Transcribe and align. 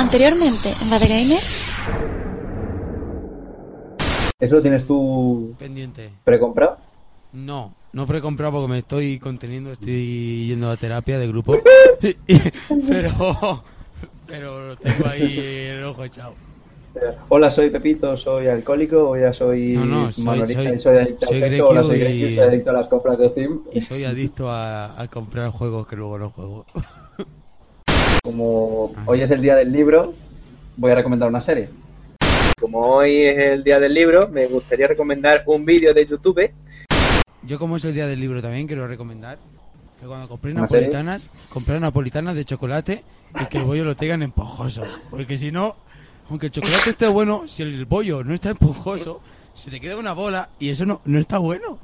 Anteriormente, 0.00 0.72
en 0.80 0.88
Bad 0.88 1.02
Gamer. 1.02 1.42
¿Eso 4.40 4.54
lo 4.54 4.62
tienes 4.62 4.86
tú 4.86 5.54
Pendiente. 5.58 6.08
precomprado? 6.24 6.78
No, 7.34 7.74
no 7.92 8.06
precomprado 8.06 8.52
porque 8.52 8.68
me 8.72 8.78
estoy 8.78 9.18
conteniendo, 9.18 9.72
estoy 9.72 10.46
yendo 10.46 10.70
a 10.70 10.78
terapia 10.78 11.18
de 11.18 11.28
grupo. 11.28 11.58
pero 12.88 13.62
pero 14.26 14.76
tengo 14.78 15.06
ahí 15.06 15.36
el 15.68 15.84
ojo 15.84 16.02
echado. 16.04 16.32
Hola, 17.28 17.50
soy 17.50 17.68
Pepito, 17.68 18.16
soy 18.16 18.46
alcohólico, 18.46 19.10
o 19.10 19.18
ya 19.18 19.34
soy 19.34 19.74
No, 19.74 19.84
no, 19.84 20.10
soy- 20.10 20.24
soy- 20.54 20.76
y 20.76 20.80
soy 20.80 20.96
adicto 20.96 21.26
soy 21.26 21.42
al 21.42 21.50
sexo, 21.50 21.68
hola, 21.68 21.82
soy 21.82 21.98
Grequio 21.98 22.08
Grequio 22.08 22.28
y 22.28 22.32
y- 22.32 22.36
soy 22.36 22.44
adicto 22.48 22.70
a 22.70 22.72
las 22.72 22.88
compras 22.88 23.18
de 23.18 23.28
Steam. 23.28 23.60
Y 23.70 23.80
soy 23.82 24.04
adicto 24.04 24.48
a, 24.48 24.98
a 24.98 25.08
comprar 25.08 25.50
juegos 25.50 25.86
que 25.86 25.96
luego 25.96 26.18
no 26.18 26.30
juego. 26.30 26.64
Como 28.30 28.92
hoy 29.06 29.22
es 29.22 29.30
el 29.32 29.42
día 29.42 29.56
del 29.56 29.72
libro, 29.72 30.14
voy 30.76 30.92
a 30.92 30.94
recomendar 30.94 31.28
una 31.28 31.40
serie. 31.40 31.68
Como 32.60 32.78
hoy 32.78 33.22
es 33.22 33.36
el 33.38 33.64
día 33.64 33.80
del 33.80 33.92
libro, 33.92 34.28
me 34.28 34.46
gustaría 34.46 34.86
recomendar 34.86 35.42
un 35.46 35.64
vídeo 35.64 35.92
de 35.92 36.06
YouTube. 36.06 36.48
Yo 37.42 37.58
como 37.58 37.76
es 37.76 37.84
el 37.84 37.92
día 37.92 38.06
del 38.06 38.20
libro 38.20 38.40
también 38.40 38.68
quiero 38.68 38.86
recomendar 38.86 39.38
que 39.98 40.06
cuando 40.06 40.28
compré 40.28 40.52
¿Una 40.52 40.68
serie? 40.68 40.86
napolitanas, 40.86 41.28
comprar 41.48 41.80
napolitanas 41.80 42.36
de 42.36 42.44
chocolate 42.44 43.02
y 43.40 43.46
que 43.46 43.58
el 43.58 43.64
bollo 43.64 43.84
lo 43.84 43.96
tengan 43.96 44.22
esponjoso. 44.22 44.84
Porque 45.10 45.36
si 45.36 45.50
no, 45.50 45.74
aunque 46.28 46.46
el 46.46 46.52
chocolate 46.52 46.90
esté 46.90 47.08
bueno, 47.08 47.48
si 47.48 47.64
el 47.64 47.84
bollo 47.84 48.22
no 48.22 48.32
está 48.32 48.52
esponjoso, 48.52 49.20
se 49.56 49.72
te 49.72 49.80
queda 49.80 49.96
una 49.96 50.12
bola 50.12 50.50
y 50.60 50.68
eso 50.68 50.86
no, 50.86 51.00
no 51.04 51.18
está 51.18 51.38
bueno. 51.38 51.80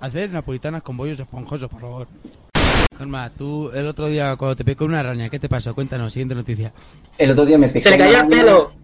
Hacer 0.00 0.30
napolitanas 0.30 0.82
con 0.82 0.96
bollos 0.96 1.20
esponjosos, 1.20 1.68
por 1.68 1.82
favor. 1.82 2.08
Norma, 3.02 3.30
tú 3.36 3.68
el 3.74 3.88
otro 3.88 4.06
día 4.06 4.36
cuando 4.36 4.54
te 4.54 4.64
picó 4.64 4.84
una 4.84 5.00
araña, 5.00 5.28
¿qué 5.28 5.40
te 5.40 5.48
pasó? 5.48 5.74
Cuéntanos, 5.74 6.12
siguiente 6.12 6.36
noticia. 6.36 6.72
El 7.18 7.32
otro 7.32 7.44
día 7.44 7.58
me 7.58 7.68
picó 7.68 7.80
¡Se 7.82 7.90
le 7.90 7.98
cayó 7.98 8.20
el 8.20 8.28
pelo! 8.28 8.72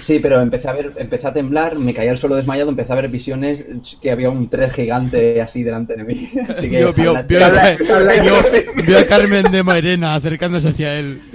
Sí, 0.00 0.20
pero 0.20 0.40
empecé 0.40 0.68
a 0.68 0.72
ver, 0.72 0.92
empecé 0.96 1.28
a 1.28 1.32
temblar, 1.32 1.76
me 1.76 1.92
caí 1.92 2.08
al 2.08 2.16
suelo 2.16 2.36
desmayado, 2.36 2.70
empecé 2.70 2.92
a 2.92 2.96
ver 2.96 3.08
visiones 3.08 3.64
que 4.00 4.10
había 4.10 4.30
un 4.30 4.48
tres 4.48 4.72
gigante 4.72 5.40
así 5.40 5.62
delante 5.62 5.96
de 5.96 6.04
mí. 6.04 6.30
Así 6.48 6.70
que, 6.70 6.78
Vio, 6.78 6.92
vio, 6.92 7.14
vio, 7.26 8.98
a 8.98 9.06
Carmen 9.06 9.50
de 9.50 9.62
Mairena 9.62 10.14
acercándose 10.14 10.68
hacia 10.68 10.98
él. 10.98 11.20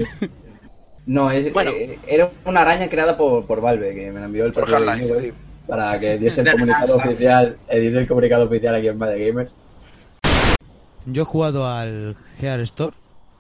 No, 1.06 1.32
es, 1.32 1.54
Bueno. 1.54 1.72
eh, 1.72 1.98
era 2.06 2.30
una 2.44 2.62
araña 2.62 2.90
creada 2.90 3.18
por, 3.18 3.46
por 3.46 3.62
Valve, 3.62 3.96
que 3.96 4.12
me 4.12 4.20
la 4.20 4.26
envió 4.26 4.46
el 4.46 4.52
Por 4.52 4.66
propio 4.66 5.34
para 5.68 6.00
que 6.00 6.18
diese 6.18 6.42
el 6.42 6.52
comunicado 6.52 6.96
oficial, 6.96 7.58
eh, 7.70 7.88
el 7.88 8.08
comunicado 8.08 8.46
oficial 8.46 8.76
aquí 8.76 8.88
en 8.88 9.00
Bad 9.00 9.18
Gamers. 9.18 9.54
Yo 11.10 11.22
he 11.22 11.26
jugado 11.26 11.66
al 11.68 12.16
Gear 12.40 12.60
Store, 12.62 12.94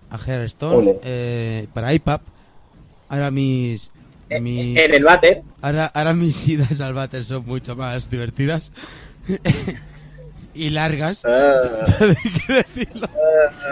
a. 0.09 0.15
Store, 0.45 0.99
eh, 1.03 1.67
para 1.73 1.93
iPad. 1.93 2.21
Ahora 3.09 3.29
mis, 3.31 3.91
Eh, 4.29 4.39
mi- 4.41 4.77
En 4.77 4.93
el 4.93 5.03
váter. 5.03 5.41
ahora, 5.61 5.85
ahora 5.93 6.13
mis 6.13 6.47
idas 6.47 6.79
al 6.81 6.93
váter 6.93 7.23
son 7.25 7.45
mucho 7.45 7.75
más 7.75 8.09
divertidas 8.09 8.71
y 10.53 10.69
largas. 10.69 11.23
Ah, 11.25 11.85
decirlo. 12.47 13.07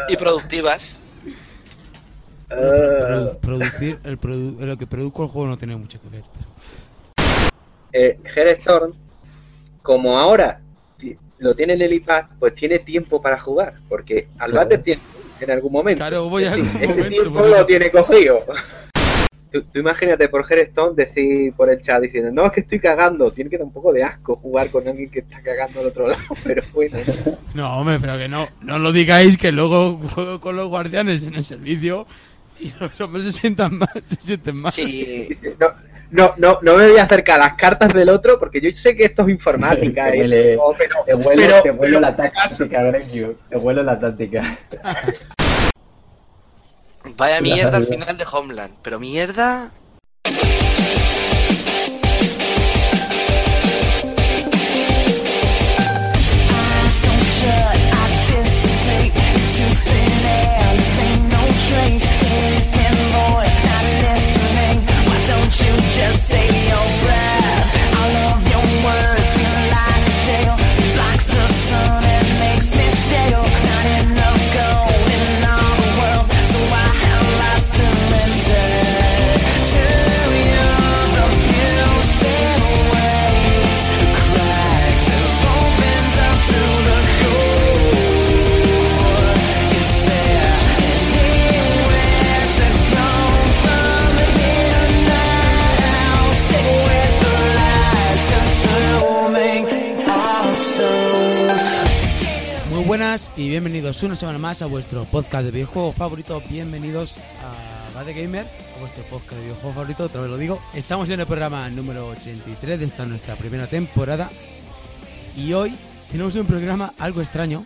Y 0.09 0.15
productivas. 0.17 0.99
ah. 2.49 2.55
Produ- 2.55 3.39
producir 3.39 3.99
el 4.03 4.19
produ- 4.19 4.59
lo 4.59 4.77
que 4.77 4.87
produzco 4.87 5.23
el 5.23 5.29
juego 5.29 5.47
no 5.47 5.57
tiene 5.57 5.75
mucho 5.77 5.99
que 6.01 6.09
ver. 6.09 6.23
eh, 7.93 8.19
Hearthstone, 8.35 8.93
como 9.81 10.17
ahora 10.17 10.59
lo 11.39 11.55
tiene 11.55 11.73
en 11.73 11.81
el 11.81 11.93
iPad, 11.93 12.25
pues 12.39 12.55
tiene 12.55 12.79
tiempo 12.79 13.21
para 13.21 13.39
jugar, 13.39 13.73
porque 13.89 14.27
al 14.39 14.51
Claro. 14.51 14.65
váter 14.65 14.83
tiene 14.83 15.01
en 15.41 15.51
algún 15.51 15.71
momento. 15.73 15.99
Claro, 15.99 16.29
voy 16.29 16.45
a 16.45 16.53
algún 16.53 16.67
Ese 16.77 16.87
momento. 16.87 17.09
tiempo 17.09 17.45
lo 17.45 17.65
tiene 17.65 17.91
cogido. 17.91 18.45
Tú, 19.51 19.61
tú 19.63 19.79
imagínate 19.79 20.27
por 20.27 20.45
Hearthstone 20.49 20.95
decir 20.95 21.53
por 21.53 21.69
el 21.69 21.81
chat 21.81 22.01
diciendo, 22.01 22.29
no, 22.31 22.45
es 22.45 22.51
que 22.51 22.59
estoy 22.61 22.79
cagando. 22.79 23.31
Tiene 23.31 23.49
que 23.49 23.57
dar 23.57 23.65
un 23.65 23.71
poco 23.71 23.93
de 23.93 24.03
asco 24.03 24.35
jugar 24.37 24.69
con 24.69 24.85
alguien 24.87 25.09
que 25.09 25.19
está 25.19 25.41
cagando 25.41 25.79
al 25.79 25.87
otro 25.87 26.07
lado, 26.07 26.21
pero 26.43 26.61
bueno. 26.73 26.97
No, 27.53 27.77
hombre, 27.79 27.97
pero 28.01 28.17
que 28.17 28.27
no, 28.27 28.49
no 28.61 28.79
lo 28.79 28.91
digáis 28.91 29.37
que 29.37 29.51
luego 29.53 29.97
juego 30.13 30.41
con 30.41 30.55
los 30.57 30.67
guardianes 30.67 31.25
en 31.25 31.35
el 31.35 31.43
servicio 31.45 32.05
y 32.59 32.73
los 32.79 32.99
hombres 33.01 33.25
se 33.25 33.31
sientan 33.33 33.77
mal, 33.77 33.89
se 34.07 34.15
sienten 34.15 34.55
mal. 34.57 34.71
Sí. 34.71 35.29
No, 35.59 35.67
no, 36.11 36.33
no, 36.37 36.59
no 36.61 36.75
me 36.77 36.89
voy 36.91 36.97
a 36.99 37.03
acercar 37.03 37.41
a 37.41 37.45
las 37.45 37.53
cartas 37.55 37.93
del 37.93 38.09
otro 38.09 38.39
porque 38.39 38.61
yo 38.61 38.69
sé 38.73 38.95
que 38.95 39.05
esto 39.05 39.23
es 39.23 39.29
informática. 39.29 40.05
Te 40.11 40.17
¿eh? 40.17 40.21
huele- 40.21 40.55
No, 40.55 40.75
pero, 40.77 40.95
Te 41.05 41.15
huele, 41.15 41.45
pero- 41.47 41.61
te 41.63 41.71
huele 41.71 41.93
pero- 41.93 41.99
la 41.99 42.15
táctica, 42.15 42.83
Grequio. 42.83 43.35
Te 43.49 43.57
huele 43.57 43.83
la 43.83 43.99
táctica. 43.99 44.57
Vaya 47.17 47.39
mierda 47.41 47.77
al 47.77 47.85
final 47.85 48.17
de 48.17 48.25
Homeland. 48.31 48.75
Pero 48.81 48.99
mierda. 48.99 49.71
Won't 65.45 65.59
you 65.59 65.77
just 65.77 66.27
say 66.27 66.67
your 66.67 67.05
prayer? 67.05 67.44
Y 103.37 103.47
bienvenidos 103.47 104.03
una 104.03 104.17
semana 104.17 104.37
más 104.37 104.61
a 104.61 104.65
vuestro 104.65 105.05
podcast 105.05 105.45
de 105.45 105.51
videojuegos 105.51 105.95
favorito. 105.95 106.43
Bienvenidos 106.49 107.15
a 107.41 107.95
Bad 107.95 108.07
Gamer, 108.07 108.45
a 108.75 108.79
vuestro 108.81 109.03
podcast 109.05 109.35
de 109.35 109.43
videojuegos 109.43 109.73
favorito, 109.73 110.03
otra 110.03 110.19
vez 110.19 110.29
lo 110.29 110.37
digo. 110.37 110.61
Estamos 110.73 111.09
en 111.09 111.21
el 111.21 111.25
programa 111.25 111.69
número 111.69 112.07
83 112.09 112.77
de 112.77 112.85
esta 112.85 113.05
nuestra 113.05 113.37
primera 113.37 113.67
temporada 113.67 114.29
y 115.37 115.53
hoy 115.53 115.77
tenemos 116.11 116.35
un 116.35 116.45
programa 116.45 116.93
algo 116.99 117.21
extraño 117.21 117.65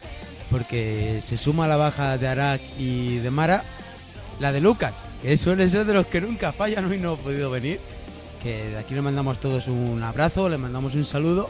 porque 0.52 1.20
se 1.24 1.36
suma 1.36 1.66
a 1.66 1.68
la 1.68 1.78
baja 1.78 2.20
de 2.20 2.28
Arak 2.28 2.62
y 2.78 3.18
de 3.18 3.32
Mara 3.32 3.64
la 4.40 4.52
de 4.52 4.62
Lucas, 4.62 4.94
que 5.24 5.36
suele 5.36 5.68
ser 5.68 5.86
de 5.86 5.96
los 5.96 6.06
que 6.06 6.22
nunca 6.22 6.54
fallan, 6.54 6.86
hoy 6.86 7.00
no 7.00 7.14
ha 7.14 7.18
podido 7.18 7.50
venir. 7.50 7.80
Que 8.44 8.70
de 8.70 8.78
aquí 8.78 8.94
le 8.94 9.02
mandamos 9.02 9.40
todos 9.40 9.68
un 9.68 10.04
abrazo, 10.04 10.48
le 10.48 10.60
mandamos 10.60 10.94
un 10.94 11.06
saludo, 11.06 11.50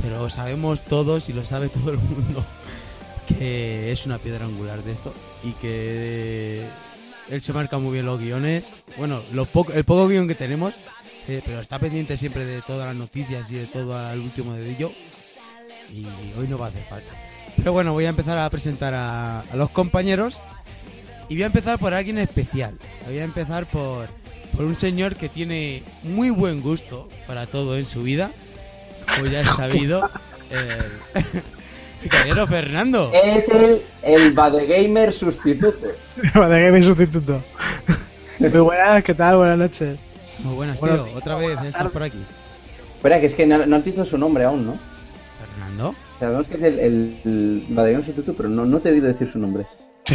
pero 0.00 0.30
sabemos 0.30 0.82
todos 0.82 1.28
y 1.28 1.34
lo 1.34 1.44
sabe 1.44 1.68
todo 1.68 1.90
el 1.90 1.98
mundo 1.98 2.42
que 3.36 3.92
es 3.92 4.06
una 4.06 4.18
piedra 4.18 4.46
angular 4.46 4.82
de 4.82 4.92
esto 4.92 5.12
y 5.44 5.52
que 5.52 6.64
él 7.30 7.42
se 7.42 7.52
marca 7.52 7.78
muy 7.78 7.92
bien 7.92 8.06
los 8.06 8.20
guiones. 8.20 8.70
Bueno, 8.96 9.22
lo 9.32 9.46
poco, 9.46 9.72
el 9.72 9.84
poco 9.84 10.08
guion 10.08 10.28
que 10.28 10.34
tenemos, 10.34 10.74
eh, 11.28 11.42
pero 11.44 11.60
está 11.60 11.78
pendiente 11.78 12.16
siempre 12.16 12.44
de 12.44 12.62
todas 12.62 12.86
las 12.86 12.96
noticias 12.96 13.50
y 13.50 13.54
de 13.54 13.66
todo 13.66 13.96
al 13.96 14.18
último 14.18 14.54
dedillo. 14.54 14.92
Y 15.92 16.06
hoy 16.38 16.48
no 16.48 16.58
va 16.58 16.66
a 16.66 16.68
hacer 16.68 16.84
falta. 16.84 17.12
Pero 17.56 17.72
bueno, 17.72 17.92
voy 17.92 18.06
a 18.06 18.10
empezar 18.10 18.38
a 18.38 18.48
presentar 18.50 18.94
a, 18.94 19.40
a 19.40 19.56
los 19.56 19.70
compañeros. 19.70 20.40
Y 21.28 21.34
voy 21.34 21.42
a 21.42 21.46
empezar 21.46 21.78
por 21.78 21.92
alguien 21.92 22.18
especial. 22.18 22.78
Voy 23.06 23.18
a 23.18 23.24
empezar 23.24 23.66
por, 23.66 24.08
por 24.56 24.64
un 24.64 24.76
señor 24.76 25.16
que 25.16 25.28
tiene 25.28 25.82
muy 26.02 26.30
buen 26.30 26.62
gusto 26.62 27.08
para 27.26 27.46
todo 27.46 27.76
en 27.76 27.84
su 27.84 28.02
vida. 28.02 28.30
Como 29.14 29.26
ya 29.26 29.40
es 29.40 29.48
sabido. 29.48 30.10
El 30.50 31.57
caballero 32.08 32.46
Fernando. 32.46 33.10
Es 33.12 33.48
el, 33.48 33.82
el 34.02 34.32
Bad 34.32 34.54
Gamer 34.68 35.12
sustituto. 35.12 35.88
Que 36.32 36.72
mi 36.72 36.82
sustituto. 36.82 37.42
Muy 38.38 38.50
buenas, 38.50 39.04
¿qué 39.04 39.14
tal? 39.14 39.36
Buenas 39.36 39.58
noches. 39.58 39.98
Muy 40.40 40.54
buenas, 40.54 40.78
Bueno, 40.78 41.04
tío. 41.04 41.14
Otra 41.14 41.34
vez 41.36 41.58
estás 41.62 41.88
por 41.90 42.02
aquí. 42.02 42.18
Espera, 42.96 43.20
que 43.20 43.26
es 43.26 43.34
que 43.34 43.46
no, 43.46 43.64
no 43.66 43.76
has 43.76 43.84
dicho 43.84 44.04
su 44.04 44.18
nombre 44.18 44.44
aún, 44.44 44.66
¿no? 44.66 44.76
Fernando. 45.40 45.94
Sabemos 46.18 46.46
que 46.46 46.56
es 46.56 46.62
el, 46.62 46.78
el, 46.78 47.16
el 47.24 47.64
Bad 47.70 47.86
Gamer 47.86 48.04
sustituto, 48.04 48.34
pero 48.36 48.48
no, 48.48 48.64
no 48.64 48.78
te 48.80 48.88
he 48.88 48.92
oído 48.92 49.06
decir 49.06 49.30
su 49.30 49.38
nombre. 49.38 49.66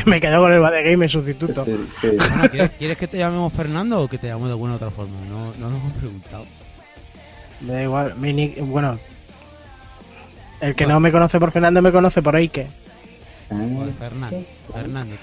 Me 0.05 0.19
quedo 0.19 0.41
con 0.41 0.51
el 0.51 0.59
Bad 0.59 0.83
Gamer 0.89 1.09
sustituto. 1.09 1.65
Sí, 1.65 1.77
sí. 2.01 2.07
Bueno, 2.17 2.49
¿quieres, 2.49 2.71
quieres 2.71 2.97
que 2.97 3.07
te 3.07 3.17
llamemos 3.17 3.53
Fernando 3.53 4.01
o 4.01 4.07
que 4.07 4.17
te 4.17 4.27
llamemos 4.27 4.49
de 4.49 4.53
alguna 4.53 4.75
otra 4.75 4.89
forma? 4.89 5.15
No, 5.29 5.53
no 5.59 5.69
nos 5.69 5.83
han 5.83 5.91
preguntado. 5.91 6.45
Me 7.61 7.73
da 7.73 7.83
igual. 7.83 8.15
Mi 8.17 8.33
nick, 8.33 8.59
bueno. 8.59 8.99
El 10.63 10.75
que 10.75 10.85
no 10.85 10.97
me 11.01 11.11
conoce 11.11 11.41
por 11.41 11.51
Fernando 11.51 11.81
me 11.81 11.91
conoce 11.91 12.21
por 12.21 12.37
Ike. 12.37 12.67
Fernando. 13.99 14.45
Fernando. 14.73 15.15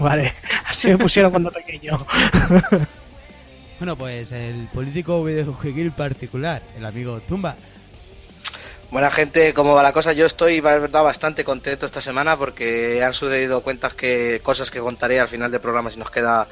Vale, 0.00 0.28
así 0.28 0.56
Así 0.66 0.88
me 0.88 0.96
pusieron 0.96 1.30
cuando 1.30 1.50
pequeño. 1.50 1.98
Bueno, 3.78 3.96
pues 3.96 4.30
el 4.30 4.68
político 4.72 5.24
videojueguil 5.24 5.90
particular, 5.90 6.62
el 6.76 6.86
amigo 6.86 7.18
Tumba. 7.18 7.56
Buena 8.92 9.10
gente, 9.10 9.52
¿cómo 9.54 9.74
va 9.74 9.82
la 9.82 9.92
cosa? 9.92 10.12
Yo 10.12 10.24
estoy, 10.24 10.60
la 10.60 10.78
verdad, 10.78 11.02
bastante 11.02 11.42
contento 11.42 11.84
esta 11.84 12.00
semana 12.00 12.36
porque 12.36 13.02
han 13.02 13.12
sucedido 13.12 13.62
cuentas 13.62 13.94
que 13.94 14.40
cosas 14.44 14.70
que 14.70 14.78
contaré 14.78 15.18
al 15.18 15.26
final 15.26 15.50
del 15.50 15.60
programa 15.60 15.90
si 15.90 15.98
nos 15.98 16.12
queda 16.12 16.46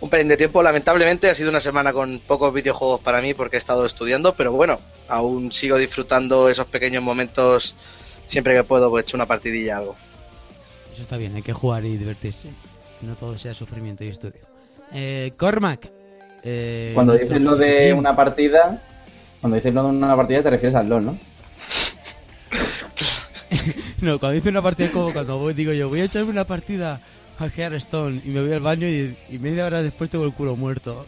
un 0.00 0.10
pelín 0.10 0.28
de 0.28 0.36
tiempo. 0.36 0.62
Lamentablemente 0.62 1.30
ha 1.30 1.34
sido 1.34 1.50
una 1.50 1.60
semana 1.60 1.92
con 1.92 2.20
pocos 2.26 2.52
videojuegos 2.52 3.00
para 3.00 3.20
mí 3.20 3.34
porque 3.34 3.56
he 3.56 3.58
estado 3.58 3.84
estudiando, 3.86 4.34
pero 4.34 4.52
bueno, 4.52 4.78
aún 5.08 5.52
sigo 5.52 5.76
disfrutando 5.78 6.48
esos 6.48 6.66
pequeños 6.66 7.02
momentos 7.02 7.74
siempre 8.26 8.54
que 8.54 8.64
puedo, 8.64 8.90
pues 8.90 9.02
he 9.02 9.04
hecho 9.04 9.16
una 9.16 9.26
partidilla 9.26 9.78
algo. 9.78 9.96
Eso 10.92 11.02
está 11.02 11.16
bien, 11.16 11.34
hay 11.34 11.42
que 11.42 11.52
jugar 11.52 11.84
y 11.84 11.96
divertirse. 11.96 12.48
No 13.02 13.16
todo 13.16 13.36
sea 13.36 13.54
sufrimiento 13.54 14.04
y 14.04 14.08
estudio. 14.08 14.40
Eh, 14.92 15.32
Cormac. 15.36 15.90
eh, 16.44 16.92
Cuando 16.94 17.14
dices 17.14 17.40
lo 17.40 17.56
de 17.56 17.92
una 17.92 18.14
partida, 18.14 18.80
cuando 19.40 19.56
dices 19.56 19.74
lo 19.74 19.82
de 19.82 19.88
una 19.90 20.14
partida 20.16 20.42
te 20.42 20.50
refieres 20.50 20.74
al 20.76 20.88
LOL, 20.88 21.04
¿no? 21.06 21.18
No, 24.00 24.18
cuando 24.18 24.34
dice 24.34 24.50
una 24.50 24.60
partida 24.62 24.86
es 24.88 24.92
como 24.92 25.12
cuando 25.12 25.38
voy, 25.38 25.54
digo 25.54 25.72
yo, 25.72 25.88
voy 25.88 26.00
a 26.00 26.04
echarme 26.04 26.30
una 26.30 26.44
partida 26.44 27.00
a 27.38 27.46
Hearthstone 27.46 28.22
y 28.24 28.28
me 28.28 28.40
voy 28.40 28.52
al 28.52 28.60
baño 28.60 28.86
y, 28.86 29.16
y 29.30 29.38
media 29.38 29.66
hora 29.66 29.82
después 29.82 30.10
tengo 30.10 30.24
el 30.24 30.32
culo 30.32 30.56
muerto. 30.56 31.06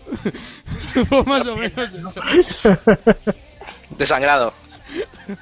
Más 1.26 1.46
o 1.46 1.56
menos 1.56 1.94
eso. 1.94 2.78
Desangrado. 3.99 4.52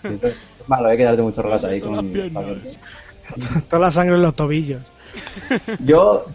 Sí, 0.02 0.18
es 0.22 0.34
malo, 0.68 0.88
hay 0.88 0.96
que 0.96 1.04
darte 1.04 1.22
mucho 1.22 1.42
rato 1.42 1.66
ahí 1.66 1.80
con... 1.80 2.12
Toda 3.68 3.86
la 3.86 3.92
sangre 3.92 4.16
en 4.16 4.22
los 4.22 4.34
tobillos. 4.34 4.82
Yo, 5.80 6.26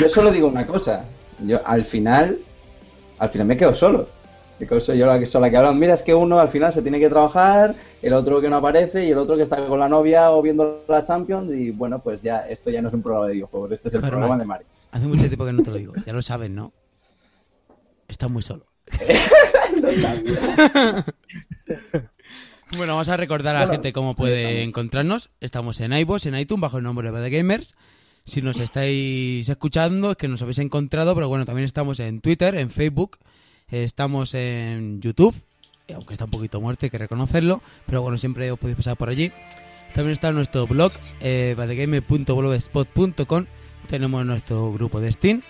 yo 0.00 0.08
solo 0.08 0.30
digo 0.30 0.48
una 0.48 0.66
cosa. 0.66 1.04
Yo 1.40 1.60
al 1.66 1.84
final, 1.84 2.38
al 3.18 3.30
final 3.30 3.46
me 3.46 3.56
quedo 3.56 3.74
solo. 3.74 4.08
Soy 4.80 4.98
yo 4.98 5.06
la 5.06 5.18
que 5.18 5.26
sola 5.26 5.50
que 5.50 5.56
hablan. 5.56 5.78
Mira, 5.78 5.94
es 5.94 6.02
que 6.02 6.14
uno 6.14 6.38
al 6.38 6.48
final 6.48 6.72
se 6.72 6.82
tiene 6.82 6.98
que 6.98 7.08
trabajar, 7.08 7.74
el 8.02 8.12
otro 8.12 8.40
que 8.40 8.48
no 8.48 8.56
aparece 8.56 9.04
y 9.04 9.10
el 9.10 9.18
otro 9.18 9.36
que 9.36 9.42
está 9.42 9.64
con 9.66 9.78
la 9.78 9.88
novia 9.88 10.30
o 10.30 10.42
viendo 10.42 10.84
la 10.88 11.04
Champions 11.04 11.52
y 11.52 11.70
bueno, 11.70 11.98
pues 11.98 12.22
ya 12.22 12.46
esto 12.48 12.70
ya 12.70 12.80
no 12.80 12.88
es 12.88 12.94
un 12.94 13.02
programa 13.02 13.26
de 13.26 13.34
videojuegos, 13.34 13.72
este 13.72 13.88
es 13.88 13.94
el 13.94 14.00
programa 14.00 14.38
de 14.38 14.44
Mario. 14.44 14.66
Hace 14.92 15.06
mucho 15.06 15.26
tiempo 15.26 15.44
que 15.44 15.52
no 15.52 15.62
te 15.62 15.70
lo 15.70 15.76
digo, 15.76 15.92
ya 16.06 16.12
lo 16.12 16.22
sabes, 16.22 16.50
¿no? 16.50 16.72
Estás 18.08 18.30
muy 18.30 18.42
solo. 18.42 18.66
Bueno, 22.76 22.94
vamos 22.94 23.08
a 23.08 23.16
recordar 23.16 23.54
a 23.54 23.60
la 23.60 23.66
Bueno, 23.66 23.74
gente 23.74 23.92
cómo 23.92 24.16
puede 24.16 24.62
encontrarnos. 24.62 25.30
Estamos 25.40 25.80
en 25.80 25.92
iVoox, 25.92 26.26
en 26.26 26.36
iTunes, 26.36 26.62
bajo 26.62 26.78
el 26.78 26.84
nombre 26.84 27.12
de 27.12 27.22
The 27.22 27.36
Gamers. 27.36 27.76
Si 28.24 28.42
nos 28.42 28.58
estáis 28.58 29.48
escuchando, 29.48 30.12
es 30.12 30.16
que 30.16 30.28
nos 30.28 30.42
habéis 30.42 30.58
encontrado, 30.58 31.14
pero 31.14 31.28
bueno, 31.28 31.44
también 31.44 31.66
estamos 31.66 32.00
en 32.00 32.20
Twitter, 32.20 32.54
en 32.56 32.70
Facebook, 32.70 33.18
estamos 33.82 34.34
en 34.34 35.00
YouTube, 35.00 35.34
eh, 35.88 35.94
aunque 35.94 36.12
está 36.14 36.26
un 36.26 36.30
poquito 36.30 36.60
muerto, 36.60 36.86
hay 36.86 36.90
que 36.90 36.98
reconocerlo, 36.98 37.62
pero 37.86 38.02
bueno, 38.02 38.18
siempre 38.18 38.50
os 38.50 38.58
podéis 38.58 38.76
pasar 38.76 38.96
por 38.96 39.08
allí. 39.08 39.32
También 39.94 40.12
está 40.12 40.32
nuestro 40.32 40.66
blog, 40.66 40.92
eh. 41.20 41.56
Tenemos 43.88 44.26
nuestro 44.26 44.72
grupo 44.72 45.00
de 45.00 45.12
Steam, 45.12 45.42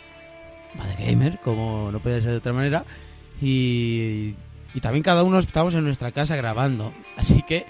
Badegamer, 0.77 1.39
como 1.43 1.91
no 1.93 2.01
puede 2.01 2.21
ser 2.21 2.33
de 2.33 2.37
otra 2.39 2.53
manera. 2.53 2.85
Y, 3.41 4.35
y 4.75 4.81
también 4.81 5.03
cada 5.03 5.23
uno 5.23 5.39
estamos 5.39 5.75
en 5.75 5.85
nuestra 5.85 6.11
casa 6.13 6.35
grabando. 6.37 6.93
Así 7.17 7.43
que 7.43 7.67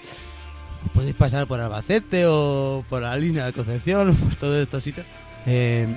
os 0.85 0.91
podéis 0.91 1.15
pasar 1.15 1.47
por 1.47 1.59
Albacete 1.59 2.25
o 2.27 2.83
por 2.89 3.01
la 3.01 3.15
línea 3.15 3.45
de 3.45 3.53
Concepción 3.53 4.09
o 4.09 4.13
por 4.25 4.35
todos 4.35 4.57
estos 4.57 4.83
sitios. 4.83 5.05
Eh, 5.45 5.87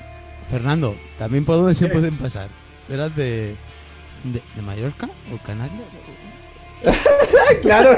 Fernando, 0.50 0.96
¿también 1.19 1.44
por 1.44 1.56
dónde 1.56 1.75
se 1.75 1.88
pueden 1.88 2.16
pasar? 2.16 2.49
¿Tú 2.87 2.94
eras 2.94 3.14
de, 3.16 3.56
de, 4.24 4.42
de 4.54 4.62
Mallorca 4.62 5.08
o 5.32 5.38
Canarias? 5.42 5.80
claro. 7.62 7.96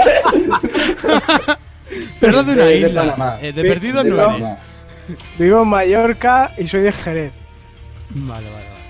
Eras 2.20 2.46
de 2.46 2.52
una 2.52 2.64
De- 2.64 2.78
isla. 2.78 3.38
Eh, 3.42 3.52
de 3.52 3.62
Sí, 3.62 3.68
perdido 3.68 4.04
no 4.04 4.34
eres. 4.36 4.48
Vivo 5.38 5.62
en 5.62 5.68
Mallorca 5.68 6.52
y 6.56 6.66
soy 6.68 6.82
de 6.82 6.92
Jerez. 6.92 7.32
Vale, 8.10 8.46
vale, 8.50 8.66
vale. 8.66 8.80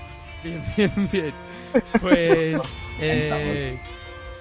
Bien, 0.43 0.63
bien, 0.77 1.09
bien. 1.11 1.33
Pues. 1.99 2.61
eh, 2.99 3.79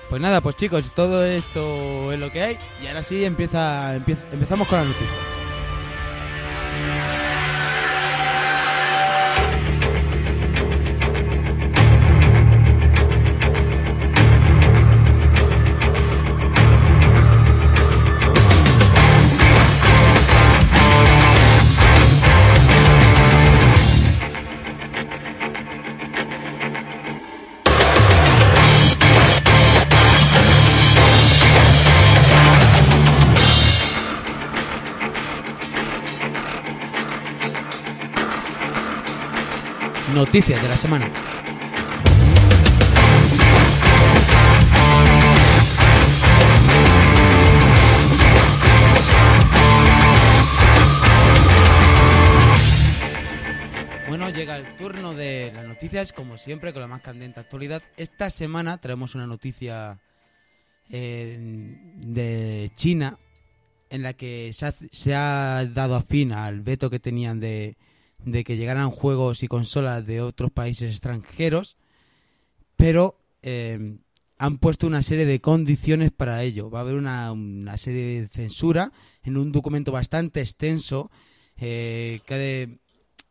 pues 0.09 0.21
nada, 0.21 0.41
pues 0.41 0.57
chicos, 0.57 0.93
todo 0.95 1.25
esto 1.25 2.13
es 2.13 2.19
lo 2.19 2.31
que 2.31 2.43
hay. 2.43 2.59
Y 2.83 2.87
ahora 2.89 3.03
sí 3.03 3.25
empieza, 3.25 3.95
empieza- 3.95 4.27
empezamos 4.33 4.67
con 4.69 4.79
las 4.79 4.89
noticias. 4.89 5.40
Noticias 40.21 40.61
de 40.61 40.69
la 40.69 40.77
semana. 40.77 41.11
Bueno, 54.09 54.29
llega 54.29 54.59
el 54.59 54.77
turno 54.77 55.15
de 55.15 55.53
las 55.55 55.67
noticias, 55.67 56.13
como 56.13 56.37
siempre, 56.37 56.75
con 56.75 56.83
la 56.83 56.87
más 56.87 57.01
candente 57.01 57.41
actualidad. 57.41 57.83
Esta 57.97 58.29
semana 58.29 58.77
traemos 58.77 59.15
una 59.15 59.27
noticia 59.27 60.01
eh, 60.91 61.39
de 61.97 62.71
China 62.75 63.19
en 63.89 64.03
la 64.03 64.13
que 64.13 64.53
se 64.53 64.67
ha, 64.67 64.75
se 64.91 65.15
ha 65.15 65.65
dado 65.65 65.99
fin 66.03 66.33
al 66.33 66.61
veto 66.61 66.91
que 66.91 66.99
tenían 66.99 67.41
de, 67.41 67.79
de 68.25 68.45
que 68.45 68.57
llegaran 68.57 68.91
juegos 68.91 69.43
y 69.43 69.49
consolas 69.49 70.07
de 70.07 70.21
otros 70.21 70.51
países 70.51 70.91
extranjeros, 70.93 71.77
pero 72.77 73.19
eh, 73.43 73.99
han 74.39 74.59
puesto 74.59 74.87
una 74.87 75.03
serie 75.03 75.27
de 75.27 75.41
condiciones 75.41 76.11
para 76.11 76.43
ello. 76.43 76.71
Va 76.71 76.79
a 76.81 76.83
haber 76.83 76.95
una, 76.95 77.33
una 77.33 77.77
serie 77.77 78.23
de 78.23 78.29
censura 78.29 78.93
en 79.23 79.37
un 79.37 79.53
documento 79.53 79.93
bastante 79.93 80.41
extenso 80.41 81.11
eh, 81.57 82.21
que, 82.27 82.35
de- 82.35 82.79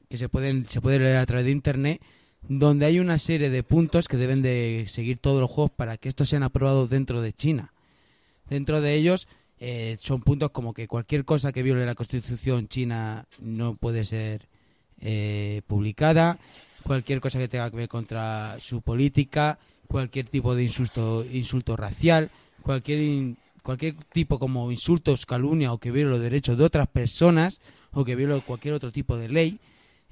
que 0.07 0.17
se 0.17 0.29
pueden 0.29 0.67
se 0.67 0.81
puede 0.81 0.99
leer 0.99 1.17
a 1.17 1.25
través 1.25 1.45
de 1.45 1.51
internet 1.51 2.01
donde 2.47 2.85
hay 2.85 2.99
una 2.99 3.17
serie 3.17 3.49
de 3.49 3.63
puntos 3.63 4.07
que 4.07 4.17
deben 4.17 4.41
de 4.41 4.85
seguir 4.87 5.17
todos 5.19 5.41
los 5.41 5.49
juegos 5.51 5.71
para 5.71 5.97
que 5.97 6.09
estos 6.09 6.29
sean 6.29 6.43
aprobados 6.43 6.89
dentro 6.89 7.21
de 7.21 7.33
China. 7.33 7.73
Dentro 8.47 8.81
de 8.81 8.93
ellos 8.95 9.27
eh, 9.59 9.97
son 9.99 10.21
puntos 10.21 10.51
como 10.51 10.73
que 10.73 10.87
cualquier 10.87 11.25
cosa 11.25 11.51
que 11.51 11.63
viole 11.63 11.85
la 11.85 11.95
constitución 11.95 12.67
china 12.67 13.27
no 13.39 13.75
puede 13.75 14.05
ser 14.05 14.47
eh, 15.01 15.61
publicada, 15.67 16.37
cualquier 16.83 17.19
cosa 17.21 17.39
que 17.39 17.47
tenga 17.47 17.69
que 17.69 17.77
ver 17.77 17.89
contra 17.89 18.57
su 18.59 18.81
política, 18.81 19.59
cualquier 19.87 20.27
tipo 20.29 20.55
de 20.55 20.63
insulto, 20.63 21.25
insulto 21.31 21.75
racial, 21.75 22.29
cualquier, 22.61 22.99
in- 23.01 23.37
cualquier 23.63 23.95
tipo 24.13 24.39
como 24.39 24.71
insultos, 24.71 25.25
calumnia 25.25 25.71
o 25.73 25.77
que 25.79 25.91
viole 25.91 26.11
los 26.11 26.19
derechos 26.21 26.57
de 26.57 26.63
otras 26.65 26.87
personas 26.87 27.61
o 27.91 28.05
que 28.05 28.15
viole 28.15 28.41
cualquier 28.41 28.73
otro 28.75 28.91
tipo 28.91 29.17
de 29.17 29.29
ley, 29.29 29.59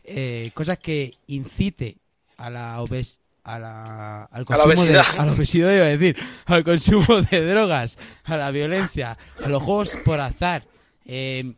eh, 0.04 0.52
cosas 0.54 0.78
que 0.80 1.14
incite 1.28 1.98
a 2.38 2.50
la 2.50 2.82
obes 2.82 3.20
a 3.44 3.60
la, 3.60 4.24
al 4.26 4.30
A 4.32 4.40
la 4.40 4.46
consumo 4.46 4.84
de, 4.84 4.98
obesidad. 4.98 5.06
a 5.20 5.26
la 5.26 5.32
obesidad 5.32 5.74
iba 5.74 5.86
a 5.86 5.88
decir, 5.98 6.18
al 6.48 6.64
consumo 6.66 7.22
de 7.22 7.46
drogas, 7.46 7.98
a 8.26 8.36
la 8.36 8.52
violencia, 8.52 9.18
a 9.44 9.48
los 9.48 9.64
juegos 9.64 9.98
por 10.04 10.20
azar, 10.20 10.66
eh, 11.06 11.54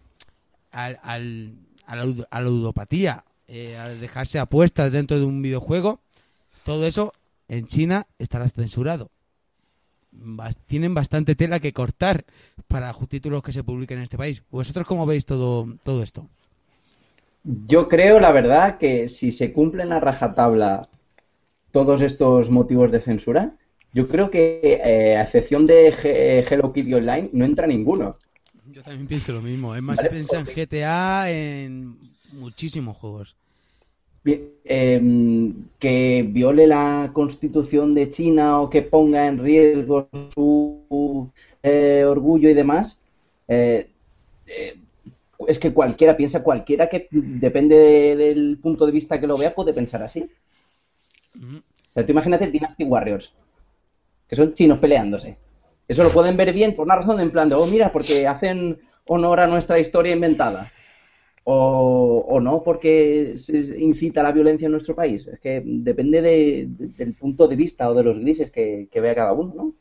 al, 0.71 0.99
al- 1.03 1.53
a, 1.91 1.95
la, 1.95 2.05
a 2.35 2.41
la 2.41 2.49
ludopatía, 2.49 3.25
eh, 3.47 3.77
a 3.77 3.89
dejarse 3.89 4.39
apuestas 4.39 4.91
dentro 4.91 5.19
de 5.19 5.25
un 5.25 5.41
videojuego, 5.41 5.91
todo 6.63 6.85
eso 6.85 7.13
en 7.49 7.67
China 7.67 8.07
estará 8.19 8.47
censurado. 8.49 9.11
Tienen 10.67 10.93
bastante 10.93 11.35
tela 11.35 11.59
que 11.59 11.73
cortar 11.73 12.25
para 12.67 12.93
títulos 12.93 13.43
que 13.43 13.51
se 13.51 13.63
publiquen 13.63 13.97
en 13.97 14.03
este 14.03 14.17
país. 14.17 14.43
¿Vosotros 14.51 14.85
cómo 14.87 15.05
veis 15.05 15.25
todo, 15.25 15.67
todo 15.83 16.03
esto? 16.03 16.21
Yo 17.43 17.87
creo, 17.87 18.19
la 18.19 18.31
verdad, 18.31 18.77
que 18.77 19.07
si 19.07 19.31
se 19.31 19.53
cumplen 19.53 19.91
a 19.93 19.99
rajatabla 19.99 20.89
todos 21.71 22.01
estos 22.01 22.49
motivos 22.49 22.91
de 22.91 23.01
censura, 23.01 23.53
yo 23.93 24.07
creo 24.07 24.29
que, 24.31 24.81
eh, 24.83 25.17
a 25.17 25.23
excepción 25.23 25.67
de 25.67 25.91
Ge- 25.91 26.39
Hello 26.49 26.73
Kitty 26.73 26.93
Online, 26.95 27.29
no 27.33 27.45
entra 27.45 27.67
ninguno. 27.67 28.17
Yo 28.71 28.83
también 28.83 29.07
pienso 29.07 29.31
lo 29.33 29.41
mismo. 29.41 29.75
Es 29.75 29.81
más, 29.81 29.97
Vale, 29.97 30.09
se 30.09 30.15
piensa 30.15 30.39
en 30.39 30.45
GTA, 30.45 31.29
en 31.31 31.97
muchísimos 32.31 32.97
juegos. 32.97 33.35
Bien, 34.23 34.51
em, 34.65 35.53
que 35.79 36.23
viole 36.27 36.67
la 36.67 37.09
constitución 37.13 37.95
de 37.95 38.09
China 38.11 38.61
o 38.61 38.69
que 38.69 38.81
ponga 38.81 39.27
en 39.27 39.39
riesgo 39.39 40.09
su 40.33 41.31
eh, 41.63 42.03
orgullo 42.05 42.49
y 42.49 42.53
demás, 42.53 42.99
eh, 43.47 43.87
eh, 44.47 44.75
es 45.47 45.59
que 45.59 45.73
cualquiera 45.73 46.17
piensa, 46.17 46.43
cualquiera 46.43 46.89
que 46.89 47.07
depende 47.11 47.75
de- 47.75 48.15
del 48.17 48.59
punto 48.61 48.85
de 48.85 48.91
vista 48.91 49.19
que 49.19 49.27
lo 49.27 49.37
vea, 49.37 49.55
puede 49.55 49.73
pensar 49.73 50.03
así. 50.03 50.29
O 51.89 51.91
sea, 51.91 52.05
tú 52.05 52.11
imagínate 52.13 52.49
Dynasty 52.49 52.83
Warriors, 52.83 53.31
que 54.29 54.35
son 54.37 54.53
chinos 54.53 54.79
peleándose. 54.79 55.37
Eso 55.89 56.03
lo 56.03 56.11
pueden 56.11 56.37
ver 56.37 56.53
bien 56.53 56.75
por 56.75 56.85
una 56.85 56.95
razón 56.97 57.19
en 57.19 57.31
plan 57.31 57.49
de, 57.49 57.55
oh, 57.55 57.67
mira, 57.67 57.91
porque 57.91 58.27
hacen 58.27 58.79
honor 59.05 59.41
a 59.41 59.47
nuestra 59.47 59.79
historia 59.79 60.13
inventada. 60.13 60.71
O, 61.45 62.25
o 62.29 62.39
no, 62.41 62.63
porque 62.63 63.35
se 63.37 63.57
incita 63.79 64.21
a 64.21 64.23
la 64.25 64.31
violencia 64.31 64.67
en 64.67 64.73
nuestro 64.73 64.95
país. 64.95 65.27
Es 65.27 65.39
que 65.39 65.63
depende 65.65 66.21
de- 66.21 66.67
de- 66.69 66.89
del 66.89 67.13
punto 67.15 67.47
de 67.47 67.55
vista 67.57 67.89
o 67.89 67.95
de 67.95 68.03
los 68.03 68.19
grises 68.19 68.51
que, 68.51 68.87
que 68.91 69.01
vea 69.01 69.15
cada 69.15 69.33
uno, 69.33 69.53
¿no? 69.55 69.75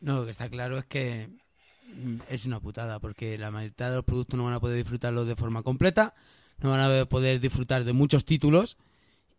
No, 0.00 0.16
lo 0.20 0.24
que 0.24 0.30
está 0.30 0.48
claro 0.48 0.78
es 0.78 0.84
que 0.86 1.28
mm, 1.96 2.18
es 2.28 2.46
una 2.46 2.60
putada, 2.60 3.00
porque 3.00 3.38
la 3.38 3.50
mayoría 3.50 3.90
de 3.90 3.96
los 3.96 4.04
productos 4.04 4.36
no 4.38 4.44
van 4.44 4.54
a 4.54 4.60
poder 4.60 4.76
disfrutarlos 4.76 5.26
de 5.26 5.36
forma 5.36 5.62
completa, 5.62 6.14
no 6.60 6.70
van 6.70 6.80
a 6.80 7.06
poder 7.06 7.40
disfrutar 7.40 7.84
de 7.84 7.92
muchos 7.92 8.24
títulos 8.24 8.76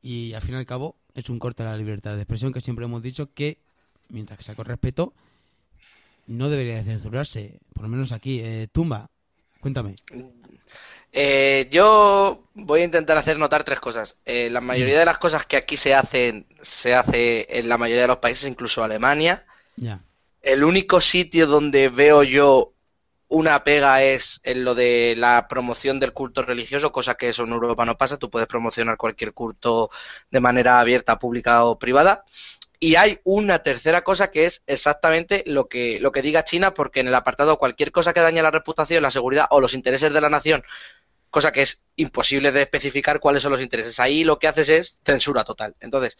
y 0.02 0.34
al 0.34 0.42
fin 0.44 0.56
y 0.56 0.58
al 0.60 0.68
cabo 0.68 0.98
es 1.16 1.30
un 1.30 1.40
corte 1.40 1.64
a 1.64 1.68
la 1.68 1.78
libertad 1.78 2.16
de 2.16 2.22
expresión 2.24 2.54
que 2.54 2.62
siempre 2.62 2.86
hemos 2.86 3.04
dicho 3.04 3.34
que, 3.34 3.60
mientras 4.10 4.38
que 4.40 4.46
sea 4.46 4.56
con 4.56 4.66
respeto, 4.66 5.14
no 6.28 6.50
debería 6.50 6.76
de 6.76 6.84
censurarse, 6.84 7.60
por 7.74 7.84
lo 7.84 7.90
menos 7.90 8.12
aquí. 8.12 8.42
Eh, 8.44 8.68
Tumba, 8.72 9.10
cuéntame. 9.60 9.96
Eh, 11.12 11.68
yo 11.72 12.44
voy 12.54 12.82
a 12.82 12.86
intentar 12.86 13.18
hacer 13.18 13.40
notar 13.40 13.64
tres 13.64 13.80
cosas. 13.80 14.18
Eh, 14.26 14.50
la 14.52 14.62
mayoría 14.62 15.00
de 15.00 15.06
las 15.06 15.18
cosas 15.18 15.46
que 15.46 15.58
aquí 15.58 15.78
se 15.78 15.96
hacen, 15.96 16.46
se 16.62 16.94
hace 16.94 17.48
en 17.50 17.70
la 17.70 17.78
mayoría 17.78 18.04
de 18.04 18.10
los 18.10 18.18
países, 18.18 18.48
incluso 18.48 18.84
Alemania. 18.84 19.46
Ya. 19.78 20.02
El 20.42 20.64
único 20.64 21.02
sitio 21.02 21.48
donde 21.48 21.90
veo 21.90 22.24
yo 22.24 22.74
una 23.30 23.64
pega 23.64 24.04
es 24.04 24.40
en 24.44 24.64
lo 24.64 24.74
de 24.74 25.16
la 25.18 25.48
promoción 25.48 26.00
del 26.00 26.14
culto 26.14 26.44
religioso, 26.44 26.92
cosa 26.92 27.16
que 27.16 27.30
eso 27.30 27.44
en 27.44 27.52
Europa 27.52 27.86
no 27.86 27.98
pasa. 27.98 28.18
Tú 28.18 28.30
puedes 28.30 28.48
promocionar 28.48 28.98
cualquier 28.98 29.34
culto 29.34 29.90
de 30.32 30.40
manera 30.40 30.80
abierta, 30.80 31.20
pública 31.20 31.66
o 31.66 31.78
privada. 31.78 32.24
Y 32.80 32.96
hay 32.96 33.20
una 33.24 33.64
tercera 33.64 34.04
cosa 34.04 34.30
que 34.30 34.46
es 34.46 34.64
exactamente 34.68 35.44
lo 35.48 35.68
que, 35.68 36.00
lo 36.00 36.12
que 36.12 36.22
diga 36.22 36.44
China, 36.44 36.74
porque 36.74 37.00
en 37.00 37.08
el 37.08 37.16
apartado 37.16 37.58
cualquier 37.58 37.92
cosa 37.92 38.14
que 38.14 38.22
dañe 38.22 38.42
la 38.42 38.52
reputación, 38.52 39.02
la 39.02 39.12
seguridad 39.12 39.48
o 39.50 39.60
los 39.60 39.74
intereses 39.74 40.14
de 40.14 40.22
la 40.22 40.30
nación, 40.30 40.64
cosa 41.30 41.52
que 41.52 41.64
es 41.64 41.84
imposible 41.96 42.52
de 42.52 42.62
especificar 42.64 43.20
cuáles 43.20 43.44
son 43.44 43.52
los 43.52 43.62
intereses. 43.62 44.00
Ahí 44.00 44.24
lo 44.24 44.40
que 44.40 44.48
haces 44.48 44.70
es 44.70 45.00
censura 45.04 45.44
total. 45.44 45.76
Entonces, 45.80 46.18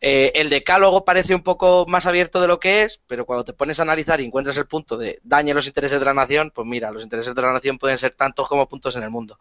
eh, 0.00 0.32
el 0.36 0.48
decálogo 0.48 1.04
parece 1.04 1.34
un 1.34 1.42
poco 1.42 1.84
más 1.88 2.06
abierto 2.06 2.40
de 2.40 2.46
lo 2.46 2.60
que 2.60 2.82
es, 2.84 3.00
pero 3.06 3.26
cuando 3.26 3.44
te 3.44 3.52
pones 3.52 3.80
a 3.80 3.82
analizar 3.82 4.20
y 4.20 4.26
encuentras 4.26 4.56
el 4.56 4.66
punto 4.66 4.96
de 4.96 5.18
dañe 5.24 5.52
los 5.54 5.66
intereses 5.66 5.98
de 5.98 6.06
la 6.06 6.14
nación, 6.14 6.52
pues 6.54 6.66
mira, 6.66 6.90
los 6.92 7.02
intereses 7.02 7.34
de 7.34 7.42
la 7.42 7.52
nación 7.52 7.78
pueden 7.78 7.98
ser 7.98 8.14
tantos 8.14 8.48
como 8.48 8.68
puntos 8.68 8.94
en 8.96 9.02
el 9.02 9.10
mundo. 9.10 9.38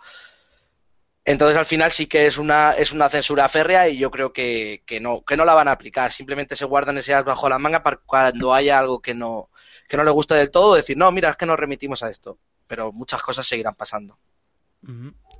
Entonces 1.27 1.57
al 1.57 1.65
final 1.65 1.91
sí 1.91 2.07
que 2.07 2.25
es 2.25 2.37
una, 2.37 2.71
es 2.71 2.93
una 2.93 3.09
censura 3.09 3.49
férrea 3.49 3.89
y 3.89 3.97
yo 3.97 4.09
creo 4.09 4.31
que, 4.31 4.81
que 4.85 5.01
no, 5.01 5.25
que 5.25 5.35
no 5.35 5.43
la 5.43 5.55
van 5.55 5.67
a 5.67 5.71
aplicar. 5.71 6.13
Simplemente 6.13 6.55
se 6.55 6.63
guardan 6.63 6.97
ese 6.97 7.13
as 7.13 7.25
bajo 7.25 7.49
la 7.49 7.59
manga 7.59 7.83
para 7.83 7.97
cuando 7.97 8.53
haya 8.53 8.79
algo 8.79 9.01
que 9.01 9.13
no, 9.13 9.49
que 9.89 9.97
no 9.97 10.05
le 10.05 10.11
guste 10.11 10.35
del 10.35 10.51
todo, 10.51 10.75
decir, 10.75 10.95
no, 10.95 11.11
mira, 11.11 11.29
es 11.29 11.35
que 11.35 11.45
nos 11.45 11.59
remitimos 11.59 12.01
a 12.01 12.09
esto. 12.09 12.37
Pero 12.65 12.93
muchas 12.93 13.21
cosas 13.21 13.45
seguirán 13.45 13.75
pasando. 13.75 14.17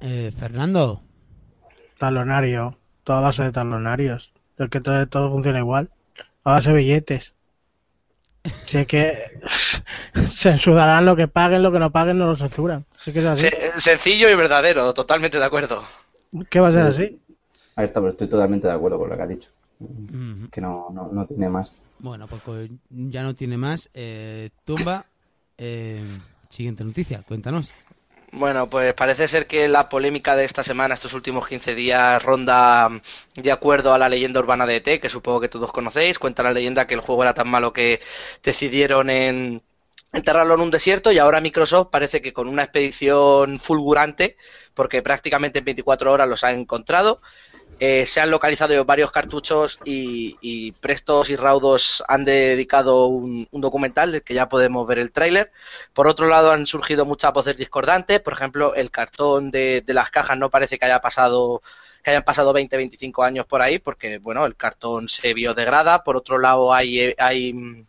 Eh, 0.02 0.34
Fernando, 0.38 1.02
Talonario. 1.98 2.78
Toda 3.06 3.22
base 3.22 3.44
de 3.44 3.54
talonarios. 3.54 4.34
El 4.58 4.70
que 4.70 4.82
todo, 4.82 5.08
todo 5.08 5.32
funciona 5.32 5.60
igual. 5.60 5.90
A 6.44 6.52
base 6.52 6.72
de 6.72 6.76
billetes. 6.76 7.34
Si 8.66 8.80
es 8.80 8.88
que 8.88 9.40
censurarán 10.28 11.06
lo 11.06 11.16
que 11.16 11.28
paguen, 11.28 11.64
lo 11.64 11.72
que 11.72 11.80
no 11.80 11.92
paguen 11.92 12.18
no 12.18 12.28
lo 12.28 12.36
censuran. 12.36 12.86
Es 13.06 13.14
que 13.14 13.20
es 13.20 13.26
así. 13.26 13.48
Se- 13.48 13.80
sencillo 13.80 14.30
y 14.30 14.36
verdadero, 14.36 14.94
totalmente 14.94 15.38
de 15.38 15.46
acuerdo. 15.46 15.84
¿Qué 16.50 16.60
va 16.60 16.70
a 16.70 16.72
ser 16.74 16.84
así? 16.84 17.20
Ahí 17.76 17.86
está, 17.86 18.00
pero 18.00 18.10
estoy 18.10 18.28
totalmente 18.28 18.68
de 18.68 18.74
acuerdo 18.74 18.98
con 19.00 19.10
lo 19.10 19.16
que 19.16 19.24
has 19.24 19.30
dicho. 19.30 19.50
Ujú. 19.80 20.50
Que 20.50 20.62
no, 20.62 20.88
no, 20.92 21.10
no 21.12 21.26
tiene 21.26 21.48
más. 21.50 21.72
bueno, 22.00 22.28
pues 22.28 22.70
ya 22.90 23.24
no 23.24 23.36
tiene 23.36 23.58
más. 23.58 23.90
Eh, 23.94 24.50
Tumba, 24.66 25.06
eh, 25.58 26.02
siguiente 26.50 26.84
noticia, 26.84 27.22
cuéntanos. 27.28 27.72
Bueno, 28.34 28.70
pues 28.70 28.94
parece 28.94 29.28
ser 29.30 29.48
que 29.48 29.70
la 29.70 29.88
polémica 29.88 30.36
de 30.36 30.44
esta 30.44 30.62
semana, 30.62 30.94
estos 30.94 31.14
últimos 31.14 31.48
15 31.48 31.76
días, 31.76 32.22
ronda 32.22 32.90
mm, 32.90 33.02
de 33.42 33.52
acuerdo 33.54 33.94
a 33.94 33.98
la 33.98 34.10
leyenda 34.10 34.40
urbana 34.42 34.66
de 34.66 34.76
ET, 34.78 35.00
que 35.00 35.10
supongo 35.10 35.40
que 35.40 35.48
todos 35.48 35.72
conocéis. 35.72 36.20
Cuenta 36.20 36.44
la 36.44 36.52
leyenda 36.52 36.88
que 36.88 36.96
el 36.96 37.00
juego 37.00 37.24
era 37.24 37.34
tan 37.34 37.48
malo 37.48 37.72
que 37.72 38.02
decidieron 38.44 39.10
en 39.10 39.62
enterrarlo 40.14 40.56
en 40.56 40.62
un 40.62 40.72
desierto 40.72 41.12
y 41.12 41.20
ahora 41.20 41.42
Microsoft 41.42 41.90
parece 41.92 42.22
que 42.22 42.34
con 42.34 42.48
una 42.48 42.64
expedición 42.64 43.60
fulgurante, 43.60 44.38
porque 44.74 45.02
prácticamente 45.02 45.60
en 45.60 45.66
24 45.66 46.12
horas 46.12 46.30
los 46.30 46.44
ha 46.44 46.52
encontrado, 46.52 47.22
eh, 47.80 48.08
se 48.08 48.20
han 48.22 48.32
localizado 48.32 48.84
varios 48.86 49.12
cartuchos 49.12 49.80
y, 49.86 50.72
Prestos 50.80 51.30
y 51.30 51.36
Raudos 51.36 52.04
han 52.08 52.26
dedicado 52.26 53.06
un, 53.06 53.48
documental 53.52 54.12
del 54.12 54.24
que 54.24 54.34
ya 54.34 54.50
podemos 54.50 54.88
ver 54.88 55.00
el 55.00 55.12
tráiler. 55.12 55.52
Por 55.94 56.08
otro 56.08 56.28
lado, 56.28 56.52
han 56.52 56.66
surgido 56.66 57.06
muchas 57.06 57.34
voces 57.34 57.56
discordantes. 57.56 58.20
Por 58.20 58.34
ejemplo, 58.34 58.74
el 58.74 58.90
cartón 58.90 59.52
de, 59.52 59.82
de 59.86 59.94
las 59.94 60.10
cajas 60.10 60.38
no 60.38 60.50
parece 60.50 60.80
que 60.80 60.86
haya 60.86 61.02
pasado 61.02 61.62
que 62.04 62.12
hayan 62.12 62.24
pasado 62.24 62.54
20, 62.54 62.78
25 62.78 63.24
años 63.24 63.46
por 63.46 63.62
ahí, 63.62 63.80
porque 63.80 64.18
bueno, 64.20 64.46
el 64.46 64.56
cartón 64.56 65.10
se 65.10 65.34
biodegrada. 65.34 66.04
Por 66.04 66.16
otro 66.16 66.38
lado, 66.38 66.74
hay, 66.74 67.14
hay, 67.18 67.54
mm, 67.54 67.86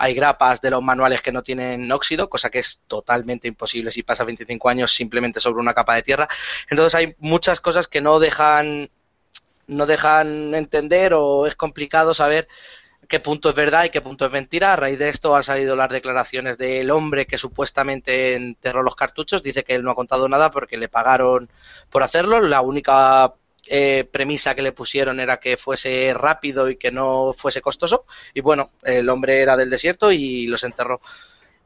hay 0.00 0.14
grapas 0.14 0.62
de 0.62 0.70
los 0.70 0.82
manuales 0.82 1.20
que 1.20 1.30
no 1.30 1.42
tienen 1.42 1.92
óxido, 1.92 2.30
cosa 2.30 2.48
que 2.48 2.58
es 2.58 2.80
totalmente 2.86 3.48
imposible 3.48 3.90
si 3.90 4.02
pasa 4.02 4.24
25 4.24 4.70
años 4.70 4.94
simplemente 4.94 5.40
sobre 5.40 5.60
una 5.60 5.74
capa 5.74 5.94
de 5.94 6.02
tierra. 6.02 6.26
Entonces 6.70 6.94
hay 6.94 7.14
muchas 7.18 7.60
cosas 7.60 7.86
que 7.86 8.00
no 8.00 8.18
dejan 8.18 8.90
no 9.66 9.86
dejan 9.86 10.54
entender 10.54 11.12
o 11.14 11.46
es 11.46 11.54
complicado 11.54 12.14
saber 12.14 12.48
qué 13.08 13.20
punto 13.20 13.50
es 13.50 13.54
verdad 13.54 13.84
y 13.84 13.90
qué 13.90 14.00
punto 14.00 14.24
es 14.24 14.32
mentira. 14.32 14.72
A 14.72 14.76
raíz 14.76 14.98
de 14.98 15.10
esto 15.10 15.36
han 15.36 15.44
salido 15.44 15.76
las 15.76 15.90
declaraciones 15.90 16.56
del 16.56 16.90
hombre 16.90 17.26
que 17.26 17.36
supuestamente 17.36 18.36
enterró 18.36 18.82
los 18.82 18.96
cartuchos. 18.96 19.42
Dice 19.42 19.64
que 19.64 19.74
él 19.74 19.82
no 19.82 19.90
ha 19.90 19.94
contado 19.94 20.28
nada 20.30 20.50
porque 20.50 20.78
le 20.78 20.88
pagaron 20.88 21.50
por 21.90 22.02
hacerlo. 22.02 22.40
La 22.40 22.62
única 22.62 23.34
eh, 23.66 24.08
premisa 24.10 24.54
que 24.54 24.62
le 24.62 24.72
pusieron 24.72 25.20
era 25.20 25.38
que 25.40 25.56
fuese 25.56 26.12
rápido 26.14 26.68
y 26.68 26.76
que 26.76 26.90
no 26.90 27.32
fuese 27.36 27.60
costoso. 27.60 28.04
Y 28.34 28.40
bueno, 28.40 28.72
el 28.82 29.08
hombre 29.08 29.40
era 29.40 29.56
del 29.56 29.70
desierto 29.70 30.12
y 30.12 30.46
los 30.46 30.64
enterró. 30.64 31.00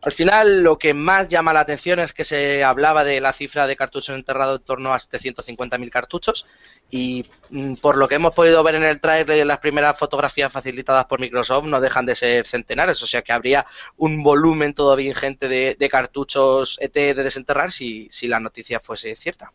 Al 0.04 0.12
final, 0.12 0.62
lo 0.62 0.78
que 0.78 0.92
más 0.92 1.28
llama 1.28 1.54
la 1.54 1.60
atención 1.60 1.98
es 1.98 2.12
que 2.12 2.26
se 2.26 2.62
hablaba 2.62 3.04
de 3.04 3.22
la 3.22 3.32
cifra 3.32 3.66
de 3.66 3.74
cartuchos 3.74 4.14
enterrados 4.14 4.60
en 4.60 4.64
torno 4.66 4.92
a 4.92 4.98
750.000 4.98 5.88
cartuchos 5.88 6.46
y 6.90 7.24
mm, 7.48 7.76
por 7.76 7.96
lo 7.96 8.06
que 8.06 8.16
hemos 8.16 8.34
podido 8.34 8.62
ver 8.62 8.74
en 8.74 8.82
el 8.82 9.00
trailer 9.00 9.38
y 9.38 9.44
las 9.46 9.60
primeras 9.60 9.98
fotografías 9.98 10.52
facilitadas 10.52 11.06
por 11.06 11.20
Microsoft 11.20 11.64
no 11.64 11.80
dejan 11.80 12.04
de 12.04 12.14
ser 12.14 12.46
centenares, 12.46 13.02
o 13.02 13.06
sea 13.06 13.22
que 13.22 13.32
habría 13.32 13.64
un 13.96 14.22
volumen 14.22 14.74
todavía 14.74 15.08
ingente 15.08 15.48
de, 15.48 15.74
de 15.78 15.88
cartuchos 15.88 16.76
ET 16.82 16.92
de 16.92 17.14
desenterrar 17.14 17.72
si, 17.72 18.06
si 18.10 18.26
la 18.26 18.40
noticia 18.40 18.80
fuese 18.80 19.14
cierta. 19.16 19.54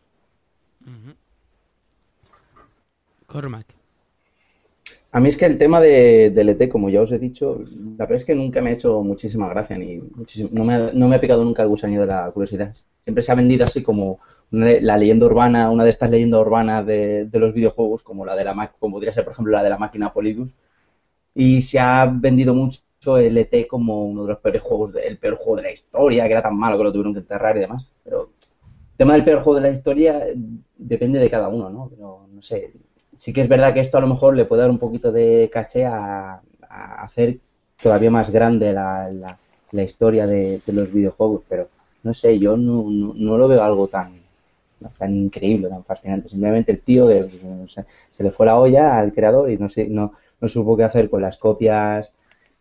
A 5.12 5.18
mí 5.20 5.28
es 5.28 5.36
que 5.36 5.46
el 5.46 5.58
tema 5.58 5.80
de, 5.80 6.30
del 6.30 6.50
ET, 6.50 6.68
como 6.68 6.88
ya 6.88 7.00
os 7.02 7.10
he 7.12 7.18
dicho, 7.18 7.58
la 7.98 8.04
verdad 8.04 8.16
es 8.16 8.24
que 8.24 8.34
nunca 8.34 8.60
me 8.60 8.70
ha 8.70 8.72
hecho 8.74 9.02
muchísima 9.02 9.48
gracia, 9.48 9.76
ni 9.76 9.98
muchísimo- 9.98 10.50
no, 10.52 10.64
me 10.64 10.74
ha, 10.74 10.90
no 10.92 11.08
me 11.08 11.16
ha 11.16 11.20
picado 11.20 11.44
nunca 11.44 11.62
el 11.62 11.68
gusanillo 11.68 12.02
de 12.02 12.06
la 12.06 12.30
curiosidad. 12.30 12.72
Siempre 13.02 13.22
se 13.22 13.32
ha 13.32 13.34
vendido 13.34 13.64
así 13.66 13.82
como 13.82 14.20
una- 14.52 14.80
la 14.80 14.96
leyenda 14.96 15.26
urbana, 15.26 15.70
una 15.70 15.84
de 15.84 15.90
estas 15.90 16.10
leyendas 16.10 16.40
urbanas 16.40 16.86
de, 16.86 17.24
de 17.26 17.38
los 17.40 17.52
videojuegos, 17.54 18.02
como 18.02 18.24
la 18.24 18.36
de 18.36 18.44
la 18.44 18.72
como 18.78 18.94
podría 18.96 19.12
ser, 19.12 19.24
por 19.24 19.32
ejemplo, 19.32 19.52
la 19.52 19.62
de 19.64 19.70
la 19.70 19.78
máquina 19.78 20.12
Polybius. 20.12 20.54
Y 21.34 21.60
se 21.62 21.78
ha 21.80 22.06
vendido 22.06 22.54
mucho 22.54 23.18
el 23.18 23.36
ET 23.38 23.66
como 23.66 24.06
uno 24.06 24.22
de 24.24 24.28
los 24.30 24.38
peores 24.40 24.62
juegos, 24.62 24.92
de- 24.92 25.02
el 25.06 25.18
peor 25.18 25.36
juego 25.36 25.56
de 25.56 25.62
la 25.62 25.72
historia, 25.72 26.26
que 26.26 26.32
era 26.32 26.42
tan 26.42 26.56
malo 26.56 26.76
que 26.78 26.84
lo 26.84 26.92
tuvieron 26.92 27.14
que 27.14 27.20
enterrar 27.20 27.56
y 27.56 27.60
demás. 27.60 27.84
Pero 28.04 28.22
el 28.24 28.96
tema 28.96 29.14
del 29.14 29.24
peor 29.24 29.42
juego 29.42 29.60
de 29.60 29.70
la 29.70 29.76
historia 29.76 30.26
depende 30.76 31.18
de 31.18 31.30
cada 31.30 31.48
uno, 31.48 31.70
¿no? 31.70 31.88
Pero 31.90 32.26
no 32.32 32.42
sé, 32.42 32.72
sí 33.20 33.32
que 33.32 33.42
es 33.42 33.48
verdad 33.48 33.74
que 33.74 33.80
esto 33.80 33.98
a 33.98 34.00
lo 34.00 34.06
mejor 34.14 34.36
le 34.36 34.44
puede 34.46 34.62
dar 34.62 34.70
un 34.70 34.78
poquito 34.84 35.12
de 35.12 35.50
caché 35.52 35.84
a, 35.86 36.40
hacer 37.04 37.38
todavía 37.82 38.10
más 38.10 38.30
grande 38.30 38.72
la, 38.72 39.10
la- 39.12 39.38
historia 39.84 40.26
de, 40.26 40.60
de 40.66 40.72
los 40.72 40.92
videojuegos, 40.92 41.42
pero 41.48 41.68
no 42.02 42.12
sé, 42.14 42.38
yo 42.38 42.56
no, 42.56 42.84
no, 42.90 43.38
lo 43.38 43.48
veo 43.48 43.62
algo 43.62 43.86
tan, 43.88 44.12
tan 44.98 45.14
increíble, 45.16 45.68
tan 45.68 45.84
fascinante. 45.84 46.28
Simplemente 46.28 46.72
el 46.72 46.80
tío 46.82 47.06
sé, 47.68 47.84
se 48.16 48.22
le 48.22 48.30
fue 48.30 48.46
la 48.46 48.58
olla 48.58 48.98
al 48.98 49.12
creador 49.12 49.50
y 49.50 49.58
no, 49.58 49.68
no 50.40 50.48
supo 50.48 50.76
qué 50.76 50.84
hacer 50.84 51.10
con 51.10 51.22
las 51.22 51.36
copias 51.38 52.12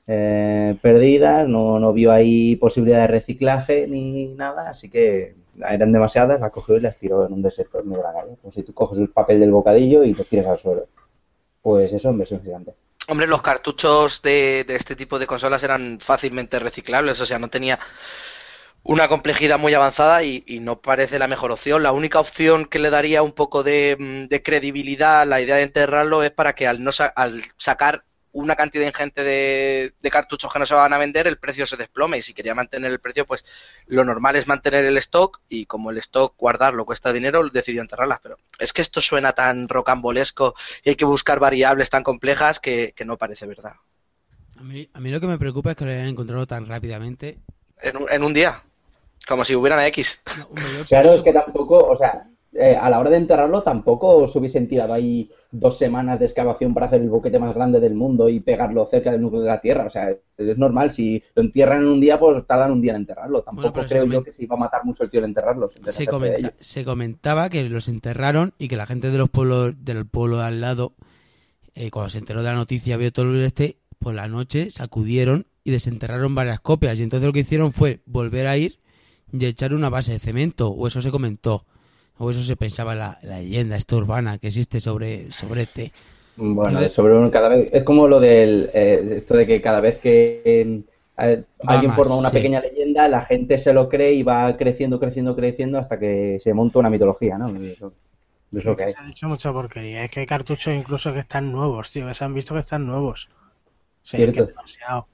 eh, 0.07 0.77
perdidas, 0.81 1.47
no, 1.47 1.79
no 1.79 1.93
vio 1.93 2.11
ahí 2.11 2.55
posibilidad 2.57 3.01
de 3.01 3.07
reciclaje 3.07 3.87
ni 3.87 4.27
nada, 4.27 4.69
así 4.69 4.89
que 4.89 5.35
eran 5.59 5.91
demasiadas, 5.91 6.39
las 6.39 6.51
cogió 6.51 6.77
y 6.77 6.81
las 6.81 6.97
tiró 6.97 7.25
en 7.25 7.33
un 7.33 7.41
desierto 7.41 7.79
en 7.79 7.89
medio. 7.89 8.03
Como 8.41 8.51
si 8.51 8.63
tú 8.63 8.73
coges 8.73 8.99
el 8.99 9.09
papel 9.09 9.39
del 9.39 9.51
bocadillo 9.51 10.03
y 10.03 10.13
lo 10.13 10.23
tiras 10.25 10.47
al 10.47 10.59
suelo. 10.59 10.87
Pues 11.61 11.93
eso 11.93 12.09
en 12.09 12.19
versión 12.19 12.41
gigante. 12.43 12.73
Hombre, 13.07 13.27
los 13.27 13.41
cartuchos 13.41 14.21
de, 14.21 14.63
de 14.65 14.75
este 14.75 14.95
tipo 14.95 15.19
de 15.19 15.27
consolas 15.27 15.63
eran 15.63 15.99
fácilmente 15.99 16.59
reciclables, 16.59 17.19
o 17.19 17.25
sea, 17.25 17.39
no 17.39 17.49
tenía 17.49 17.79
una 18.83 19.07
complejidad 19.07 19.59
muy 19.59 19.73
avanzada 19.73 20.23
y, 20.23 20.43
y 20.47 20.59
no 20.59 20.81
parece 20.81 21.19
la 21.19 21.27
mejor 21.27 21.51
opción. 21.51 21.83
La 21.83 21.91
única 21.91 22.19
opción 22.19 22.65
que 22.65 22.79
le 22.79 22.89
daría 22.89 23.21
un 23.23 23.33
poco 23.33 23.63
de, 23.63 23.95
mm, 23.99 24.27
de 24.29 24.43
credibilidad 24.43 25.21
a 25.21 25.25
la 25.25 25.41
idea 25.41 25.57
de 25.57 25.63
enterrarlo 25.63 26.23
es 26.23 26.31
para 26.31 26.53
que 26.53 26.67
al, 26.67 26.83
no 26.83 26.91
sa- 26.91 27.07
al 27.07 27.43
sacar 27.57 28.05
una 28.31 28.55
cantidad 28.55 28.85
ingente 28.85 29.23
de, 29.23 29.93
de 29.99 30.11
cartuchos 30.11 30.51
que 30.51 30.59
no 30.59 30.65
se 30.65 30.73
van 30.73 30.93
a 30.93 30.97
vender, 30.97 31.27
el 31.27 31.37
precio 31.37 31.65
se 31.65 31.77
desplome. 31.77 32.17
Y 32.17 32.21
si 32.21 32.33
quería 32.33 32.55
mantener 32.55 32.91
el 32.91 32.99
precio, 32.99 33.25
pues 33.25 33.45
lo 33.87 34.05
normal 34.05 34.35
es 34.35 34.47
mantener 34.47 34.85
el 34.85 34.97
stock 34.97 35.41
y 35.49 35.65
como 35.65 35.89
el 35.91 35.97
stock 35.97 36.35
guardarlo 36.37 36.85
cuesta 36.85 37.11
dinero, 37.11 37.47
decidió 37.49 37.81
enterrarlas. 37.81 38.19
Pero 38.21 38.37
es 38.59 38.73
que 38.73 38.81
esto 38.81 39.01
suena 39.01 39.33
tan 39.33 39.67
rocambolesco 39.67 40.55
y 40.83 40.89
hay 40.89 40.95
que 40.95 41.05
buscar 41.05 41.39
variables 41.39 41.89
tan 41.89 42.03
complejas 42.03 42.59
que, 42.59 42.93
que 42.95 43.05
no 43.05 43.17
parece 43.17 43.47
verdad. 43.47 43.73
A 44.57 44.63
mí, 44.63 44.89
a 44.93 44.99
mí 44.99 45.09
lo 45.09 45.19
que 45.19 45.27
me 45.27 45.37
preocupa 45.37 45.71
es 45.71 45.77
que 45.77 45.85
lo 45.85 45.91
hayan 45.91 46.07
encontrado 46.07 46.45
tan 46.45 46.65
rápidamente. 46.65 47.39
En 47.81 47.97
un, 47.97 48.11
en 48.11 48.23
un 48.23 48.33
día, 48.33 48.61
como 49.27 49.45
si 49.45 49.55
hubiera 49.55 49.77
una 49.77 49.87
X. 49.87 50.21
No, 50.37 50.49
Claro, 50.85 51.13
es 51.13 51.21
que 51.21 51.31
tampoco, 51.31 51.77
o 51.77 51.95
sea, 51.95 52.27
eh, 52.53 52.75
a 52.75 52.89
la 52.89 52.99
hora 52.99 53.09
de 53.09 53.17
enterrarlo 53.17 53.61
tampoco 53.63 54.27
se 54.27 54.39
hubiesen 54.39 54.67
tirado 54.67 54.93
ahí 54.93 55.29
dos 55.51 55.77
semanas 55.77 56.19
de 56.19 56.25
excavación 56.25 56.73
para 56.73 56.85
hacer 56.87 57.01
el 57.01 57.09
boquete 57.09 57.39
más 57.39 57.53
grande 57.55 57.79
del 57.79 57.95
mundo 57.95 58.29
y 58.29 58.39
pegarlo 58.39 58.85
cerca 58.85 59.11
del 59.11 59.21
núcleo 59.21 59.41
de 59.41 59.47
la 59.47 59.61
Tierra. 59.61 59.85
O 59.85 59.89
sea, 59.89 60.09
es 60.37 60.57
normal, 60.57 60.91
si 60.91 61.23
lo 61.35 61.41
entierran 61.43 61.81
en 61.81 61.87
un 61.87 61.99
día, 62.01 62.19
pues 62.19 62.45
tardan 62.45 62.71
un 62.71 62.81
día 62.81 62.91
en 62.93 62.97
enterrarlo. 63.01 63.41
Tampoco 63.41 63.81
creo 63.89 64.05
yo 64.05 64.23
que 64.23 64.31
se 64.33 64.43
iba 64.43 64.55
a 64.55 64.59
matar 64.59 64.85
mucho 64.85 65.03
el 65.03 65.09
tío 65.09 65.19
en 65.19 65.25
enterrarlo. 65.25 65.69
se, 65.69 66.05
comenta- 66.07 66.53
se 66.59 66.85
comentaba 66.85 67.49
que 67.49 67.63
los 67.67 67.87
enterraron 67.87 68.53
y 68.59 68.67
que 68.67 68.77
la 68.77 68.85
gente 68.85 69.09
de 69.11 69.17
los 69.17 69.29
pueblos 69.29 69.73
del 69.83 70.05
pueblo 70.05 70.37
de 70.37 70.43
al 70.43 70.61
lado, 70.61 70.93
eh, 71.75 71.89
cuando 71.91 72.09
se 72.09 72.19
enteró 72.19 72.43
de 72.43 72.49
la 72.49 72.55
noticia, 72.55 72.97
vio 72.97 73.11
todo 73.11 73.31
el 73.31 73.43
este, 73.43 73.77
por 73.99 74.13
la 74.13 74.27
noche 74.27 74.71
sacudieron 74.71 75.45
y 75.63 75.71
desenterraron 75.71 76.35
varias 76.35 76.59
copias. 76.59 76.97
Y 76.99 77.03
entonces 77.03 77.25
lo 77.25 77.33
que 77.33 77.39
hicieron 77.41 77.73
fue 77.73 78.01
volver 78.05 78.47
a 78.47 78.57
ir 78.57 78.79
y 79.31 79.45
echar 79.45 79.73
una 79.73 79.89
base 79.89 80.11
de 80.13 80.19
cemento, 80.19 80.69
o 80.69 80.87
eso 80.87 81.01
se 81.01 81.11
comentó, 81.11 81.65
o 82.19 82.29
eso 82.29 82.43
se 82.43 82.55
pensaba 82.55 82.93
en 82.93 82.99
la, 82.99 83.17
la 83.23 83.39
leyenda 83.39 83.75
esta 83.77 83.95
urbana 83.95 84.37
que 84.37 84.47
existe 84.47 84.79
sobre, 84.79 85.31
sobre 85.31 85.63
este. 85.63 85.91
Bueno, 86.37 86.63
Entonces- 86.69 86.93
sobre 86.93 87.15
un- 87.17 87.29
cada 87.31 87.49
vez 87.49 87.69
es 87.73 87.83
como 87.83 88.07
lo 88.07 88.19
del 88.19 88.69
eh, 88.73 89.15
esto 89.17 89.35
de 89.35 89.45
que 89.47 89.61
cada 89.61 89.81
vez 89.81 89.97
que 89.99 90.41
eh, 90.45 90.83
alguien 91.17 91.89
más, 91.89 91.95
forma 91.97 92.15
una 92.15 92.29
sí. 92.29 92.35
pequeña 92.35 92.61
leyenda, 92.61 93.07
la 93.09 93.25
gente 93.25 93.57
se 93.57 93.73
lo 93.73 93.89
cree 93.89 94.13
y 94.13 94.23
va 94.23 94.55
creciendo, 94.55 94.99
creciendo, 94.99 95.35
creciendo 95.35 95.77
hasta 95.79 95.99
que 95.99 96.39
se 96.41 96.53
monta 96.53 96.79
una 96.79 96.89
mitología, 96.89 97.37
¿no? 97.37 97.49
Eso, 97.61 97.91
es 98.53 98.63
lo 98.63 98.75
que 98.75 98.83
hay. 98.85 98.93
Se 98.93 98.99
ha 98.99 99.05
dicho 99.05 99.27
mucha 99.27 99.51
porquería. 99.51 100.05
Es 100.05 100.11
que 100.11 100.21
hay 100.21 100.25
cartuchos 100.25 100.73
incluso 100.73 101.11
que 101.13 101.19
están 101.19 101.51
nuevos, 101.51 101.91
tío, 101.91 102.07
que 102.07 102.13
se 102.13 102.23
han 102.23 102.33
visto 102.33 102.53
que 102.53 102.61
están 102.61 102.85
nuevos. 102.87 103.29
Sí, 104.03 104.15
Cierto. 104.17 104.45
que 104.45 104.51
demasiado. 104.51 105.07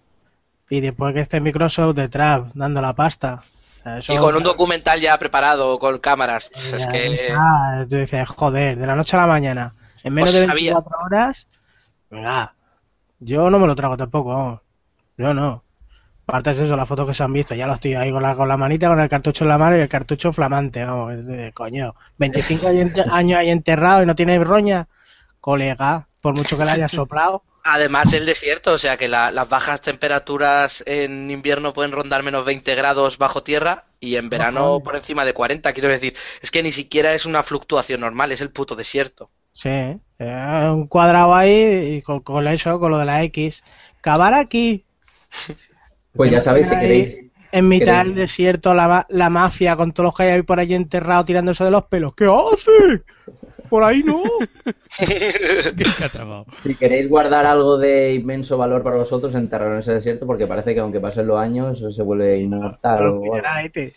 Y 0.70 0.80
después 0.82 1.14
que 1.14 1.22
esté 1.22 1.42
Microsoft 1.42 1.96
detrás 1.96 2.54
dando 2.54 2.82
la 2.82 2.94
pasta. 2.94 3.44
O 3.86 3.88
sea, 3.88 3.98
eso- 4.00 4.14
Y 4.14 4.18
con 4.18 4.36
un 4.36 4.44
documental 4.44 5.00
ya 5.00 5.18
preparado, 5.18 5.78
con 5.80 6.00
cámaras. 6.00 6.50
Pues 6.52 6.74
es 6.74 6.88
que. 6.88 7.14
está. 7.14 7.86
Tú 7.90 7.98
dices, 7.98 8.28
joder, 8.28 8.78
de 8.78 8.88
la 8.88 8.96
noche 8.96 9.16
a 9.16 9.22
la 9.22 9.28
mañana, 9.28 9.74
en 10.04 10.14
menos 10.14 10.32
Pues 10.32 10.42
de 10.42 10.48
sabía. 10.48 10.74
24 10.74 11.06
horas, 11.06 11.48
venga, 12.10 12.54
yo 13.20 13.50
no 13.50 13.60
me 13.60 13.68
lo 13.68 13.76
trago 13.76 13.96
tampoco, 13.96 14.34
vamos. 14.34 14.60
yo 15.18 15.34
no. 15.34 15.64
Aparte 16.28 16.50
es 16.52 16.60
eso, 16.62 16.76
las 16.76 16.90
fotos 16.90 17.06
que 17.06 17.14
se 17.14 17.24
han 17.24 17.32
visto, 17.32 17.54
ya 17.54 17.68
los 17.68 17.80
tíos 17.80 18.02
ahí 18.02 18.12
con 18.12 18.24
la, 18.24 18.36
con 18.36 18.48
la 18.48 18.58
manita, 18.58 18.88
con 18.88 19.00
el 19.00 19.08
cartucho 19.08 19.44
en 19.44 19.50
la 19.50 19.60
mano 19.60 19.78
y 19.78 19.82
el 19.82 19.88
cartucho 19.90 20.32
flamante, 20.32 20.84
vamos, 20.84 21.24
de 21.28 21.54
coño. 21.54 21.94
25 22.18 22.66
años 23.12 23.38
ahí 23.38 23.52
enterrado 23.52 24.02
y 24.02 24.08
no 24.08 24.16
tiene 24.16 24.44
roña, 24.44 24.88
colega, 25.40 26.08
por 26.22 26.34
mucho 26.34 26.58
que 26.58 26.66
le 26.66 26.72
hayas 26.72 26.92
soplado. 26.92 27.44
Además, 27.68 28.14
el 28.14 28.28
desierto, 28.28 28.74
o 28.74 28.78
sea 28.78 28.96
que 28.96 29.08
la- 29.08 29.32
las 29.32 29.50
bajas 29.50 29.82
temperaturas 29.82 30.84
en 30.86 31.32
invierno 31.32 31.74
pueden 31.74 31.92
rondar 31.92 32.22
menos 32.22 32.46
20 32.46 32.76
grados 32.76 33.18
bajo 33.18 33.42
tierra 33.42 33.86
y 34.00 34.18
en 34.18 34.30
verano 34.30 34.82
por 34.84 34.96
encima 34.96 35.26
de 35.26 35.34
40. 35.34 35.74
Quiero 35.74 35.90
decir, 35.90 36.14
es 36.44 36.52
que 36.52 36.62
ni 36.62 36.72
siquiera 36.72 37.16
es 37.16 37.26
una 37.26 37.42
fluctuación 37.42 38.02
normal, 38.02 38.32
es 38.32 38.42
el 38.42 38.52
puto 38.52 38.76
desierto. 38.76 39.32
Sí, 39.52 39.70
eh, 39.70 40.70
un 40.72 40.86
cuadrado 40.88 41.34
ahí 41.34 41.96
y 41.98 42.02
con, 42.04 42.20
con 42.20 42.48
eso, 42.48 42.80
con 42.80 42.92
lo 42.92 43.00
de 43.00 43.06
la 43.06 43.24
X. 43.24 43.64
Cavar 44.02 44.34
aquí. 44.36 44.86
Pues 46.14 46.32
ya 46.32 46.40
sabéis, 46.40 46.70
si 46.70 46.80
queréis, 46.80 47.18
En 47.52 47.68
mitad 47.68 48.04
queréis- 48.04 48.04
del 48.06 48.16
desierto, 48.16 48.74
la, 48.74 49.06
la 49.10 49.30
mafia 49.30 49.76
con 49.76 49.92
todos 49.92 50.06
los 50.10 50.16
que 50.16 50.24
hay 50.24 50.30
ahí 50.30 50.42
por 50.44 50.60
allí 50.62 50.76
enterrados 50.76 51.26
tirándose 51.26 51.64
de 51.66 51.72
los 51.72 51.86
pelos. 51.88 52.16
¿Qué 52.16 52.26
hace? 52.26 53.04
Por 53.70 53.84
ahí 53.84 54.04
no. 54.04 54.22
Si 56.64 56.76
queréis 56.76 57.10
guardar 57.10 57.46
algo 57.46 57.78
de 57.78 58.14
inmenso 58.14 58.58
valor 58.58 58.82
para 58.82 58.98
vosotros, 58.98 59.36
enterrarlo 59.36 59.76
en 59.76 59.80
ese 59.82 59.94
desierto, 59.94 60.26
porque 60.26 60.48
parece 60.48 60.74
que 60.74 60.80
aunque 60.80 61.00
pasen 61.00 61.28
los 61.28 61.38
años, 61.38 61.78
eso 61.78 61.92
se 61.92 62.02
vuelve 62.02 62.40
inmortal. 62.40 63.08
O 63.08 63.36
este. 63.64 63.94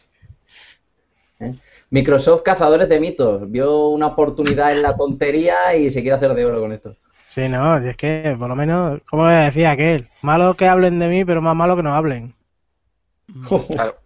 ¿eh? 1.40 1.54
Microsoft 1.90 2.42
Cazadores 2.42 2.88
de 2.88 3.00
Mitos 3.00 3.50
vio 3.50 3.88
una 3.88 4.09
oportunidad 4.09 4.72
en 4.72 4.83
la 4.83 4.96
tontería 4.96 5.74
y 5.76 5.90
se 5.90 6.02
quiere 6.02 6.16
hacer 6.16 6.35
de 6.35 6.44
oro 6.44 6.61
con 6.61 6.72
esto. 6.72 6.96
Sí, 7.26 7.48
no, 7.48 7.83
y 7.85 7.90
es 7.90 7.96
que 7.96 8.35
por 8.38 8.48
lo 8.48 8.57
menos, 8.57 9.00
como 9.09 9.28
decía 9.28 9.72
aquel, 9.72 10.09
malo 10.22 10.54
que 10.54 10.66
hablen 10.66 10.98
de 10.98 11.09
mí, 11.09 11.24
pero 11.24 11.42
más 11.42 11.54
malo 11.54 11.76
que 11.76 11.83
no 11.83 11.94
hablen. 11.94 12.35
Claro. 13.70 13.96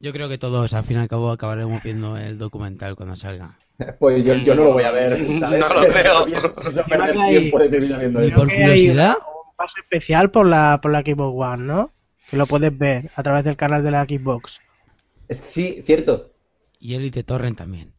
Yo 0.00 0.12
creo 0.12 0.28
que 0.28 0.38
todos 0.38 0.72
al 0.74 0.84
fin 0.84 0.96
y 0.96 1.00
al 1.00 1.08
cabo 1.08 1.30
acabaremos 1.30 1.82
viendo 1.82 2.16
el 2.16 2.38
documental 2.38 2.96
cuando 2.96 3.16
salga. 3.16 3.59
Pues 3.98 4.24
yo, 4.24 4.34
yo 4.34 4.54
no 4.54 4.64
lo 4.64 4.72
voy 4.74 4.84
a 4.84 4.90
ver. 4.90 5.26
¿sabes? 5.40 5.60
No 5.60 5.68
lo 5.68 5.86
creo. 5.88 6.26
Que 6.86 6.94
hay- 6.94 7.38
tiempo 7.38 7.58
de 7.58 7.68
mi 7.68 7.78
vida 7.86 7.98
viendo 7.98 8.24
Y 8.24 8.30
por 8.30 8.48
curiosidad, 8.48 9.14
un 9.16 9.56
pase 9.56 9.80
especial 9.80 10.30
por 10.30 10.46
la, 10.46 10.78
por 10.82 10.92
la 10.92 11.00
Xbox 11.00 11.34
One, 11.36 11.64
¿no? 11.64 11.90
Que 12.30 12.36
lo 12.36 12.46
puedes 12.46 12.76
ver 12.76 13.10
a 13.16 13.22
través 13.22 13.44
del 13.44 13.56
canal 13.56 13.82
de 13.82 13.90
la 13.90 14.04
Xbox. 14.04 14.60
Sí, 15.48 15.82
cierto. 15.86 16.30
y 16.78 16.94
Elite 16.94 17.22
Torrent 17.22 17.56
también. 17.58 17.92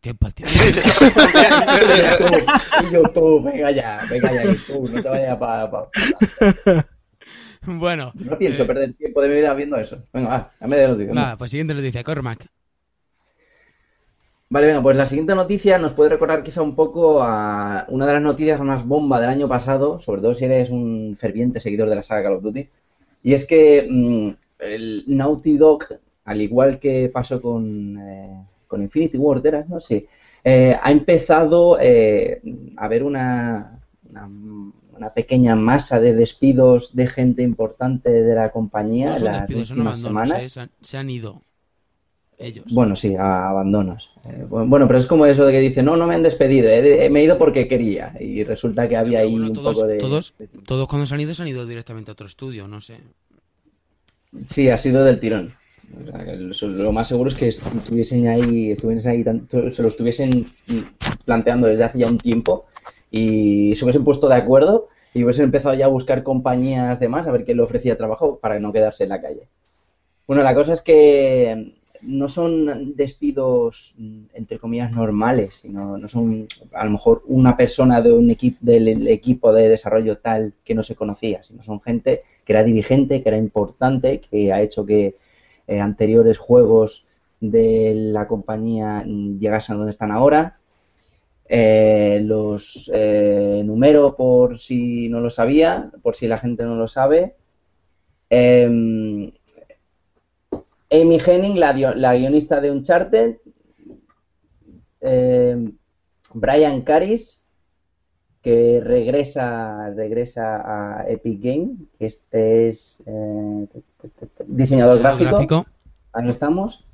Tiempo 0.00 0.26
al 0.26 0.34
tiempo. 0.34 0.54
YouTube, 0.54 2.46
YouTube, 2.90 3.44
venga 3.52 3.70
ya, 3.70 4.00
venga 4.08 4.32
ya, 4.32 4.44
YouTube, 4.44 4.90
no 4.90 5.02
te 5.02 5.08
vayas 5.10 5.36
para... 5.36 5.70
Pa, 5.70 5.90
bueno, 7.64 8.10
no 8.14 8.38
pienso 8.38 8.66
perder 8.66 8.94
tiempo 8.94 9.20
de 9.20 9.28
mi 9.28 9.34
vida 9.34 9.52
viendo 9.52 9.76
eso. 9.76 10.02
Venga, 10.12 10.28
va, 10.30 10.50
dame 10.58 10.76
de 10.78 10.88
noticia. 10.88 11.12
nada, 11.12 11.36
pues 11.36 11.50
siguiente 11.50 11.74
noticia, 11.74 12.02
Cormac. 12.02 12.46
Vale, 14.52 14.66
venga, 14.66 14.82
pues 14.82 14.96
la 14.96 15.06
siguiente 15.06 15.32
noticia 15.36 15.78
nos 15.78 15.92
puede 15.92 16.10
recordar 16.10 16.42
quizá 16.42 16.60
un 16.60 16.74
poco 16.74 17.22
a 17.22 17.86
una 17.88 18.04
de 18.04 18.14
las 18.14 18.22
noticias 18.22 18.60
más 18.60 18.84
bomba 18.84 19.20
del 19.20 19.30
año 19.30 19.46
pasado, 19.48 20.00
sobre 20.00 20.20
todo 20.22 20.34
si 20.34 20.44
eres 20.44 20.70
un 20.70 21.16
ferviente 21.16 21.60
seguidor 21.60 21.88
de 21.88 21.94
la 21.94 22.02
saga 22.02 22.24
Call 22.24 22.32
of 22.32 22.42
Duty, 22.42 22.68
y 23.22 23.32
es 23.32 23.46
que 23.46 23.86
mm, 23.88 24.30
el 24.58 25.04
Naughty 25.06 25.56
Dog, 25.56 25.84
al 26.24 26.40
igual 26.40 26.80
que 26.80 27.08
pasó 27.08 27.40
con, 27.40 27.96
eh, 27.96 28.44
con 28.66 28.82
Infinity 28.82 29.18
Ward, 29.18 29.46
¿era? 29.46 29.64
no 29.68 29.80
sé, 29.80 30.08
eh, 30.42 30.76
ha 30.82 30.90
empezado 30.90 31.78
eh, 31.80 32.42
a 32.76 32.86
haber 32.86 33.04
una, 33.04 33.78
una, 34.10 34.28
una 34.96 35.14
pequeña 35.14 35.54
masa 35.54 36.00
de 36.00 36.12
despidos 36.12 36.96
de 36.96 37.06
gente 37.06 37.42
importante 37.42 38.10
de 38.10 38.34
la 38.34 38.50
compañía 38.50 39.10
No 39.10 39.16
en 39.16 39.24
las 39.24 39.48
últimas 39.48 40.00
semanas. 40.00 40.56
eh, 40.56 40.66
se 40.80 40.98
han 40.98 41.08
ido 41.08 41.40
ellos. 42.40 42.64
Bueno, 42.72 42.96
sí, 42.96 43.14
a 43.16 43.48
abandonos. 43.48 44.10
Eh, 44.24 44.44
bueno, 44.48 44.86
pero 44.86 44.98
es 44.98 45.06
como 45.06 45.26
eso 45.26 45.44
de 45.46 45.52
que 45.52 45.60
dice, 45.60 45.82
no, 45.82 45.96
no 45.96 46.06
me 46.06 46.14
han 46.14 46.22
despedido, 46.22 46.68
he- 46.68 47.10
me 47.10 47.20
he 47.20 47.24
ido 47.24 47.38
porque 47.38 47.68
quería. 47.68 48.14
Y 48.20 48.44
resulta 48.44 48.88
que 48.88 48.96
había 48.96 49.18
Pero 49.20 49.28
ahí 49.28 49.32
bueno, 49.34 49.48
un 49.48 49.54
todos, 49.54 49.76
poco 49.76 49.86
de... 49.86 49.98
todos, 49.98 50.34
todos 50.66 50.86
cuando 50.88 51.06
se 51.06 51.14
han 51.14 51.20
ido 51.20 51.34
se 51.34 51.42
han 51.42 51.48
ido 51.48 51.66
directamente 51.66 52.10
a 52.10 52.14
otro 52.14 52.26
estudio, 52.26 52.66
no 52.68 52.80
sé. 52.80 52.96
Sí, 54.48 54.68
ha 54.68 54.78
sido 54.78 55.04
del 55.04 55.18
tirón. 55.20 55.52
O 55.98 56.02
sea, 56.02 56.18
que 56.24 56.36
lo, 56.36 56.92
más 56.92 57.08
seguro 57.08 57.30
es 57.30 57.36
que 57.36 57.48
estuviesen 57.48 58.28
ahí, 58.28 58.70
estuviesen 58.70 59.10
ahí 59.10 59.24
tanto- 59.24 59.68
se 59.70 59.82
lo 59.82 59.88
estuviesen 59.88 60.46
planteando 61.24 61.66
desde 61.66 61.84
hace 61.84 61.98
ya 61.98 62.06
un 62.06 62.18
tiempo 62.18 62.66
y 63.10 63.74
se 63.74 63.84
hubiesen 63.84 64.04
puesto 64.04 64.28
de 64.28 64.36
acuerdo 64.36 64.88
y 65.14 65.24
hubiesen 65.24 65.46
empezado 65.46 65.74
ya 65.74 65.86
a 65.86 65.88
buscar 65.88 66.22
compañías 66.22 67.00
de 67.00 67.08
más 67.08 67.26
a 67.26 67.32
ver 67.32 67.44
quién 67.44 67.56
le 67.56 67.64
ofrecía 67.64 67.98
trabajo 67.98 68.38
para 68.38 68.60
no 68.60 68.72
quedarse 68.72 69.02
en 69.02 69.10
la 69.10 69.20
calle. 69.20 69.48
Bueno, 70.26 70.42
la 70.44 70.54
cosa 70.54 70.74
es 70.74 70.82
que 70.82 71.74
no 72.02 72.28
son 72.28 72.94
despidos 72.96 73.94
entre 74.34 74.58
comillas 74.58 74.92
normales, 74.92 75.56
sino 75.62 75.98
no 75.98 76.08
son 76.08 76.48
a 76.72 76.84
lo 76.84 76.90
mejor 76.92 77.22
una 77.26 77.56
persona 77.56 78.00
de 78.02 78.12
un 78.12 78.30
equipo 78.30 78.58
del 78.60 79.08
equipo 79.08 79.52
de 79.52 79.68
desarrollo 79.68 80.18
tal 80.18 80.54
que 80.64 80.74
no 80.74 80.82
se 80.82 80.94
conocía, 80.94 81.42
sino 81.42 81.62
son 81.62 81.80
gente 81.80 82.22
que 82.44 82.52
era 82.52 82.64
dirigente, 82.64 83.22
que 83.22 83.28
era 83.28 83.38
importante, 83.38 84.20
que 84.20 84.52
ha 84.52 84.62
hecho 84.62 84.84
que 84.86 85.16
eh, 85.66 85.80
anteriores 85.80 86.38
juegos 86.38 87.06
de 87.40 87.94
la 87.96 88.26
compañía 88.26 89.04
llegasen 89.04 89.74
a 89.74 89.78
donde 89.78 89.90
están 89.92 90.10
ahora. 90.10 90.58
Eh, 91.52 92.20
los 92.24 92.88
eh, 92.94 93.58
enumero 93.60 94.14
por 94.16 94.58
si 94.58 95.08
no 95.08 95.20
lo 95.20 95.30
sabía, 95.30 95.90
por 96.02 96.14
si 96.14 96.28
la 96.28 96.38
gente 96.38 96.64
no 96.64 96.76
lo 96.76 96.88
sabe. 96.88 97.34
Em, 98.30 99.32
Amy 100.90 101.20
Henning, 101.24 101.58
la, 101.58 102.14
guionista 102.14 102.60
de 102.60 102.70
Uncharted. 102.70 103.36
Eh, 105.00 105.70
Brian 106.32 106.82
Caris, 106.82 107.40
que 108.42 108.80
regresa, 108.82 109.90
regresa 109.90 110.62
a 111.00 111.08
Epic 111.08 111.40
Game, 111.40 111.70
que 111.98 112.06
este 112.06 112.68
es 112.68 112.98
eh, 113.06 113.66
diseñador 114.46 114.98
gráfico. 114.98 115.66
Ahí 116.12 116.28
estamos. 116.28 116.84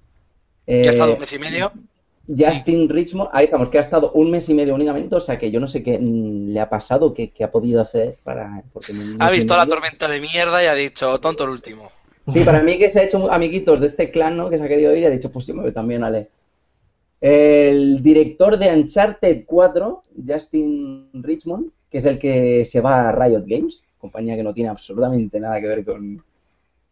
Que 0.66 0.88
ha 0.88 0.90
estado 0.90 1.12
Eh, 1.12 1.14
un 1.14 1.20
mes 1.20 1.32
y 1.32 1.38
medio. 1.38 1.72
Justin 2.28 2.88
Richmond, 2.88 3.30
ahí 3.32 3.44
estamos, 3.44 3.68
que 3.68 3.78
ha 3.78 3.82
estado 3.82 4.11
un 4.12 4.32
mes 4.32 4.48
y 4.48 4.54
medio 4.54 4.74
únicamente, 4.74 5.14
o 5.14 5.20
sea 5.20 5.38
que 5.38 5.52
yo 5.52 5.61
no 5.61 5.68
sé 5.68 5.85
qué 5.85 5.96
mm, 5.96 6.48
le 6.48 6.61
ha 6.61 6.68
pasado, 6.68 7.14
qué, 7.14 7.30
qué 7.30 7.44
ha 7.44 7.52
podido 7.52 7.80
hacer 7.80 8.18
para... 8.24 8.64
Porque 8.72 8.92
Ha 9.20 9.30
visto 9.30 9.56
la 9.56 9.64
tormenta 9.64 10.09
de 10.09 10.20
mierda 10.20 10.62
y 10.62 10.66
ha 10.66 10.74
dicho, 10.74 11.20
tonto 11.20 11.44
el 11.44 11.50
último. 11.50 11.88
Sí, 12.28 12.40
para 12.44 12.62
mí 12.62 12.78
que 12.78 12.90
se 12.90 13.00
ha 13.00 13.04
hecho 13.04 13.30
amiguitos 13.30 13.80
de 13.80 13.86
este 13.86 14.10
clan, 14.10 14.36
¿no? 14.36 14.50
Que 14.50 14.58
se 14.58 14.64
ha 14.64 14.68
querido 14.68 14.94
ir 14.94 15.02
y 15.02 15.06
ha 15.06 15.10
dicho, 15.10 15.30
pues 15.30 15.44
sí, 15.46 15.52
me 15.52 15.62
voy 15.62 15.72
también, 15.72 16.02
Ale. 16.02 16.28
El 17.20 18.02
director 18.02 18.58
de 18.58 18.74
Uncharted 18.74 19.44
4, 19.46 20.02
Justin 20.26 21.08
Richmond, 21.14 21.70
que 21.90 21.98
es 21.98 22.04
el 22.04 22.18
que 22.18 22.64
se 22.64 22.80
va 22.80 23.08
a 23.08 23.12
Riot 23.12 23.44
Games, 23.46 23.82
compañía 23.98 24.36
que 24.36 24.42
no 24.42 24.54
tiene 24.54 24.70
absolutamente 24.70 25.40
nada 25.40 25.60
que 25.60 25.66
ver 25.68 25.84
con, 25.84 26.22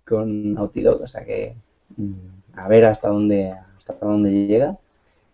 con 0.07 0.55
Naughty 0.55 0.83
Dog, 0.83 1.03
o 1.03 1.09
sea 1.09 1.25
que 1.25 1.55
mm, 1.97 2.13
a 2.59 2.69
ver 2.69 2.87
hasta 2.87 3.09
dónde, 3.09 3.55
hasta 3.79 3.95
dónde 4.01 4.31
llega. 4.47 4.79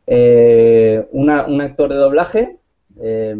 Eh, 0.06 1.06
una- 1.12 1.46
un 1.46 1.60
actor 1.60 1.90
de 1.90 1.96
doblaje, 1.96 2.58
eh, 3.00 3.36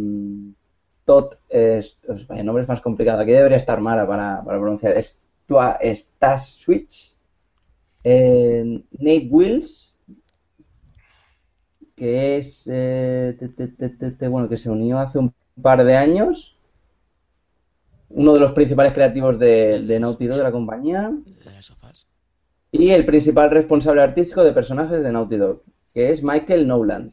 Todd, 1.04 1.34
eh, 1.48 1.82
vaya, 2.28 2.42
nombre 2.44 2.62
es 2.62 2.68
más 2.68 2.80
complicado, 2.80 3.20
aquí 3.22 3.32
debería 3.32 3.56
estar 3.56 3.80
Mara 3.80 4.06
para, 4.06 4.42
para 4.44 4.58
pronunciar, 4.58 4.96
Stas 5.94 6.48
Switch, 6.64 7.14
eh, 8.04 8.82
Nate 8.92 9.28
Wills, 9.30 9.96
que 11.96 12.38
es, 12.38 12.68
eh, 12.72 13.36
bueno, 14.30 14.48
que 14.48 14.56
se 14.56 14.70
unió 14.70 14.98
hace 14.98 15.18
un 15.18 15.34
par 15.60 15.84
de 15.84 15.96
años, 15.96 16.56
uno 18.08 18.32
de 18.32 18.40
los 18.40 18.52
principales 18.52 18.94
creativos 18.94 19.38
de, 19.38 19.82
de 19.82 20.00
Naughty 20.00 20.26
Dog 20.26 20.38
de 20.38 20.42
la 20.42 20.52
compañía, 20.52 21.12
y 22.72 22.90
el 22.90 23.04
principal 23.04 23.50
responsable 23.50 24.02
artístico 24.02 24.44
de 24.44 24.52
personajes 24.52 25.02
de 25.02 25.12
Naughty 25.12 25.36
Dog, 25.36 25.62
que 25.92 26.10
es 26.10 26.22
Michael 26.22 26.66
Nolan. 26.66 27.12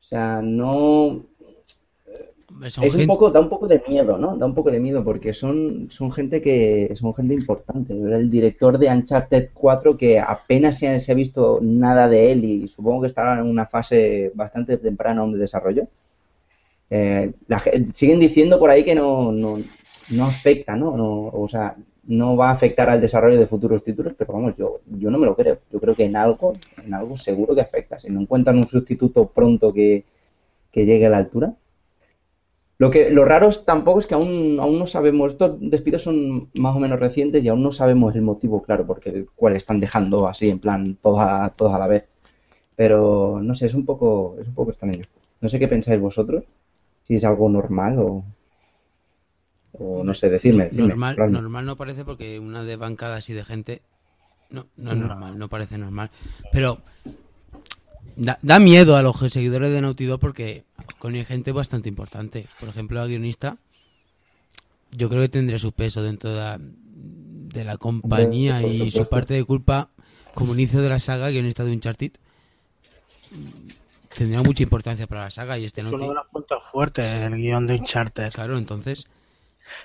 O 0.00 0.02
sea, 0.02 0.40
no, 0.42 1.26
son 2.68 2.84
es 2.84 2.94
un 2.94 3.06
poco, 3.06 3.30
da 3.30 3.40
un 3.40 3.48
poco 3.48 3.66
de 3.66 3.82
miedo, 3.86 4.18
¿no? 4.18 4.36
Da 4.36 4.46
un 4.46 4.54
poco 4.54 4.70
de 4.70 4.80
miedo 4.80 5.04
porque 5.04 5.32
son, 5.32 5.88
son 5.90 6.12
gente 6.12 6.40
que 6.40 6.92
son 6.96 7.14
gente 7.14 7.34
importante. 7.34 7.92
El 7.92 8.30
director 8.30 8.78
de 8.78 8.88
Uncharted 8.88 9.50
4 9.52 9.96
que 9.96 10.18
apenas 10.18 10.78
se 10.78 10.88
ha, 10.88 11.00
se 11.00 11.12
ha 11.12 11.14
visto 11.14 11.58
nada 11.62 12.08
de 12.08 12.32
él 12.32 12.44
y 12.44 12.68
supongo 12.68 13.02
que 13.02 13.08
estará 13.08 13.38
en 13.40 13.46
una 13.46 13.66
fase 13.66 14.32
bastante 14.34 14.78
temprana 14.78 15.26
de 15.26 15.38
desarrollo. 15.38 15.86
Eh, 16.88 17.32
la 17.48 17.62
siguen 17.92 18.20
diciendo 18.20 18.58
por 18.58 18.70
ahí 18.70 18.84
que 18.84 18.94
no, 18.94 19.32
no, 19.32 19.58
no 20.10 20.24
afecta, 20.24 20.76
¿no? 20.76 20.96
No, 20.96 21.26
O 21.26 21.48
sea, 21.48 21.76
no 22.06 22.36
va 22.36 22.50
a 22.50 22.52
afectar 22.52 22.88
al 22.88 23.00
desarrollo 23.00 23.38
de 23.38 23.46
futuros 23.46 23.82
títulos, 23.82 24.14
pero 24.16 24.32
vamos, 24.32 24.54
yo, 24.56 24.80
yo 24.86 25.10
no 25.10 25.18
me 25.18 25.26
lo 25.26 25.34
creo. 25.34 25.58
Yo 25.72 25.80
creo 25.80 25.94
que 25.94 26.04
en 26.04 26.16
algo, 26.16 26.52
en 26.84 26.94
algo 26.94 27.16
seguro 27.16 27.54
que 27.54 27.60
afecta. 27.62 27.98
Si 27.98 28.08
no 28.08 28.20
encuentran 28.20 28.58
un 28.58 28.66
sustituto 28.66 29.26
pronto 29.28 29.72
que, 29.72 30.04
que 30.70 30.84
llegue 30.86 31.06
a 31.06 31.10
la 31.10 31.18
altura. 31.18 31.54
Lo 32.78 32.90
que 32.90 33.10
lo 33.10 33.24
raro 33.24 33.48
es 33.48 33.64
tampoco 33.64 34.00
es 34.00 34.06
que 34.06 34.14
aún, 34.14 34.58
aún 34.60 34.78
no 34.78 34.86
sabemos, 34.86 35.32
estos 35.32 35.56
despidos 35.60 36.02
son 36.02 36.50
más 36.54 36.76
o 36.76 36.78
menos 36.78 37.00
recientes 37.00 37.42
y 37.42 37.48
aún 37.48 37.62
no 37.62 37.72
sabemos 37.72 38.14
el 38.14 38.20
motivo 38.22 38.62
claro 38.62 38.86
porque 38.86 39.08
el 39.10 39.26
cual 39.34 39.56
están 39.56 39.80
dejando 39.80 40.28
así 40.28 40.50
en 40.50 40.58
plan 40.58 40.96
todos 41.02 41.20
a, 41.20 41.50
todos 41.50 41.72
a 41.74 41.78
la 41.78 41.86
vez. 41.86 42.04
Pero 42.74 43.40
no 43.42 43.54
sé, 43.54 43.66
es 43.66 43.74
un 43.74 43.86
poco, 43.86 44.36
es 44.38 44.46
un 44.48 44.54
poco 44.54 44.70
extraño. 44.72 45.02
No 45.40 45.48
sé 45.48 45.58
qué 45.58 45.68
pensáis 45.68 45.98
vosotros, 46.00 46.44
si 47.06 47.14
es 47.14 47.24
algo 47.24 47.48
normal 47.48 47.98
o, 47.98 48.24
o 49.72 50.04
no 50.04 50.12
sé, 50.12 50.28
decidme, 50.28 50.64
decidme, 50.64 50.88
normal, 50.88 51.16
normal 51.32 51.64
no 51.64 51.76
parece 51.76 52.04
porque 52.04 52.38
una 52.38 52.62
de 52.62 52.76
bancada 52.76 53.16
así 53.16 53.32
de 53.32 53.44
gente 53.44 53.80
no, 54.50 54.66
no 54.76 54.92
es 54.92 54.98
No. 54.98 55.06
normal, 55.08 55.38
no 55.38 55.48
parece 55.48 55.78
normal. 55.78 56.10
Pero 56.52 56.78
da, 58.16 58.38
da 58.42 58.58
miedo 58.58 58.96
a 58.96 59.02
los 59.02 59.16
seguidores 59.32 59.70
de 59.70 59.80
Naughty 59.80 60.04
Dog 60.04 60.20
porque 60.20 60.65
con 60.98 61.14
gente 61.24 61.52
bastante 61.52 61.88
importante. 61.88 62.46
Por 62.60 62.68
ejemplo, 62.68 63.00
la 63.00 63.06
guionista, 63.06 63.56
yo 64.92 65.08
creo 65.08 65.22
que 65.22 65.28
tendría 65.28 65.58
su 65.58 65.72
peso 65.72 66.02
dentro 66.02 66.30
de 66.30 66.36
la, 66.36 66.58
de 66.60 67.64
la 67.64 67.76
compañía 67.76 68.62
y 68.62 68.90
su 68.90 69.06
parte 69.08 69.34
de 69.34 69.44
culpa 69.44 69.88
como 70.34 70.54
inicio 70.54 70.80
de 70.82 70.88
la 70.88 70.98
saga, 70.98 71.30
guionista 71.30 71.64
de 71.64 71.72
Uncharted. 71.72 72.12
Tendría 74.16 74.42
mucha 74.42 74.62
importancia 74.62 75.06
para 75.06 75.24
la 75.24 75.30
saga 75.30 75.58
y 75.58 75.64
este 75.64 75.82
Es 75.82 75.86
Naughty. 75.86 76.04
uno 76.04 76.08
de 76.08 76.14
los 76.14 76.26
puntos 76.28 76.64
fuertes 76.72 77.04
el 77.22 77.36
guion 77.36 77.66
de 77.66 77.74
Uncharted. 77.74 78.32
Claro, 78.32 78.56
entonces, 78.56 79.06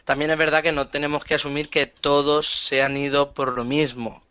También 0.05 0.31
es 0.31 0.37
verdad 0.37 0.61
que 0.63 0.71
no 0.71 0.87
tenemos 0.87 1.25
que 1.25 1.35
asumir 1.35 1.69
que 1.69 1.85
todos 1.87 2.47
se 2.47 2.81
han 2.81 2.95
ido 2.97 3.33
por 3.33 3.53
lo 3.53 3.65
mismo. 3.65 4.23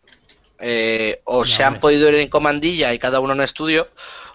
Eh, 0.59 1.21
o 1.25 1.43
Ya, 1.43 1.55
se 1.57 1.63
han 1.63 1.67
hombre. 1.69 1.81
podido 1.81 2.09
ir 2.09 2.15
en 2.15 2.29
comandilla 2.29 2.93
y 2.93 2.99
cada 2.99 3.19
uno 3.19 3.33
en 3.33 3.41
estudio, 3.41 3.87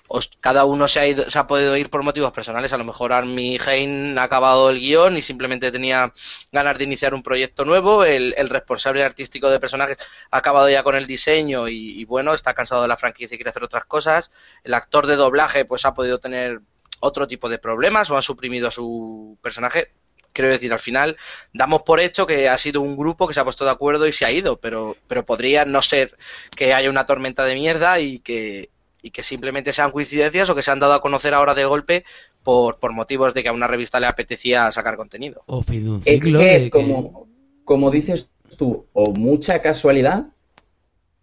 o 0.08 0.18
s- 0.18 0.30
cada 0.40 0.64
uno 0.64 0.88
se 0.88 1.00
ha, 1.00 1.06
ido, 1.06 1.30
se 1.30 1.38
ha 1.38 1.46
podido 1.46 1.76
ir 1.76 1.90
por 1.90 2.02
motivos 2.02 2.32
personales. 2.32 2.72
A 2.72 2.78
lo 2.78 2.84
mejor 2.84 3.12
Armie 3.12 3.58
Hein 3.58 4.18
ha 4.18 4.24
acabado 4.24 4.70
el 4.70 4.78
guion 4.80 5.16
y 5.16 5.22
simplemente 5.22 5.70
tenía 5.72 6.12
ganas 6.52 6.78
de 6.78 6.84
iniciar 6.84 7.14
un 7.14 7.22
proyecto 7.22 7.64
nuevo. 7.64 8.04
El, 8.04 8.34
el 8.36 8.48
responsable 8.48 9.04
artístico 9.04 9.50
de 9.50 9.60
personajes 9.60 9.98
ha 10.30 10.38
acabado 10.38 10.68
ya 10.70 10.82
con 10.82 10.94
el 10.94 11.06
diseño 11.06 11.68
y, 11.68 12.00
y, 12.00 12.04
bueno, 12.04 12.34
está 12.34 12.54
cansado 12.54 12.82
de 12.82 12.88
la 12.88 12.96
franquicia 12.96 13.34
y 13.34 13.38
quiere 13.38 13.50
hacer 13.50 13.64
otras 13.64 13.84
cosas. 13.84 14.30
El 14.64 14.74
actor 14.74 15.06
de 15.06 15.16
doblaje 15.16 15.64
pues 15.64 15.84
ha 15.84 15.94
podido 15.94 16.18
tener 16.18 16.60
otro 17.00 17.26
tipo 17.26 17.48
de 17.48 17.58
problemas 17.58 18.10
o 18.10 18.16
ha 18.16 18.22
suprimido 18.22 18.68
a 18.68 18.70
su 18.70 19.38
personaje. 19.42 19.92
Quiero 20.32 20.50
decir, 20.50 20.72
al 20.72 20.80
final 20.80 21.16
damos 21.54 21.82
por 21.82 21.98
hecho 21.98 22.26
que 22.26 22.48
ha 22.48 22.58
sido 22.58 22.82
un 22.82 22.96
grupo 22.96 23.26
que 23.26 23.32
se 23.34 23.40
ha 23.40 23.44
puesto 23.44 23.64
de 23.64 23.70
acuerdo 23.70 24.06
y 24.06 24.12
se 24.12 24.26
ha 24.26 24.30
ido, 24.30 24.60
pero, 24.60 24.96
pero 25.06 25.24
podría 25.24 25.64
no 25.64 25.80
ser 25.80 26.16
que 26.54 26.74
haya 26.74 26.90
una 26.90 27.06
tormenta 27.06 27.44
de 27.44 27.54
mierda 27.54 28.00
y 28.00 28.18
que, 28.20 28.68
y 29.02 29.10
que 29.10 29.22
simplemente 29.22 29.72
sean 29.72 29.90
coincidencias 29.92 30.48
o 30.50 30.54
que 30.54 30.62
se 30.62 30.70
han 30.70 30.80
dado 30.80 30.94
a 30.94 31.00
conocer 31.00 31.34
ahora 31.34 31.54
de 31.54 31.64
golpe 31.64 32.04
por, 32.42 32.78
por 32.78 32.92
motivos 32.92 33.34
de 33.34 33.42
que 33.42 33.48
a 33.48 33.52
una 33.52 33.66
revista 33.66 34.00
le 34.00 34.06
apetecía 34.06 34.70
sacar 34.72 34.96
contenido. 34.96 35.42
o 35.46 35.62
fin 35.62 35.84
de 35.84 35.90
un 35.90 35.98
Es 35.98 36.04
ciclo. 36.04 36.38
que 36.38 36.56
es 36.56 36.62
que- 36.64 36.70
como, 36.70 37.26
como 37.64 37.90
dices 37.90 38.28
tú, 38.56 38.86
o 38.92 39.12
mucha 39.12 39.60
casualidad, 39.60 40.24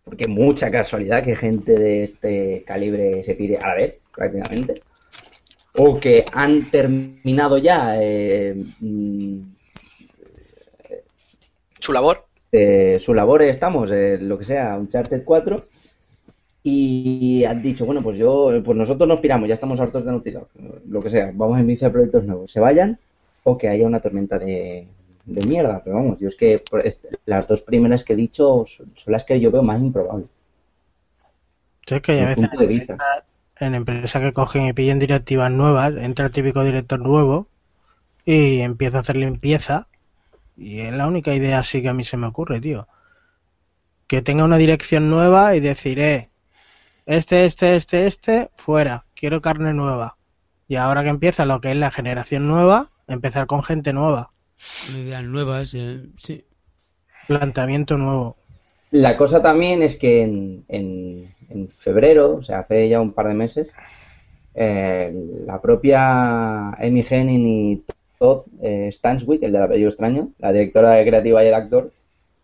porque 0.04 0.28
mucha 0.28 0.70
casualidad 0.70 1.24
que 1.24 1.36
gente 1.36 1.72
de 1.74 2.04
este 2.04 2.64
calibre 2.66 3.24
se 3.24 3.36
pide 3.36 3.58
a 3.58 3.68
la 3.70 3.76
vez, 3.76 3.96
prácticamente, 4.16 4.82
o 5.78 5.96
que 5.98 6.26
han 6.34 6.70
terminado 6.70 7.58
ya 7.58 7.96
eh, 8.02 8.54
mm, 8.80 9.40
Su 11.80 11.92
labor. 11.94 12.26
eh, 12.52 13.00
su 13.00 13.14
labor, 13.14 13.42
estamos, 13.42 13.90
eh, 13.92 14.18
lo 14.22 14.38
que 14.38 14.46
sea, 14.46 14.78
Uncharted 14.78 15.24
4, 15.24 15.68
y 16.64 17.44
han 17.44 17.62
dicho, 17.62 17.86
bueno, 17.86 18.02
pues 18.02 18.18
yo, 18.18 18.52
pues 18.64 18.78
nosotros 18.78 19.08
nos 19.08 19.20
piramos, 19.20 19.48
ya 19.48 19.56
estamos 19.56 19.80
hartos 19.80 20.06
de 20.06 20.32
Dog, 20.32 20.48
lo 20.88 21.02
que 21.02 21.10
sea, 21.10 21.32
vamos 21.34 21.58
a 21.58 21.62
iniciar 21.62 21.92
proyectos 21.92 22.26
nuevos, 22.26 22.52
se 22.52 22.60
vayan, 22.60 22.98
o 23.44 23.58
que 23.58 23.68
haya 23.68 23.86
una 23.86 24.00
tormenta 24.00 24.40
de, 24.40 24.88
de 25.26 25.48
mierda, 25.48 25.82
pero 25.84 25.98
vamos, 25.98 26.20
yo 26.20 26.28
es 26.30 26.36
que 26.36 26.62
las 27.26 27.48
dos 27.48 27.62
primeras 27.62 28.04
que 28.04 28.14
he 28.14 28.16
dicho 28.16 28.66
son, 28.66 28.94
son 28.96 29.12
las 29.12 29.26
que 29.26 29.40
yo 29.40 29.52
veo 29.52 29.64
más 29.64 29.82
improbables. 29.82 30.28
Sí, 31.88 31.96
es 31.96 32.02
que 32.02 32.12
hay 32.14 32.20
a 32.20 32.26
veces 32.26 32.50
de 32.58 32.66
vista. 32.68 32.98
en 33.60 33.76
empresas 33.76 34.22
que 34.22 34.34
cogen 34.34 34.68
y 34.68 34.74
pillen 34.74 35.00
directivas 35.00 35.52
nuevas, 35.52 35.94
entra 35.98 36.26
el 36.26 36.32
típico 36.32 36.64
director 36.64 37.00
nuevo 37.00 37.48
y 38.26 38.62
empieza 38.62 38.98
a 38.98 39.02
hacer 39.02 39.18
limpieza. 39.18 39.88
Y 40.58 40.82
es 40.82 40.94
la 40.94 41.08
única 41.08 41.34
idea 41.36 41.60
así 41.60 41.82
que 41.82 41.90
a 41.90 41.94
mí 41.96 42.06
se 42.06 42.18
me 42.18 42.28
ocurre, 42.28 42.62
tío. 42.62 42.88
Que 44.08 44.22
tenga 44.22 44.46
una 44.46 44.58
dirección 44.58 45.10
nueva 45.10 45.56
y 45.56 45.60
decir, 45.60 46.00
eh, 46.00 46.30
este, 47.06 47.46
este, 47.46 47.76
este, 47.76 48.08
este, 48.08 48.50
fuera, 48.58 49.06
quiero 49.16 49.42
carne 49.42 49.74
nueva. 49.74 50.18
Y 50.68 50.76
ahora 50.76 51.04
que 51.04 51.10
empieza 51.10 51.46
lo 51.46 51.62
que 51.62 51.72
es 51.72 51.78
la 51.78 51.92
generación 51.92 52.48
nueva, 52.48 52.90
empezar 53.08 53.48
con 53.48 53.64
gente 53.64 53.94
nueva, 53.94 54.32
Con 54.88 55.00
ideas 55.00 55.24
nuevas, 55.24 55.74
eh, 55.74 56.04
sí. 56.16 56.46
planteamiento 57.28 57.98
nuevo. 57.98 58.38
La 58.92 59.18
cosa 59.18 59.42
también 59.42 59.82
es 59.82 59.98
que 59.98 60.22
en, 60.22 60.66
en, 60.68 61.34
en 61.50 61.68
febrero, 61.70 62.36
o 62.36 62.44
sea, 62.44 62.60
hace 62.60 62.88
ya 62.88 63.02
un 63.02 63.14
par 63.14 63.28
de 63.28 63.34
meses, 63.34 63.68
eh, 64.56 65.12
la 65.46 65.60
propia 65.62 66.70
Amy 66.70 67.04
Henning 67.10 67.46
y 67.48 67.84
Todd 68.20 68.44
eh, 68.62 68.90
Stanswick, 68.92 69.42
el 69.44 69.52
del 69.52 69.64
apellido 69.64 69.90
extraño, 69.90 70.30
la 70.38 70.52
directora 70.52 70.92
de 70.92 71.06
creativa 71.06 71.44
y 71.44 71.48
el 71.48 71.54
actor, 71.54 71.92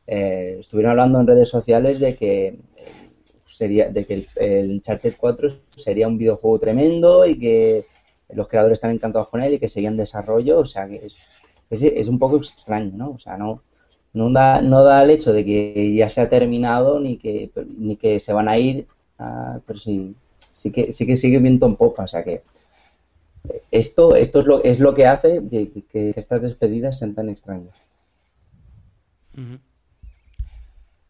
eh, 0.07 0.57
estuvieron 0.59 0.91
hablando 0.91 1.19
en 1.19 1.27
redes 1.27 1.49
sociales 1.49 1.99
de 1.99 2.15
que 2.15 2.57
sería 3.49 3.89
de 3.89 4.05
que 4.05 4.13
el, 4.13 4.27
el 4.35 4.71
Uncharted 4.71 5.15
4 5.17 5.49
sería 5.75 6.07
un 6.07 6.17
videojuego 6.17 6.59
tremendo 6.59 7.25
y 7.25 7.37
que 7.37 7.85
los 8.33 8.47
creadores 8.47 8.77
están 8.77 8.91
encantados 8.91 9.29
con 9.29 9.41
él 9.41 9.53
y 9.53 9.59
que 9.59 9.69
seguían 9.69 9.97
desarrollo, 9.97 10.59
o 10.59 10.65
sea 10.65 10.87
que 10.87 11.05
es, 11.05 11.15
es, 11.83 12.07
un 12.07 12.19
poco 12.19 12.37
extraño, 12.37 12.91
¿no? 12.95 13.11
O 13.11 13.19
sea, 13.19 13.37
no 13.37 13.61
No 14.13 14.31
da, 14.31 14.61
no 14.61 14.83
da 14.83 15.03
el 15.03 15.11
hecho 15.11 15.33
de 15.33 15.45
que 15.45 15.93
ya 15.95 16.09
se 16.09 16.21
ha 16.21 16.29
terminado 16.29 16.99
ni 16.99 17.17
que, 17.17 17.51
ni 17.77 17.95
que 17.95 18.19
se 18.19 18.33
van 18.33 18.49
a 18.49 18.57
ir, 18.57 18.87
ah, 19.19 19.59
pero 19.65 19.79
sí, 19.79 20.15
sí 20.51 20.71
que, 20.71 20.93
sí 20.93 21.05
que 21.05 21.17
sigue 21.17 21.39
viento 21.39 21.65
en 21.65 21.75
popa, 21.75 22.03
o 22.03 22.07
sea 22.07 22.23
que 22.23 22.41
esto, 23.71 24.15
esto 24.15 24.41
es 24.41 24.45
lo, 24.45 24.63
es 24.63 24.79
lo 24.79 24.93
que 24.93 25.05
hace 25.05 25.41
que, 25.49 26.13
estas 26.15 26.41
despedidas 26.41 26.99
sean 26.99 27.15
tan 27.15 27.29
extrañas. 27.29 27.73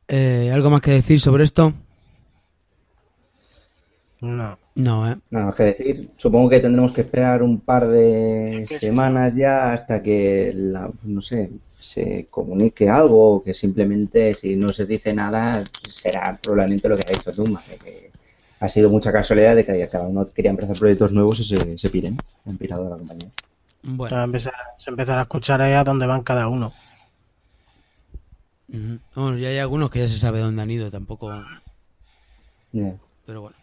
Eh, 0.07 0.51
¿Algo 0.53 0.69
más 0.69 0.81
que 0.81 0.91
decir 0.91 1.19
sobre 1.19 1.43
esto? 1.43 1.73
No. 4.21 4.57
No, 4.75 5.09
¿eh? 5.09 5.15
Nada 5.29 5.45
más 5.47 5.55
que 5.55 5.63
decir. 5.63 6.09
Supongo 6.17 6.49
que 6.49 6.59
tendremos 6.59 6.91
que 6.91 7.01
esperar 7.01 7.41
un 7.41 7.59
par 7.59 7.87
de 7.87 8.63
Es 8.63 8.69
que 8.69 8.79
semanas 8.79 9.35
ya 9.35 9.73
hasta 9.73 10.01
que, 10.01 10.51
la, 10.53 10.89
no 11.03 11.21
sé, 11.21 11.51
se 11.79 12.27
comunique 12.29 12.89
algo 12.89 13.35
o 13.35 13.43
que 13.43 13.53
simplemente 13.53 14.33
si 14.33 14.55
no 14.55 14.69
se 14.69 14.85
dice 14.85 15.13
nada 15.13 15.63
será 15.89 16.37
probablemente 16.41 16.89
lo 16.89 16.97
que 16.97 17.03
ha 17.07 17.17
dicho 17.17 17.31
Duma, 17.31 17.63
de 17.69 17.77
que 17.77 18.11
ha 18.59 18.67
sido 18.67 18.89
mucha 18.89 19.11
casualidad 19.11 19.55
de 19.55 19.65
que 19.65 19.87
cada 19.87 20.05
uno 20.05 20.25
quería 20.25 20.51
empezar 20.51 20.77
proyectos 20.77 21.13
nuevos 21.13 21.39
y 21.39 21.45
se, 21.45 21.77
se 21.77 21.89
piren, 21.89 22.17
han 22.45 22.57
pirado 22.57 22.83
de 22.83 22.89
la 22.89 22.97
compañía. 22.97 23.29
Bueno. 23.83 24.17
Se 24.17 24.23
empezar, 24.23 24.53
se 24.77 24.89
empezará 24.89 25.19
a 25.19 25.23
escuchar 25.23 25.61
ahí 25.61 25.73
a 25.73 25.85
dónde 25.85 26.05
van 26.05 26.23
cada 26.23 26.49
uno. 26.49 26.73
Ujú. 28.67 28.99
Bueno, 29.15 29.37
ya 29.37 29.47
hay 29.47 29.57
algunos 29.59 29.89
que 29.89 29.99
ya 29.99 30.07
se 30.09 30.17
sabe 30.17 30.39
dónde 30.39 30.61
han 30.61 30.71
ido, 30.71 30.91
tampoco... 30.91 31.31
Pero 32.71 33.41
bueno. 33.41 33.55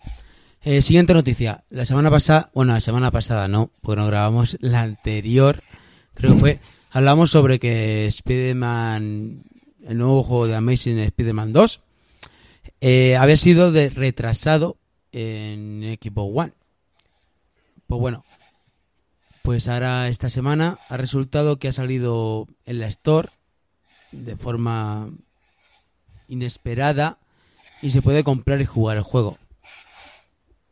Eh, 0.69 0.83
siguiente 0.83 1.15
noticia. 1.15 1.63
La 1.71 1.85
semana 1.85 2.11
pasada, 2.11 2.51
bueno, 2.53 2.73
la 2.73 2.81
semana 2.81 3.13
pasada 3.13 3.47
no, 3.47 3.71
porque 3.83 4.01
no 4.01 4.09
grabamos 4.09 4.57
la 4.59 4.81
anterior, 4.81 5.63
creo 6.13 6.33
que 6.35 6.41
fue, 6.41 6.61
hablamos 6.91 7.31
sobre 7.31 7.61
que 7.61 8.09
Spider-Man, 8.09 9.45
el 9.87 9.97
nuevo 9.97 10.25
juego 10.25 10.49
de 10.49 10.57
Amazing 10.57 10.99
Spider-Man 10.99 11.53
2, 11.53 11.81
eh, 12.81 13.17
había 13.17 13.37
sido 13.37 13.71
de 13.71 13.91
retrasado 13.91 14.77
en 15.13 15.85
equipo 15.85 16.23
One. 16.23 16.53
Pues 17.87 18.01
bueno, 18.01 18.25
pues 19.43 19.69
ahora 19.69 20.09
esta 20.09 20.31
semana 20.31 20.81
ha 20.89 20.97
resultado 20.97 21.61
que 21.61 21.69
ha 21.69 21.73
salido 21.73 22.49
en 22.65 22.81
la 22.81 22.89
Store 22.89 23.29
de 24.11 24.37
forma 24.37 25.11
inesperada 26.27 27.21
y 27.83 27.93
se 27.93 28.03
puede 28.03 28.25
comprar 28.25 28.61
y 28.61 28.67
jugar 28.67 28.97
el 28.97 29.05
juego. 29.05 29.39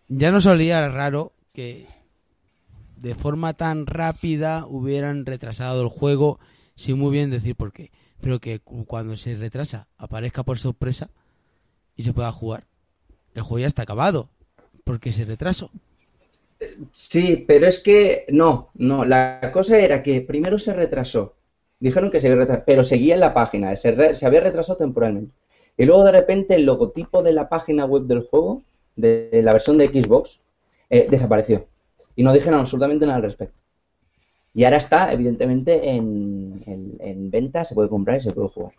Ya 0.08 0.30
no 0.30 0.40
solía 0.40 0.88
raro 0.88 1.32
que 1.52 1.86
de 2.96 3.14
forma 3.14 3.52
tan 3.54 3.86
rápida 3.86 4.66
hubieran 4.68 5.26
retrasado 5.26 5.82
el 5.82 5.88
juego 5.88 6.38
sin 6.76 6.98
muy 6.98 7.12
bien 7.12 7.30
decir 7.30 7.54
por 7.56 7.72
qué, 7.72 7.90
pero 8.20 8.40
que 8.40 8.58
cu- 8.60 8.84
cuando 8.86 9.16
se 9.16 9.36
retrasa 9.36 9.86
aparezca 9.98 10.42
por 10.42 10.58
sorpresa 10.58 11.10
y 11.96 12.02
se 12.04 12.12
pueda 12.14 12.32
jugar. 12.32 12.66
El 13.34 13.42
juego 13.42 13.60
ya 13.60 13.66
está 13.68 13.82
acabado 13.82 14.30
porque 14.84 15.12
se 15.12 15.24
retrasó. 15.24 15.70
Sí, 16.92 17.44
pero 17.46 17.66
es 17.66 17.78
que 17.80 18.24
no, 18.30 18.70
no, 18.74 19.04
la 19.04 19.50
cosa 19.52 19.78
era 19.78 20.02
que 20.02 20.20
primero 20.20 20.58
se 20.58 20.72
retrasó, 20.72 21.34
dijeron 21.80 22.10
que 22.10 22.20
se 22.20 22.34
retrasó, 22.34 22.62
pero 22.66 22.84
seguía 22.84 23.14
en 23.14 23.20
la 23.20 23.34
página, 23.34 23.74
se, 23.76 23.92
re- 23.92 24.14
se 24.16 24.26
había 24.26 24.40
retrasado 24.40 24.78
temporalmente. 24.78 25.32
Y 25.76 25.84
luego 25.84 26.04
de 26.04 26.12
repente 26.12 26.54
el 26.54 26.64
logotipo 26.64 27.22
de 27.22 27.32
la 27.32 27.48
página 27.48 27.84
web 27.84 28.04
del 28.04 28.22
juego, 28.22 28.62
de, 28.96 29.40
la 29.42 29.52
versión 29.52 29.78
de 29.78 29.88
Xbox, 29.88 30.40
eh, 30.90 31.06
desapareció. 31.10 31.66
Y 32.16 32.22
no 32.22 32.32
dijeron 32.32 32.60
absolutamente 32.60 33.06
nada 33.06 33.16
al 33.16 33.22
respecto. 33.24 33.58
Y 34.54 34.64
ahora 34.64 34.78
está, 34.78 35.12
evidentemente, 35.12 35.90
en, 35.90 36.62
en- 36.66 36.96
en 37.00 37.30
venta, 37.30 37.64
se 37.64 37.74
puede 37.74 37.88
comprar 37.90 38.18
y 38.18 38.20
se 38.22 38.32
puede 38.32 38.48
jugar. 38.48 38.72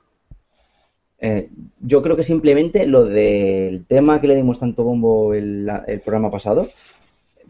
Eh, 1.20 1.50
yo 1.80 2.02
creo 2.02 2.16
que 2.16 2.24
simplemente 2.24 2.86
lo 2.86 3.06
del 3.06 3.86
tema 3.86 4.20
que 4.20 4.28
le 4.28 4.36
dimos 4.36 4.60
tanto 4.60 4.84
bombo 4.84 5.34
el, 5.34 5.70
el 5.88 6.02
programa 6.02 6.30
pasado, 6.30 6.68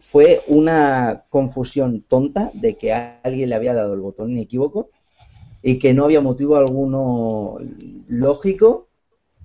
fue 0.00 0.42
una 0.48 1.24
confusión 1.30 2.02
tonta 2.02 2.50
de 2.54 2.76
que 2.76 2.92
alguien 2.92 3.50
le 3.50 3.56
había 3.56 3.74
dado 3.74 3.94
el 3.94 4.00
botón 4.00 4.30
inequívoco 4.30 4.90
y 5.62 5.78
que 5.78 5.94
no 5.94 6.04
había 6.04 6.20
motivo 6.20 6.56
alguno 6.56 7.58
lógico 8.08 8.85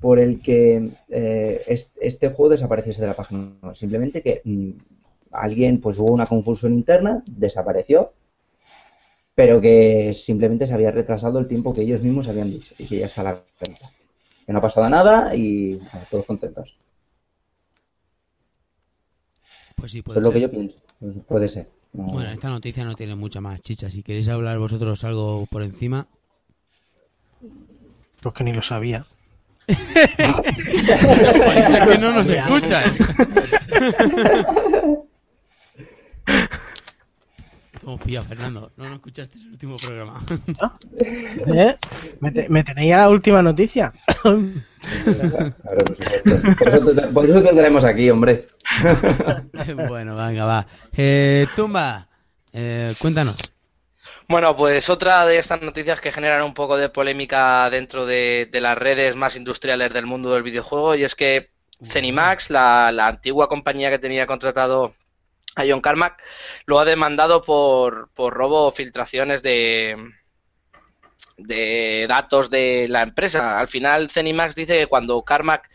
por 0.01 0.19
el 0.19 0.41
que 0.41 0.89
eh, 1.09 1.61
es- 1.67 1.91
este 2.01 2.29
juego 2.29 2.49
desapareciese 2.49 3.01
de 3.01 3.07
la 3.07 3.13
página. 3.13 3.53
No, 3.61 3.75
simplemente 3.75 4.21
que 4.21 4.41
mm, 4.43 4.71
alguien, 5.31 5.79
pues 5.79 5.97
hubo 5.99 6.11
una 6.13 6.25
confusión 6.25 6.73
interna, 6.73 7.23
desapareció, 7.29 8.11
pero 9.35 9.61
que 9.61 10.11
simplemente 10.13 10.65
se 10.67 10.73
había 10.73 10.91
retrasado 10.91 11.39
el 11.39 11.47
tiempo 11.47 11.71
que 11.71 11.83
ellos 11.83 12.01
mismos 12.01 12.27
habían 12.27 12.51
dicho 12.51 12.73
y 12.77 12.87
que 12.87 12.97
ya 12.99 13.05
está 13.05 13.23
la 13.23 13.41
venta. 13.65 13.91
Que 14.45 14.51
no 14.51 14.59
ha 14.59 14.61
pasado 14.61 14.87
nada 14.89 15.35
y 15.35 15.75
bueno, 15.75 16.07
todos 16.09 16.25
contentos. 16.25 16.75
Pues 19.75 19.91
sí, 19.91 20.01
puede 20.01 20.19
es 20.19 20.23
lo 20.25 20.31
que 20.31 20.41
yo 20.41 20.49
pienso. 20.51 20.75
Puede 21.27 21.47
ser. 21.47 21.69
No- 21.93 22.05
Bueno, 22.07 22.29
esta 22.31 22.49
noticia 22.49 22.83
no 22.83 22.95
tiene 22.95 23.15
mucha 23.15 23.39
más 23.41 23.61
chicha. 23.61 23.89
Si 23.89 24.03
queréis 24.03 24.27
hablar 24.29 24.57
vosotros 24.59 25.03
algo 25.03 25.45
por 25.49 25.61
encima. 25.63 26.07
Pues 28.21 28.35
que 28.35 28.43
ni 28.43 28.53
lo 28.53 28.61
sabía. 28.61 29.05
Es 29.71 29.77
que 31.89 31.97
no 31.99 32.13
nos 32.13 32.29
escuchas. 32.29 32.99
Hemos 37.83 37.99
pillado, 38.01 38.27
Fernando. 38.27 38.71
No 38.77 38.83
nos 38.85 38.93
escuchaste 38.95 39.37
el 39.39 39.47
último 39.49 39.75
programa. 39.77 40.21
¿Eh? 40.99 41.75
¿Me, 42.19 42.31
te- 42.31 42.47
me 42.49 42.63
tenéis 42.63 42.93
a 42.93 42.97
la 42.97 43.09
última 43.09 43.41
noticia? 43.41 43.91
Por 44.21 44.39
eso 46.75 46.93
te, 46.95 47.01
por 47.07 47.27
eso 47.29 47.41
te 47.41 47.49
tenemos 47.49 47.83
aquí, 47.83 48.09
hombre. 48.11 48.47
bueno, 49.89 50.15
venga, 50.15 50.45
va. 50.45 50.67
Eh, 50.95 51.47
Tumba, 51.55 52.07
eh, 52.53 52.93
cuéntanos. 52.99 53.35
Bueno, 54.31 54.55
pues 54.55 54.89
otra 54.89 55.25
de 55.25 55.37
estas 55.39 55.61
noticias 55.61 55.99
que 55.99 56.13
generan 56.13 56.43
un 56.43 56.53
poco 56.53 56.77
de 56.77 56.87
polémica 56.87 57.69
dentro 57.69 58.05
de, 58.05 58.47
de 58.49 58.61
las 58.61 58.77
redes 58.77 59.13
más 59.17 59.35
industriales 59.35 59.93
del 59.93 60.05
mundo 60.05 60.31
del 60.31 60.41
videojuego 60.41 60.95
y 60.95 61.03
es 61.03 61.15
que 61.15 61.49
Zenimax, 61.85 62.49
la, 62.49 62.93
la 62.93 63.07
antigua 63.07 63.49
compañía 63.49 63.89
que 63.89 63.99
tenía 63.99 64.27
contratado 64.27 64.95
a 65.57 65.63
John 65.67 65.81
Carmack, 65.81 66.23
lo 66.65 66.79
ha 66.79 66.85
demandado 66.85 67.41
por, 67.41 68.09
por 68.13 68.33
robo 68.33 68.67
o 68.67 68.71
filtraciones 68.71 69.43
de, 69.43 69.97
de 71.35 72.05
datos 72.07 72.49
de 72.49 72.87
la 72.87 73.01
empresa. 73.01 73.59
Al 73.59 73.67
final, 73.67 74.09
Zenimax 74.09 74.55
dice 74.55 74.79
que 74.79 74.87
cuando 74.87 75.23
Carmack 75.23 75.69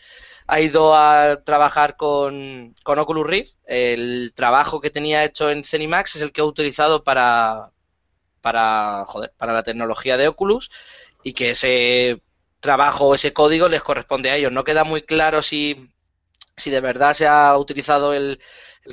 ha 0.46 0.60
ido 0.62 0.96
a 0.96 1.42
trabajar 1.44 1.96
con, 1.96 2.74
con 2.82 2.98
Oculus 2.98 3.26
Rift, 3.26 3.54
el 3.66 4.32
trabajo 4.34 4.80
que 4.80 4.88
tenía 4.88 5.24
hecho 5.24 5.50
en 5.50 5.62
Zenimax 5.62 6.16
es 6.16 6.22
el 6.22 6.32
que 6.32 6.40
ha 6.40 6.44
utilizado 6.44 7.04
para, 7.04 7.72
para, 8.46 9.04
joder, 9.08 9.32
para 9.36 9.52
la 9.52 9.64
tecnología 9.64 10.16
de 10.16 10.28
Oculus 10.28 10.70
y 11.24 11.32
que 11.32 11.50
ese 11.50 12.22
trabajo, 12.60 13.12
ese 13.12 13.32
código 13.32 13.68
les 13.68 13.82
corresponde 13.82 14.30
a 14.30 14.36
ellos. 14.36 14.52
No 14.52 14.62
queda 14.62 14.84
muy 14.84 15.02
claro 15.02 15.42
si, 15.42 15.90
si 16.56 16.70
de 16.70 16.80
verdad 16.80 17.14
se 17.14 17.26
ha 17.26 17.58
utilizado 17.58 18.12
el, 18.12 18.38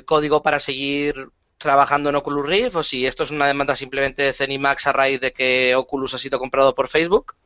código 0.06 0.42
para 0.42 0.58
seguir 0.58 1.28
trabajando 1.56 2.10
en 2.10 2.16
Oculus 2.16 2.44
Rift 2.44 2.74
o 2.74 2.82
si 2.82 3.06
esto 3.06 3.22
es 3.22 3.30
una 3.30 3.46
demanda 3.46 3.76
simplemente 3.76 4.22
de 4.22 4.32
Zenimax 4.32 4.88
a 4.88 4.92
raíz 4.92 5.20
de 5.20 5.32
que 5.32 5.76
Oculus 5.76 6.14
ha 6.14 6.18
sido 6.18 6.40
comprado 6.40 6.74
por 6.74 6.88
Facebook. 6.88 7.36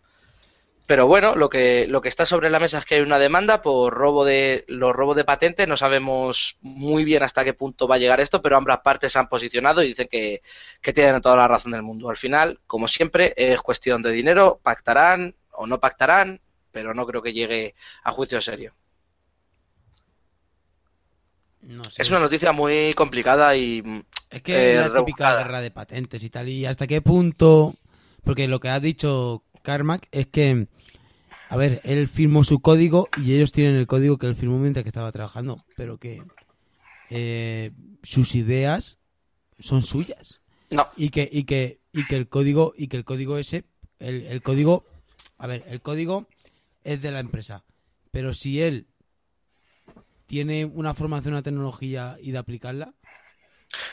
Pero 0.89 1.07
bueno, 1.07 1.35
lo 1.37 1.51
que, 1.51 1.87
lo 1.87 2.01
que 2.01 2.09
está 2.09 2.25
sobre 2.25 2.49
la 2.49 2.59
mesa 2.59 2.79
es 2.79 2.87
que 2.87 2.95
hay 2.95 3.03
una 3.03 3.19
demanda 3.19 3.61
por 3.61 3.93
robo 3.93 4.25
de 4.25 4.65
los 4.69 4.97
robos 4.97 5.17
de 5.17 5.25
patentes. 5.25 5.69
No 5.69 5.77
sabemos 5.77 6.57
muy 6.63 7.05
bien 7.05 7.23
hasta 7.23 7.45
qué 7.45 7.53
punto 7.53 7.87
va 7.87 7.97
a 7.97 7.99
llegar 7.99 8.21
esto, 8.21 8.41
pero 8.41 8.57
ambas 8.57 8.81
partes 8.81 9.13
se 9.13 9.19
han 9.19 9.29
posicionado 9.29 9.83
y 9.83 9.89
dicen 9.89 10.09
que, 10.11 10.41
que 10.81 10.95
tienen 10.95 11.21
toda 11.21 11.37
la 11.37 11.47
razón 11.47 11.73
del 11.73 11.83
mundo. 11.83 12.09
Al 12.09 12.17
final, 12.17 12.59
como 12.67 12.89
siempre, 12.89 13.35
es 13.37 13.61
cuestión 13.61 14.01
de 14.01 14.13
dinero, 14.13 14.61
pactarán 14.63 15.35
o 15.53 15.67
no 15.67 15.79
pactarán, 15.79 16.41
pero 16.73 16.95
no 16.95 17.07
creo 17.07 17.21
que 17.21 17.35
llegue 17.35 17.75
a 18.03 18.11
juicio 18.11 18.41
serio. 18.41 18.75
No 21.61 21.85
sé. 21.85 22.01
Es 22.01 22.09
una 22.11 22.21
noticia 22.21 22.53
muy 22.53 22.95
complicada 22.95 23.55
y 23.55 23.83
Es 24.31 24.41
que 24.41 24.55
eh, 24.55 24.81
es 24.81 24.89
la 24.89 25.01
típica 25.01 25.37
guerra 25.37 25.61
de 25.61 25.71
patentes 25.71 26.23
y 26.23 26.31
tal. 26.31 26.49
¿Y 26.49 26.65
hasta 26.65 26.87
qué 26.87 27.03
punto? 27.03 27.75
Porque 28.25 28.49
lo 28.49 28.59
que 28.59 28.71
ha 28.71 28.81
dicho 28.81 29.43
Carmack 29.69 30.09
es 30.13 30.27
que, 30.29 30.67
a 31.51 31.57
ver, 31.59 31.83
él 31.85 32.09
firmó 32.09 32.43
su 32.43 32.61
código 32.61 33.11
y 33.19 33.35
ellos 33.35 33.53
tienen 33.53 33.75
el 33.75 33.87
código 33.87 34.17
que 34.17 34.27
él 34.27 34.35
firmó 34.35 34.59
mientras 34.59 34.83
que 34.83 34.89
estaba 34.89 35.13
trabajando, 35.13 35.63
pero 35.77 35.99
que 35.99 36.23
eh, 37.11 37.73
sus 38.03 38.35
ideas 38.35 38.97
son 39.59 39.83
suyas. 39.83 40.41
No, 40.71 40.89
y 40.97 41.11
que 41.11 41.29
y 41.31 41.45
que 41.45 41.83
y 41.93 42.07
que 42.07 42.17
el 42.17 42.31
código 42.31 42.73
y 42.79 42.89
que 42.89 42.97
el 42.97 43.05
código 43.05 43.37
ese, 43.37 43.67
el, 43.99 44.23
el 44.23 44.41
código, 44.41 44.87
a 45.37 45.47
ver, 45.47 45.65
el 45.69 45.83
código 45.83 46.29
es 46.83 47.03
de 47.03 47.11
la 47.11 47.21
empresa, 47.21 47.67
pero 48.11 48.33
si 48.33 48.63
él 48.63 48.87
tiene 50.25 50.65
una 50.65 50.95
formación, 50.95 51.35
una 51.35 51.43
tecnología 51.43 52.17
y 52.23 52.31
de 52.31 52.39
aplicarla, 52.39 52.95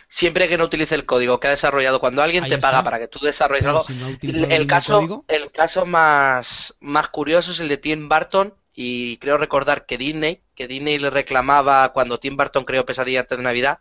Siempre 0.08 0.48
que 0.48 0.58
no 0.58 0.66
utilice 0.66 0.96
el 0.96 1.06
código 1.06 1.40
que 1.40 1.48
ha 1.48 1.52
desarrollado, 1.52 2.00
cuando 2.00 2.22
alguien 2.22 2.44
Ahí 2.44 2.50
te 2.50 2.56
está. 2.56 2.70
paga 2.72 2.84
para 2.84 3.00
que 3.00 3.08
tú 3.08 3.20
desarrolles 3.20 3.66
algo, 3.66 3.84
si 3.84 3.94
no 3.94 4.08
el, 4.22 4.68
caso, 4.68 4.98
código. 4.98 5.26
el 5.28 5.52
caso 5.52 5.86
más, 5.86 6.76
más 6.80 7.10
curioso 7.10 7.52
es 7.52 7.60
el 7.60 7.68
de 7.68 7.78
Tim 7.78 8.08
Burton 8.08 8.54
y 8.74 9.18
creo 9.18 9.38
recordar 9.38 9.86
que 9.86 9.98
Disney, 9.98 10.42
que 10.56 10.68
Disney 10.68 11.00
le 11.00 11.10
reclamaba 11.10 11.92
cuando 11.94 12.20
Tim 12.20 12.38
Burton 12.38 12.66
creó 12.66 12.86
Pesadilla 12.86 13.22
antes 13.22 13.38
de 13.38 13.44
Navidad, 13.44 13.80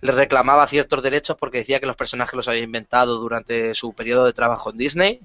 le 0.00 0.12
reclamaba 0.12 0.66
ciertos 0.66 1.02
derechos 1.02 1.36
porque 1.38 1.58
decía 1.58 1.80
que 1.80 1.86
los 1.86 1.96
personajes 1.96 2.34
los 2.34 2.48
había 2.48 2.62
inventado 2.62 3.16
durante 3.18 3.74
su 3.74 3.92
periodo 3.92 4.24
de 4.24 4.32
trabajo 4.32 4.70
en 4.70 4.78
Disney 4.78 5.20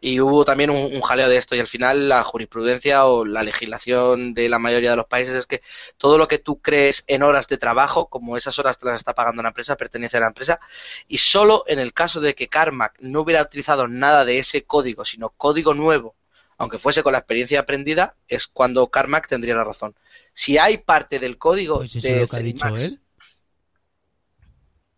y 0.00 0.20
hubo 0.20 0.44
también 0.44 0.70
un, 0.70 0.78
un 0.94 1.00
jaleo 1.02 1.28
de 1.28 1.36
esto 1.36 1.54
y 1.56 1.60
al 1.60 1.66
final 1.68 2.08
la 2.08 2.24
jurisprudencia 2.24 3.04
o 3.06 3.24
la 3.24 3.42
legislación 3.42 4.34
de 4.34 4.48
la 4.48 4.58
mayoría 4.58 4.90
de 4.90 4.96
los 4.96 5.06
países 5.06 5.34
es 5.34 5.46
que 5.46 5.62
todo 5.98 6.18
lo 6.18 6.26
que 6.28 6.38
tú 6.38 6.60
crees 6.60 7.04
en 7.06 7.22
horas 7.22 7.48
de 7.48 7.58
trabajo, 7.58 8.06
como 8.08 8.36
esas 8.36 8.58
horas 8.58 8.78
te 8.78 8.86
las 8.86 8.96
está 8.96 9.14
pagando 9.14 9.42
la 9.42 9.48
empresa, 9.48 9.76
pertenece 9.76 10.16
a 10.16 10.20
la 10.20 10.28
empresa 10.28 10.60
y 11.08 11.18
solo 11.18 11.64
en 11.66 11.78
el 11.78 11.92
caso 11.92 12.20
de 12.20 12.34
que 12.34 12.48
Carmack 12.48 12.96
no 13.00 13.20
hubiera 13.20 13.42
utilizado 13.42 13.88
nada 13.88 14.24
de 14.24 14.38
ese 14.38 14.64
código, 14.64 15.04
sino 15.04 15.30
código 15.30 15.74
nuevo, 15.74 16.14
aunque 16.58 16.78
fuese 16.78 17.02
con 17.02 17.12
la 17.12 17.18
experiencia 17.18 17.60
aprendida, 17.60 18.16
es 18.28 18.46
cuando 18.46 18.86
Carmack 18.90 19.28
tendría 19.28 19.54
la 19.54 19.64
razón. 19.64 19.94
Si 20.32 20.58
hay 20.58 20.78
parte 20.78 21.18
del 21.18 21.38
código 21.38 21.78
Pues 21.78 21.96
eso 21.96 22.06
de 22.08 22.14
es 22.14 22.20
lo 22.20 22.28
que 22.28 22.36
ha 22.36 22.40
dicho 22.40 22.76
él. 22.76 23.00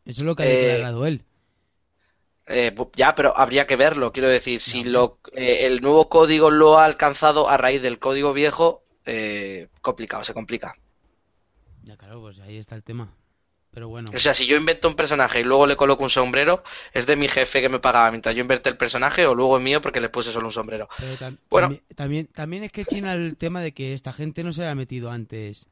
Eso 0.05 0.21
es 0.21 0.27
lo 0.27 0.37
que 0.37 0.43
ha 0.45 0.47
Eh, 0.47 0.51
declarado 0.51 1.07
él. 1.07 1.25
Eh, 2.47 2.75
ya, 2.95 3.15
pero 3.15 3.37
habría 3.37 3.67
que 3.67 3.77
verlo. 3.77 4.13
Quiero 4.13 4.29
decir, 4.29 4.61
si 4.61 4.85
lo, 4.85 5.19
eh, 5.33 5.67
el 5.67 5.81
nuevo 5.81 6.09
código 6.09 6.51
lo 6.51 6.79
ha 6.79 6.85
alcanzado 6.85 7.49
a 7.49 7.57
raíz 7.57 7.83
del 7.83 7.99
código 7.99 8.33
viejo, 8.33 8.85
eh, 9.07 9.69
complicado, 9.81 10.25
se 10.25 10.35
complica. 10.35 10.75
Ya, 11.85 11.97
claro, 11.97 12.21
pues 12.21 12.39
ahí 12.41 12.59
está 12.59 12.75
el 12.75 12.83
tema. 12.83 13.15
Pero 13.73 13.89
bueno. 13.89 14.11
O 14.15 14.19
sea, 14.19 14.35
si 14.35 14.47
yo 14.47 14.57
invento 14.57 14.87
un 14.87 14.97
personaje 14.97 15.41
y 15.41 15.45
luego 15.45 15.67
le 15.67 15.77
coloco 15.77 16.03
un 16.03 16.11
sombrero, 16.11 16.63
es 16.93 17.07
de 17.07 17.17
mi 17.17 17.27
jefe 17.27 17.63
que 17.63 17.71
me 17.71 17.79
pagaba 17.79 18.11
mientras 18.11 18.35
yo 18.35 18.43
inventé 18.43 18.69
el 18.69 18.77
personaje 18.77 19.27
o 19.27 19.35
luego 19.35 19.57
es 19.57 19.63
mío 19.65 19.81
porque 19.81 20.01
le 20.01 20.11
puse 20.11 20.31
solo 20.31 20.47
un 20.47 20.53
sombrero. 20.53 20.89
Pero 20.99 21.17
tam- 21.17 21.39
Bueno. 21.49 21.69
también, 21.69 21.85
también, 21.97 22.27
también 22.27 22.63
es 22.65 22.73
que 22.73 22.85
China 22.85 23.15
el 23.15 23.37
tema 23.39 23.63
de 23.63 23.73
que 23.73 23.95
esta 23.95 24.13
gente 24.13 24.45
no 24.45 24.53
se 24.53 24.63
había 24.63 24.75
metido 24.75 25.11
antes, 25.11 25.69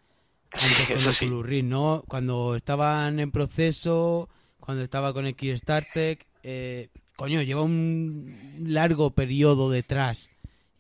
antes 0.52 0.62
Sí, 0.62 0.86
con 0.86 0.96
eso 0.96 1.10
el 1.10 1.14
sí. 1.48 1.62
¿no? 1.62 2.04
Cuando 2.08 2.54
estaban 2.56 3.20
en 3.20 3.30
proceso, 3.30 4.30
cuando 4.60 4.82
estaba 4.82 5.12
con 5.12 5.26
el 5.26 5.36
Kickstarter, 5.36 6.18
eh, 6.42 6.88
coño, 7.16 7.42
lleva 7.42 7.62
un 7.62 8.56
largo 8.60 9.10
periodo 9.10 9.70
detrás 9.70 10.30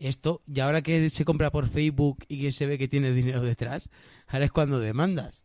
esto, 0.00 0.40
y 0.46 0.60
ahora 0.60 0.80
que 0.80 1.10
se 1.10 1.24
compra 1.26 1.50
por 1.50 1.68
Facebook 1.68 2.24
y 2.26 2.40
que 2.40 2.52
se 2.52 2.66
ve 2.66 2.78
que 2.78 2.88
tiene 2.88 3.12
dinero 3.12 3.42
detrás, 3.42 3.90
ahora 4.26 4.46
es 4.46 4.50
cuando 4.50 4.80
demandas. 4.80 5.44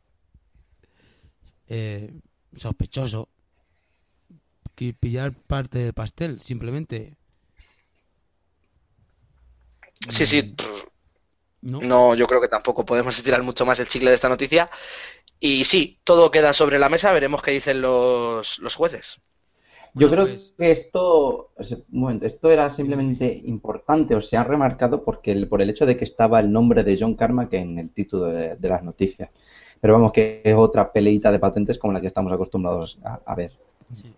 Eh, 1.68 2.14
sospechoso. 2.56 3.28
Que 4.74 4.94
pillar 4.94 5.34
parte 5.34 5.80
del 5.80 5.94
pastel, 5.94 6.42
simplemente. 6.42 7.18
Sí, 10.10 10.26
sí, 10.26 10.56
¿No? 11.62 11.80
no, 11.82 12.16
yo 12.16 12.28
creo 12.28 12.42
que 12.42 12.48
tampoco 12.48 12.86
podemos 12.86 13.18
estirar 13.18 13.42
mucho 13.44 13.66
más 13.66 13.80
el 13.80 13.88
chicle 13.88 14.10
de 14.10 14.16
esta 14.16 14.30
noticia. 14.30 14.70
Y 15.40 15.66
sí, 15.66 16.00
todo 16.06 16.32
queda 16.32 16.54
sobre 16.54 16.80
la 16.80 16.90
mesa, 16.90 17.12
veremos 17.12 17.42
qué 17.42 17.52
dicen 17.52 17.82
los, 17.82 18.60
los 18.60 18.76
jueces. 18.76 19.20
Yo 19.98 20.10
creo 20.10 20.26
pues- 20.26 20.54
que 20.58 20.72
esto, 20.72 21.52
un 21.92 22.00
momento, 22.00 22.26
esto 22.26 22.52
era 22.52 22.70
simplemente 22.70 23.42
importante 23.46 24.14
o 24.16 24.22
se 24.22 24.36
ha 24.38 24.44
remarcado 24.44 25.04
porque 25.04 25.32
el- 25.32 25.48
por 25.48 25.62
el 25.62 25.70
hecho 25.70 25.86
de 25.86 25.96
que 25.96 26.04
estaba 26.04 26.40
el 26.40 26.52
nombre 26.52 26.84
de 26.84 26.98
John 27.00 27.16
Carmack 27.16 27.54
en 27.54 27.80
el 27.80 27.90
título 27.92 28.26
de, 28.26 28.56
de 28.58 28.70
las 28.70 28.84
noticias. 28.84 29.30
Pero 29.80 29.94
vamos, 29.94 30.12
que 30.12 30.42
es 30.44 30.56
otra 30.56 30.92
peleita 30.92 31.32
de 31.32 31.40
patentes 31.40 31.78
como 31.78 31.94
la 31.94 32.02
que 32.02 32.08
estamos 32.08 32.32
acostumbrados 32.34 32.98
a, 33.04 33.20
a 33.26 33.36
ver. 33.36 33.52
Sí. 33.94 34.12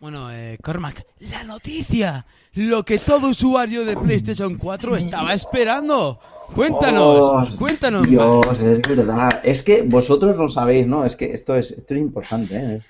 Bueno, 0.00 0.30
eh, 0.30 0.58
Cormac, 0.62 1.06
la 1.20 1.44
noticia, 1.44 2.26
lo 2.54 2.82
que 2.84 2.98
todo 2.98 3.28
usuario 3.28 3.84
de 3.86 3.96
PlayStation 3.96 4.56
4 4.58 4.96
estaba 4.96 5.32
esperando. 5.32 6.18
Cuéntanos, 6.54 7.20
Oh, 7.22 7.42
cuéntanos. 7.58 8.06
Dios, 8.06 8.46
es 8.60 8.82
verdad. 8.96 9.40
Es 9.42 9.62
que 9.62 9.80
vosotros 9.82 10.36
no 10.36 10.48
sabéis, 10.50 10.86
¿no? 10.86 11.06
Es 11.06 11.16
que 11.16 11.32
esto 11.32 11.54
es, 11.54 11.70
esto 11.70 11.94
es 11.94 12.00
importante, 12.00 12.54
¿eh? 12.56 12.82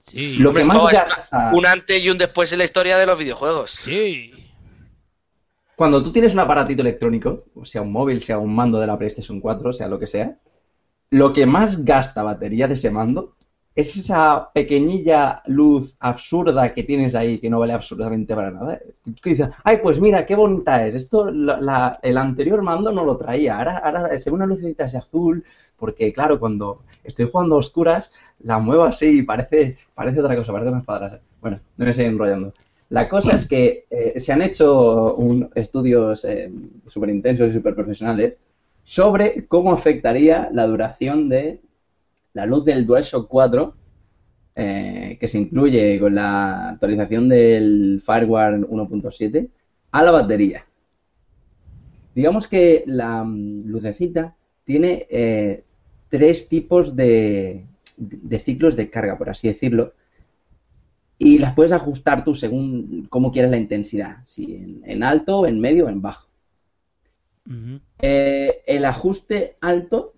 Sí, 0.00 0.36
Lo 0.36 0.48
Hombre, 0.50 0.62
que 0.62 0.68
más 0.68 0.76
es 0.84 0.92
gasta... 0.92 1.50
Un 1.52 1.66
antes 1.66 2.02
y 2.02 2.08
un 2.10 2.18
después 2.18 2.50
en 2.52 2.58
la 2.58 2.64
historia 2.64 2.96
de 2.98 3.06
los 3.06 3.18
videojuegos. 3.18 3.70
sí. 3.72 4.32
Cuando 5.76 6.02
tú 6.02 6.10
tienes 6.10 6.32
un 6.32 6.40
aparatito 6.40 6.82
electrónico, 6.82 7.44
sea 7.62 7.82
un 7.82 7.92
móvil, 7.92 8.20
sea 8.20 8.38
un 8.38 8.52
mando 8.52 8.80
de 8.80 8.86
la 8.88 8.98
PlayStation 8.98 9.40
4, 9.40 9.72
sea 9.72 9.86
lo 9.86 9.96
que 10.00 10.08
sea, 10.08 10.36
lo 11.10 11.32
que 11.32 11.46
más 11.46 11.84
gasta 11.84 12.24
batería 12.24 12.66
de 12.66 12.74
ese 12.74 12.90
mando 12.90 13.36
es 13.76 13.96
esa 13.96 14.50
pequeñilla 14.52 15.40
luz 15.46 15.94
absurda 16.00 16.74
que 16.74 16.82
tienes 16.82 17.14
ahí 17.14 17.38
que 17.38 17.48
no 17.48 17.60
vale 17.60 17.74
absolutamente 17.74 18.34
para 18.34 18.50
nada. 18.50 18.80
Que 19.22 19.30
dices, 19.30 19.50
ay, 19.62 19.76
pues 19.80 20.00
mira, 20.00 20.26
qué 20.26 20.34
bonita 20.34 20.84
es. 20.84 20.96
Esto, 20.96 21.30
la- 21.30 21.60
la- 21.60 22.00
el 22.02 22.18
anterior 22.18 22.60
mando 22.62 22.90
no 22.90 23.04
lo 23.04 23.16
traía. 23.16 23.56
Ahora, 23.56 23.78
ahora 23.78 24.08
ve 24.08 24.30
una 24.32 24.46
lucecita 24.46 24.86
así 24.86 24.96
azul, 24.96 25.44
porque 25.76 26.12
claro, 26.12 26.40
cuando 26.40 26.82
estoy 27.04 27.28
jugando 27.30 27.54
a 27.54 27.58
oscuras, 27.58 28.10
la 28.40 28.58
muevo 28.58 28.84
así 28.84 29.22
parece, 29.22 29.76
parece 29.94 30.20
otra 30.20 30.36
cosa, 30.36 30.52
parece 30.52 30.70
una 30.70 30.80
espada. 30.80 31.20
Bueno, 31.40 31.60
no 31.76 31.84
me 31.84 31.90
estoy 31.90 32.06
enrollando. 32.06 32.52
La 32.90 33.08
cosa 33.08 33.36
es 33.36 33.46
que 33.46 33.84
eh, 33.90 34.18
se 34.18 34.32
han 34.32 34.42
hecho 34.42 35.14
un- 35.16 35.50
estudios 35.54 36.26
súper 36.86 37.10
intensos 37.10 37.50
y 37.50 37.52
súper 37.54 37.74
profesionales 37.74 38.38
sobre 38.84 39.46
cómo 39.46 39.72
afectaría 39.72 40.48
la 40.52 40.66
duración 40.66 41.28
de 41.28 41.60
la 42.34 42.46
luz 42.46 42.64
del 42.64 42.86
DualShock 42.86 43.28
4, 43.28 43.74
eh, 44.56 45.16
que 45.20 45.28
se 45.28 45.38
incluye 45.38 45.98
con 46.00 46.14
la 46.14 46.70
actualización 46.70 47.28
del 47.28 48.02
firmware 48.04 48.60
1.7, 48.68 49.48
a 49.92 50.02
la 50.04 50.10
batería. 50.10 50.64
Digamos 52.14 52.48
que 52.48 52.82
la 52.86 53.22
mm, 53.24 53.62
lucecita 53.66 54.34
tiene 54.64 55.06
eh, 55.10 55.62
tres 56.10 56.48
tipos 56.48 56.96
de, 56.96 57.64
de 57.98 58.38
ciclos 58.38 58.76
de 58.76 58.90
carga, 58.90 59.18
por 59.18 59.28
así 59.28 59.48
decirlo, 59.48 59.92
y 61.18 61.38
las 61.38 61.54
puedes 61.54 61.72
ajustar 61.72 62.24
tú 62.24 62.34
según 62.34 63.06
cómo 63.10 63.32
quieras 63.32 63.50
la 63.50 63.56
intensidad, 63.56 64.18
si 64.24 64.54
en, 64.54 64.82
en 64.84 65.02
alto, 65.02 65.46
en 65.46 65.60
medio 65.60 65.86
o 65.86 65.88
en 65.88 66.00
bajo. 66.00 66.28
Eh, 68.00 68.62
el 68.66 68.84
ajuste 68.84 69.56
alto, 69.60 70.14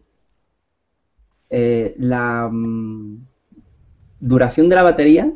eh, 1.49 1.95
la 1.99 2.49
mm, 2.51 3.27
duración 4.19 4.69
de 4.69 4.77
la 4.77 4.83
batería 4.83 5.33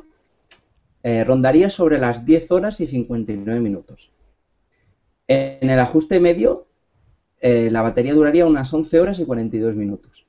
eh, 1.03 1.23
rondaría 1.25 1.71
sobre 1.71 1.99
las 1.99 2.25
10 2.25 2.51
horas 2.51 2.81
y 2.81 2.87
59 2.87 3.61
minutos. 3.61 4.11
En 5.29 5.71
el 5.71 5.79
ajuste 5.79 6.21
medio, 6.21 6.67
la 7.41 7.83
batería 7.83 8.15
duraría 8.15 8.47
unas 8.47 8.73
11 8.73 9.01
horas 9.01 9.19
y 9.19 9.27
42 9.27 9.75
minutos. 9.75 10.24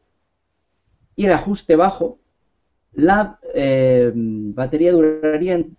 Y 1.16 1.26
el 1.26 1.34
ajuste 1.34 1.76
bajo, 1.76 2.18
la 2.94 3.40
eh, 3.54 4.12
batería 4.16 4.92
duraría 4.92 5.56
en- 5.56 5.78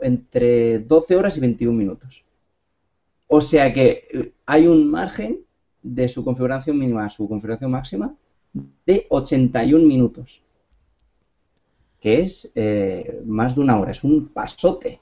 entre 0.00 0.80
12 0.80 1.16
horas 1.16 1.36
y 1.36 1.40
21 1.40 1.76
minutos. 1.78 2.22
O 3.28 3.40
sea 3.40 3.72
que 3.72 4.08
eh, 4.12 4.32
hay 4.46 4.66
un 4.66 4.90
margen 4.90 5.38
de 5.82 6.08
su 6.08 6.24
configuración 6.24 6.78
mínima 6.78 7.04
a 7.06 7.10
su 7.10 7.28
configuración 7.28 7.70
máxima 7.70 8.14
de 8.86 9.06
81 9.08 9.86
minutos. 9.86 10.42
Que 12.00 12.20
es 12.20 12.50
eh, 12.54 13.20
más 13.26 13.54
de 13.54 13.60
una 13.60 13.78
hora, 13.78 13.90
es 13.90 14.02
un 14.04 14.28
pasote. 14.28 15.00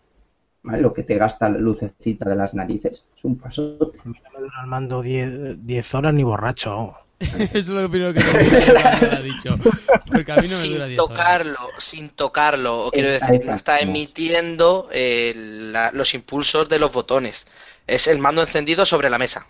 Lo 0.64 0.92
que 0.92 1.04
te 1.04 1.16
gasta 1.16 1.48
la 1.48 1.58
lucecita 1.58 2.28
de 2.28 2.36
las 2.36 2.52
narices 2.52 3.06
es 3.16 3.24
un 3.24 3.38
pasote. 3.38 3.98
A 4.04 4.08
mí 4.08 4.18
no 4.34 4.40
me 4.62 4.66
mando 4.66 5.00
10 5.02 5.64
10 5.64 5.94
horas 5.94 6.12
ni 6.12 6.24
borracho. 6.24 6.94
Eso 7.38 7.58
es 7.58 7.68
lo 7.68 7.90
primero 7.90 8.14
que 8.14 8.20
me 8.20 8.26
ha 8.30 9.20
dicho. 9.20 9.58
Porque 10.06 10.32
a 10.32 10.36
mí 10.36 10.46
no 10.48 10.56
me 10.58 10.68
dura 10.68 10.86
sin 10.86 10.88
10 10.88 11.00
horas. 11.00 11.08
tocarlo, 11.08 11.58
sin 11.78 12.08
tocarlo. 12.10 12.86
O 12.86 12.90
quiero 12.90 13.08
decir, 13.10 13.44
no 13.44 13.54
está 13.56 13.78
emitiendo 13.78 14.88
eh, 14.92 15.32
la- 15.36 15.90
los 15.92 16.14
impulsos 16.14 16.68
de 16.68 16.78
los 16.78 16.92
botones. 16.92 17.46
Es 17.86 18.06
el 18.06 18.18
mando 18.18 18.40
encendido 18.42 18.84
sobre 18.86 19.10
la 19.10 19.18
mesa. 19.18 19.46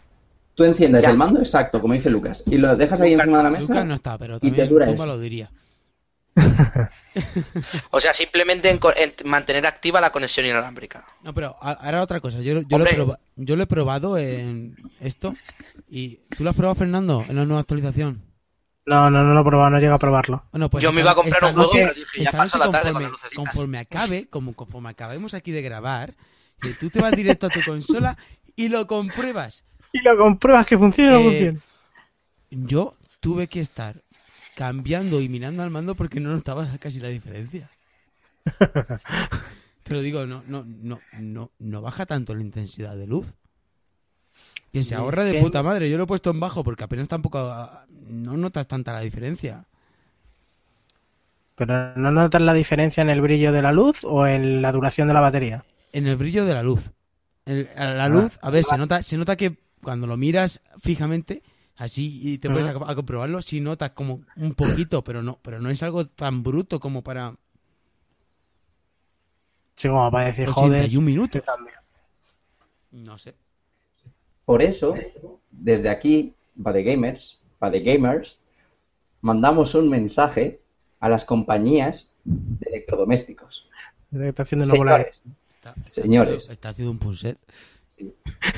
Tú 0.54 0.64
enciendes 0.64 1.02
Ya. 1.02 1.10
el 1.10 1.16
mando, 1.16 1.40
exacto, 1.40 1.80
como 1.80 1.94
dice 1.94 2.10
Lucas, 2.10 2.42
y 2.46 2.56
lo 2.56 2.74
dejas 2.74 3.00
ahí 3.00 3.10
Lucas- 3.12 3.24
encima 3.26 3.38
de 3.38 3.44
la 3.44 3.50
mesa. 3.50 3.66
Lucas 3.68 3.84
no 3.86 3.94
está, 3.94 4.18
pero 4.18 4.36
y 4.36 4.40
te 4.40 4.46
también 4.48 4.68
dura 4.68 4.86
Tumba 4.86 5.04
eso. 5.04 5.14
lo 5.14 5.18
diría. 5.20 5.50
O 7.90 8.00
sea, 8.00 8.14
simplemente 8.14 8.70
en 8.70 8.80
mantener 9.24 9.66
activa 9.66 10.00
la 10.00 10.10
conexión 10.12 10.46
inalámbrica. 10.46 11.04
No, 11.22 11.34
pero 11.34 11.56
ahora 11.60 12.02
otra 12.02 12.20
cosa. 12.20 12.38
Yo, 12.40 12.60
yo, 12.62 12.78
lo 12.78 12.84
he 12.84 12.88
Hombre. 12.90 12.96
proba- 12.96 13.18
yo 13.36 13.56
lo 13.56 13.62
he 13.62 13.66
probado 13.66 14.18
en 14.18 14.76
esto. 15.00 15.34
¿Y 15.88 16.16
tú 16.36 16.44
lo 16.44 16.50
has 16.50 16.56
probado, 16.56 16.74
Fernando, 16.76 17.24
en 17.28 17.36
la 17.36 17.44
nueva 17.44 17.60
actualización? 17.60 18.22
No, 18.86 19.10
no, 19.10 19.22
no 19.22 19.34
lo 19.34 19.40
he 19.40 19.44
probado, 19.44 19.70
no 19.70 19.80
llega 19.80 19.94
a 19.94 19.98
probarlo. 19.98 20.44
Bueno, 20.52 20.70
pues 20.70 20.82
Yo 20.82 20.92
me 20.92 21.00
iba 21.02 21.10
a 21.10 21.14
comprar 21.14 21.44
un 21.44 21.52
juego, 21.54 21.70
pero 21.72 21.94
dije, 21.94 22.24
ya 22.24 22.30
la 22.58 22.70
tarde 22.70 23.08
conforme 23.34 23.78
acabe, 23.78 24.28
como 24.28 24.54
conforme 24.54 24.88
acabemos 24.90 25.34
aquí 25.34 25.50
de 25.50 25.60
grabar, 25.62 26.14
que 26.60 26.70
tú 26.74 26.88
te 26.88 27.00
vas 27.02 27.12
directo 27.12 27.46
a 27.46 27.50
tu 27.50 27.62
consola 27.62 28.16
y 28.56 28.68
lo 28.68 28.86
compruebas. 28.86 29.64
Y 29.92 30.00
lo 30.00 30.16
compruebas 30.16 30.66
que 30.66 30.78
funciona 30.78 31.18
o 31.18 31.20
no 31.22 31.30
Eh, 31.30 31.32
funciona. 31.32 31.60
Yo 32.50 32.94
tuve 33.20 33.46
que 33.48 33.60
estar 33.60 33.96
cambiando 34.62 35.20
y 35.22 35.28
mirando 35.28 35.62
al 35.62 35.70
mando 35.70 35.94
porque 35.94 36.20
no 36.20 36.30
notaba 36.30 36.66
casi 36.78 36.98
la 37.00 37.08
diferencia. 37.08 37.70
Pero 39.84 40.00
digo, 40.02 40.26
no, 40.26 40.42
no, 40.46 40.64
no, 40.64 41.02
no, 41.12 41.50
no 41.58 41.82
baja 41.82 42.06
tanto 42.06 42.34
la 42.34 42.42
intensidad 42.42 42.96
de 42.96 43.06
luz. 43.06 43.36
Quien 44.72 44.84
se 44.84 44.94
ahorra 44.94 45.24
de 45.24 45.34
puta 45.34 45.62
madre. 45.62 45.90
Yo 45.90 45.96
lo 45.98 46.04
he 46.04 46.06
puesto 46.06 46.30
en 46.30 46.40
bajo 46.40 46.62
porque 46.64 46.84
apenas 46.84 47.08
tampoco 47.08 47.38
ah, 47.38 47.86
no 48.08 48.36
notas 48.36 48.66
tanta 48.68 48.92
la 48.92 49.00
diferencia. 49.00 49.64
¿Pero 51.56 51.94
no 51.96 52.10
notas 52.10 52.40
la 52.40 52.54
diferencia 52.54 53.02
en 53.02 53.10
el 53.10 53.20
brillo 53.20 53.52
de 53.52 53.60
la 53.60 53.70
luz 53.70 53.98
o 54.02 54.26
en 54.26 54.62
la 54.62 54.72
duración 54.72 55.08
de 55.08 55.14
la 55.14 55.20
batería? 55.20 55.66
En 55.92 56.06
el 56.06 56.16
brillo 56.16 56.44
de 56.44 56.54
la 56.54 56.62
luz. 56.62 56.92
El- 57.46 57.68
la 57.76 58.08
Ah, 58.08 58.08
luz, 58.08 58.38
a 58.42 58.50
ver, 58.50 58.64
se 58.64 58.76
nota, 58.76 59.02
se 59.02 59.16
nota 59.16 59.36
que 59.36 59.58
cuando 59.82 60.06
lo 60.06 60.16
miras 60.16 60.60
fijamente, 60.80 61.42
así 61.78 62.20
y 62.22 62.38
te 62.38 62.50
pones 62.50 62.74
Ujú. 62.74 62.84
a, 62.84 62.90
a 62.90 62.94
comprobarlo, 62.94 63.40
sí 63.40 63.60
notas 63.60 63.90
como 63.90 64.20
un 64.36 64.52
poquito, 64.54 65.02
pero 65.02 65.22
no, 65.22 65.38
pero 65.42 65.60
no 65.60 65.70
es 65.70 65.82
algo 65.82 66.06
tan 66.06 66.42
bruto 66.42 66.78
como 66.80 67.02
para 67.02 67.34
Sí, 69.76 69.88
como 69.88 70.10
para 70.10 70.26
decir, 70.26 70.48
joder. 70.48 70.80
81 70.80 71.06
minutos. 71.06 71.40
qué 71.40 71.46
cambio. 71.46 71.72
No 72.90 73.16
sé. 73.18 73.34
Por 74.44 74.62
eso, 74.62 74.94
desde 75.50 75.88
aquí, 75.88 76.34
de 76.54 76.82
gamers, 76.82 77.38
de 77.60 77.80
gamers, 77.80 78.38
mandamos 79.20 79.74
un 79.74 79.88
mensaje 79.88 80.60
a 81.00 81.08
las 81.08 81.24
compañías 81.24 82.08
de 82.24 82.70
electrodomésticos. 82.70 83.68
Está 84.10 84.42
haciendo 84.42 84.66
Señores, 84.66 85.22
Está, 85.56 85.74
está 85.86 86.02
Señores. 86.02 86.32
haciendo- 86.34 86.52
está 86.52 86.68
haciendo 86.70 86.90
un 86.92 86.98
punset. 86.98 87.38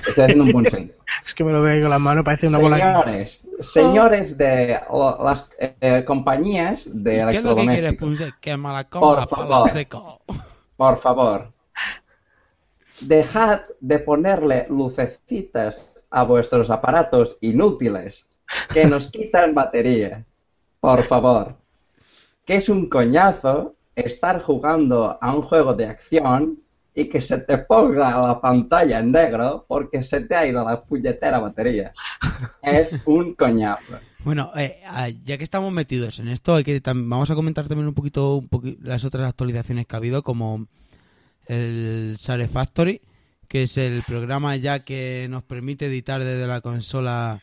Estoy 0.07 0.25
haciendo 0.25 0.45
un. 0.57 0.67
Es 1.27 1.35
que 1.35 1.45
me 1.45 1.53
lo 1.53 1.61
veo 1.63 1.75
ahí 1.75 1.81
con 1.81 1.91
las 1.91 2.01
manos, 2.01 2.25
parece 2.25 2.47
una 2.49 2.59
bola 2.59 2.77
de- 2.77 2.83
Señores, 2.83 3.41
señores 3.73 4.39
de 4.39 4.81
o- 4.89 5.23
las 5.25 5.49
eh, 5.59 6.05
compañías 6.07 6.89
de 6.91 7.27
¿Qué 7.31 7.37
es 7.37 7.43
lo 7.43 7.55
que 7.57 7.67
quieres? 7.67 7.97
Que 8.41 8.57
me 8.57 8.69
la 8.73 8.85
coma 8.85 9.27
Por 9.27 9.39
favor. 9.39 9.71
seco. 9.71 10.21
por 10.77 10.99
favor, 11.01 11.53
dejad 13.01 13.61
de 13.81 13.99
ponerle 13.99 14.67
lucecitas 14.71 15.91
a 16.11 16.23
vuestros 16.25 16.71
aparatos 16.71 17.37
inútiles 17.41 18.27
que 18.73 18.85
nos 18.87 19.09
quitan 19.13 19.55
batería. 19.55 20.25
Por 20.81 21.03
favor. 21.03 21.57
Que 22.47 22.57
es 22.57 22.69
un 22.69 22.89
coñazo 22.89 23.75
estar 23.95 24.43
jugando 24.43 25.19
a 25.21 25.35
un 25.35 25.43
juego 25.43 25.75
de 25.75 25.87
acción 25.87 26.60
y 26.95 27.09
que 27.09 27.21
se 27.21 27.39
te 27.39 27.59
ponga 27.59 28.21
la 28.21 28.41
pantalla 28.41 28.99
en 28.99 29.13
negro 29.13 29.65
porque 29.69 30.03
se 30.03 30.23
te 30.23 30.35
ha 30.35 30.47
ido 30.47 30.65
la 30.65 30.83
puñetera 30.83 31.39
batería. 31.39 31.93
Es 32.63 33.01
un 33.07 33.35
coñazo. 33.35 33.99
Bueno, 34.25 34.51
eh, 34.57 34.81
ah, 34.87 35.09
ya 35.09 35.39
que 35.39 35.45
estamos 35.45 35.73
metidos 35.73 36.19
en 36.19 36.29
esto, 36.29 36.55
hay 36.55 36.65
que 36.65 36.81
vamos 36.85 37.31
a 37.31 37.35
comentar 37.35 37.69
también 37.69 37.89
un 37.89 37.95
poquito, 37.95 38.45
las 38.83 39.05
otras 39.05 39.29
actualizaciones 39.29 39.87
que 39.87 39.97
ha 39.97 39.99
habido, 39.99 40.23
como 40.23 40.67
el 41.47 42.17
Share 42.19 42.49
Factory, 42.49 43.01
que 43.49 43.63
es 43.63 43.79
el 43.79 44.03
programa 44.03 44.57
ya 44.57 44.81
que 44.81 45.27
nos 45.31 45.43
permite 45.43 45.87
editar 45.87 46.23
desde 46.23 46.47
la 46.47 46.61
consola 46.61 47.43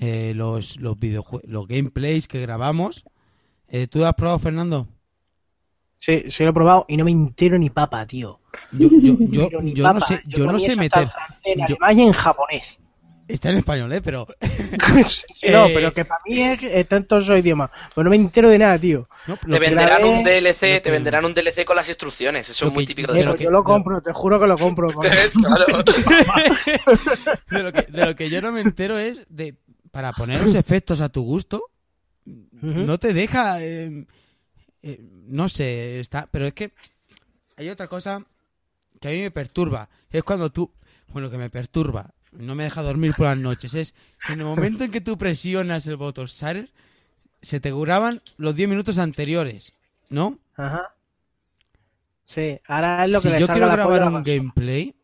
eh, 0.00 0.32
los 0.34 0.80
los 0.80 0.96
los 1.44 1.68
gameplays 1.68 2.28
que 2.28 2.40
grabamos. 2.40 3.04
Eh, 3.68 3.88
¿Tú 3.88 4.04
has 4.04 4.14
probado, 4.14 4.38
Fernando? 4.38 4.86
Sí, 6.04 6.24
sí 6.32 6.42
lo 6.42 6.50
he 6.50 6.52
probado 6.52 6.84
y 6.88 6.96
no 6.96 7.04
me 7.04 7.12
entero 7.12 7.56
ni 7.58 7.70
papa, 7.70 8.04
tío. 8.08 8.40
Yo, 8.72 8.88
yo, 8.90 9.14
yo, 9.20 9.48
Pero 9.48 9.62
ni 9.62 9.72
yo 9.72 9.84
no 9.86 9.94
papa. 10.00 10.06
sé, 10.06 10.20
yo 10.26 10.50
no 10.50 10.58
sé 10.58 10.74
meter. 10.74 11.02
En 11.04 11.08
francés, 11.08 11.98
en 11.98 12.12
japonés. 12.12 12.78
Está 13.28 13.50
en 13.50 13.58
español, 13.58 13.92
¿eh? 13.92 14.02
Pero 14.02 14.26
Sí, 15.32 15.46
no, 15.48 15.66
pero 15.72 15.92
que 15.92 16.04
para 16.04 16.20
mí 16.26 16.40
es, 16.40 16.58
está 16.60 16.96
en 16.96 17.06
todos 17.06 17.22
esos 17.22 17.38
idiomas. 17.38 17.70
Pues 17.94 18.02
no 18.04 18.10
me 18.10 18.16
entero 18.16 18.48
de 18.48 18.58
nada, 18.58 18.76
tío. 18.80 19.08
no, 19.28 19.36
Te 19.48 19.60
venderán 19.60 20.04
un 20.04 20.24
DLC, 20.24 20.82
te 20.82 20.90
venderán 20.90 21.24
un 21.24 21.34
DLC 21.34 21.64
con 21.64 21.76
las 21.76 21.88
instrucciones. 21.88 22.48
Eso 22.50 22.64
lo 22.64 22.70
es 22.70 22.74
muy 22.74 22.84
típico 22.84 23.12
de 23.12 23.20
Eso, 23.20 23.36
yo 23.36 23.52
lo 23.52 23.62
compro, 23.62 24.02
te 24.02 24.12
juro 24.12 24.40
que 24.40 24.46
lo 24.48 24.58
compro. 24.58 24.88
con- 24.92 25.06
Claro. 25.06 25.84
de, 27.48 27.62
lo 27.62 27.72
que, 27.72 27.82
de 27.82 28.04
lo 28.06 28.16
que 28.16 28.28
yo 28.28 28.42
no 28.42 28.50
me 28.50 28.60
entero 28.60 28.98
es 28.98 29.24
de 29.28 29.54
para 29.92 30.10
poner 30.12 30.42
los 30.42 30.56
efectos 30.56 31.00
a 31.00 31.08
tu 31.10 31.22
gusto 31.22 31.62
no 32.24 32.98
te 32.98 33.12
deja 33.12 33.62
eh, 33.62 34.04
eh, 34.82 34.98
no 35.00 35.48
sé 35.48 36.00
está 36.00 36.28
pero 36.30 36.46
es 36.46 36.52
que 36.54 36.72
hay 37.56 37.68
otra 37.68 37.88
cosa 37.88 38.24
que 39.00 39.08
a 39.08 39.10
mí 39.10 39.20
me 39.20 39.30
perturba 39.30 39.88
es 40.10 40.22
cuando 40.22 40.50
tú 40.50 40.70
bueno 41.08 41.30
que 41.30 41.38
me 41.38 41.50
perturba 41.50 42.14
no 42.32 42.54
me 42.54 42.64
deja 42.64 42.82
dormir 42.82 43.14
por 43.16 43.26
las 43.26 43.38
noches 43.38 43.74
es 43.74 43.94
en 44.28 44.40
el 44.40 44.46
momento 44.46 44.84
en 44.84 44.90
que 44.90 45.00
tú 45.00 45.18
presionas 45.18 45.86
el 45.86 45.96
botón 45.96 46.26
share 46.26 46.70
se 47.40 47.60
te 47.60 47.72
graban 47.72 48.22
los 48.36 48.54
10 48.56 48.68
minutos 48.68 48.98
anteriores 48.98 49.74
¿no? 50.12 50.38
Ajá. 50.56 50.94
Sí, 52.24 52.60
ahora 52.66 53.04
es 53.04 53.12
lo 53.12 53.20
que 53.20 53.28
si 53.28 53.34
le 53.34 53.40
yo 53.40 53.46
quiero 53.48 53.66
la 53.66 53.74
grabar 53.74 54.04
un 54.04 54.14
la 54.14 54.20
gameplay, 54.22 54.94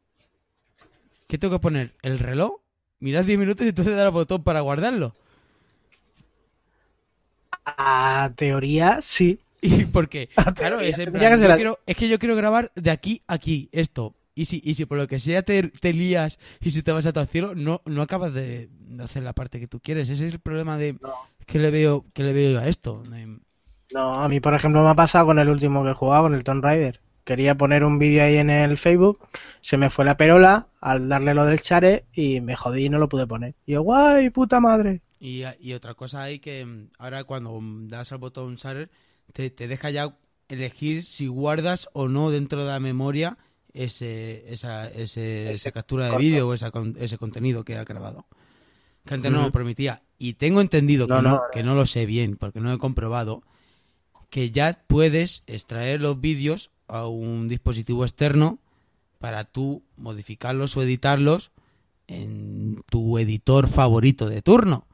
¿qué 1.27 1.39
tengo 1.39 1.57
que 1.57 1.61
poner? 1.61 1.95
¿El 2.03 2.19
reloj? 2.19 2.61
Mirar 3.01 3.25
10 3.25 3.39
minutos 3.39 3.67
y 3.67 3.71
entonces 3.71 3.95
dar 3.97 4.07
al 4.07 4.13
botón 4.13 4.43
para 4.43 4.61
guardarlo. 4.61 5.15
A 7.65 8.33
teoría, 8.37 9.01
sí. 9.03 9.41
Y 9.63 9.85
porque, 9.87 10.29
claro, 10.55 10.81
es, 10.81 10.99
en 10.99 11.13
plan, 11.13 11.39
yo 11.41 11.55
quiero- 11.57 11.79
es 11.87 11.97
que 11.97 12.09
yo 12.09 12.19
quiero 12.19 12.37
grabar 12.37 12.71
de 12.75 12.91
aquí 12.91 13.23
a 13.27 13.35
aquí 13.35 13.69
esto. 13.73 14.15
Y 14.35 14.45
si, 14.45 14.61
y 14.65 14.75
si 14.75 14.85
por 14.87 14.99
lo 14.99 15.09
que 15.09 15.19
sea 15.19 15.43
te, 15.43 15.65
te 15.69 15.93
lías 15.93 16.39
y 16.61 16.71
si 16.71 16.83
te 16.83 16.93
vas 16.93 17.07
a 17.07 17.13
tu 17.13 17.25
cielo, 17.27 17.57
no, 17.57 17.83
no 17.87 18.03
acabas 18.03 18.33
de, 18.35 18.69
hacer 19.03 19.25
la 19.25 19.33
parte 19.33 19.59
que 19.59 19.67
tú 19.67 19.81
quieres. 19.81 20.09
Ese 20.09 20.29
es 20.29 20.33
el 20.35 20.39
problema 20.39 20.79
de 20.79 20.97
que 21.47 21.59
le 21.59 21.73
veo 21.73 22.05
que 22.15 22.23
le 22.23 22.33
veo 22.33 22.53
yo 22.53 22.59
a 22.61 22.69
esto. 22.69 23.03
de- 23.11 23.39
No, 23.93 24.23
a 24.23 24.29
mí, 24.29 24.39
por 24.39 24.55
ejemplo, 24.55 24.83
me 24.85 24.91
ha 24.91 24.95
pasado 24.95 25.27
con 25.27 25.41
el 25.41 25.49
último 25.49 25.83
que 25.83 25.91
he 25.91 25.95
jugado, 25.95 26.25
con 26.25 26.35
el 26.35 26.45
Tomb 26.45 26.63
Raider. 26.63 27.01
Quería 27.25 27.57
poner 27.57 27.83
un 27.83 27.99
vídeo 27.99 28.23
ahí 28.23 28.37
en 28.37 28.49
el 28.49 28.79
Facebook, 28.79 29.19
se 29.61 29.77
me 29.77 29.91
fue 29.91 30.05
la 30.05 30.17
perola 30.17 30.69
al 30.81 31.09
darle 31.09 31.35
lo 31.35 31.45
del 31.45 31.61
chare 31.61 32.05
y 32.13 32.41
me 32.41 32.55
jodí 32.57 32.85
y 32.85 32.89
no 32.91 32.99
lo 32.99 33.09
pude 33.09 33.27
poner. 33.27 33.55
Y 33.67 33.73
yo, 33.73 33.83
guay, 33.83 34.31
puta 34.31 34.61
madre. 34.61 35.03
Y, 35.21 35.43
y 35.61 35.73
otra 35.73 35.95
cosa 35.95 36.23
hay 36.23 36.39
que 36.39 36.65
mm, 36.65 36.91
ahora 36.99 37.25
cuando 37.25 37.59
das 37.89 38.13
al 38.13 38.19
botón 38.19 38.55
share 38.55 38.89
te, 39.33 39.51
te 39.51 39.69
deja 39.69 39.91
ya 39.91 40.17
elegir 40.49 41.05
si 41.05 41.27
guardas 41.27 41.89
o 41.93 42.09
no 42.09 42.31
dentro 42.31 42.65
de 42.65 42.71
la 42.71 42.81
memoria 42.81 43.39
ese, 43.75 44.45
esa, 44.53 44.89
ese, 44.89 45.53
esa 45.53 45.73
captura 45.73 46.09
de 46.09 46.17
vídeo 46.17 46.49
o 46.49 46.55
esa 46.55 46.73
ese 46.99 47.19
contenido 47.19 47.65
que 47.65 47.77
ha 47.77 47.85
grabado. 47.85 48.27
Que 49.05 49.15
antes 49.15 49.31
no 49.31 49.43
lo 49.43 49.53
permitía. 49.53 50.03
Y 50.19 50.35
tengo 50.35 50.61
entendido 50.61 51.07
que 51.07 51.23
No, 51.23 51.41
que 51.53 51.63
no 51.63 51.75
lo 51.75 51.87
sé 51.87 52.05
bien, 52.07 52.37
porque 52.37 52.61
no 52.61 52.73
he 52.73 52.79
comprobado, 52.79 53.43
que 54.31 54.51
ya 54.51 54.83
puedes 54.87 55.43
extraer 55.47 56.01
los 56.01 56.21
vídeos 56.21 56.71
a 56.89 57.07
un 57.07 57.49
dispositivo 57.49 58.05
externo 58.05 58.59
para 59.19 59.45
tú 59.45 59.83
modificarlos 59.97 60.77
o 60.77 60.83
editarlos 60.83 61.53
en 62.07 62.83
tu 62.91 63.19
editor 63.19 63.69
favorito 63.69 64.29
de 64.29 64.43
turno. 64.43 64.87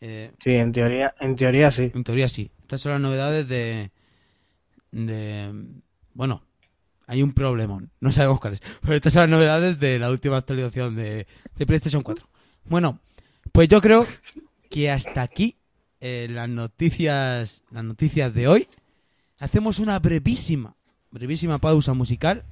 Eh, 0.00 0.32
Sí, 0.42 0.50
en 0.52 0.72
teoría, 0.72 1.14
en 1.20 1.36
teoría 1.36 1.70
sí. 1.70 1.90
en 1.94 2.04
teoría 2.04 2.28
sí. 2.28 2.50
Estas 2.70 2.82
son 2.82 2.92
las 2.92 3.00
novedades 3.00 3.48
de. 3.48 3.90
de. 4.92 5.52
Bueno, 6.14 6.44
hay 7.08 7.20
un 7.20 7.32
problemón. 7.32 7.90
No 7.98 8.12
sabemos 8.12 8.38
cuál 8.38 8.54
es. 8.54 8.60
Pero 8.80 8.94
estas 8.94 9.12
son 9.12 9.22
las 9.22 9.28
novedades 9.28 9.80
de 9.80 9.98
la 9.98 10.08
última 10.08 10.36
actualización 10.36 10.94
de, 10.94 11.26
de 11.56 11.66
PlayStation 11.66 12.04
4. 12.04 12.28
Bueno, 12.66 13.00
pues 13.50 13.68
yo 13.68 13.80
creo 13.80 14.06
que 14.68 14.88
hasta 14.88 15.20
aquí 15.22 15.56
eh, 16.00 16.28
las 16.30 16.48
noticias. 16.48 17.64
Las 17.72 17.82
noticias 17.82 18.32
de 18.32 18.46
hoy. 18.46 18.68
Hacemos 19.40 19.80
una 19.80 19.98
brevísima. 19.98 20.76
Brevísima 21.10 21.58
pausa 21.58 21.92
musical. 21.92 22.44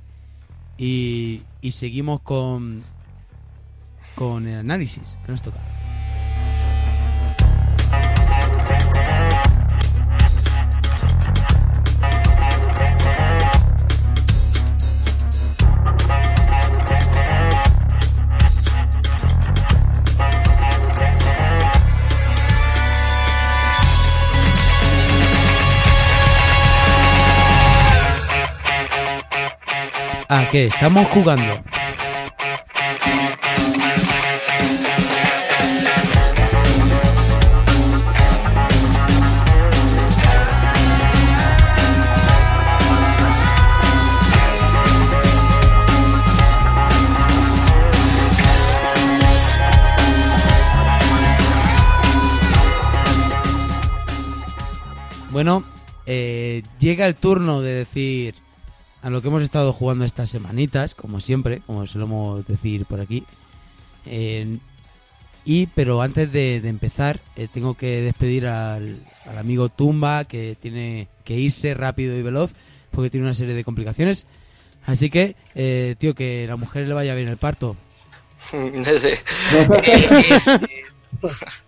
Y, 0.79 1.43
y 1.61 1.71
seguimos 1.71 2.23
con. 2.23 2.83
con 4.17 4.49
el 4.49 4.59
análisis 4.59 5.17
que 5.25 5.31
nos 5.31 5.43
toca. 5.43 5.78
a 30.29 30.49
que 30.51 30.67
estamos 30.67 31.07
jugando. 31.09 31.63
Bueno, 55.31 55.63
eh, 56.05 56.65
llega 56.81 57.07
el 57.07 57.15
turno 57.15 57.63
de 57.63 57.73
decir 57.75 58.35
a 59.03 59.11
lo 59.11 59.23
que 59.23 59.29
hemos 59.29 59.43
estado 59.43 59.73
jugando 59.73 60.05
estas 60.05 60.31
semanitas, 60.31 60.95
como 60.95 61.21
siempre, 61.21 61.63
como 61.67 61.87
solemos 61.87 62.47
decir 62.47 62.85
por 62.85 63.01
aquí. 63.01 63.25
Eh, 64.07 64.59
y, 65.45 65.67
pero 65.69 66.03
antes 66.03 66.33
de, 66.33 66.61
de 66.61 66.69
empezar, 66.69 67.21
eh, 67.37 67.49
tengo 67.53 67.75
que 67.75 68.03
despedir 68.03 68.47
al, 68.47 68.99
al 69.27 69.39
amigo 69.39 69.69
Tumba, 69.69 70.25
que 70.25 70.57
tiene 70.61 71.09
que 71.25 71.39
irse 71.39 71.75
rápido 71.75 72.17
y 72.17 72.23
veloz, 72.23 72.53
porque 72.91 73.11
tiene 73.11 73.27
una 73.27 73.35
serie 73.35 73.55
de 73.55 73.65
complicaciones. 73.65 74.27
Así 74.85 75.11
que, 75.11 75.37
eh, 75.55 75.95
tío, 75.99 76.15
que 76.15 76.45
a 76.45 76.49
la 76.49 76.57
mujer 76.57 76.87
le 76.87 76.95
vaya 76.95 77.15
bien 77.15 77.29
el 77.29 77.37
parto. 77.37 77.77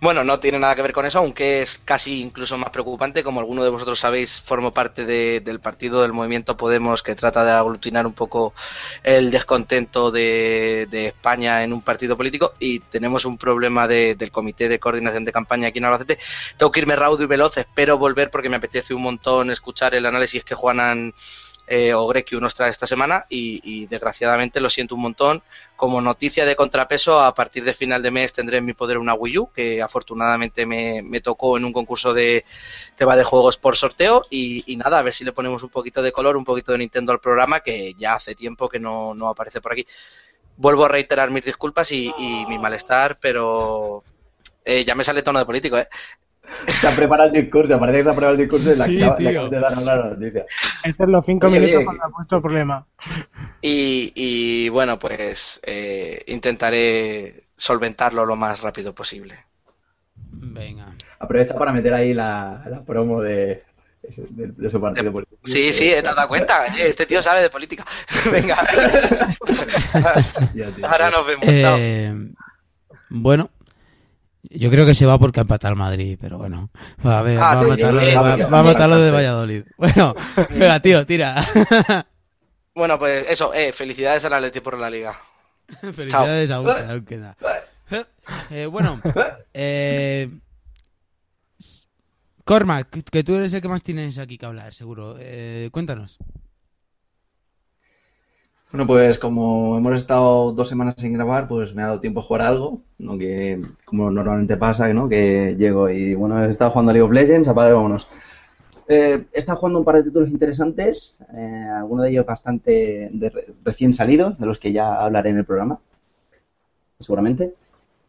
Bueno, 0.00 0.22
no 0.22 0.38
tiene 0.38 0.60
nada 0.60 0.76
que 0.76 0.82
ver 0.82 0.92
con 0.92 1.06
eso, 1.06 1.18
aunque 1.18 1.60
es 1.60 1.80
casi 1.84 2.22
incluso 2.22 2.56
más 2.56 2.70
preocupante. 2.70 3.24
Como 3.24 3.40
alguno 3.40 3.64
de 3.64 3.70
vosotros 3.70 3.98
sabéis, 3.98 4.40
formo 4.40 4.72
parte 4.72 5.04
de- 5.04 5.40
del 5.44 5.58
partido 5.60 6.02
del 6.02 6.12
movimiento 6.12 6.56
Podemos 6.56 7.02
que 7.02 7.16
trata 7.16 7.44
de 7.44 7.50
aglutinar 7.50 8.06
un 8.06 8.12
poco 8.12 8.54
el 9.02 9.30
descontento 9.32 10.12
de, 10.12 10.86
de 10.88 11.06
España 11.08 11.64
en 11.64 11.72
un 11.72 11.82
partido 11.82 12.16
político 12.16 12.52
y 12.60 12.78
tenemos 12.80 13.24
un 13.24 13.38
problema 13.38 13.88
de- 13.88 14.14
del 14.14 14.30
comité 14.30 14.68
de 14.68 14.78
coordinación 14.78 15.24
de 15.24 15.32
campaña 15.32 15.68
aquí 15.68 15.78
en 15.78 15.86
Albacete. 15.86 16.18
Tengo 16.56 16.70
que 16.70 16.80
irme 16.80 16.94
raudo 16.94 17.24
y 17.24 17.26
veloz, 17.26 17.56
espero 17.58 17.98
volver 17.98 18.30
porque 18.30 18.48
me 18.48 18.56
apetece 18.56 18.94
un 18.94 19.02
montón 19.02 19.50
escuchar 19.50 19.94
el 19.96 20.06
análisis 20.06 20.44
que 20.44 20.54
Juanan 20.54 21.12
eh, 21.68 21.92
o 21.92 22.06
Grekiu 22.06 22.40
nos 22.40 22.54
trae 22.54 22.70
esta 22.70 22.86
semana 22.86 23.26
y, 23.28 23.86
desgraciadamente 23.86 24.60
lo 24.60 24.70
siento 24.70 24.94
un 24.94 25.02
montón. 25.02 25.42
Como 25.76 26.00
noticia 26.00 26.44
de 26.46 26.56
contrapeso, 26.56 27.20
a 27.20 27.34
partir 27.34 27.64
de 27.64 27.74
final 27.74 28.02
de 28.02 28.10
mes 28.10 28.32
tendré 28.32 28.58
en 28.58 28.64
mi 28.64 28.72
poder 28.72 28.98
una 28.98 29.14
Wii 29.14 29.38
U 29.38 29.52
que 29.52 29.82
afortunadamente 29.82 30.66
me, 30.66 31.20
tocó 31.20 31.56
en 31.58 31.64
un 31.64 31.72
concurso 31.72 32.14
de 32.14 32.44
tema 32.96 33.16
de 33.16 33.24
juegos 33.24 33.58
por 33.58 33.76
sorteo 33.76 34.24
y, 34.30 34.76
nada, 34.76 34.98
a 34.98 35.02
ver 35.02 35.12
si 35.12 35.24
le 35.24 35.32
ponemos 35.32 35.62
un 35.62 35.70
poquito 35.70 36.02
de 36.02 36.12
color, 36.12 36.36
un 36.36 36.44
poquito 36.44 36.72
de 36.72 36.78
Nintendo 36.78 37.12
al 37.12 37.20
programa 37.20 37.60
que 37.60 37.94
ya 37.98 38.14
hace 38.14 38.34
tiempo 38.34 38.68
que 38.68 38.80
no, 38.80 39.14
no 39.14 39.28
aparece 39.28 39.60
por 39.60 39.72
aquí. 39.72 39.86
Vuelvo 40.56 40.86
a 40.86 40.88
reiterar 40.88 41.30
mis 41.30 41.44
disculpas 41.44 41.92
y, 41.92 42.12
y 42.18 42.46
mi 42.46 42.58
malestar, 42.58 43.18
pero 43.20 44.02
eh, 44.64 44.84
ya 44.84 44.94
me 44.94 45.02
sale 45.02 45.22
tono 45.22 45.38
de 45.38 45.46
político, 45.46 45.78
¿eh? 45.78 45.88
Se 46.66 46.88
ha 46.88 46.96
preparado 46.96 47.30
el 47.32 47.42
discurso, 47.42 47.78
parece 47.78 47.98
que 47.98 48.04
se 48.04 48.10
ha 48.10 48.12
preparado 48.12 48.32
el 48.34 48.40
discurso 48.40 48.72
y 48.72 48.76
la, 48.76 48.84
Sí, 48.84 48.96
tío. 49.16 49.30
acabas 49.30 49.50
de 49.50 49.60
dar 49.60 49.72
a 49.74 49.80
la 49.80 49.96
noticia. 50.10 50.46
Estos 50.84 51.04
son 51.04 51.12
los 51.12 51.26
cinco 51.26 51.46
Oye, 51.48 51.56
minutos 51.60 51.76
oye, 51.76 51.84
cuando 51.84 52.04
ha 52.04 52.10
puesto 52.10 52.36
el 52.36 52.42
problema. 52.42 52.86
Y, 53.60 54.12
y, 54.14 54.68
bueno, 54.68 54.98
pues 54.98 55.60
eh, 55.64 56.22
intentaré 56.26 57.44
solventarlo 57.56 58.24
lo 58.24 58.36
más 58.36 58.60
rápido 58.60 58.94
posible. 58.94 59.36
Venga. 60.30 60.86
Aprovecha 61.18 61.54
para 61.56 61.72
meter 61.72 61.94
ahí 61.94 62.14
la, 62.14 62.64
la 62.68 62.82
promo 62.84 63.20
de, 63.22 63.64
de, 64.02 64.46
de 64.48 64.70
su 64.70 64.80
partido 64.80 65.12
político. 65.12 65.40
Sí, 65.44 65.72
sí, 65.72 65.90
te 65.90 66.08
has 66.08 66.16
dado 66.16 66.28
cuenta. 66.28 66.66
Este 66.78 67.06
tío 67.06 67.22
sabe 67.22 67.42
de 67.42 67.50
política. 67.50 67.84
Venga. 68.32 68.56
Ahora 70.88 71.10
nos 71.10 71.26
vemos. 71.26 71.44
Chao. 71.60 71.76
Eh, 71.78 72.14
bueno, 73.10 73.50
yo 74.50 74.70
creo 74.70 74.84
que 74.86 74.94
se 74.94 75.06
va 75.06 75.18
porque 75.18 75.40
empata 75.40 75.68
el 75.68 75.76
Madrid, 75.76 76.18
pero 76.20 76.38
bueno, 76.38 76.70
va 77.06 77.18
a, 77.18 77.22
ver, 77.22 77.38
Ah, 77.38 77.54
va 77.54 77.60
a 77.60 77.64
matarlo, 77.64 78.00
va, 78.50 78.60
a 78.60 78.62
matarlo 78.62 78.96
de. 79.00 79.10
Valladolid. 79.10 79.64
Bueno, 79.78 80.14
venga, 80.50 80.80
tío, 80.80 81.04
tira. 81.06 81.44
Bueno, 82.74 82.96
pues 82.96 83.26
eso, 83.28 83.52
eh, 83.54 83.72
felicidades 83.72 84.24
al 84.24 84.34
Atleti 84.34 84.60
por 84.60 84.78
la 84.78 84.88
liga. 84.88 85.12
Felicidades, 85.92 86.48
aún 86.50 86.66
queda, 86.66 86.90
aún 86.92 87.04
queda. 87.04 87.36
Eh, 88.50 88.66
bueno, 88.66 89.00
eh, 89.52 90.28
s- 91.58 91.86
Cormac, 92.44 92.88
que- 92.90 93.02
que 93.02 93.24
tú 93.24 93.34
eres 93.34 93.52
el 93.54 93.62
que 93.62 93.68
más 93.68 93.82
tienes 93.82 94.16
aquí 94.18 94.38
que 94.38 94.46
hablar, 94.46 94.74
seguro. 94.74 95.16
Eh, 95.18 95.70
cuéntanos. 95.72 96.18
Bueno, 98.70 98.86
pues 98.86 99.18
como 99.18 99.78
hemos 99.78 99.96
estado 99.96 100.52
dos 100.52 100.68
semanas 100.68 100.94
sin 100.98 101.14
grabar, 101.14 101.48
pues 101.48 101.74
me 101.74 101.82
ha 101.82 101.86
dado 101.86 102.00
tiempo 102.00 102.20
a 102.20 102.22
jugar 102.22 102.42
algo, 102.42 102.82
¿no? 102.98 103.16
Que 103.16 103.62
como 103.86 104.10
normalmente 104.10 104.56
pasa, 104.58 104.92
¿no? 104.92 105.08
Que 105.08 105.56
llego 105.58 105.88
y 105.88 106.14
bueno, 106.14 106.44
he 106.44 106.50
estado 106.50 106.70
jugando 106.72 106.90
a 106.90 106.92
League 106.94 107.06
of 107.06 107.12
Legends, 107.12 107.48
apaga 107.48 107.72
vámonos. 107.74 108.06
Eh, 108.88 109.26
he 109.32 109.38
estado 109.38 109.58
jugando 109.58 109.80
un 109.80 109.84
par 109.86 109.96
de 109.96 110.04
títulos 110.04 110.30
interesantes, 110.30 111.18
eh, 111.34 111.68
algunos 111.76 112.04
de 112.06 112.10
ellos 112.12 112.26
bastante 112.26 113.10
de 113.12 113.30
re- 113.30 113.46
recién 113.64 113.92
salidos, 113.94 114.38
de 114.38 114.46
los 114.46 114.58
que 114.58 114.72
ya 114.72 115.02
hablaré 115.04 115.30
en 115.30 115.38
el 115.38 115.46
programa, 115.46 115.80
seguramente. 117.00 117.54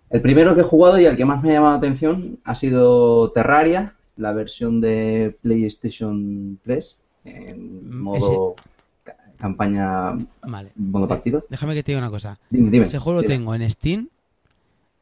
El 0.09 0.21
primero 0.21 0.55
que 0.55 0.61
he 0.61 0.65
jugado 0.65 0.99
y 0.99 1.05
el 1.05 1.17
que 1.17 1.25
más 1.25 1.43
me 1.43 1.51
ha 1.51 1.53
llamado 1.53 1.73
la 1.73 1.79
atención 1.79 2.39
ha 2.43 2.55
sido 2.55 3.31
Terraria, 3.31 3.95
la 4.17 4.33
versión 4.33 4.81
de 4.81 5.37
PlayStation 5.41 6.59
3, 6.63 6.97
en 7.25 7.89
Mm, 7.93 8.01
modo 8.01 8.55
campaña 9.39 10.11
Vale. 10.43 10.71
modo 10.75 11.07
partido. 11.07 11.45
Déjame 11.49 11.73
que 11.73 11.83
te 11.83 11.91
diga 11.91 11.99
una 12.01 12.11
cosa. 12.11 12.39
Dime, 12.49 12.69
dime. 12.69 12.85
Ese 12.85 12.99
juego 12.99 13.21
lo 13.21 13.27
tengo 13.27 13.55
en 13.55 13.69
Steam, 13.71 14.09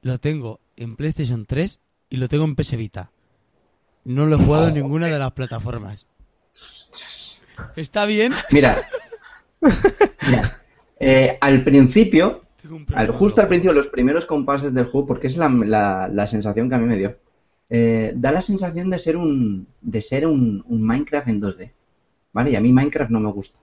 lo 0.02 0.20
tengo 0.20 0.60
en 0.76 0.96
PlayStation 0.96 1.46
3 1.46 1.80
y 2.10 2.18
lo 2.18 2.28
tengo 2.30 2.46
en 2.46 2.56
PS 2.56 2.78
Vita. 2.78 3.12
No 4.06 4.26
lo 4.26 4.36
he 4.38 4.40
jugado 4.46 4.70
en 4.70 4.76
ninguna 4.76 5.08
de 5.08 5.20
las 5.20 5.32
plataformas. 5.34 6.06
¿Está 7.76 8.06
bien? 8.06 8.34
Mira, 8.52 8.78
mira, 10.28 10.58
eh, 11.00 11.38
al 11.42 11.64
principio, 11.64 12.42
al, 12.94 13.12
justo 13.12 13.42
al 13.42 13.48
principio, 13.48 13.74
los 13.74 13.88
primeros 13.88 14.26
compases 14.26 14.74
del 14.74 14.86
juego, 14.86 15.08
porque 15.08 15.28
es 15.28 15.38
la, 15.38 15.50
la- 15.50 16.08
la 16.08 16.28
sensación 16.28 16.70
que 16.70 16.76
a 16.76 16.78
mí 16.78 16.86
me 16.86 16.98
dio, 16.98 17.18
eh, 17.70 18.14
da 18.16 18.32
la 18.32 18.42
sensación 18.42 18.90
de 18.90 19.00
ser 19.00 19.18
un 19.18 19.68
de 19.82 20.02
ser 20.02 20.26
un, 20.28 20.64
un 20.68 20.82
Minecraft 20.84 21.28
en 21.28 21.42
2D, 21.42 21.72
¿vale? 22.34 22.52
Y 22.52 22.56
a 22.56 22.62
mí 22.62 22.72
Minecraft 22.72 23.12
no 23.12 23.20
me 23.20 23.32
gusta. 23.32 23.60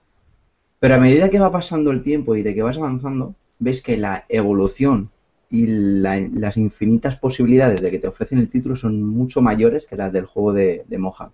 Pero 0.79 0.95
a 0.95 0.99
medida 0.99 1.29
que 1.29 1.39
va 1.39 1.51
pasando 1.51 1.91
el 1.91 2.01
tiempo 2.03 2.35
y 2.35 2.41
de 2.43 2.55
que 2.55 2.63
vas 2.63 2.77
avanzando, 2.77 3.35
ves 3.59 3.81
que 3.81 3.97
la 3.97 4.25
evolución 4.29 5.09
y 5.49 5.67
la- 5.67 6.19
las 6.33 6.57
infinitas 6.57 7.17
posibilidades 7.17 7.81
de 7.81 7.91
que 7.91 7.99
te 7.99 8.07
ofrecen 8.07 8.39
el 8.39 8.49
título 8.49 8.75
son 8.77 9.03
mucho 9.03 9.41
mayores 9.41 9.85
que 9.85 9.97
las 9.97 10.13
del 10.13 10.25
juego 10.25 10.53
de, 10.53 10.85
de 10.87 10.97
Mojang. 10.97 11.31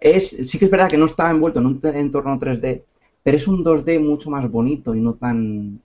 Es, 0.00 0.28
sí 0.48 0.58
que 0.58 0.64
es 0.66 0.70
verdad 0.70 0.88
que 0.88 0.96
no 0.96 1.04
está 1.04 1.30
envuelto 1.30 1.58
en 1.60 1.66
un 1.66 1.80
entorno 1.82 2.38
3D, 2.38 2.84
pero 3.22 3.36
es 3.36 3.46
un 3.46 3.62
2D 3.62 3.98
mucho 3.98 4.30
más 4.30 4.50
bonito 4.50 4.94
y 4.94 5.00
no 5.00 5.14
tan 5.14 5.80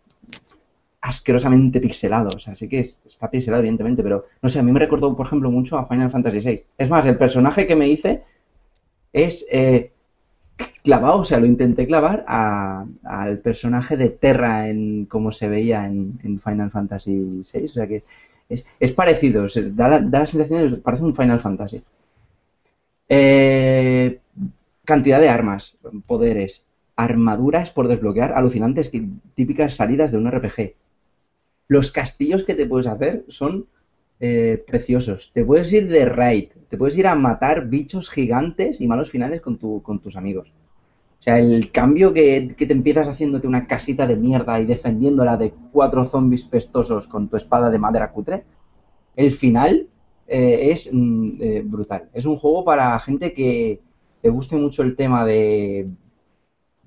asquerosamente 1.01 1.79
pixelado. 1.81 2.29
O 2.35 2.39
sea, 2.39 2.53
sí 2.55 2.67
que 2.69 2.79
es- 2.79 2.97
está 3.05 3.29
pixelado, 3.29 3.61
evidentemente, 3.61 4.03
pero 4.03 4.25
no 4.41 4.49
sé, 4.49 4.59
a 4.59 4.63
mí 4.63 4.71
me 4.71 4.79
recordó, 4.79 5.15
por 5.15 5.25
ejemplo, 5.25 5.49
mucho 5.51 5.77
a 5.77 5.87
Final 5.87 6.11
Fantasy 6.11 6.41
VI. 6.41 6.65
Es 6.77 6.89
más, 6.89 7.05
el 7.05 7.17
personaje 7.17 7.65
que 7.67 7.75
me 7.75 7.89
hice 7.89 8.23
es 9.13 9.45
eh, 9.51 9.91
clavado, 10.83 11.19
o 11.19 11.25
sea, 11.25 11.39
lo 11.39 11.45
intenté 11.45 11.87
clavar 11.87 12.25
a- 12.27 12.85
al 13.03 13.39
personaje 13.39 13.97
de 13.97 14.09
Terra 14.09 14.69
en 14.69 15.05
como 15.05 15.31
se 15.31 15.49
veía 15.49 15.85
en, 15.87 16.19
Final 16.39 16.71
Fantasy 16.71 17.41
VI. 17.43 17.65
O 17.65 17.67
sea 17.67 17.87
que 17.87 18.03
es, 18.49 18.65
es 18.79 18.91
parecido, 18.91 19.47
da, 19.73 19.87
la, 19.89 19.99
da 20.01 20.19
la 20.19 20.25
sensación 20.25 20.71
de 20.71 20.77
parece 20.77 21.03
un 21.03 21.15
Final 21.15 21.39
Fantasy. 21.39 21.83
Eh, 23.09 24.19
cantidad 24.85 25.19
de 25.19 25.29
armas, 25.29 25.75
poderes, 26.07 26.63
armaduras 26.95 27.69
por 27.71 27.87
desbloquear, 27.87 28.33
alucinantes, 28.33 28.91
típicas 29.35 29.75
salidas 29.75 30.11
de 30.11 30.17
un 30.17 30.27
RPG. 30.27 30.75
Los 31.67 31.91
castillos 31.91 32.43
que 32.43 32.55
te 32.55 32.65
puedes 32.65 32.87
hacer 32.87 33.25
son 33.27 33.65
eh, 34.21 34.63
preciosos. 34.67 35.31
Te 35.33 35.43
puedes 35.43 35.73
ir 35.73 35.89
de 35.89 36.05
raid, 36.05 36.49
te 36.69 36.77
puedes 36.77 36.95
ir 36.97 37.07
a 37.07 37.15
matar 37.15 37.67
bichos 37.67 38.09
gigantes 38.09 38.79
y 38.79 38.87
malos 38.87 39.09
finales 39.09 39.41
con, 39.41 39.57
tu, 39.57 39.81
con 39.81 39.99
tus 39.99 40.15
amigos. 40.15 40.53
O 41.19 41.23
sea, 41.23 41.39
el 41.39 41.71
cambio 41.71 42.13
que, 42.13 42.53
que 42.55 42.65
te 42.65 42.73
empiezas 42.73 43.07
haciéndote 43.07 43.47
una 43.47 43.67
casita 43.67 44.07
de 44.07 44.15
mierda 44.15 44.59
y 44.59 44.65
defendiéndola 44.65 45.37
de 45.37 45.53
cuatro 45.71 46.07
zombies 46.07 46.45
pestosos 46.45 47.07
con 47.07 47.29
tu 47.29 47.37
espada 47.37 47.69
de 47.69 47.79
madera 47.79 48.11
cutre, 48.11 48.43
el 49.15 49.31
final 49.31 49.87
eh, 50.27 50.71
es 50.71 50.89
mm, 50.91 51.29
eh, 51.41 51.61
brutal. 51.65 52.09
Es 52.13 52.25
un 52.25 52.37
juego 52.37 52.63
para 52.63 52.97
gente 52.99 53.33
que 53.33 53.81
le 54.23 54.29
guste 54.29 54.55
mucho 54.55 54.81
el 54.83 54.95
tema 54.95 55.25
de, 55.25 55.89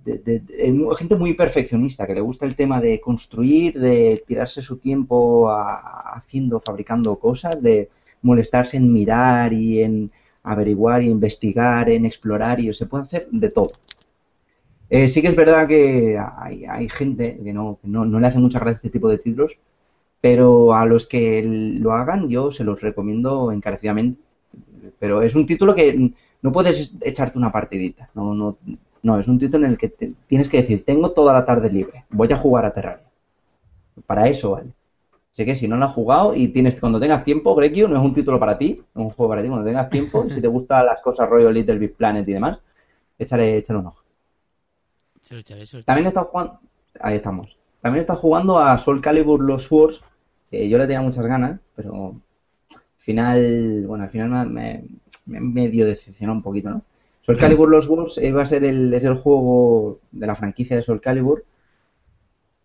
de- 0.04 0.18
de- 0.18 0.96
gente 0.98 1.16
muy 1.16 1.34
perfeccionista, 1.34 2.06
que 2.06 2.14
le 2.14 2.20
gusta 2.20 2.46
el 2.46 2.56
tema 2.56 2.80
de 2.80 3.00
construir, 3.00 3.78
de 3.78 4.22
tirarse 4.26 4.60
su 4.62 4.76
tiempo 4.78 5.50
a- 5.50 6.14
haciendo, 6.16 6.60
fabricando 6.60 7.16
cosas, 7.16 7.60
de 7.62 7.88
molestarse 8.22 8.76
en 8.76 8.92
mirar 8.92 9.52
y 9.52 9.82
en 9.82 10.10
averiguar 10.42 11.02
y 11.02 11.10
investigar, 11.10 11.88
en 11.90 12.04
explorar 12.06 12.60
y 12.60 12.72
se 12.72 12.86
puede 12.86 13.04
hacer 13.04 13.28
de 13.30 13.50
todo. 13.50 13.72
Eh, 14.90 15.08
sí 15.08 15.22
que 15.22 15.28
es 15.28 15.36
verdad 15.36 15.66
que 15.66 16.18
hay, 16.18 16.64
hay 16.66 16.88
gente 16.88 17.38
que, 17.42 17.52
no, 17.52 17.78
que 17.80 17.88
no, 17.88 18.04
no 18.04 18.20
le 18.20 18.26
hace 18.26 18.38
mucha 18.38 18.58
gracia 18.58 18.76
este 18.76 18.90
tipo 18.90 19.08
de 19.08 19.18
títulos, 19.18 19.56
pero 20.20 20.74
a 20.74 20.86
los 20.86 21.06
que 21.06 21.42
lo 21.44 21.92
hagan 21.92 22.28
yo 22.28 22.50
se 22.52 22.64
los 22.64 22.80
recomiendo 22.80 23.52
encarecidamente. 23.52 24.20
Pero 24.98 25.22
es 25.22 25.34
un 25.34 25.46
título 25.46 25.74
que 25.74 26.12
no 26.42 26.52
puedes 26.52 26.92
echarte 27.02 27.38
una 27.38 27.52
partidita, 27.52 28.10
no, 28.14 28.34
no, 28.34 28.58
no, 29.04 29.20
es 29.20 29.28
un 29.28 29.38
título 29.38 29.66
en 29.66 29.72
el 29.72 29.78
que 29.78 29.88
te- 29.90 30.14
tienes 30.26 30.48
que 30.48 30.58
decir, 30.62 30.84
tengo 30.84 31.12
toda 31.12 31.32
la 31.32 31.46
tarde 31.46 31.70
libre, 31.70 32.04
voy 32.10 32.32
a 32.32 32.38
jugar 32.38 32.64
a 32.66 32.72
Terraria. 32.72 33.06
Para 34.06 34.28
eso 34.28 34.52
vale. 34.52 34.70
Así 35.32 35.44
que 35.46 35.54
si 35.56 35.68
no 35.68 35.76
lo 35.76 35.86
has 35.86 35.92
jugado 35.94 36.34
y 36.34 36.48
tienes 36.48 36.80
cuando 36.80 37.00
tengas 37.00 37.24
tiempo, 37.24 37.54
Grekio 37.54 37.88
no 37.88 37.96
es 37.98 38.04
un 38.04 38.14
título 38.14 38.38
para 38.40 38.58
ti, 38.58 38.82
no 38.94 39.02
es 39.02 39.06
un 39.08 39.10
juego 39.14 39.30
para 39.30 39.42
ti, 39.42 39.48
cuando 39.48 39.66
tengas 39.66 39.90
tiempo, 39.90 40.28
si 40.30 40.40
te 40.40 40.48
gustan 40.48 40.86
las 40.86 41.00
cosas 41.02 41.28
rollo 41.28 41.50
Little 41.50 41.78
Big 41.78 41.94
Planet 41.96 42.28
y 42.28 42.32
demás, 42.34 42.58
échale, 43.18 43.58
échale 43.58 43.80
un 43.80 43.86
ojo. 43.88 44.02
Se 45.22 45.34
lo 45.34 45.40
echaré, 45.40 45.66
se 45.66 45.76
lo 45.76 45.80
echaré. 45.80 45.84
También 45.86 46.06
está 46.08 46.22
jugando, 46.24 46.60
ahí 47.00 47.16
estamos. 47.16 47.56
También 47.80 48.00
está 48.00 48.14
jugando 48.14 48.58
a 48.58 48.78
Soul 48.78 49.00
Calibur 49.00 49.42
Los 49.42 49.64
Swords, 49.64 50.00
que 50.50 50.68
yo 50.68 50.78
le 50.78 50.86
tenía 50.86 51.02
muchas 51.02 51.26
ganas, 51.26 51.60
pero 51.74 52.14
al 52.72 52.80
final, 52.98 53.84
bueno, 53.86 54.04
al 54.04 54.10
final 54.10 54.30
me, 54.30 54.44
me, 54.50 54.84
me 55.26 55.40
medio 55.40 55.86
decepcionó 55.86 56.32
un 56.32 56.42
poquito, 56.42 56.70
¿no? 56.70 56.82
Soul 57.24 57.38
Calibur 57.38 57.70
Los 57.70 57.86
Swords 57.86 58.18
iba 58.18 58.42
a 58.42 58.46
ser 58.46 58.64
el, 58.64 58.92
es 58.92 59.04
el 59.04 59.14
juego 59.14 60.00
de 60.12 60.26
la 60.26 60.36
franquicia 60.36 60.76
de 60.76 60.82
Soul 60.82 61.00
Calibur, 61.00 61.44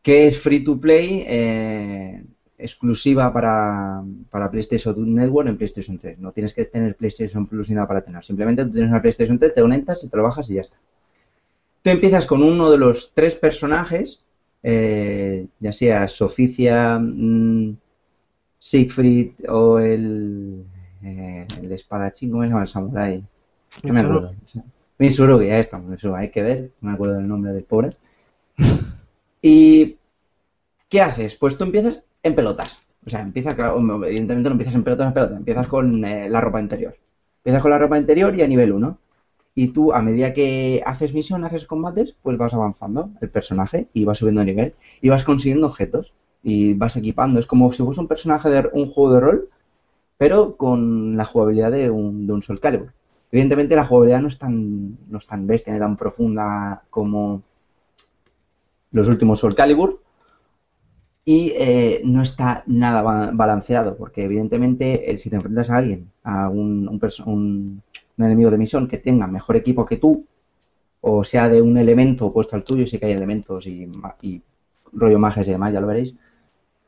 que 0.02 0.28
es 0.28 0.40
free 0.40 0.64
to 0.64 0.80
play, 0.80 1.24
eh, 1.26 2.24
exclusiva 2.58 3.32
para, 3.32 4.04
para 4.30 4.52
PlayStation 4.52 5.16
Network 5.16 5.48
en 5.48 5.58
PlayStation 5.58 5.98
3. 5.98 6.20
No 6.20 6.34
tienes 6.34 6.54
que 6.54 6.66
tener 6.66 6.96
PlayStation 6.96 7.48
Plus 7.48 7.70
ni 7.70 7.76
nada 7.76 7.88
para 7.88 8.02
tener. 8.02 8.22
Simplemente 8.24 8.66
tú 8.66 8.72
tienes 8.72 8.90
una 8.90 9.02
PlayStation 9.02 9.40
3, 9.40 9.54
te 9.54 9.62
conectas 9.62 10.04
y 10.04 10.10
te 10.10 10.18
lo 10.18 10.24
bajas 10.24 10.50
y 10.50 10.56
ya 10.56 10.62
está. 10.62 10.76
Tú 11.82 11.90
empiezas 11.90 12.26
con 12.26 12.44
uno 12.44 12.70
de 12.70 12.78
los 12.78 13.14
tres 13.14 13.36
personajes, 13.36 14.26
eh, 14.62 15.48
ya 15.62 15.72
sea 15.72 16.10
Soficia, 16.10 17.00
mm, 17.00 17.78
Siegfried 18.58 19.32
o 19.48 19.80
el, 19.80 20.66
eh, 21.02 21.48
el 21.64 21.72
espadachín, 21.72 22.32
¿cómo 22.32 22.44
se 22.44 22.50
llama? 22.50 22.64
El 22.64 22.68
samurái. 22.68 23.24
No 23.84 23.94
me 23.94 24.00
acuerdo. 24.02 24.34
Mitsurugi, 24.98 25.48
ya 25.48 25.60
estamos, 25.60 25.94
eso 25.94 26.16
hay 26.16 26.30
que 26.30 26.44
ver, 26.44 26.72
no 26.82 26.90
me 26.90 26.96
acuerdo 26.96 27.16
del 27.16 27.28
nombre 27.28 27.54
del 27.54 27.64
pobre. 27.64 27.90
¿Y 29.42 29.98
qué 30.90 31.02
haces? 31.02 31.36
Pues 31.36 31.58
tú 31.58 31.64
empiezas 31.64 32.04
en 32.24 32.34
pelotas. 32.34 32.80
O 33.06 33.10
sea, 33.10 33.22
empiezas, 33.22 33.56
claro, 33.56 33.78
evidentemente 34.06 34.50
no 34.50 34.54
empiezas 34.54 34.76
en 34.76 34.84
pelotas, 34.84 35.08
en 35.08 35.14
pelotas, 35.14 35.38
empiezas 35.38 35.68
con 35.68 36.04
eh, 36.04 36.30
la 36.30 36.42
ropa 36.42 36.60
interior. 36.62 36.98
Empiezas 37.38 37.62
con 37.62 37.72
la 37.72 37.80
ropa 37.80 37.98
interior 37.98 38.36
y 38.36 38.42
a 38.42 38.48
nivel 38.48 38.74
1. 38.74 38.98
Y 39.56 39.70
tú, 39.70 39.94
a 39.94 40.02
medida 40.02 40.34
que 40.34 40.84
haces 40.86 41.14
misión, 41.14 41.44
haces 41.44 41.66
combates, 41.66 42.16
pues 42.22 42.38
vas 42.38 42.54
avanzando 42.54 43.12
el 43.22 43.30
personaje 43.30 43.88
y 43.94 44.06
vas 44.06 44.18
subiendo 44.18 44.42
de 44.42 44.46
nivel 44.46 44.74
y 45.02 45.10
vas 45.10 45.24
consiguiendo 45.24 45.68
objetos 45.68 46.14
y 46.44 46.74
vas 46.74 46.98
equipando. 46.98 47.40
Es 47.40 47.46
como 47.46 47.72
si 47.72 47.84
fuese 47.84 48.02
un 48.02 48.08
personaje 48.08 48.50
de 48.50 48.70
un 48.74 48.88
juego 48.88 49.14
de 49.14 49.20
rol, 49.22 49.50
pero 50.18 50.58
con 50.58 51.18
la 51.18 51.26
jugabilidad 51.26 51.72
de 51.72 51.90
un, 51.90 52.28
de 52.28 52.34
un 52.34 52.44
Soul 52.44 52.60
Calibur. 52.60 52.94
Evidentemente 53.32 53.76
la 53.76 53.86
jugabilidad 53.86 54.22
no 54.22 54.28
es 54.28 54.38
tan, 54.38 54.98
no 55.10 55.18
es 55.18 55.28
tan 55.28 55.48
bestia 55.48 55.74
ni 55.74 55.80
tan 55.80 55.98
profunda 55.98 56.84
como 56.90 57.44
los 58.92 59.08
últimos 59.08 59.40
Soul 59.40 59.56
Calibur 59.56 60.00
y 61.26 61.52
eh, 61.56 62.02
no 62.06 62.22
está 62.24 62.64
nada 62.66 63.02
ba- 63.02 63.32
balanceado 63.34 63.96
porque 63.98 64.24
evidentemente 64.24 65.12
eh, 65.12 65.18
si 65.18 65.30
te 65.30 65.36
enfrentas 65.36 65.70
a 65.70 65.78
alguien, 65.78 66.12
a 66.24 66.50
un, 66.50 66.88
un, 66.88 67.00
un- 67.26 67.84
enemigo 68.18 68.52
de 68.52 68.58
misión 68.58 68.88
que 68.88 68.98
tenga 68.98 69.28
mejor 69.28 69.56
equipo 69.56 69.86
que 69.86 69.98
tú 69.98 70.26
o 71.02 71.24
sea 71.24 71.50
de 71.50 71.62
un 71.62 71.78
elemento 71.78 72.28
opuesto 72.28 72.56
al 72.58 72.64
tuyo, 72.64 72.88
sí 72.88 73.00
que 73.00 73.08
hay 73.08 73.14
elementos 73.14 73.68
y 73.68 73.88
rollo 74.94 75.20
magias 75.20 75.48
y 75.48 75.52
demás, 75.52 75.74
ya 75.74 75.82
lo 75.82 75.88
veréis, 75.88 76.16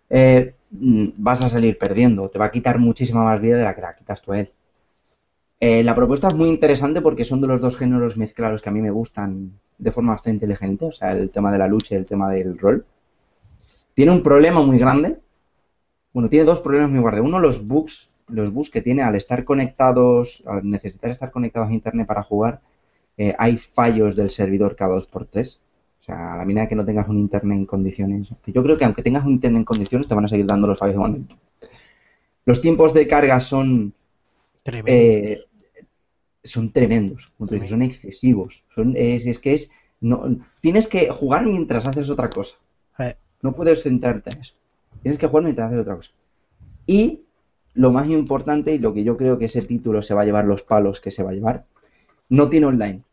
eh, 0.09 0.55
mm, 0.71 1.07
vas 1.19 1.43
a 1.43 1.49
salir 1.49 1.77
perdiendo, 1.77 2.29
te 2.29 2.39
va 2.39 2.45
a 2.47 2.51
quitar 2.51 2.79
muchísima 2.79 3.23
más 3.23 3.41
vida 3.41 3.57
de 3.57 3.63
la 3.65 3.75
que 3.75 3.81
la 3.81 3.95
quitas 3.95 4.21
tú 4.21 4.33
a 4.33 4.39
él. 4.41 4.51
Eh, 5.63 5.83
la 5.83 5.93
propuesta 5.93 6.27
es 6.27 6.33
muy 6.33 6.49
interesante 6.49 7.01
porque 7.01 7.23
son 7.23 7.39
de 7.39 7.45
los 7.45 7.61
dos 7.61 7.77
géneros 7.77 8.17
mezclados 8.17 8.63
que 8.63 8.69
a 8.69 8.71
mí 8.71 8.81
me 8.81 8.89
gustan 8.89 9.59
de 9.77 9.91
forma 9.91 10.13
bastante 10.13 10.37
inteligente, 10.37 10.85
o 10.85 10.91
sea, 10.91 11.11
el 11.11 11.29
tema 11.29 11.51
de 11.51 11.59
la 11.59 11.67
lucha 11.67 11.93
y 11.93 11.99
el 11.99 12.07
tema 12.07 12.31
del 12.31 12.57
rol. 12.57 12.83
Tiene 13.93 14.11
un 14.11 14.23
problema 14.23 14.63
muy 14.63 14.79
grande. 14.79 15.19
Bueno, 16.13 16.29
tiene 16.29 16.45
dos 16.45 16.61
problemas 16.61 16.89
muy 16.89 17.01
grandes. 17.01 17.23
Uno, 17.23 17.37
los 17.37 17.67
bugs, 17.67 18.09
los 18.27 18.51
bugs 18.51 18.71
que 18.71 18.81
tiene 18.81 19.03
al 19.03 19.13
estar 19.13 19.43
conectados, 19.45 20.43
al 20.47 20.67
necesitar 20.67 21.11
estar 21.11 21.29
conectados 21.29 21.69
a 21.69 21.73
internet 21.73 22.07
para 22.07 22.23
jugar, 22.23 22.61
eh, 23.17 23.35
hay 23.37 23.57
fallos 23.57 24.15
del 24.15 24.31
servidor 24.31 24.75
cada 24.75 24.95
dos 24.95 25.07
por 25.07 25.27
tres. 25.27 25.61
O 25.99 26.03
sea, 26.03 26.33
a 26.33 26.37
la 26.37 26.45
mina 26.45 26.67
que 26.67 26.75
no 26.75 26.83
tengas 26.83 27.07
un 27.07 27.19
internet 27.19 27.59
en 27.59 27.65
condiciones, 27.67 28.29
que 28.43 28.51
yo 28.51 28.63
creo 28.63 28.79
que 28.79 28.85
aunque 28.85 29.03
tengas 29.03 29.25
un 29.25 29.33
internet 29.33 29.59
en 29.59 29.65
condiciones 29.65 30.07
te 30.07 30.15
van 30.15 30.25
a 30.25 30.27
seguir 30.27 30.47
dando 30.47 30.65
los 30.65 30.79
fallos 30.79 30.95
momento. 30.95 31.35
Los 32.45 32.61
tiempos 32.61 32.95
de 32.95 33.05
carga 33.07 33.39
son 33.39 33.93
eh, 34.65 35.43
son 36.43 36.71
tremendos, 36.71 37.31
como 37.37 37.47
tú 37.47 37.55
dices, 37.55 37.69
son 37.69 37.81
excesivos. 37.81 38.63
Son, 38.73 38.95
es, 38.95 39.25
es 39.25 39.39
que 39.39 39.53
es. 39.53 39.69
No, 39.99 40.37
tienes 40.61 40.87
que 40.87 41.09
jugar 41.09 41.45
mientras 41.45 41.87
haces 41.87 42.09
otra 42.09 42.29
cosa. 42.29 42.55
No 43.43 43.53
puedes 43.53 43.81
centrarte 43.81 44.29
en 44.35 44.41
eso. 44.41 44.53
Tienes 45.01 45.19
que 45.19 45.27
jugar 45.27 45.43
mientras 45.43 45.67
haces 45.67 45.81
otra 45.81 45.95
cosa. 45.95 46.11
Y 46.85 47.21
lo 47.73 47.91
más 47.91 48.07
importante, 48.07 48.73
y 48.73 48.77
lo 48.77 48.93
que 48.93 49.03
yo 49.03 49.17
creo 49.17 49.37
que 49.37 49.45
ese 49.45 49.61
título 49.61 50.01
se 50.01 50.13
va 50.13 50.21
a 50.21 50.25
llevar 50.25 50.45
los 50.45 50.61
palos 50.61 51.01
que 51.01 51.11
se 51.11 51.23
va 51.23 51.31
a 51.31 51.33
llevar, 51.33 51.65
no 52.29 52.49
tiene 52.49 52.67
online. 52.67 53.03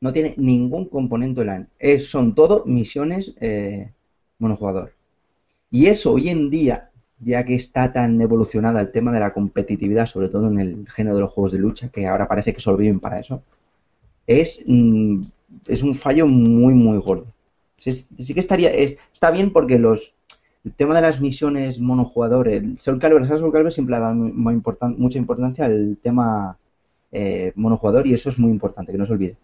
No 0.00 0.12
tiene 0.12 0.34
ningún 0.36 0.88
componente 0.88 1.40
online. 1.40 1.66
Es, 1.78 2.08
son 2.08 2.34
todo 2.34 2.64
misiones 2.64 3.34
eh, 3.40 3.92
monojugador. 4.38 4.92
Y 5.70 5.86
eso 5.86 6.12
hoy 6.12 6.28
en 6.28 6.50
día, 6.50 6.90
ya 7.20 7.44
que 7.44 7.54
está 7.54 7.92
tan 7.92 8.20
evolucionada 8.20 8.80
el 8.80 8.90
tema 8.92 9.12
de 9.12 9.20
la 9.20 9.32
competitividad, 9.32 10.06
sobre 10.06 10.28
todo 10.28 10.48
en 10.48 10.60
el 10.60 10.88
género 10.88 11.16
de 11.16 11.22
los 11.22 11.30
juegos 11.32 11.52
de 11.52 11.58
lucha, 11.58 11.88
que 11.90 12.06
ahora 12.06 12.28
parece 12.28 12.52
que 12.52 12.60
solo 12.60 12.76
viven 12.76 13.00
para 13.00 13.18
eso, 13.20 13.42
es, 14.26 14.62
mm, 14.66 15.20
es 15.68 15.82
un 15.82 15.94
fallo 15.94 16.26
muy, 16.26 16.74
muy 16.74 16.98
gordo. 16.98 17.26
Sí, 17.78 17.90
sí 18.18 18.34
que 18.34 18.40
estaría, 18.40 18.70
es- 18.72 18.96
está 19.12 19.30
bien 19.30 19.52
porque 19.52 19.78
los 19.78 20.14
el 20.64 20.72
tema 20.72 20.94
de 20.94 21.02
las 21.02 21.20
misiones 21.20 21.78
monojugador, 21.78 22.48
el 22.48 22.78
Soul 22.80 22.98
Calibur, 22.98 23.26
Soul 23.28 23.52
Calibur 23.52 23.72
siempre 23.72 23.96
ha 23.96 24.00
dado 24.00 24.14
mucha 24.14 25.18
importancia 25.18 25.66
al 25.66 25.98
tema 26.02 26.56
eh, 27.12 27.52
monojugador 27.56 28.06
y 28.06 28.14
eso 28.14 28.30
es 28.30 28.38
muy 28.38 28.50
importante, 28.50 28.90
que 28.92 28.98
no 28.98 29.06
se 29.06 29.12
olvide. 29.12 29.36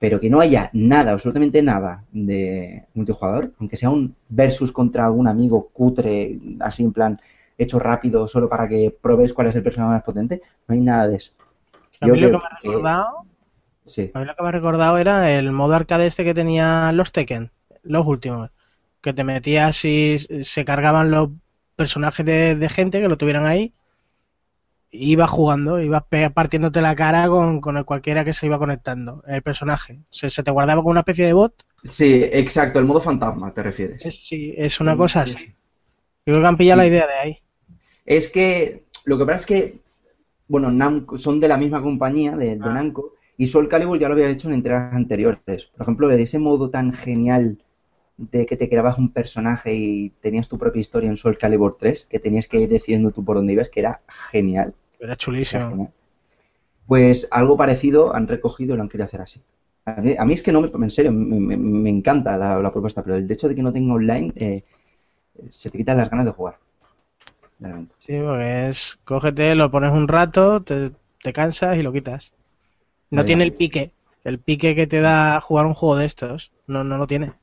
Pero 0.00 0.20
que 0.20 0.30
no 0.30 0.40
haya 0.40 0.70
nada, 0.72 1.12
absolutamente 1.12 1.62
nada 1.62 2.04
de 2.12 2.86
multijugador, 2.94 3.52
aunque 3.60 3.76
sea 3.76 3.90
un 3.90 4.16
versus 4.30 4.72
contra 4.72 5.06
algún 5.06 5.28
amigo 5.28 5.68
cutre, 5.72 6.38
así 6.60 6.82
en 6.84 6.92
plan 6.92 7.18
hecho 7.58 7.78
rápido, 7.78 8.26
solo 8.28 8.48
para 8.48 8.68
que 8.68 8.96
probes 9.02 9.34
cuál 9.34 9.48
es 9.48 9.56
el 9.56 9.62
personaje 9.62 9.92
más 9.94 10.02
potente, 10.04 10.42
no 10.68 10.74
hay 10.74 10.80
nada 10.80 11.08
de 11.08 11.16
eso. 11.16 11.32
a 12.00 12.08
Yo 12.08 12.14
mí 12.14 12.20
lo 12.20 12.30
que 12.30 12.36
me 12.38 12.44
ha 12.44 12.58
recordado, 12.62 13.26
Sí. 13.84 14.10
a 14.12 14.20
mí 14.20 14.24
lo 14.26 14.34
que 14.36 14.42
me 14.42 14.48
ha 14.48 14.52
recordado 14.52 14.98
era 14.98 15.30
el 15.38 15.52
modo 15.52 15.74
arcade 15.74 16.06
este 16.06 16.24
que 16.24 16.34
tenía 16.34 16.92
los 16.92 17.12
Tekken, 17.12 17.50
los 17.82 18.06
últimos, 18.06 18.50
que 19.02 19.12
te 19.14 19.24
metías 19.24 19.84
y 19.84 20.18
se 20.18 20.64
cargaban 20.64 21.10
los 21.10 21.30
personajes 21.76 22.26
de, 22.26 22.56
de 22.56 22.68
gente 22.68 23.00
que 23.00 23.08
lo 23.08 23.18
tuvieran 23.18 23.46
ahí, 23.46 23.72
ibas 24.92 25.30
jugando, 25.30 25.80
ibas 25.80 26.04
partiéndote 26.34 26.80
la 26.80 26.94
cara 26.96 27.28
con, 27.28 27.60
con 27.60 27.76
el 27.76 27.84
cualquiera 27.84 28.24
que 28.24 28.34
se 28.34 28.46
iba 28.46 28.58
conectando, 28.58 29.22
el 29.26 29.42
personaje. 29.42 30.00
Se, 30.10 30.30
se 30.30 30.42
te 30.42 30.50
guardaba 30.50 30.80
como 30.82 30.90
una 30.90 31.00
especie 31.00 31.26
de 31.26 31.32
bot. 31.32 31.64
Sí, 31.84 32.22
exacto, 32.24 32.78
el 32.78 32.84
modo 32.86 33.00
fantasma, 33.00 33.52
te 33.52 33.62
refieres. 33.62 34.04
Es, 34.04 34.26
sí, 34.26 34.54
es 34.56 34.80
una 34.80 34.92
Sí, 34.92 34.98
cosa 34.98 35.24
sí, 35.24 35.34
así. 35.34 35.44
sí. 35.46 35.46
Yo 36.26 36.34
creo 36.34 36.40
que 36.42 36.46
han 36.48 36.56
pillado 36.58 36.78
Sí. 36.82 36.82
la 36.82 36.86
idea 36.88 37.06
de 37.06 37.14
ahí. 37.14 37.38
Es 38.04 38.28
que 38.28 38.84
lo 39.04 39.18
que 39.18 39.24
pasa 39.24 39.36
es 39.40 39.46
que, 39.46 39.80
bueno, 40.48 40.70
Namco, 40.70 41.18
son 41.18 41.40
de 41.40 41.48
la 41.48 41.56
misma 41.58 41.82
compañía, 41.82 42.36
de, 42.36 42.56
de 42.56 42.70
Ah. 42.70 42.74
Namco, 42.74 43.14
y 43.36 43.46
Soul 43.48 43.68
Calibur 43.68 43.98
ya 43.98 44.08
lo 44.08 44.14
había 44.14 44.30
hecho 44.30 44.48
en 44.48 44.54
entregas 44.54 44.94
anteriores. 44.94 45.40
Por 45.76 45.82
ejemplo, 45.82 46.08
de 46.08 46.22
ese 46.22 46.38
modo 46.38 46.70
tan 46.70 46.92
genial 46.92 47.58
de 48.32 48.46
que 48.46 48.56
te 48.56 48.68
creabas 48.68 48.98
un 48.98 49.10
personaje 49.12 49.74
y 49.74 50.10
tenías 50.20 50.48
tu 50.48 50.58
propia 50.58 50.80
historia 50.80 51.10
en 51.10 51.16
Soul 51.16 51.38
Calibur 51.38 51.76
3, 51.78 52.06
que 52.10 52.20
tenías 52.20 52.48
que 52.48 52.60
ir 52.60 52.68
decidiendo 52.68 53.10
tú 53.12 53.24
por 53.24 53.36
dónde 53.36 53.54
ibas, 53.54 53.70
que 53.70 53.80
era 53.80 54.02
genial. 54.30 54.74
Era 55.00 55.16
era 55.50 55.60
chulísimo. 55.64 55.68
genial. 55.68 55.90
Pues 56.86 57.28
algo 57.30 57.56
parecido 57.56 58.14
han 58.14 58.28
recogido 58.28 58.74
y 58.74 58.76
lo 58.76 58.82
han 58.82 58.88
querido 58.90 59.06
hacer 59.06 59.22
así. 59.22 59.40
A 59.86 60.00
mí, 60.02 60.14
a 60.18 60.24
mí 60.26 60.34
es 60.34 60.42
que 60.42 60.52
no 60.52 60.60
me, 60.60 60.68
en 60.68 60.90
serio, 60.90 61.12
me, 61.12 61.40
me- 61.40 61.56
me 61.56 61.90
encanta 61.90 62.36
la, 62.36 62.60
la 62.60 62.72
propuesta, 62.72 63.02
pero 63.02 63.16
el 63.16 63.30
hecho 63.30 63.48
de 63.48 63.54
que 63.54 63.62
no 63.62 63.72
tenga 63.72 63.94
online, 63.94 64.32
eh, 64.36 64.62
se 65.50 65.70
te 65.70 65.78
quitan 65.78 65.98
las 65.98 66.10
ganas 66.10 66.26
de 66.26 66.32
jugar. 66.32 66.58
Realmente. 67.60 67.94
Sí, 68.00 68.18
porque 68.20 68.68
es, 68.68 68.98
cógete, 69.04 69.54
lo 69.54 69.70
pones 69.70 69.92
un 69.92 70.08
rato, 70.08 70.60
te, 70.62 70.90
te 71.22 71.32
cansas 71.32 71.76
y 71.76 71.82
lo 71.82 71.92
quitas. 71.92 72.32
No 73.10 73.24
tiene 73.24 73.44
el 73.44 73.54
pique, 73.54 73.92
el 74.24 74.40
pique 74.40 74.74
que 74.76 74.86
te 74.88 75.00
da 75.00 75.40
jugar 75.40 75.66
un 75.66 75.74
juego 75.74 75.96
de 75.96 76.06
estos, 76.06 76.52
no, 76.66 76.84
no 76.84 76.98
lo 76.98 77.06
tiene. 77.08 77.34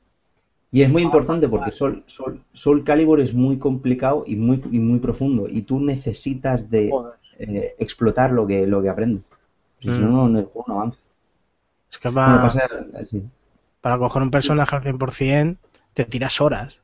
Y 0.70 0.82
es 0.82 0.90
muy 0.90 1.02
importante 1.02 1.48
porque 1.48 1.70
Soul, 1.72 2.02
Soul, 2.06 2.42
Soul 2.52 2.84
Calibur 2.84 3.20
es 3.20 3.32
muy 3.34 3.58
complicado 3.58 4.24
y 4.26 4.36
muy, 4.36 4.62
y 4.70 4.78
muy 4.78 4.98
profundo 4.98 5.46
y 5.48 5.62
tú 5.62 5.80
necesitas 5.80 6.70
de 6.70 6.90
eh, 7.38 7.74
explotar 7.78 8.32
lo 8.32 8.46
que, 8.46 8.66
lo 8.66 8.82
que 8.82 8.88
aprendes. 8.90 9.24
Si 9.80 9.88
Mm. 9.90 10.02
no, 10.02 10.28
no, 10.28 10.38
el 10.38 10.46
juego 10.46 10.64
no 10.68 10.74
avanza. 10.74 10.98
Es 11.90 11.98
que 11.98 12.10
para, 12.10 12.40
pasa 12.40 12.62
así. 12.94 13.22
para 13.80 13.98
coger 13.98 14.22
un 14.22 14.30
personaje 14.30 14.76
al 14.76 14.82
100% 14.82 15.58
te 15.94 16.04
tiras 16.04 16.40
horas. 16.40 16.80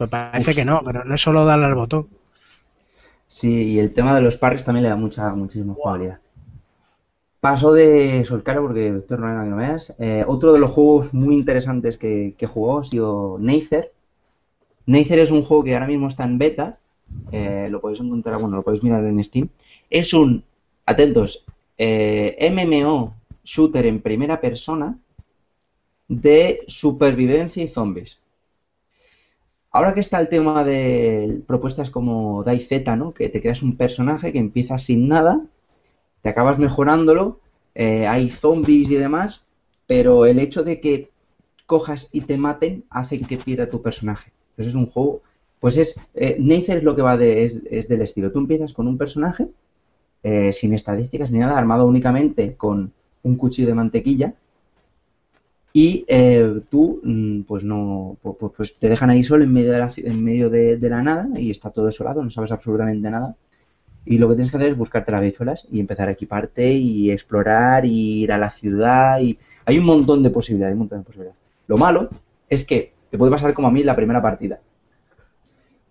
Me 0.00 0.08
parece 0.08 0.52
Uf. 0.52 0.56
que 0.56 0.64
no, 0.66 0.82
pero 0.84 1.04
no 1.04 1.14
es 1.16 1.22
solo 1.22 1.44
darle 1.46 1.66
al 1.66 1.76
botón. 1.76 2.08
Sí, 3.26 3.50
y 3.72 3.78
el 3.80 3.92
tema 3.92 4.14
de 4.14 4.22
los 4.22 4.38
parries 4.38 4.64
también 4.64 4.84
le 4.84 4.88
da 4.88 4.96
mucha, 4.96 5.28
muchísima 5.34 5.74
jugabilidad. 5.74 6.20
Paso 7.44 7.74
de 7.74 8.26
Calibur 8.42 8.68
porque 8.68 8.88
estoy 8.88 9.18
rolando 9.18 9.44
que 9.44 9.50
no 9.50 9.56
veas. 9.56 9.94
Eh, 9.98 10.24
otro 10.26 10.54
de 10.54 10.58
los 10.58 10.70
juegos 10.70 11.12
muy 11.12 11.34
interesantes 11.34 11.98
que, 11.98 12.34
que 12.38 12.46
jugado 12.46 12.78
ha 12.78 12.84
sido 12.84 13.36
Neither. 13.38 13.92
Nacer 14.86 15.18
es 15.18 15.30
un 15.30 15.44
juego 15.44 15.62
que 15.62 15.74
ahora 15.74 15.86
mismo 15.86 16.08
está 16.08 16.24
en 16.24 16.38
beta, 16.38 16.78
eh, 17.32 17.68
lo 17.70 17.82
podéis 17.82 18.00
encontrar, 18.00 18.40
bueno, 18.40 18.56
lo 18.56 18.62
podéis 18.62 18.82
mirar 18.82 19.04
en 19.04 19.22
Steam. 19.22 19.50
Es 19.90 20.14
un, 20.14 20.42
atentos, 20.86 21.44
eh, 21.76 22.50
MMO 22.50 23.14
shooter 23.44 23.84
en 23.84 24.00
primera 24.00 24.40
persona 24.40 24.96
de 26.08 26.64
supervivencia 26.66 27.62
y 27.62 27.68
zombies. 27.68 28.16
Ahora 29.70 29.92
que 29.92 30.00
está 30.00 30.18
el 30.18 30.30
tema 30.30 30.64
de 30.64 31.42
propuestas 31.46 31.90
como 31.90 32.42
DayZ, 32.42 32.86
¿no? 32.96 33.12
Que 33.12 33.28
te 33.28 33.42
creas 33.42 33.62
un 33.62 33.76
personaje 33.76 34.32
que 34.32 34.38
empieza 34.38 34.78
sin 34.78 35.08
nada, 35.08 35.42
te 36.24 36.30
acabas 36.30 36.58
mejorándolo, 36.58 37.40
eh, 37.76 38.08
hay 38.08 38.30
zombies 38.32 38.90
y 38.90 38.96
demás, 38.96 39.44
pero 39.88 40.26
el 40.26 40.40
hecho 40.40 40.64
de 40.64 40.80
que 40.80 41.10
cojas 41.66 42.08
y 42.12 42.22
te 42.22 42.38
maten 42.38 42.84
hace 42.90 43.20
que 43.20 43.38
pierda 43.38 43.70
tu 43.70 43.82
personaje. 43.82 44.32
Entonces 44.52 44.74
es 44.74 44.76
un 44.76 44.86
juego, 44.86 45.22
pues 45.60 45.78
es, 45.78 46.00
eh, 46.14 46.36
Nacer 46.40 46.78
es 46.78 46.84
lo 46.84 46.96
que 46.96 47.02
va 47.02 47.18
de, 47.18 47.46
es, 47.46 47.62
del 47.88 48.02
estilo. 48.02 48.32
Tú 48.32 48.40
empiezas 48.40 48.72
con 48.74 48.88
un 48.88 48.98
personaje 48.98 49.48
eh, 50.24 50.52
sin 50.52 50.74
estadísticas 50.74 51.30
ni 51.32 51.40
nada, 51.40 51.58
armado 51.58 51.86
únicamente 51.86 52.56
con 52.56 52.92
un 53.24 53.36
cuchillo 53.36 53.68
de 53.68 53.74
mantequilla 53.76 54.34
y 55.72 56.04
eh, 56.08 56.60
tú 56.70 57.00
mm, 57.02 57.42
pues 57.42 57.64
no 57.64 58.16
pu- 58.22 58.36
pu- 58.38 58.52
pues 58.56 58.76
te 58.78 58.88
dejan 58.88 59.10
ahí 59.10 59.24
solo 59.24 59.44
en 59.44 59.52
medio 59.52 59.72
de 59.72 59.78
la, 59.78 59.92
en 59.96 60.24
medio 60.24 60.48
de 60.50 60.78
la 60.88 61.02
nada 61.02 61.28
y 61.38 61.50
está 61.50 61.70
todo 61.70 61.86
desolado, 61.86 62.22
no 62.22 62.30
sabes 62.30 62.52
absolutamente 62.52 63.10
nada. 63.10 63.34
Y 64.06 64.18
lo 64.18 64.28
que 64.28 64.34
tienes 64.34 64.50
que 64.50 64.58
hacer 64.58 64.70
es 64.70 64.76
buscarte 64.76 65.12
las 65.12 65.20
habichuelas 65.20 65.66
y 65.70 65.80
empezar 65.80 66.08
a 66.08 66.12
equiparte 66.12 66.72
y 66.72 67.10
explorar 67.10 67.84
y 67.86 68.22
ir 68.22 68.32
a 68.32 68.38
la 68.38 68.50
ciudad 68.50 69.20
y 69.20 69.38
hay 69.64 69.78
un 69.78 69.86
montón 69.86 70.22
de 70.22 70.30
posibilidades, 70.30 70.74
un 70.74 70.80
montón 70.80 70.98
de 70.98 71.04
posibilidades. 71.04 71.40
Lo 71.66 71.78
malo 71.78 72.10
es 72.48 72.64
que 72.64 72.92
te 73.10 73.18
puede 73.18 73.32
pasar 73.32 73.54
como 73.54 73.68
a 73.68 73.70
mí 73.70 73.82
la 73.82 73.96
primera 73.96 74.20
partida. 74.20 74.60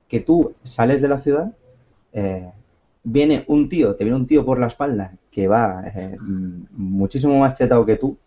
Que 0.07 0.19
tú 0.19 0.53
sales 0.61 1.01
de 1.01 1.07
la 1.07 1.17
ciudad, 1.17 1.53
eh, 2.11 2.51
viene 3.03 3.45
un 3.47 3.67
tío, 3.67 3.95
te 3.95 4.03
viene 4.03 4.17
un 4.17 4.27
tío 4.27 4.45
por 4.45 4.59
la 4.59 4.67
espalda 4.67 5.13
que 5.31 5.47
va 5.47 5.83
eh, 5.87 6.17
muchísimo 6.19 7.39
más 7.39 7.57
chetado 7.57 7.85
que 7.85 7.97
tú, 7.97 8.17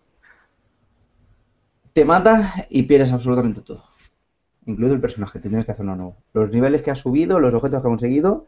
te 1.93 2.05
mata 2.05 2.66
y 2.68 2.82
pierdes 2.82 3.12
absolutamente 3.12 3.61
todo. 3.61 3.84
Incluido 4.66 4.95
el 4.95 5.01
personaje, 5.01 5.39
te 5.39 5.49
tienes 5.49 5.64
que 5.64 5.72
hacer 5.72 5.84
uno 5.84 5.97
nuevo. 5.97 6.16
Los 6.34 6.51
niveles 6.51 6.82
que 6.82 6.91
has 6.91 6.99
subido, 6.99 7.39
los 7.39 7.55
objetos 7.55 7.80
que 7.80 7.87
has 7.87 7.91
conseguido, 7.91 8.47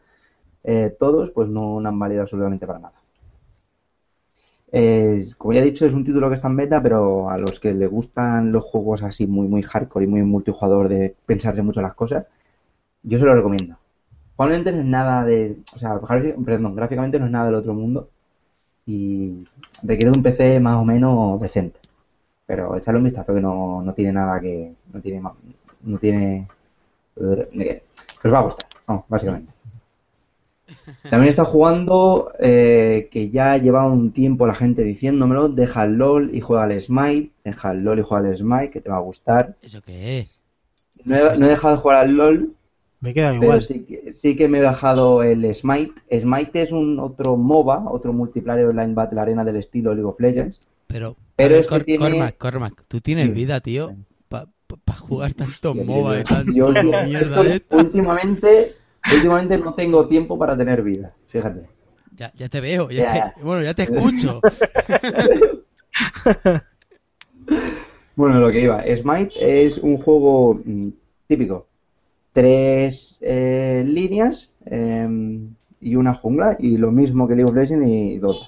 eh, 0.63 0.95
todos, 0.99 1.31
pues 1.31 1.49
no, 1.49 1.79
no 1.81 1.89
han 1.89 1.99
valido 1.99 2.21
absolutamente 2.21 2.67
para 2.67 2.79
nada. 2.79 2.93
Eh, 4.71 5.25
como 5.37 5.53
ya 5.53 5.61
he 5.61 5.63
dicho, 5.63 5.85
es 5.85 5.93
un 5.93 6.03
título 6.03 6.29
que 6.29 6.35
está 6.35 6.47
en 6.47 6.55
beta, 6.55 6.81
pero 6.81 7.29
a 7.29 7.37
los 7.37 7.59
que 7.59 7.73
les 7.73 7.89
gustan 7.89 8.51
los 8.51 8.63
juegos 8.65 9.01
así 9.03 9.25
muy, 9.25 9.47
muy 9.47 9.63
hardcore 9.63 10.05
y 10.05 10.07
muy 10.07 10.21
multijugador 10.21 10.89
de 10.89 11.15
pensarse 11.25 11.61
mucho 11.63 11.81
las 11.81 11.95
cosas, 11.95 12.25
yo 13.03 13.19
se 13.19 13.25
lo 13.25 13.35
recomiendo. 13.35 13.77
Probablemente 14.35 14.71
no 14.71 14.79
es 14.79 14.85
nada 14.85 15.25
de. 15.25 15.57
O 15.75 15.79
sea, 15.79 15.99
perdón, 15.99 16.75
gráficamente 16.75 17.19
no 17.19 17.25
es 17.25 17.31
nada 17.31 17.47
del 17.47 17.55
otro 17.55 17.73
mundo. 17.73 18.09
Y 18.85 19.45
requiere 19.83 20.11
de 20.11 20.17
un 20.19 20.23
PC 20.23 20.59
más 20.59 20.75
o 20.77 20.85
menos 20.85 21.41
decente. 21.41 21.79
Pero 22.45 22.75
echarle 22.77 22.99
un 22.99 23.05
vistazo 23.05 23.33
que 23.35 23.41
no, 23.41 23.81
no 23.83 23.93
tiene 23.93 24.13
nada 24.13 24.39
que. 24.41 24.73
No 24.93 25.01
tiene. 25.01 25.21
No 25.83 25.97
tiene. 25.99 26.47
Que 27.15 27.83
os 28.27 28.33
va 28.33 28.39
a 28.39 28.43
gustar, 28.43 28.69
vamos, 28.87 29.05
básicamente. 29.09 29.53
También 31.09 31.29
está 31.29 31.45
jugando, 31.45 32.31
eh, 32.39 33.07
que 33.11 33.29
ya 33.29 33.57
lleva 33.57 33.85
un 33.87 34.11
tiempo 34.11 34.47
la 34.47 34.55
gente 34.55 34.83
diciéndomelo, 34.83 35.49
deja 35.49 35.83
el 35.83 35.93
LOL 35.97 36.33
y 36.33 36.41
juega 36.41 36.63
al 36.63 36.79
Smite, 36.81 37.31
deja 37.43 37.71
el 37.71 37.83
LOL 37.83 37.99
y 37.99 38.03
juega 38.03 38.27
al 38.27 38.35
Smite, 38.35 38.69
que 38.71 38.81
te 38.81 38.89
va 38.89 38.97
a 38.97 39.01
gustar. 39.01 39.55
¿Eso 39.61 39.81
qué 39.81 40.19
es? 40.19 40.39
No 41.05 41.15
he, 41.15 41.37
no 41.37 41.45
he 41.45 41.49
dejado 41.49 41.75
de 41.75 41.81
jugar 41.81 41.97
al 41.97 42.11
LOL, 42.11 42.53
Me 43.01 43.13
queda 43.13 43.31
pero 43.31 43.43
igual. 43.43 43.61
sí 43.61 43.79
que, 43.87 44.11
sí 44.11 44.35
que 44.35 44.47
me 44.47 44.57
he 44.57 44.61
bajado 44.61 45.23
el 45.23 45.53
Smite. 45.55 45.93
Smite 46.19 46.61
es 46.63 46.71
un 46.71 46.99
otro 46.99 47.37
MOBA, 47.37 47.85
otro 47.89 48.11
multiplayer 48.13 48.65
online 48.65 48.93
battle 48.93 49.19
arena 49.21 49.43
del 49.45 49.55
estilo 49.57 49.93
League 49.93 50.07
of 50.09 50.19
Legends. 50.19 50.59
Pero, 50.87 51.15
Pero 51.35 51.49
ver, 51.51 51.59
es 51.61 51.67
que 51.67 51.79
tiene- 51.81 51.99
Cormac, 52.09 52.37
Cormac, 52.37 52.83
tú 52.87 52.99
tienes 52.99 53.27
Sí. 53.27 53.31
vida, 53.31 53.59
tío, 53.61 53.95
para 54.27 54.97
jugar 54.99 55.33
tanto 55.33 55.73
Yo- 55.73 55.83
MOBA 55.83 56.15
yo- 56.15 56.19
y 56.19 56.23
tanto 56.23 56.51
yo- 56.51 56.73
yo- 56.73 56.81
mierda 57.03 57.41
esto- 57.41 57.43
esta. 57.43 57.77
últimamente, 57.77 58.75
últimamente 59.13 59.57
no 59.57 59.73
tengo 59.73 60.07
tiempo 60.07 60.37
para 60.37 60.57
tener 60.57 60.81
vida, 60.81 61.13
fíjate. 61.27 61.67
Ya, 62.15 62.31
ya 62.35 62.49
te 62.49 62.59
veo, 62.59 62.89
ya 62.89 63.33
te- 63.35 63.43
bueno, 63.43 63.63
ya 63.63 63.73
te 63.73 63.83
escucho. 63.83 64.41
Bueno, 68.15 68.39
lo 68.39 68.51
que 68.51 68.61
iba. 68.61 68.83
Smite 68.83 69.65
es 69.65 69.77
un 69.77 69.97
juego 69.97 70.55
mm, 70.65 70.89
típico. 71.27 71.67
Tres 72.33 73.17
eh, 73.21 73.83
líneas 73.87 74.53
em, 74.65 75.55
y 75.79 75.95
una 75.95 76.13
jungla 76.13 76.57
y 76.59 76.75
lo 76.77 76.91
mismo 76.91 77.27
que 77.27 77.35
League 77.35 77.49
of 77.49 77.55
Legends 77.55 77.87
y 77.87 78.17
Dota. 78.17 78.45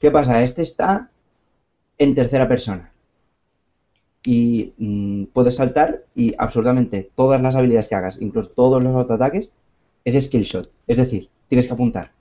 ¿Qué 0.00 0.10
pasa? 0.10 0.42
Este 0.42 0.62
está 0.62 1.10
en 1.96 2.14
tercera 2.16 2.48
persona. 2.48 2.90
Y 4.26 4.72
mm, 4.78 5.26
puedes 5.32 5.54
saltar 5.56 6.04
y 6.16 6.34
absolutamente 6.36 7.08
todas 7.14 7.40
las 7.40 7.54
habilidades 7.54 7.88
que 7.88 7.94
hagas, 7.94 8.18
incluso 8.20 8.50
todos 8.50 8.82
los 8.82 8.94
autoataques, 8.96 9.48
es 10.04 10.24
skill 10.24 10.42
shot. 10.42 10.70
Es 10.86 10.98
decir, 10.98 11.28
tienes 11.48 11.66
que 11.66 11.72
apuntar. 11.72 12.12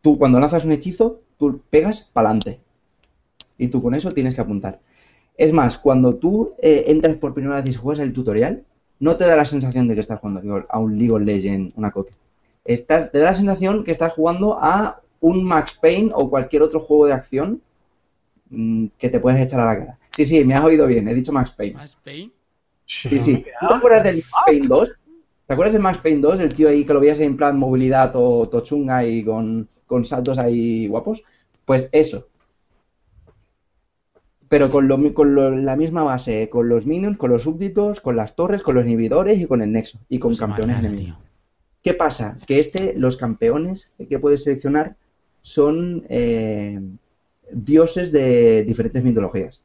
Tú 0.00 0.18
cuando 0.18 0.40
lanzas 0.40 0.64
un 0.64 0.72
hechizo, 0.72 1.20
tú 1.38 1.60
pegas 1.70 2.02
para 2.12 2.30
adelante. 2.30 2.60
Y 3.58 3.68
tú 3.68 3.82
con 3.82 3.94
eso 3.94 4.10
tienes 4.10 4.34
que 4.34 4.40
apuntar. 4.40 4.80
Es 5.36 5.52
más, 5.52 5.78
cuando 5.78 6.16
tú 6.16 6.54
eh, 6.60 6.84
entras 6.88 7.16
por 7.16 7.34
primera 7.34 7.60
vez 7.60 7.68
y 7.70 7.74
juegas 7.74 8.02
el 8.02 8.12
tutorial, 8.12 8.64
no 8.98 9.16
te 9.16 9.24
da 9.24 9.36
la 9.36 9.44
sensación 9.44 9.88
de 9.88 9.94
que 9.94 10.00
estás 10.00 10.20
jugando 10.20 10.64
a 10.68 10.78
un 10.78 10.98
League 10.98 11.12
of 11.12 11.22
Legends, 11.22 11.74
una 11.76 11.90
copia. 11.90 12.16
Estás, 12.64 13.10
te 13.10 13.18
da 13.18 13.26
la 13.26 13.34
sensación 13.34 13.84
que 13.84 13.90
estás 13.90 14.12
jugando 14.12 14.58
a 14.60 15.00
un 15.20 15.42
Max 15.44 15.78
Payne 15.80 16.10
o 16.14 16.28
cualquier 16.28 16.62
otro 16.62 16.80
juego 16.80 17.06
de 17.06 17.12
acción 17.12 17.62
mm, 18.50 18.86
que 18.98 19.08
te 19.08 19.20
puedes 19.20 19.40
echar 19.40 19.60
a 19.60 19.66
la 19.66 19.78
cara. 19.78 19.98
Sí, 20.14 20.26
sí, 20.26 20.44
me 20.44 20.54
has 20.54 20.64
oído 20.64 20.86
bien, 20.86 21.08
he 21.08 21.14
dicho 21.14 21.32
Max 21.32 21.50
Payne. 21.52 21.74
¿Más 21.74 21.96
Pain? 21.96 22.32
Sí, 22.84 23.18
sí. 23.18 23.44
¿Tú 23.60 23.68
te 23.68 23.74
acuerdas 23.74 24.04
del 24.04 24.16
Max 24.16 24.32
Payne 24.46 24.66
2? 24.66 24.90
¿Te 25.52 25.54
acuerdas 25.54 25.74
del 25.74 25.82
Max 25.82 25.98
Payne 25.98 26.22
2? 26.22 26.40
El 26.40 26.54
tío 26.54 26.70
ahí 26.70 26.86
que 26.86 26.94
lo 26.94 27.00
veías 27.00 27.20
en 27.20 27.36
plan 27.36 27.58
movilidad 27.58 28.12
o 28.14 28.46
tochunga 28.48 29.04
y 29.04 29.22
con, 29.22 29.68
con 29.86 30.06
saltos 30.06 30.38
ahí 30.38 30.88
guapos. 30.88 31.22
Pues 31.66 31.90
eso. 31.92 32.26
Pero 34.48 34.70
con, 34.70 34.88
lo, 34.88 34.96
mi- 34.96 35.12
con 35.12 35.34
lo- 35.34 35.50
la 35.50 35.76
misma 35.76 36.04
base, 36.04 36.48
con 36.48 36.70
los 36.70 36.86
minions, 36.86 37.18
con 37.18 37.28
los 37.30 37.42
súbditos, 37.42 38.00
con 38.00 38.16
las 38.16 38.34
torres, 38.34 38.62
con 38.62 38.76
los 38.76 38.86
inhibidores 38.86 39.38
y 39.42 39.44
con 39.46 39.60
el 39.60 39.70
nexo. 39.72 39.98
Y 40.08 40.18
con 40.18 40.30
más 40.30 40.40
campeones 40.40 40.78
enemigos. 40.78 41.04
tío. 41.04 41.16
¿Qué 41.82 41.92
pasa? 41.92 42.38
Que 42.46 42.58
este, 42.58 42.94
los 42.96 43.18
campeones 43.18 43.90
que 44.08 44.18
puedes 44.18 44.44
seleccionar 44.44 44.96
son 45.42 46.06
eh, 46.08 46.80
dioses 47.52 48.10
de 48.10 48.64
diferentes 48.64 49.04
mitologías 49.04 49.60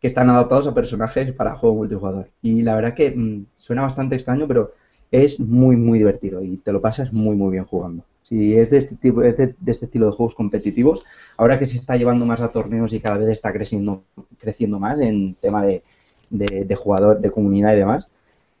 que 0.00 0.06
están 0.06 0.30
adaptados 0.30 0.66
a 0.66 0.74
personajes 0.74 1.32
para 1.32 1.56
juego 1.56 1.76
multijugador. 1.76 2.30
Y 2.42 2.62
la 2.62 2.74
verdad 2.74 2.94
que 2.94 3.10
mm, 3.10 3.46
suena 3.56 3.82
bastante 3.82 4.14
extraño, 4.14 4.46
pero 4.46 4.72
es 5.10 5.40
muy, 5.40 5.76
muy 5.76 5.98
divertido 5.98 6.42
y 6.42 6.56
te 6.58 6.72
lo 6.72 6.80
pasas 6.80 7.12
muy, 7.12 7.36
muy 7.36 7.52
bien 7.52 7.64
jugando. 7.64 8.04
Si 8.22 8.56
es 8.56 8.70
de 8.70 8.78
este 8.78 8.96
tipo, 8.96 9.22
es 9.22 9.36
de, 9.36 9.54
este 9.66 9.86
estilo 9.86 10.06
de 10.06 10.12
juegos 10.12 10.34
competitivos, 10.34 11.04
ahora 11.36 11.58
que 11.58 11.66
se 11.66 11.76
está 11.76 11.96
llevando 11.96 12.26
más 12.26 12.40
a 12.40 12.50
torneos 12.50 12.92
y 12.92 13.00
cada 13.00 13.18
vez 13.18 13.28
está 13.28 13.52
creciendo, 13.52 14.02
creciendo 14.38 14.80
más 14.80 14.98
en 15.00 15.34
tema 15.34 15.64
de, 15.64 15.82
de, 16.30 16.74
jugador, 16.74 17.20
de 17.20 17.30
comunidad 17.30 17.74
y 17.74 17.78
demás, 17.78 18.08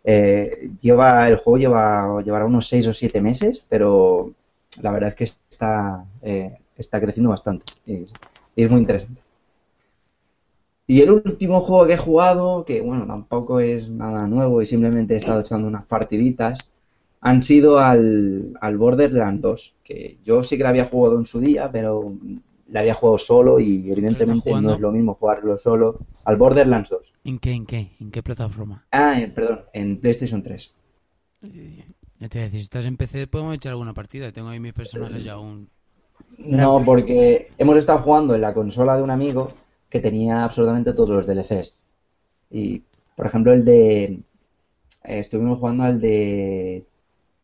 eh, 0.04 0.70
lleva, 0.80 1.28
el 1.28 1.36
juego 1.36 1.58
lleva, 1.58 2.22
llevará 2.22 2.44
unos 2.44 2.68
6 2.68 2.86
o 2.86 2.94
7 2.94 3.20
meses, 3.20 3.64
pero 3.68 4.32
la 4.80 4.92
verdad 4.92 5.08
es 5.10 5.14
que 5.16 5.24
está, 5.24 6.04
eh, 6.22 6.56
está 6.76 7.00
creciendo 7.00 7.30
bastante 7.30 7.64
y 7.86 8.62
es 8.62 8.70
muy 8.70 8.80
interesante. 8.80 9.25
Y 10.86 11.00
el 11.00 11.10
último 11.10 11.60
juego 11.62 11.86
que 11.86 11.94
he 11.94 11.98
jugado, 11.98 12.64
que 12.64 12.80
bueno, 12.80 13.06
tampoco 13.06 13.58
es 13.60 13.90
nada 13.90 14.26
nuevo 14.28 14.62
y 14.62 14.66
simplemente 14.66 15.14
he 15.14 15.16
estado 15.16 15.40
echando 15.40 15.66
unas 15.66 15.84
partiditas, 15.86 16.58
han 17.20 17.42
sido 17.42 17.78
al, 17.80 18.56
al 18.60 18.78
Borderlands 18.78 19.42
2, 19.42 19.74
que 19.82 20.18
yo 20.24 20.42
sí 20.44 20.56
que 20.56 20.62
la 20.62 20.68
había 20.68 20.84
jugado 20.84 21.18
en 21.18 21.26
su 21.26 21.40
día, 21.40 21.68
pero 21.72 22.14
la 22.68 22.80
había 22.80 22.94
jugado 22.94 23.18
solo 23.18 23.58
y 23.58 23.90
evidentemente 23.90 24.50
no 24.60 24.74
es 24.74 24.80
lo 24.80 24.92
mismo 24.92 25.14
jugarlo 25.14 25.58
solo. 25.58 25.98
Al 26.24 26.36
Borderlands 26.36 26.90
2. 26.90 27.12
¿En 27.24 27.38
qué, 27.38 27.52
en 27.52 27.66
qué? 27.66 27.90
¿En 28.00 28.10
qué 28.12 28.22
plataforma? 28.22 28.84
Ah, 28.92 29.20
eh, 29.20 29.28
perdón, 29.28 29.62
en 29.72 29.98
PlayStation 29.98 30.42
3. 30.42 30.72
Ya 32.18 32.28
te 32.28 32.38
voy 32.38 32.42
a 32.42 32.44
decir, 32.44 32.60
si 32.60 32.64
estás 32.64 32.84
en 32.84 32.96
PC 32.96 33.26
podemos 33.26 33.54
echar 33.54 33.72
alguna 33.72 33.92
partida. 33.92 34.30
Tengo 34.32 34.48
ahí 34.48 34.60
mis 34.60 34.72
personajes 34.72 35.22
ya 35.22 35.32
aún. 35.32 35.68
No, 36.38 36.82
porque 36.84 37.48
hemos 37.58 37.76
estado 37.76 37.98
jugando 37.98 38.34
en 38.34 38.40
la 38.40 38.54
consola 38.54 38.96
de 38.96 39.02
un 39.02 39.10
amigo 39.10 39.52
que 39.90 40.00
tenía 40.00 40.44
absolutamente 40.44 40.92
todos 40.92 41.10
los 41.10 41.26
DLCs. 41.26 41.78
Y, 42.50 42.82
por 43.16 43.26
ejemplo, 43.26 43.52
el 43.52 43.64
de... 43.64 44.04
eh, 44.04 44.20
estuvimos 45.04 45.58
jugando 45.58 45.84
al 45.84 46.00
de 46.00 46.84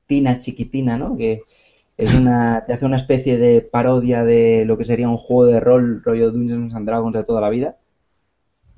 Tina 0.06 0.40
Chiquitina, 0.40 0.98
¿no? 0.98 1.16
Que 1.18 1.42
es 1.98 2.14
una... 2.14 2.64
te 2.66 2.74
hace 2.74 2.86
una 2.86 2.96
especie 2.98 3.38
de 3.38 3.62
parodia 3.62 4.24
de 4.24 4.64
lo 4.66 4.78
que 4.78 4.84
sería 4.84 5.08
un 5.10 5.18
juego 5.18 5.46
de 5.52 5.60
rol 5.60 6.02
rollo 6.04 6.32
Dungeons 6.32 6.74
and 6.74 6.86
Dragons 6.88 7.14
de 7.16 7.24
toda 7.24 7.40
la 7.42 7.50
vida, 7.50 7.76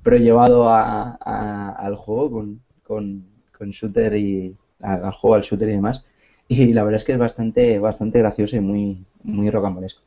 pero 0.02 0.16
llevado 0.16 0.68
a, 0.68 1.16
a- 1.20 1.70
al 1.70 1.96
juego 1.96 2.30
con, 2.30 2.60
con, 2.84 3.24
con 3.56 3.70
shooter 3.70 4.14
y 4.16 4.56
al, 4.80 5.12
juego, 5.12 5.34
al 5.36 5.42
shooter 5.42 5.68
y 5.68 5.72
demás. 5.72 6.04
Y 6.48 6.72
la 6.74 6.84
verdad 6.84 6.98
es 6.98 7.04
que 7.04 7.12
es 7.12 7.18
bastante, 7.18 7.78
bastante 7.78 8.18
gracioso 8.18 8.56
y 8.56 8.60
muy, 8.60 9.04
muy 9.22 9.50
rocambolesco. 9.50 10.02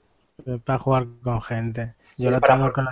Para 0.65 0.79
jugar 0.79 1.07
con 1.23 1.41
gente. 1.43 1.93
Yo 2.17 2.29
Sí, 2.29 2.31
lo 2.31 2.41
tengo 2.41 2.71
con 2.73 2.87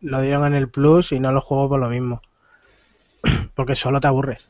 lo 0.00 0.20
dieron 0.22 0.46
en 0.46 0.54
el 0.54 0.68
Plus 0.68 1.12
y 1.12 1.20
no 1.20 1.32
lo 1.32 1.40
juego 1.40 1.68
por 1.70 1.80
lo 1.80 1.88
mismo. 1.88 2.20
Porque 3.54 3.76
solo 3.76 4.00
te 4.00 4.06
aburres. 4.06 4.48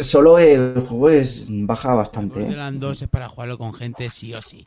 Solo 0.00 0.38
el 0.38 0.74
juego 0.88 1.08
es 1.10 1.46
baja 1.48 1.94
bastante. 1.94 2.40
¿eh? 2.40 2.44
Borderlands 2.44 2.80
2 2.80 3.02
es 3.02 3.08
para 3.08 3.28
jugarlo 3.28 3.56
con 3.56 3.72
gente 3.72 4.10
sí 4.10 4.34
o 4.34 4.42
sí. 4.42 4.66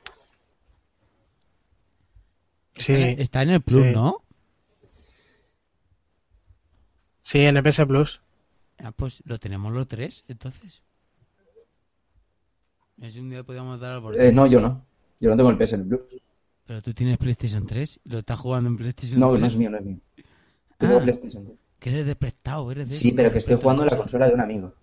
Sí, 2.76 2.94
Está 3.20 3.44
en 3.44 3.52
el 3.52 3.62
Plus, 3.62 3.86
Sí. 3.86 3.92
¿no? 3.94 4.24
sí, 7.22 7.40
en 7.42 7.58
el 7.58 7.64
PS 7.64 7.86
Plus. 7.86 8.22
Ah, 8.80 8.92
pues 8.92 9.22
lo 9.26 9.38
tenemos 9.38 9.72
los 9.72 9.88
tres, 9.88 10.26
entonces. 10.28 10.82
Es 13.00 13.16
un 13.16 13.30
día 13.30 13.44
podíamos 13.44 13.80
dar 13.80 13.92
al 13.94 14.20
Eh, 14.20 14.32
no, 14.32 14.48
yo 14.48 14.60
no. 14.60 14.84
Yo 15.20 15.30
no 15.30 15.38
tengo 15.38 15.50
el 15.52 15.58
PS 15.58 15.74
en 15.76 15.82
el 15.82 15.88
Blue. 15.88 16.08
Pero 16.66 16.82
tú 16.82 16.94
tienes 16.94 17.18
PlayStation 17.18 17.66
3 17.66 18.00
y 18.06 18.10
lo 18.10 18.20
estás 18.20 18.40
jugando 18.40 18.70
en 18.70 18.78
PlayStation 18.78 19.20
No, 19.20 19.30
3. 19.30 19.42
no 19.42 19.48
es 19.48 19.56
mío, 19.58 19.70
no 19.70 19.78
es 19.78 19.84
mío. 19.86 19.98
Tengo 20.78 20.98
Ah. 20.98 21.02
PlayStation 21.02 21.46
3. 21.46 21.58
Que 21.80 21.90
eres 21.90 22.06
de 22.06 22.16
prestado, 22.16 22.72
eres 22.72 22.90
de 22.90 22.96
Sí, 22.96 23.12
pero 23.12 23.32
que 23.32 23.40
estoy 23.40 23.56
jugando 23.62 23.84
en 23.84 23.90
la 23.90 23.98
consola 23.98 24.28
de 24.28 24.34
un 24.34 24.42
amigo. 24.42 24.74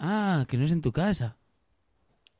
Ah, 0.00 0.44
que 0.48 0.56
no 0.56 0.64
es 0.64 0.72
en 0.72 0.82
tu 0.82 0.92
casa. 0.92 1.36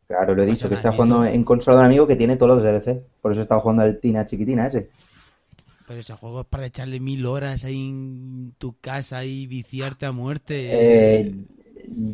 Claro, 0.09 0.35
lo 0.35 0.43
he 0.43 0.47
Pasa 0.47 0.55
dicho, 0.55 0.68
que 0.68 0.74
está 0.74 0.93
jugando 0.93 1.24
en 1.24 1.45
consola 1.45 1.76
de 1.76 1.81
un 1.83 1.87
amigo 1.87 2.07
que 2.07 2.16
tiene 2.16 2.37
todos 2.37 2.57
los 2.57 2.62
DLC. 2.64 3.03
Por 3.20 3.33
eso 3.33 3.43
está 3.43 3.61
jugando 3.61 3.83
al 3.83 4.01
Tina 4.01 4.26
chiquitina 4.26 4.66
ese. 4.66 4.91
Pero 5.87 6.01
ese 6.01 6.12
juego 6.14 6.43
es 6.43 6.47
para 6.47 6.66
echarle 6.66 7.01
mil 7.01 7.24
horas 7.26 7.64
ahí 7.64 7.89
en 7.89 8.55
tu 8.59 8.76
casa 8.79 9.24
y 9.24 9.47
viciarte 9.47 10.05
a 10.07 10.12
muerte. 10.12 10.68
Eh, 10.70 11.35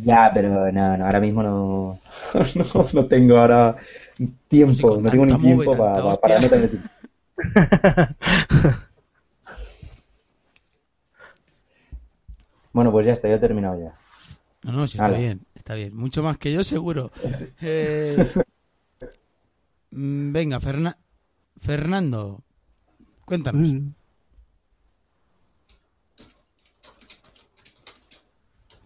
ya, 0.03 0.31
pero 0.33 0.71
no, 0.73 0.97
no, 0.97 1.05
ahora 1.07 1.21
mismo 1.21 1.43
no, 1.43 2.01
no, 2.55 2.89
no 2.93 3.07
tengo 3.09 3.37
ahora 3.39 3.77
Pues 3.77 4.04
tiempo, 4.49 5.01
no 5.01 5.11
tengo 5.11 5.27
ni 5.27 5.37
tiempo 5.39 5.77
para, 5.77 6.17
para 6.17 6.41
meterme 6.41 6.69
tiempo. 6.69 6.89
Bueno, 12.73 12.91
pues 12.91 13.07
ya 13.07 13.12
está, 13.12 13.29
yo 13.29 13.35
he 13.37 13.39
terminado 13.39 13.79
ya. 13.81 13.97
No, 14.65 14.73
no, 14.73 14.87
sí 14.89 14.99
está 14.99 15.11
bien, 15.11 15.47
está 15.55 15.75
bien. 15.75 15.95
Mucho 15.97 16.23
más 16.23 16.39
que 16.39 16.53
yo, 16.53 16.65
seguro. 16.65 17.11
Eh, 17.61 18.33
mm, 19.93 20.33
venga, 20.33 20.59
Ferna- 20.61 20.99
Fernando, 21.61 22.43
cuéntanos. 23.25 23.73
Mm. 23.73 23.91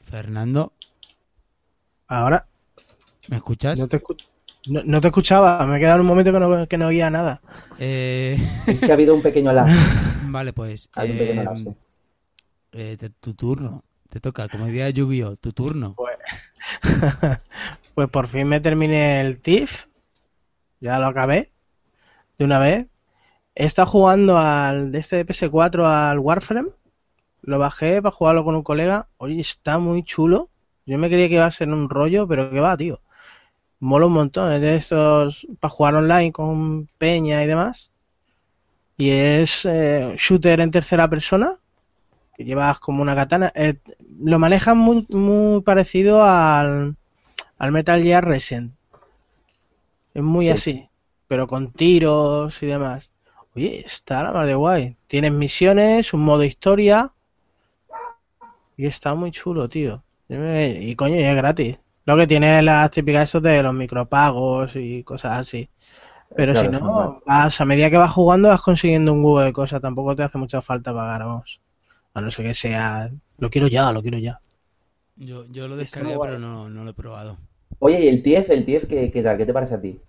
Fernando, 0.05 0.73
Ahora, 2.07 2.47
¿me 3.29 3.37
escuchas? 3.37 3.79
no 3.79 3.89
te, 3.89 4.01
escu- 4.03 4.17
no, 4.69 4.83
no 4.85 5.01
te 5.01 5.09
escuchaba. 5.09 5.65
Me 5.67 5.77
he 5.77 5.81
quedado 5.81 5.97
en 5.97 6.01
un 6.03 6.07
momento 6.07 6.33
que 6.33 6.41
no, 6.41 6.69
que 6.69 6.79
no 6.79 6.87
oía 6.89 7.11
nada. 7.11 7.41
Eh, 7.79 8.39
Es 8.67 8.81
que 8.81 8.91
ha 8.91 8.95
habido 8.95 9.15
un 9.15 9.23
pequeño 9.23 9.53
lag. 9.53 9.67
vale, 10.23 10.53
pues. 10.53 10.89
Ha 10.95 11.01
habido 11.03 11.15
un 11.15 11.19
pequeño 11.19 11.43
lag, 11.45 11.57
eh, 11.57 11.75
eh, 12.73 12.97
te- 12.99 13.11
tu 13.11 13.35
turno. 13.35 13.85
Te 14.09 14.21
toca, 14.21 14.49
como 14.49 14.67
diría 14.67 14.89
Yu-Gi-Oh! 14.91 15.37
Tu 15.37 15.53
turno. 15.53 15.95
Pues 17.95 18.09
por 18.11 18.27
fin 18.29 18.49
me 18.49 18.61
terminé 18.61 19.21
el 19.21 19.41
TIF. 19.41 19.87
Ya 20.81 20.99
lo 20.99 21.07
acabé. 21.07 21.53
De 22.39 22.45
una 22.45 22.59
vez. 22.59 22.87
He 23.55 23.67
estado 23.67 23.89
jugando 23.89 24.39
al 24.39 24.93
de 24.93 24.99
este 25.01 25.17
de 25.17 25.27
PS4 25.27 25.85
al 25.85 26.19
Warframe. 26.21 26.71
Lo 27.43 27.59
bajé 27.59 28.01
para 28.03 28.15
jugarlo 28.15 28.45
con 28.45 28.55
un 28.55 28.63
colega. 28.63 29.09
Oye, 29.19 29.41
está 29.41 29.79
muy 29.79 30.05
chulo. 30.05 30.51
Yo 30.87 30.99
me 30.99 31.09
creía 31.09 31.29
que 31.29 31.35
iba 31.35 31.47
a 31.47 31.51
ser 31.51 31.69
un 31.71 31.91
rollo, 31.91 32.27
pero 32.29 32.51
que 32.51 32.61
va, 32.61 32.77
tío. 32.77 33.01
Mola 33.81 34.07
un 34.07 34.13
montón. 34.13 34.53
Es 34.53 34.61
de 34.61 34.77
estos 34.77 35.47
para 35.61 35.71
jugar 35.71 35.95
online 35.97 36.33
con 36.33 36.89
peña 36.99 37.43
y 37.43 37.47
demás. 37.47 37.91
Y 38.97 39.11
es 39.11 39.65
eh, 39.65 40.15
shooter 40.17 40.61
en 40.61 40.71
tercera 40.71 41.09
persona. 41.09 41.53
Que 42.37 42.45
llevas 42.45 42.79
como 42.81 43.03
una 43.03 43.15
katana. 43.15 43.53
Eh, 43.55 43.75
lo 44.23 44.39
manejan 44.39 44.79
muy, 44.79 45.07
muy 45.11 45.61
parecido 45.63 46.23
al, 46.25 46.97
al 47.59 47.73
Metal 47.73 48.03
Gear 48.03 48.25
Recent. 48.25 48.73
Es 50.15 50.23
muy 50.23 50.47
Sí. 50.47 50.51
así, 50.51 50.89
pero 51.29 51.47
con 51.47 51.73
tiros 51.73 52.63
y 52.63 52.67
demás. 52.67 53.11
Oye, 53.55 53.85
está 53.87 54.23
la 54.23 54.33
mar 54.33 54.47
de 54.47 54.55
guay. 54.55 54.97
Tienes 55.07 55.33
misiones, 55.33 56.13
un 56.15 56.21
modo 56.21 56.43
historia. 56.45 57.13
Y 58.77 58.87
está 58.87 59.15
muy 59.15 59.31
chulo, 59.33 59.69
tío. 59.69 60.03
Y 60.29 60.95
coño, 60.95 61.17
y 61.17 61.23
es 61.25 61.35
gratis. 61.35 61.79
Lo 62.09 62.17
que 62.17 62.27
tiene 62.27 62.63
las 62.63 62.91
típicas 62.91 63.29
esos 63.29 63.43
de 63.43 63.63
los 63.63 63.75
micropagos 63.75 64.75
y 64.77 65.05
cosas 65.05 65.41
así. 65.41 65.69
Pero 66.35 66.55
Claro, 66.55 66.73
si 66.73 66.83
no, 66.83 67.23
vas, 67.27 67.61
a 67.61 67.67
medida 67.67 67.91
que 67.91 67.99
vas 67.99 68.13
jugando 68.13 68.49
vas 68.49 68.63
consiguiendo 68.63 69.13
un 69.13 69.23
huevo 69.23 69.41
de 69.41 69.53
cosas. 69.53 69.83
Tampoco 69.83 70.17
te 70.17 70.23
hace 70.23 70.39
mucha 70.39 70.63
falta 70.63 70.95
pagar, 70.95 71.27
vamos. 71.27 71.61
A 72.15 72.23
no 72.23 72.31
ser 72.31 72.47
que 72.47 72.55
sea... 72.55 73.11
Lo 73.37 73.51
quiero 73.51 73.69
ya, 73.69 73.93
lo 73.93 74.01
quiero 74.01 74.17
ya. 74.17 74.41
Yo, 75.17 75.45
yo 75.51 75.69
lo 75.69 75.77
descargué, 75.77 76.17
pero 76.19 76.39
no, 76.39 76.71
no 76.71 76.83
lo 76.83 76.93
he 76.93 76.95
probado. 76.95 77.37
Oye, 77.79 78.01
¿y 78.01 78.09
el 78.09 78.23
TF? 78.23 78.55
¿El 78.55 78.65
TF 78.65 78.87
qué, 78.89 79.11
qué 79.11 79.23
tal? 79.23 79.37
¿Qué 79.37 79.45
te 79.45 79.53
parece 79.53 79.75
a 79.75 79.81
ti? 79.83 80.01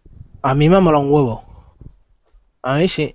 A 0.41 0.55
mí 0.55 0.69
me 0.69 0.77
ha 0.77 0.79
molado 0.79 1.03
un 1.03 1.11
huevo. 1.11 1.43
A 2.61 2.77
mí 2.77 2.87
sí. 2.87 3.13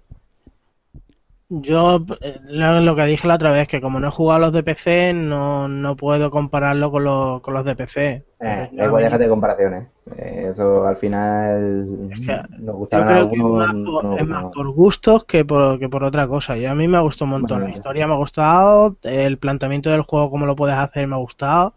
Yo, 1.49 2.05
eh, 2.21 2.41
lo, 2.45 2.81
lo 2.81 2.97
que 2.97 3.05
dije 3.07 3.29
la 3.29 3.35
otra 3.37 3.53
vez, 3.53 3.69
que 3.69 3.81
como 3.81 4.01
no 4.01 4.09
he 4.09 4.11
jugado 4.11 4.37
a 4.39 4.47
los 4.47 4.53
de 4.53 4.63
PC, 4.63 5.13
no, 5.15 5.69
no 5.69 5.97
puedo 5.97 6.31
compararlo 6.31 6.91
con 6.91 7.05
los, 7.05 7.41
con 7.43 7.55
los 7.55 7.65
de 7.65 7.77
PC. 7.77 8.27
Eh, 8.41 8.71
igual, 8.73 9.03
déjate 9.05 9.25
de 9.25 9.29
comparaciones. 9.31 9.89
Eh, 10.17 10.49
eso 10.51 10.87
al 10.87 10.97
final 10.97 12.11
Es 12.11 12.21
que 12.21 12.43
nos 12.59 12.77
yo 12.91 13.05
gustaron 13.05 13.07
creo 13.07 13.29
que 13.31 13.37
es 13.39 13.47
algunos. 13.47 13.53
más, 13.53 13.77
por, 13.85 14.05
nos 14.05 14.17
es 14.17 14.27
más 14.27 14.43
gustaron. 14.43 14.51
por 14.51 14.71
gustos 14.73 15.25
que 15.25 15.45
por, 15.45 15.79
que 15.79 15.89
por 15.89 16.05
otra 16.05 16.29
cosa. 16.29 16.57
Y 16.57 16.67
a 16.67 16.75
mí 16.75 16.89
me 16.89 16.97
ha 16.99 17.01
gustado 17.01 17.27
un 17.27 17.33
montón. 17.33 17.59
Bueno, 17.59 17.67
La 17.67 17.71
historia 17.73 18.07
me 18.07 18.15
ha 18.15 18.17
gustado, 18.17 18.97
el 19.03 19.39
planteamiento 19.39 19.91
del 19.91 20.03
juego, 20.03 20.31
cómo 20.31 20.47
lo 20.47 20.57
puedes 20.57 20.77
hacer, 20.77 21.07
me 21.09 21.15
ha 21.17 21.19
gustado. 21.19 21.75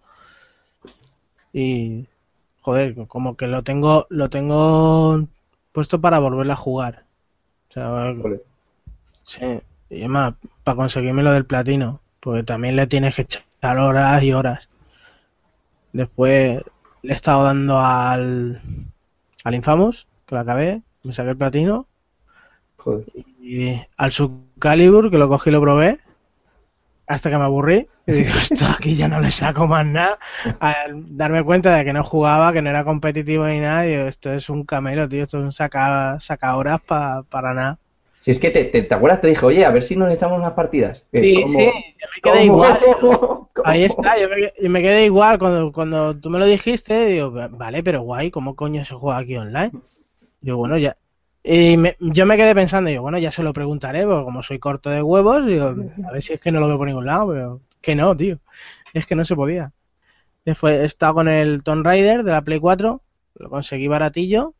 Y, 1.54 2.08
joder, 2.62 3.08
como 3.08 3.36
que 3.38 3.48
lo 3.48 3.64
tengo, 3.64 4.06
lo 4.10 4.30
tengo 4.30 5.28
puesto 5.72 6.02
para 6.02 6.20
volverlo 6.20 6.54
a 6.54 6.58
jugar. 6.58 7.06
O 7.70 7.74
sea, 7.74 8.16
Joder. 8.22 8.44
Sí, 9.28 9.62
y 9.92 10.00
además, 10.00 10.34
para 10.64 10.76
conseguirme 10.76 11.22
lo 11.22 11.32
del 11.32 11.46
platino, 11.46 12.02
porque 12.20 12.42
también 12.44 12.76
le 12.76 12.88
tienes 12.88 13.14
que 13.16 13.22
echar 13.22 13.78
horas 13.78 14.24
y 14.24 14.34
horas. 14.34 14.70
Después 15.92 16.62
le 17.02 17.12
he 17.12 17.16
estado 17.16 17.44
dando 17.44 17.78
al, 17.80 18.62
al 19.44 19.56
Infamous, 19.56 20.08
que 20.26 20.36
lo 20.36 20.42
acabé, 20.42 20.82
me 21.04 21.14
saqué 21.14 21.32
el 21.32 21.38
platino, 21.38 21.88
Joder. 22.78 23.08
y 23.42 23.80
al 23.98 24.12
Subcalibur, 24.12 25.10
que 25.12 25.18
lo 25.18 25.30
cogí 25.30 25.50
y 25.50 25.54
lo 25.54 25.62
probé, 25.62 26.00
hasta 27.08 27.30
que 27.30 27.38
me 27.38 27.44
aburrí, 27.46 27.88
y 28.06 28.12
digo, 28.14 28.30
esto 28.42 28.66
aquí 28.68 28.96
ya 28.96 29.08
no 29.08 29.20
le 29.20 29.32
saco 29.32 29.68
más 29.68 29.86
nada. 29.86 30.20
Al 30.60 31.16
darme 31.18 31.44
cuenta 31.44 31.76
de 31.76 31.86
que 31.86 31.94
no 31.94 32.04
jugaba, 32.04 32.52
que 32.54 32.62
no 32.62 32.70
era 32.70 32.84
competitivo 32.84 33.48
ni 33.48 33.60
nada, 33.60 33.82
digo, 33.84 34.04
esto 34.08 34.34
es 34.34 34.50
un 34.50 34.64
camelo, 34.66 35.08
tío, 35.08 35.24
esto 35.24 35.40
es 35.40 35.44
un 35.46 35.52
saca, 35.52 36.20
saca 36.20 36.56
horas 36.56 36.82
pa- 36.82 37.24
para 37.30 37.54
nada. 37.54 37.80
Si 38.28 38.32
es 38.32 38.40
que 38.40 38.50
te, 38.50 38.66
te, 38.66 38.82
¿te 38.84 38.94
acuerdas, 38.94 39.22
te 39.22 39.28
dije, 39.28 39.46
oye, 39.46 39.64
a 39.64 39.70
ver 39.72 39.82
si 39.82 39.96
nos 39.96 40.12
echamos 40.12 40.38
unas 40.38 40.52
partidas. 40.52 41.06
Eh, 41.14 41.22
Sí, 41.24 41.42
¿cómo? 41.44 41.60
sí, 41.60 41.66
yo 41.98 42.08
me 42.14 42.22
quedé 42.22 42.46
¿Cómo? 42.46 42.54
igual. 42.56 42.80
¿Cómo? 43.02 43.50
Ahí 43.64 43.84
está, 43.86 44.20
yo 44.20 44.28
me, 44.28 44.54
yo 44.62 44.70
me 44.70 44.82
quedé 44.82 45.06
igual 45.06 45.40
cuando, 45.40 45.72
cuando 45.72 46.14
tú 46.20 46.30
me 46.30 46.38
lo 46.38 46.46
dijiste, 46.46 47.06
digo, 47.06 47.32
vale, 47.32 47.84
pero 47.84 48.02
guay, 48.02 48.30
¿cómo 48.30 48.54
coño 48.58 48.84
se 48.84 48.96
juega 48.96 49.20
aquí 49.20 49.38
online? 49.38 49.72
Digo, 50.42 50.58
bueno, 50.58 50.78
ya. 50.78 50.98
Y 51.42 51.78
me- 51.78 51.96
yo 52.02 52.26
me 52.26 52.36
quedé 52.36 52.54
pensando, 52.54 52.90
digo, 52.90 53.04
bueno, 53.04 53.18
ya 53.18 53.32
se 53.32 53.44
lo 53.44 53.54
preguntaré, 53.54 54.06
porque 54.06 54.26
como 54.26 54.44
soy 54.44 54.60
corto 54.60 54.90
de 54.90 55.02
huevos, 55.02 55.46
digo, 55.46 55.74
a 56.10 56.12
ver 56.12 56.22
si 56.22 56.34
es 56.34 56.42
que 56.42 56.52
no 56.52 56.60
lo 56.60 56.68
veo 56.68 56.78
por 56.78 56.88
ningún 56.88 57.06
lado, 57.06 57.30
pero 57.32 57.62
que 57.82 57.96
no, 57.96 58.14
tío. 58.14 58.40
Es 58.94 59.06
que 59.08 59.16
no 59.16 59.24
se 59.24 59.38
podía. 59.38 59.72
Después 60.46 60.82
he 60.82 60.86
estado 60.86 61.14
con 61.16 61.30
el 61.30 61.64
Tomb 61.64 61.86
Raider 61.86 62.24
de 62.24 62.32
la 62.34 62.42
Play 62.42 62.60
4, 62.60 63.02
lo 63.36 63.50
conseguí 63.50 63.88
baratillo 63.88 64.54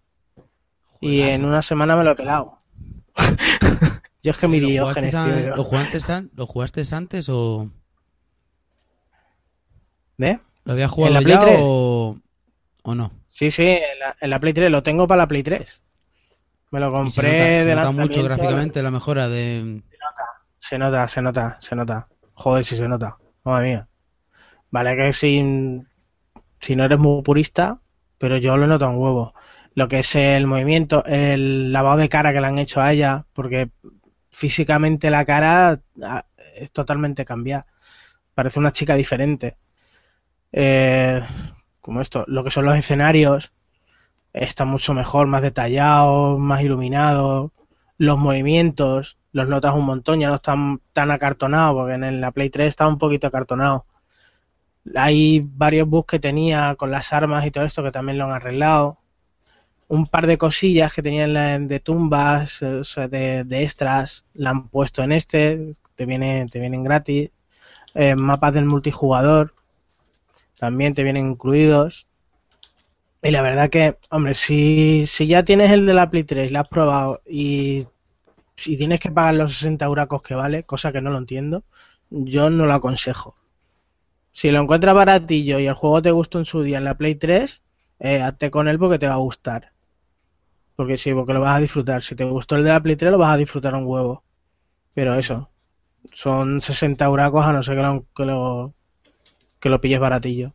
y 1.02 1.22
en 1.22 1.46
una 1.46 1.62
semana 1.62 1.96
me 1.96 2.04
lo 2.04 2.12
he 2.12 2.16
pelado. 2.16 2.58
yo 4.28 4.32
es 4.32 4.38
que 4.38 4.48
mi 4.48 4.60
¿Lo 4.60 4.68
diógenes, 4.70 5.12
tío. 5.20 5.56
¿lo, 5.56 5.64
jugaste 5.64 6.12
an- 6.12 6.32
¿Lo 6.36 6.46
jugaste 6.48 6.84
antes 6.92 7.30
o 7.30 7.70
¿Eh? 10.20 10.40
lo 10.66 10.74
habías 10.74 10.92
jugado 10.92 11.14
la 11.14 11.22
Play 11.22 11.36
ya 11.36 11.42
3? 11.46 11.60
o, 11.60 12.18
o 12.84 12.96
no? 12.96 13.12
Sí, 13.28 13.52
sí, 13.52 13.64
en 13.64 14.00
la, 14.00 14.16
en 14.20 14.30
la 14.30 14.40
Play 14.40 14.54
3, 14.54 14.70
lo 14.72 14.84
tengo 14.84 15.08
para 15.08 15.20
la 15.24 15.28
Play 15.28 15.44
3. 15.44 15.82
Me 16.72 16.80
lo 16.80 16.92
Y 17.02 17.12
se 17.12 17.24
compré 17.24 17.30
nota, 17.32 17.56
se 17.56 17.66
de 17.66 17.76
nota 17.76 17.92
mucho 17.92 18.22
gráficamente 18.24 18.84
la 18.84 18.92
mejora 18.92 19.28
de... 19.30 19.84
Se 20.60 20.78
nota, 20.78 21.08
se 21.08 21.22
nota, 21.22 21.58
se 21.60 21.76
nota. 21.76 22.08
Joder, 22.34 22.64
si 22.66 22.76
se 22.76 22.88
nota. 22.88 23.18
Madre 23.44 23.66
mía. 23.68 23.88
Vale 24.72 24.96
que 24.98 25.14
si, 25.14 25.42
si 26.60 26.76
no 26.76 26.86
eres 26.86 27.00
muy 27.00 27.22
purista, 27.24 27.80
pero 28.18 28.38
yo 28.38 28.58
lo 28.58 28.68
noto 28.68 28.90
un 28.90 28.98
huevo. 28.98 29.34
Lo 29.76 29.88
que 29.88 30.00
es 30.00 30.16
el 30.16 30.48
movimiento, 30.48 31.04
el 31.06 31.72
lavado 31.72 31.98
de 32.00 32.10
cara 32.10 32.34
que 32.34 32.42
le 32.42 32.48
han 32.48 32.58
hecho 32.58 32.82
a 32.82 32.92
ella, 32.94 33.26
porque 33.34 33.70
físicamente 34.32 35.10
la 35.10 35.26
cara 35.26 35.82
ah, 36.04 36.26
es 36.56 36.72
totalmente 36.72 37.26
cambiada. 37.26 37.66
Parece 38.34 38.60
una 38.60 38.72
chica 38.72 38.96
diferente. 38.96 39.58
Eh, 40.52 41.22
como 41.82 42.02
esto, 42.02 42.24
lo 42.28 42.44
que 42.44 42.52
son 42.52 42.66
los 42.66 42.78
escenarios, 42.78 43.52
está 44.34 44.66
mucho 44.66 44.94
mejor, 44.94 45.28
más 45.28 45.42
detallado, 45.42 46.38
más 46.38 46.62
iluminado, 46.62 47.52
los 47.98 48.18
movimientos, 48.18 49.18
los 49.32 49.48
notas 49.48 49.74
un 49.74 49.86
montón, 49.86 50.20
ya 50.20 50.30
no 50.30 50.36
están 50.36 50.82
tan 50.94 51.12
acartonados, 51.12 51.76
porque 51.76 51.94
en 51.94 52.22
la 52.22 52.32
Play 52.32 52.50
3 52.50 52.68
estaba 52.68 52.90
un 52.90 52.98
poquito 52.98 53.28
acartonado. 53.28 53.86
Hay 54.96 55.42
varios 55.46 55.88
bugs 55.88 56.08
que 56.08 56.20
tenía 56.20 56.76
con 56.76 56.92
las 56.92 57.12
armas 57.14 57.46
y 57.46 57.52
todo 57.52 57.66
esto 57.66 57.84
que 57.84 57.92
también 57.92 58.18
lo 58.18 58.26
han 58.26 58.32
arreglado. 58.32 59.00
Un 59.90 60.06
par 60.06 60.28
de 60.28 60.38
cosillas 60.38 60.94
que 60.94 61.02
tenían 61.02 61.68
de 61.68 61.80
tumbas, 61.80 62.62
eh, 62.62 62.84
de, 63.46 63.64
extras, 63.64 64.26
la 64.34 64.50
han 64.52 64.68
puesto 64.68 65.02
en 65.04 65.14
este, 65.14 65.76
te, 65.96 66.06
viene, 66.06 66.48
te 66.52 66.60
vienen 66.60 66.84
gratis. 66.84 67.32
Eh, 67.94 68.16
mapas 68.16 68.54
del 68.54 68.66
multijugador 68.66 69.54
también 70.58 70.94
te 70.94 71.04
vienen 71.04 71.28
incluidos. 71.28 72.08
Y 73.22 73.32
la 73.32 73.42
verdad 73.42 73.70
que, 73.70 73.98
hombre, 74.10 74.36
si, 74.36 75.06
si 75.08 75.28
ya 75.28 75.44
tienes 75.44 75.72
el 75.72 75.86
de 75.86 75.94
la 75.94 76.10
Play 76.10 76.24
3, 76.24 76.52
lo 76.52 76.60
has 76.60 76.68
probado 76.68 77.22
y 77.26 77.88
si 78.56 78.78
tienes 78.78 79.00
que 79.00 79.12
pagar 79.12 79.36
los 79.36 79.54
60 79.54 79.86
euracos 79.86 80.22
que 80.22 80.36
vale, 80.36 80.64
cosa 80.64 80.92
que 80.92 81.02
no 81.02 81.12
lo 81.12 81.18
entiendo, 81.18 81.64
yo 82.10 82.50
no 82.50 82.66
lo 82.66 82.74
aconsejo. 82.74 83.36
Si 84.34 84.52
lo 84.52 84.62
encuentras 84.62 84.96
baratillo 84.96 85.60
y 85.60 85.68
el 85.68 85.74
juego 85.74 86.02
te 86.02 86.12
gustó 86.12 86.40
en 86.40 86.46
su 86.46 86.62
día 86.62 86.78
en 86.78 86.84
la 86.84 86.96
Play 86.96 87.16
3, 87.16 87.62
eh, 88.00 88.22
hazte 88.22 88.52
con 88.52 88.68
él 88.68 88.78
porque 88.78 89.00
te 89.00 89.08
va 89.08 89.16
a 89.16 89.18
gustar. 89.18 89.72
Porque 90.78 90.98
sí, 90.98 91.14
porque 91.14 91.34
lo 91.34 91.42
vas 91.42 91.58
a 91.58 91.60
disfrutar. 91.60 92.02
Si 92.04 92.16
te 92.16 92.24
gustó 92.24 92.56
el 92.56 92.64
de 92.64 92.70
la 92.70 92.82
Play 92.82 92.96
3, 92.96 93.12
lo 93.12 93.18
vas 93.18 93.34
a 93.34 93.38
disfrutar 93.38 93.76
un 93.76 93.84
huevo. 93.86 94.24
Pero 94.94 95.16
eso, 95.16 95.50
son 96.14 96.62
60 96.62 97.06
euracos 97.06 97.46
a 97.46 97.52
no 97.54 97.64
ser 97.64 97.76
que 97.78 97.84
lo, 97.84 98.06
que 98.16 98.26
lo, 98.26 98.74
que 99.60 99.70
lo 99.70 99.82
pilles 99.82 100.00
baratillo. 100.00 100.54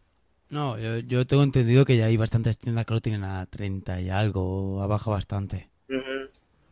No, 0.48 0.78
yo, 0.78 0.98
yo 1.00 1.26
tengo 1.26 1.42
entendido 1.42 1.84
que 1.84 1.96
ya 1.96 2.06
hay 2.06 2.16
bastantes 2.16 2.58
tiendas 2.58 2.86
que 2.86 2.94
lo 2.94 3.00
tienen 3.00 3.24
a 3.24 3.46
30 3.46 4.00
y 4.00 4.10
algo, 4.10 4.82
ha 4.82 4.86
bajado 4.86 5.12
bastante. 5.12 5.68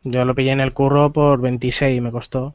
Yo 0.03 0.25
lo 0.25 0.35
pillé 0.35 0.53
en 0.53 0.61
el 0.61 0.73
curro 0.73 1.13
por 1.13 1.41
26 1.41 2.01
me 2.01 2.11
costó. 2.11 2.55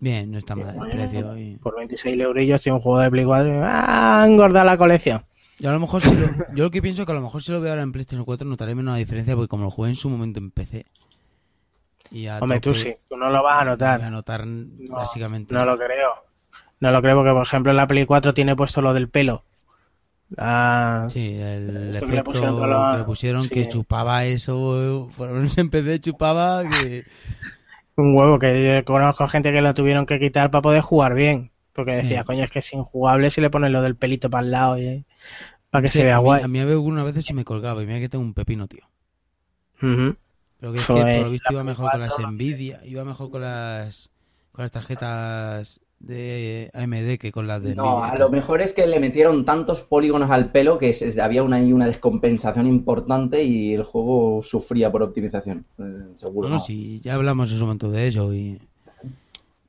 Bien, 0.00 0.30
no 0.30 0.38
está 0.38 0.56
mal 0.56 0.74
el 0.74 0.90
precio. 0.90 1.36
y- 1.38 1.56
Por 1.58 1.76
26 1.76 2.18
eurillos 2.20 2.60
tiene 2.62 2.76
un 2.76 2.82
juego 2.82 2.98
de 3.00 3.10
Play 3.10 3.24
4. 3.24 3.60
¡Ah! 3.64 4.24
Engorda 4.26 4.64
la 4.64 4.76
colección. 4.76 5.24
Yo 5.58 5.70
a 5.70 5.72
lo 5.72 5.80
mejor 5.80 6.02
si 6.02 6.14
lo, 6.14 6.26
yo 6.54 6.64
lo 6.64 6.70
que 6.70 6.82
pienso 6.82 7.06
que 7.06 7.12
a 7.12 7.14
lo 7.14 7.20
mejor 7.20 7.42
si 7.42 7.52
lo 7.52 7.60
veo 7.60 7.70
ahora 7.70 7.82
en 7.82 7.92
PlayStation 7.92 8.24
4 8.24 8.46
notaré 8.46 8.74
menos 8.74 8.92
la 8.92 8.98
diferencia 8.98 9.34
porque 9.34 9.48
como 9.48 9.64
lo 9.64 9.70
jugué 9.70 9.90
en 9.90 9.96
su 9.96 10.10
momento 10.10 10.40
en 10.40 10.50
PC. 10.50 10.84
Y 12.10 12.26
a 12.26 12.38
Hombre, 12.38 12.60
tú 12.60 12.74
sí, 12.74 12.94
tú 13.08 13.16
no 13.16 13.28
lo 13.30 13.42
vas 13.42 13.60
a 13.60 13.64
notar. 13.64 13.98
voy 13.98 14.08
a 14.08 14.10
notar 14.10 14.44
básicamente. 14.46 15.54
No 15.54 15.64
lo 15.64 15.76
creo. 15.76 16.10
No 16.80 16.90
lo 16.90 17.00
creo 17.00 17.16
porque, 17.16 17.30
por 17.30 17.46
ejemplo, 17.46 17.72
en 17.72 17.76
la 17.76 17.86
Play 17.86 18.04
4 18.04 18.34
tiene 18.34 18.56
puesto 18.56 18.82
lo 18.82 18.92
del 18.94 19.08
pelo. 19.08 19.42
Sí, 21.08 21.36
el 21.40 21.90
Esto 21.90 22.06
que 22.06 22.12
le 22.12 22.18
efecto 22.18 22.24
pusieron 22.24 22.90
que 22.92 22.98
le 22.98 23.04
pusieron 23.04 23.42
sí. 23.44 23.48
que 23.50 23.68
chupaba 23.68 24.24
eso, 24.24 25.10
por 25.16 25.28
lo 25.28 25.34
menos 25.34 25.56
en 25.58 25.70
PC 25.70 26.00
chupaba 26.00 26.62
que... 26.68 27.04
un 27.96 28.16
huevo 28.16 28.38
que 28.38 28.64
yo 28.64 28.84
conozco 28.84 29.28
gente 29.28 29.52
que 29.52 29.60
lo 29.60 29.74
tuvieron 29.74 30.06
que 30.06 30.18
quitar 30.18 30.50
para 30.50 30.62
poder 30.62 30.82
jugar 30.82 31.14
bien. 31.14 31.50
Porque 31.74 31.92
Sí. 31.92 32.02
decía, 32.02 32.24
coño, 32.24 32.44
es 32.44 32.50
que 32.50 32.60
es 32.60 32.72
injugable 32.72 33.30
si 33.30 33.40
le 33.40 33.50
ponen 33.50 33.72
lo 33.72 33.82
del 33.82 33.96
pelito 33.96 34.30
para 34.30 34.44
el 34.44 34.50
lado 34.52 34.78
y, 34.78 35.04
para 35.70 35.82
que 35.82 35.88
Sí, 35.90 35.98
se 35.98 36.04
vea 36.04 36.16
a 36.16 36.20
mí, 36.20 36.24
guay. 36.26 36.42
a 36.42 36.48
mí 36.48 36.60
algunas 36.60 37.04
veces 37.04 37.24
sí 37.24 37.34
me 37.34 37.44
colgaba 37.44 37.82
y 37.82 37.86
mira 37.86 38.00
que 38.00 38.08
tengo 38.08 38.24
un 38.24 38.34
pepino, 38.34 38.66
tío. 38.68 38.84
Ujú. 39.82 40.16
Pero 40.60 40.72
que 40.72 40.78
es 40.78 40.86
Joder, 40.86 41.06
que 41.06 41.14
por 41.16 41.24
lo 41.24 41.30
visto 41.30 41.52
iba 41.52 41.64
mejor 41.64 41.90
con 41.90 42.00
las 42.00 42.14
4, 42.14 42.30
Nvidia, 42.32 42.80
iba 42.84 43.04
mejor 43.04 43.30
con 43.30 43.42
las 43.42 44.10
con 44.52 44.62
las 44.62 44.70
tarjetas 44.70 45.80
de 45.98 46.70
AMD 46.74 47.18
que 47.18 47.32
con 47.32 47.46
las 47.48 47.60
de 47.62 47.74
No, 47.74 47.96
Nvidia. 47.98 48.12
a 48.12 48.18
lo 48.18 48.30
mejor 48.30 48.62
es 48.62 48.72
que 48.72 48.86
le 48.86 49.00
metieron 49.00 49.44
tantos 49.44 49.82
polígonos 49.82 50.30
al 50.30 50.52
pelo 50.52 50.78
que 50.78 50.94
se- 50.94 51.20
había 51.20 51.42
una, 51.42 51.56
ahí 51.56 51.72
una 51.72 51.86
descompensación 51.86 52.66
importante 52.66 53.42
y 53.42 53.74
el 53.74 53.82
juego 53.82 54.42
sufría 54.42 54.92
por 54.92 55.02
optimización. 55.02 55.64
eh, 55.78 56.12
seguro. 56.14 56.48
No, 56.48 56.54
no, 56.56 56.60
sí, 56.60 57.00
ya 57.02 57.14
hablamos 57.14 57.50
en 57.50 57.58
su 57.58 57.64
momento 57.64 57.90
de 57.90 58.06
ello 58.06 58.32
y 58.32 58.60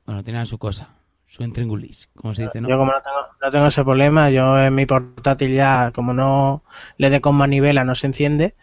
bueno, 0.06 0.22
tenía 0.22 0.44
su 0.46 0.56
cosa, 0.58 0.88
su 1.28 1.42
intríngulis, 1.42 2.08
como 2.14 2.34
se 2.34 2.42
dice, 2.42 2.60
¿no? 2.60 2.68
Yo 2.68 2.78
como 2.78 2.92
no 2.92 3.00
tengo, 3.02 3.18
no 3.42 3.50
tengo 3.50 3.66
ese 3.66 3.84
problema, 3.84 4.30
yo 4.30 4.58
en 4.58 4.74
mi 4.74 4.86
portátil 4.86 5.52
ya, 5.54 5.90
como 5.94 6.12
no 6.14 6.62
le 6.98 7.10
dé 7.10 7.20
con 7.20 7.34
manivela, 7.34 7.84
no 7.84 7.94
se 7.94 8.06
enciende. 8.06 8.54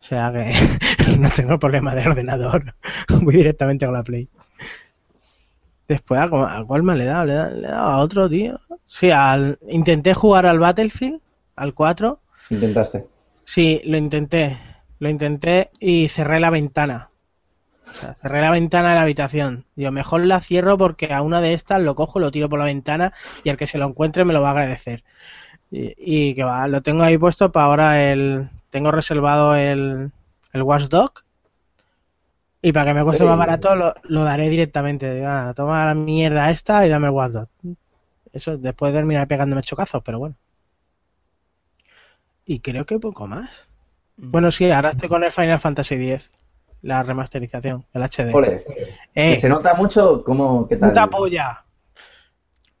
O 0.00 0.04
sea 0.04 0.32
que 0.32 0.52
no 1.18 1.28
tengo 1.30 1.58
problema 1.58 1.94
de 1.94 2.08
ordenador. 2.08 2.74
Voy 3.22 3.34
directamente 3.36 3.84
con 3.86 3.94
la 3.94 4.02
Play. 4.02 4.28
Después, 5.88 6.20
¿a, 6.20 6.28
cu- 6.28 6.36
a 6.44 6.64
cuál 6.66 6.82
me 6.82 6.94
le 6.94 7.04
he 7.04 7.06
dado? 7.06 7.24
¿Le 7.24 7.32
he 7.32 7.36
dado, 7.36 7.54
le 7.60 7.66
he 7.66 7.70
dado 7.70 7.88
a 7.88 7.98
otro, 7.98 8.28
tío? 8.28 8.60
Sí, 8.86 9.10
al, 9.10 9.58
intenté 9.68 10.14
jugar 10.14 10.46
al 10.46 10.58
Battlefield, 10.58 11.20
al 11.56 11.74
4. 11.74 12.20
Intentaste. 12.50 13.06
Sí, 13.44 13.80
lo 13.84 13.96
intenté. 13.96 14.58
Lo 14.98 15.08
intenté 15.08 15.70
y 15.80 16.08
cerré 16.08 16.40
la 16.40 16.50
ventana. 16.50 17.10
O 17.90 18.00
sea, 18.00 18.14
cerré 18.14 18.40
la 18.40 18.50
ventana 18.50 18.90
de 18.90 18.94
la 18.96 19.02
habitación. 19.02 19.64
Yo 19.76 19.90
mejor 19.92 20.24
la 20.26 20.40
cierro 20.40 20.78
porque 20.78 21.12
a 21.12 21.22
una 21.22 21.40
de 21.40 21.54
estas 21.54 21.82
lo 21.82 21.94
cojo, 21.94 22.20
lo 22.20 22.30
tiro 22.30 22.48
por 22.48 22.58
la 22.58 22.64
ventana 22.66 23.12
y 23.44 23.50
al 23.50 23.56
que 23.56 23.66
se 23.66 23.78
lo 23.78 23.86
encuentre 23.86 24.24
me 24.24 24.32
lo 24.32 24.42
va 24.42 24.48
a 24.48 24.52
agradecer. 24.52 25.04
Y, 25.70 25.94
y 25.98 26.34
que 26.34 26.44
va, 26.44 26.68
lo 26.68 26.82
tengo 26.82 27.02
ahí 27.04 27.18
puesto 27.18 27.52
para 27.52 27.66
ahora 27.66 28.10
el... 28.10 28.48
Tengo 28.70 28.90
reservado 28.90 29.56
el, 29.56 30.10
el 30.52 30.62
Watchdog. 30.62 31.12
Y 32.60 32.72
para 32.72 32.86
que 32.86 32.94
me 32.94 33.04
cueste 33.04 33.24
más 33.24 33.38
barato 33.38 33.74
lo, 33.76 33.94
lo 34.04 34.24
daré 34.24 34.48
directamente. 34.50 35.14
Digo, 35.14 35.26
"Ah, 35.28 35.52
toma 35.56 35.84
la 35.86 35.94
mierda 35.94 36.50
esta 36.50 36.84
y 36.86 36.88
dame 36.88 37.06
el 37.06 37.12
Watchdog. 37.14 37.48
Eso 38.32 38.56
después 38.58 38.92
de 38.92 38.98
terminar 38.98 39.26
pegándome 39.28 39.62
chocazos, 39.62 40.02
pero 40.04 40.18
bueno. 40.18 40.34
Y 42.44 42.60
creo 42.60 42.86
que 42.86 42.98
poco 42.98 43.26
más. 43.26 43.68
Bueno, 44.16 44.50
sí, 44.50 44.70
ahora 44.70 44.90
estoy 44.90 45.08
con 45.08 45.22
el 45.22 45.32
Final 45.32 45.60
Fantasy 45.60 45.94
X, 45.94 46.30
la 46.82 47.02
remasterización, 47.02 47.84
el 47.92 48.02
HD. 48.02 48.34
Ole, 48.34 48.62
Eh, 49.14 49.34
que 49.34 49.40
se 49.40 49.48
nota 49.48 49.74
mucho 49.74 50.22
cómo... 50.24 50.68
¿Qué 50.68 50.76
tal? 50.76 50.90
puta 50.90 51.06
polla. 51.08 51.64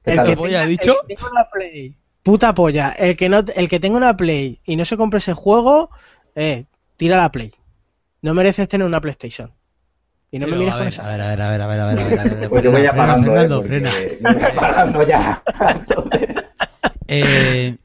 ¿Qué 0.04 0.10
El 0.12 0.16
tal? 0.16 0.26
que, 0.26 0.36
polla, 0.36 0.50
tenga, 0.58 0.62
ha 0.62 0.66
dicho? 0.66 0.96
el 1.02 1.08
que 1.08 1.14
tenga 1.16 1.48
Play. 1.52 1.96
Puta 2.22 2.54
polla. 2.54 2.90
El 2.90 3.16
que, 3.16 3.28
no, 3.28 3.38
el 3.54 3.68
que 3.68 3.80
tenga 3.80 3.96
una 3.98 4.16
Play 4.16 4.60
y 4.64 4.76
no 4.76 4.84
se 4.84 4.96
compre 4.96 5.18
ese 5.18 5.34
juego, 5.34 5.90
eh, 6.34 6.64
tira 6.96 7.16
la 7.16 7.30
Play. 7.32 7.52
No 8.22 8.34
mereces 8.34 8.68
tener 8.68 8.86
una 8.86 9.00
PlayStation. 9.00 9.52
Y 10.30 10.38
no 10.38 10.44
Pero, 10.44 10.58
me 10.58 10.64
mires 10.64 10.74
a 10.74 10.78
ver, 10.80 10.88
esa. 10.88 11.04
a 11.06 11.08
ver, 11.08 11.20
a 11.22 11.28
ver, 11.28 11.40
a 11.40 11.48
ver, 11.50 11.60
a 11.62 11.66
ver, 11.66 11.80
a 11.80 11.86
ver, 11.86 11.98
a 11.98 12.04
ver, 12.04 12.18
a 12.20 12.24
ver, 12.24 12.48
Pues 12.50 12.62
yo 12.62 12.70
voy 12.70 12.86
apagando, 12.86 13.30
eh, 13.32 13.34
Fernando, 13.34 13.56
porque 13.62 13.68
frena. 13.80 13.90
yo 14.20 14.32
voy 14.34 14.42
apagando 14.42 15.02
ya. 15.06 15.42
Eh, 17.10 17.76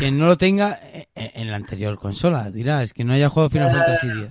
que 0.00 0.10
no 0.10 0.26
lo 0.26 0.36
tenga 0.38 0.78
en, 1.14 1.30
en 1.34 1.50
la 1.50 1.56
anterior 1.56 1.98
consola, 1.98 2.50
dirás, 2.50 2.94
que 2.94 3.04
no 3.04 3.12
haya 3.12 3.28
jugado 3.28 3.50
Final 3.50 3.70
Fantasy 3.70 4.06
X. 4.08 4.28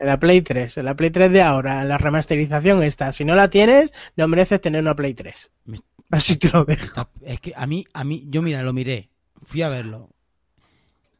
En 0.00 0.06
la 0.06 0.18
Play 0.18 0.40
3, 0.40 0.78
en 0.78 0.84
la 0.86 0.94
Play 0.96 1.10
3 1.10 1.30
de 1.30 1.42
ahora, 1.42 1.82
en 1.82 1.88
la 1.88 1.98
remasterización 1.98 2.82
esta. 2.82 3.12
Si 3.12 3.24
no 3.24 3.34
la 3.34 3.50
tienes, 3.50 3.92
no 4.16 4.26
mereces 4.28 4.60
tener 4.60 4.80
una 4.80 4.94
Play 4.96 5.12
3. 5.14 5.50
Me- 5.66 5.78
Así 6.10 6.36
te 6.36 6.48
lo 6.50 6.64
dejo. 6.64 6.84
Está- 6.86 7.08
Es 7.22 7.38
que 7.40 7.52
a 7.54 7.66
mí, 7.66 7.84
a 7.92 8.02
mí, 8.02 8.24
yo 8.28 8.40
mira, 8.42 8.62
lo 8.62 8.72
miré, 8.72 9.10
fui 9.44 9.60
a 9.62 9.68
verlo. 9.68 10.08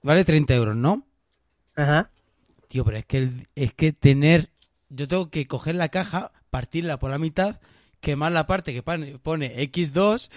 Vale 0.03 0.25
30 0.25 0.55
euros, 0.55 0.75
¿no? 0.77 1.07
Ajá. 1.77 2.11
Tío, 2.69 2.85
pero 2.85 2.97
es 2.97 3.05
que, 3.05 3.19
el- 3.19 3.49
es 3.55 3.75
que 3.75 3.93
tener, 3.93 4.49
yo 4.89 5.07
tengo 5.07 5.31
que 5.31 5.47
coger 5.47 5.75
la 5.75 5.91
caja, 5.91 6.33
partirla 6.49 6.99
por 6.99 7.11
la 7.11 7.19
mitad, 7.19 7.61
quemar 8.01 8.33
la 8.33 8.47
parte 8.47 8.73
que 8.73 8.83
pone, 8.83 9.19
pone 9.19 9.61
X2 9.71 10.31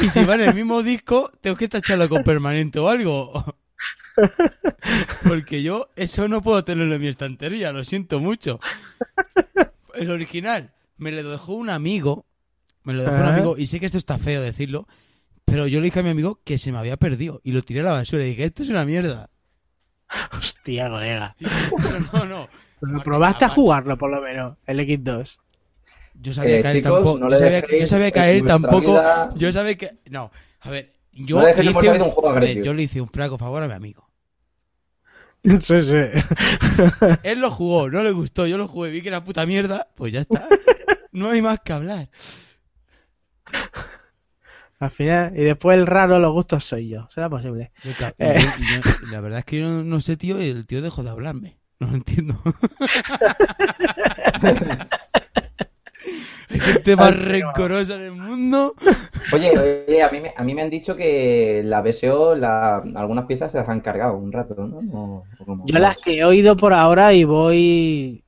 y 0.00 0.08
si 0.08 0.24
va 0.24 0.34
en 0.34 0.40
el 0.40 0.54
mismo 0.54 0.82
disco, 0.82 1.30
tengo 1.40 1.56
que 1.56 1.68
tacharlo 1.68 2.08
con 2.08 2.24
permanente 2.24 2.80
o 2.80 2.88
algo. 2.88 3.32
Porque 5.26 5.62
yo 5.62 5.88
eso 5.96 6.28
no 6.28 6.42
puedo 6.42 6.64
tenerlo 6.64 6.94
en 6.94 7.00
mi 7.00 7.08
estantería, 7.08 7.72
lo 7.72 7.84
siento 7.84 8.20
mucho. 8.20 8.60
El 9.94 10.10
original 10.10 10.72
me 10.96 11.12
lo 11.12 11.28
dejó 11.30 11.54
un 11.54 11.70
amigo, 11.70 12.26
me 12.84 12.92
lo 12.94 13.02
dejó 13.02 13.14
un 13.16 13.22
Ajá. 13.22 13.34
amigo 13.34 13.56
y 13.58 13.66
sé 13.66 13.80
que 13.80 13.86
esto 13.86 13.98
está 13.98 14.18
feo 14.18 14.40
decirlo, 14.42 14.86
pero 15.44 15.66
yo 15.66 15.80
le 15.80 15.86
dije 15.86 16.00
a 16.00 16.02
mi 16.02 16.10
amigo 16.10 16.40
que 16.44 16.58
se 16.58 16.72
me 16.72 16.78
había 16.78 16.96
perdido 16.96 17.40
y 17.44 17.52
lo 17.52 17.62
tiré 17.62 17.80
a 17.80 17.84
la 17.84 17.92
basura 17.92 18.24
y 18.24 18.28
dije, 18.30 18.44
esto 18.44 18.62
es 18.62 18.68
una 18.68 18.84
mierda. 18.84 19.30
Hostia, 20.36 20.88
colega. 20.90 21.34
No, 22.12 22.24
no. 22.26 22.48
Pero 22.80 23.02
probaste 23.04 23.44
a 23.44 23.48
jugarlo, 23.48 23.96
por 23.96 24.10
lo 24.10 24.20
menos, 24.20 24.56
el 24.66 24.80
X2. 24.80 25.38
Yo 26.14 26.32
sabía 26.32 26.58
Eh, 26.58 26.62
que 26.62 26.68
a 26.68 26.70
él 26.72 26.76
chicos, 26.78 26.92
tampoco. 26.96 27.18
no 27.20 27.30
yo, 27.30 27.36
sabía, 27.38 27.62
yo 27.78 27.86
sabía 27.86 28.10
que 28.10 28.20
a 28.20 28.28
en 28.30 28.36
él 28.36 28.42
vuestra 28.42 28.60
tampoco. 28.60 28.92
vida- 28.92 29.30
Yo 29.36 29.52
sabía 29.52 29.74
que. 29.76 29.90
No, 30.10 30.30
a 30.60 30.70
ver. 30.70 30.92
Yo, 31.12 31.36
No 31.40 31.42
le 31.46 31.64
hice, 31.64 31.80
vida 31.80 32.04
un 32.04 32.10
juego 32.10 32.30
a 32.30 32.40
ver, 32.40 32.62
yo 32.62 32.72
le 32.74 32.82
hice 32.84 33.00
un 33.00 33.08
flaco 33.08 33.36
favor 33.38 33.62
a 33.62 33.68
mi 33.68 33.74
amigo. 33.74 34.08
Sí, 35.60 35.82
sí. 35.82 35.96
Él 37.24 37.40
lo 37.40 37.50
jugó, 37.50 37.90
no 37.90 38.02
le 38.04 38.12
gustó, 38.12 38.46
yo 38.46 38.56
lo 38.58 38.68
jugué, 38.68 38.90
vi 38.90 39.02
que 39.02 39.08
era 39.08 39.24
puta 39.24 39.44
mierda, 39.44 39.88
pues 39.96 40.12
ya 40.12 40.20
está. 40.20 40.46
No 41.12 41.28
hay 41.28 41.42
más 41.42 41.60
que 41.60 41.72
hablar. 41.74 42.08
Al 44.78 44.90
final, 44.90 45.32
y 45.38 45.42
después 45.42 45.78
el 45.78 45.86
raro, 45.86 46.18
los 46.18 46.32
gustos 46.32 46.64
soy 46.64 46.88
yo. 46.88 47.06
¿Será 47.10 47.28
posible? 47.28 47.70
Yo 47.84 47.90
Eh. 48.18 48.40
yo- 48.40 49.06
la 49.10 49.20
verdad 49.20 49.40
es 49.40 49.44
que 49.44 49.58
yo 49.60 49.68
no, 49.68 49.84
no 49.84 50.00
sé, 50.00 50.16
tío, 50.16 50.40
y 50.40 50.48
el 50.48 50.64
tío 50.66 50.80
dejó 50.80 51.02
de 51.02 51.10
hablarme. 51.10 51.58
No 51.80 51.88
lo 51.88 51.96
entiendo. 51.96 52.40
Gente 56.60 56.96
más 56.96 57.16
rencorosa 57.18 57.96
del 57.96 58.12
mundo. 58.12 58.74
Oye, 59.32 59.52
oye, 59.88 60.02
a 60.02 60.10
mí, 60.10 60.20
me, 60.20 60.34
a 60.36 60.42
mí 60.42 60.54
me 60.54 60.62
han 60.62 60.70
dicho 60.70 60.94
que 60.96 61.62
la 61.64 61.80
BSO, 61.80 62.34
la, 62.34 62.76
algunas 62.94 63.26
piezas 63.26 63.52
se 63.52 63.58
las 63.58 63.68
han 63.68 63.80
cargado 63.80 64.16
un 64.16 64.32
rato, 64.32 64.54
¿no? 64.54 64.78
O- 64.98 65.24
o 65.38 65.44
como- 65.44 65.66
Yo 65.66 65.78
las 65.78 65.98
que 65.98 66.18
he 66.18 66.24
oído 66.24 66.56
por 66.56 66.72
ahora 66.72 67.12
y 67.14 67.24
voy. 67.24 68.24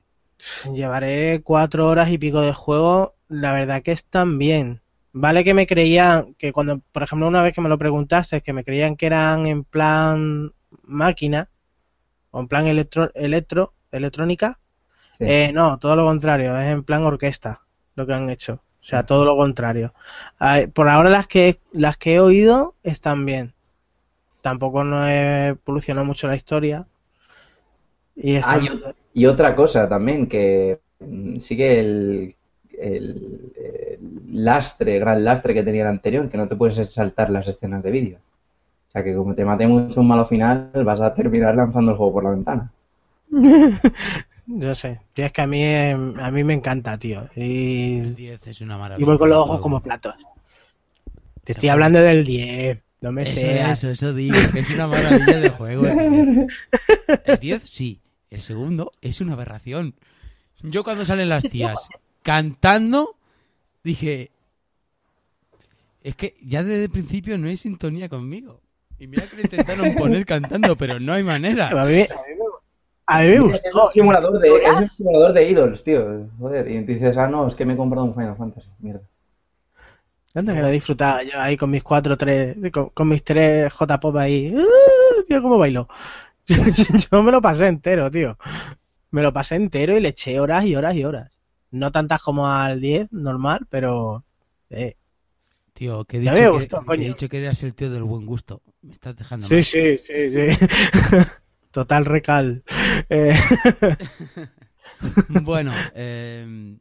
Llevaré 0.73 1.41
cuatro 1.43 1.87
horas 1.87 2.09
y 2.09 2.17
pico 2.17 2.41
de 2.41 2.53
juego. 2.53 3.13
La 3.27 3.53
verdad 3.53 3.81
que 3.83 3.91
están 3.91 4.37
bien. 4.37 4.81
Vale 5.13 5.43
que 5.43 5.53
me 5.53 5.65
creían 5.65 6.33
que 6.35 6.51
cuando, 6.51 6.81
por 6.91 7.03
ejemplo, 7.03 7.27
una 7.27 7.41
vez 7.41 7.53
que 7.55 7.61
me 7.61 7.69
lo 7.69 7.77
preguntaste, 7.77 8.41
que 8.41 8.51
me 8.53 8.63
creían 8.65 8.95
que 8.97 9.05
eran 9.05 9.45
en 9.45 9.63
plan 9.63 10.51
máquina 10.83 11.47
o 12.31 12.41
en 12.41 12.47
plan 12.47 12.67
electro, 12.67 13.11
electro 13.15 13.73
electrónica. 13.91 14.59
Sí. 15.17 15.23
Eh, 15.25 15.51
no, 15.53 15.79
todo 15.79 15.95
lo 15.95 16.03
contrario, 16.05 16.59
es 16.59 16.67
en 16.67 16.83
plan 16.83 17.03
orquesta 17.03 17.61
lo 17.95 18.05
que 18.05 18.13
han 18.13 18.29
hecho. 18.29 18.55
O 18.81 18.87
sea, 18.87 19.05
todo 19.05 19.25
lo 19.25 19.35
contrario. 19.35 19.93
Por 20.73 20.89
ahora 20.89 21.09
las 21.09 21.27
que 21.27 21.59
las 21.71 21.97
que 21.97 22.15
he 22.15 22.19
oído 22.19 22.75
están 22.83 23.25
bien. 23.25 23.53
Tampoco 24.41 24.83
no 24.83 25.07
he 25.07 25.47
evolucionado 25.49 26.05
mucho 26.05 26.27
la 26.27 26.35
historia. 26.35 26.87
Y 28.15 28.37
Ah, 28.41 28.59
y, 29.13 29.21
y 29.21 29.25
otra 29.25 29.55
cosa 29.55 29.87
también, 29.89 30.27
que 30.27 30.79
mm, 30.99 31.39
sigue 31.39 31.79
el, 31.79 32.35
el, 32.77 33.53
el 33.55 33.99
lastre, 34.45 34.99
gran 34.99 35.23
lastre 35.23 35.53
que 35.53 35.63
tenía 35.63 35.83
el 35.83 35.89
anterior, 35.89 36.29
que 36.29 36.37
no 36.37 36.47
te 36.47 36.55
puedes 36.55 36.93
saltar 36.93 37.29
las 37.29 37.47
escenas 37.47 37.83
de 37.83 37.91
vídeo. 37.91 38.17
O 38.89 38.91
sea 38.91 39.03
que 39.03 39.15
como 39.15 39.35
te 39.35 39.45
mate 39.45 39.67
mucho 39.67 40.01
un 40.01 40.07
malo 40.09 40.25
final, 40.25 40.71
vas 40.85 41.01
a 41.01 41.13
terminar 41.13 41.55
lanzando 41.55 41.91
el 41.91 41.97
juego 41.97 42.13
por 42.13 42.23
la 42.25 42.31
ventana. 42.31 42.71
Yo 44.47 44.75
sé. 44.75 44.99
Es 45.15 45.31
que 45.31 45.41
a 45.41 45.47
mí, 45.47 45.63
a 45.65 45.97
mí 46.31 46.43
me 46.43 46.53
encanta, 46.53 46.97
tío. 46.97 47.27
Y, 47.35 47.97
El 47.99 48.15
10 48.15 48.47
es 48.47 48.61
una 48.61 48.77
maravilla. 48.77 49.03
y 49.03 49.05
voy 49.05 49.17
con 49.17 49.29
los 49.29 49.37
ojos 49.37 49.47
Juego. 49.49 49.61
como 49.61 49.81
platos. 49.81 50.15
Te 51.43 51.53
estoy 51.53 51.69
hablando 51.69 51.99
del 51.99 52.23
10. 52.25 52.79
No 53.01 53.11
me 53.11 53.23
Eso, 53.23 53.39
seas. 53.39 53.79
eso, 53.79 53.89
eso 53.89 54.13
digo, 54.13 54.35
que 54.51 54.59
es 54.59 54.69
una 54.71 54.87
maravilla 54.87 55.39
de 55.39 55.49
juego. 55.49 55.85
El 55.87 56.09
10. 56.35 56.47
El 57.25 57.39
10 57.39 57.61
sí, 57.63 58.01
el 58.29 58.41
segundo 58.41 58.91
es 59.01 59.21
una 59.21 59.33
aberración. 59.33 59.95
Yo 60.61 60.83
cuando 60.83 61.05
salen 61.05 61.29
las 61.29 61.43
tías 61.43 61.87
cantando, 62.23 63.15
dije, 63.83 64.31
es 66.01 66.15
que 66.15 66.35
ya 66.41 66.63
desde 66.63 66.83
el 66.85 66.89
principio 66.89 67.37
no 67.37 67.47
hay 67.47 67.57
sintonía 67.57 68.09
conmigo. 68.09 68.61
Y 68.97 69.07
mira 69.07 69.27
que 69.27 69.35
lo 69.35 69.41
intentaron 69.43 69.93
poner 69.95 70.25
cantando, 70.25 70.75
pero 70.77 70.99
no 70.99 71.13
hay 71.13 71.23
manera. 71.23 71.67
A 71.69 71.85
mí, 71.85 72.05
a 73.07 73.21
mí 73.21 73.27
me 73.29 73.39
Es 73.39 73.41
gustó. 73.41 73.69
un 73.73 73.91
simulador 73.91 74.39
de, 74.39 74.57
es 74.63 74.79
un 74.79 74.89
simulador 74.89 75.33
de 75.33 75.49
idols, 75.49 75.83
tío. 75.83 76.29
Joder, 76.39 76.67
y 76.69 76.83
dices, 76.83 77.17
ah, 77.17 77.27
no, 77.27 77.47
es 77.47 77.55
que 77.55 77.65
me 77.65 77.73
he 77.73 77.77
comprado 77.77 78.05
un 78.05 78.13
Final 78.15 78.35
Fantasy. 78.37 78.69
Mierda. 78.79 79.01
Anda 80.33 80.53
que 80.53 80.61
lo 80.61 80.67
disfrutaba 80.69 81.23
yo 81.23 81.39
ahí 81.39 81.55
con 81.57 81.69
mis 81.69 81.81
cuatro, 81.83 82.17
tres, 82.17 82.57
con, 82.71 82.89
con 82.89 83.07
mis 83.07 83.23
tres 83.23 83.71
J-pop 83.73 84.15
ahí. 84.17 84.53
¡Ah! 84.57 84.63
Mira 85.29 85.41
cómo 85.41 85.57
bailo. 85.57 85.87
Yo 86.47 87.23
me 87.23 87.31
lo 87.31 87.41
pasé 87.41 87.67
entero, 87.67 88.11
tío. 88.11 88.37
Me 89.11 89.23
lo 89.23 89.33
pasé 89.33 89.55
entero 89.55 89.97
y 89.97 90.01
le 90.01 90.09
eché 90.09 90.39
horas 90.39 90.65
y 90.65 90.75
horas 90.75 90.95
y 90.95 91.05
horas. 91.05 91.31
No 91.71 91.91
tantas 91.91 92.21
como 92.23 92.47
al 92.49 92.81
10, 92.81 93.11
normal, 93.13 93.67
pero... 93.69 94.25
eh, 94.69 94.95
Tío, 95.73 96.05
que 96.05 96.17
he 96.17 96.19
dicho, 96.21 96.33
me 96.33 96.49
que, 96.49 96.49
gustó, 96.49 96.85
que 96.85 97.01
he 97.01 97.07
dicho 97.07 97.27
que 97.29 97.37
eras 97.43 97.61
el 97.63 97.75
tío 97.75 97.89
del 97.91 98.03
buen 98.03 98.25
gusto. 98.25 98.61
Me 98.81 98.93
estás 98.93 99.15
dejando 99.15 99.49
Sí, 99.49 99.55
mal. 99.55 99.63
sí, 99.63 99.97
sí, 99.97 100.31
sí. 100.31 100.65
Total 101.71 102.05
recal. 102.05 102.63
Eh, 103.09 103.33
Bueno, 105.43 105.71
eh, 105.93 106.77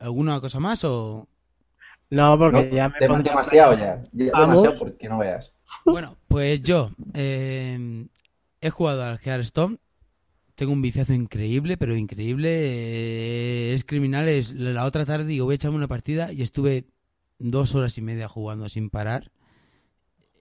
¿alguna 0.00 0.40
cosa 0.40 0.60
más 0.60 0.84
o...? 0.84 1.28
no, 2.10 2.38
porque 2.38 2.68
No, 2.70 2.76
ya 2.76 2.88
me 2.88 3.06
pondría- 3.06 3.32
demasiado 3.32 3.74
ya. 3.78 4.02
Demasiado 4.12 4.78
porque 4.78 5.08
no 5.08 5.18
veas. 5.18 5.52
Bueno, 5.84 6.16
pues 6.28 6.62
yo 6.62 6.90
eh, 7.14 8.06
he 8.60 8.70
jugado 8.70 9.04
al 9.04 9.18
Hearthstone. 9.22 9.78
Tengo 10.54 10.72
un 10.72 10.82
viciazo 10.82 11.12
increíble, 11.14 11.76
pero 11.76 11.96
increíble. 11.96 12.48
eh, 12.52 13.74
es 13.74 13.84
criminal. 13.84 14.28
Es, 14.28 14.52
la 14.52 14.84
otra 14.84 15.04
tarde 15.06 15.24
digo, 15.26 15.44
voy 15.46 15.54
a 15.54 15.56
echarme 15.56 15.76
una 15.76 15.88
partida 15.88 16.32
y 16.32 16.42
estuve 16.42 16.86
dos 17.38 17.74
horas 17.74 17.96
y 17.98 18.02
media 18.02 18.28
jugando 18.28 18.68
sin 18.68 18.90
parar. 18.90 19.30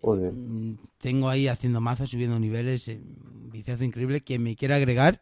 Joder. 0.07 0.31
Mm, 0.31 0.77
Tengo 0.99 1.27
ahí 1.27 1.49
haciendo 1.49 1.81
mazos, 1.81 2.09
subiendo 2.11 2.39
niveles. 2.39 2.87
eh, 2.87 3.01
un 3.03 3.49
viciazo 3.51 3.83
increíble. 3.83 4.21
Quien 4.21 4.41
me 4.41 4.55
quiera 4.55 4.75
agregar, 4.77 5.21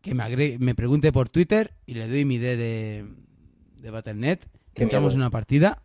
que 0.00 0.14
me, 0.14 0.22
agregue- 0.22 0.58
me 0.58 0.74
pregunte 0.74 1.12
por 1.12 1.28
Twitter 1.28 1.74
y 1.84 1.92
le 1.94 2.08
doy 2.08 2.24
mi 2.24 2.36
ID 2.36 2.40
de, 2.56 3.04
de 3.82 3.90
Battle.net. 3.90 4.38
Echamos 4.74 5.14
una 5.14 5.28
partida. 5.28 5.82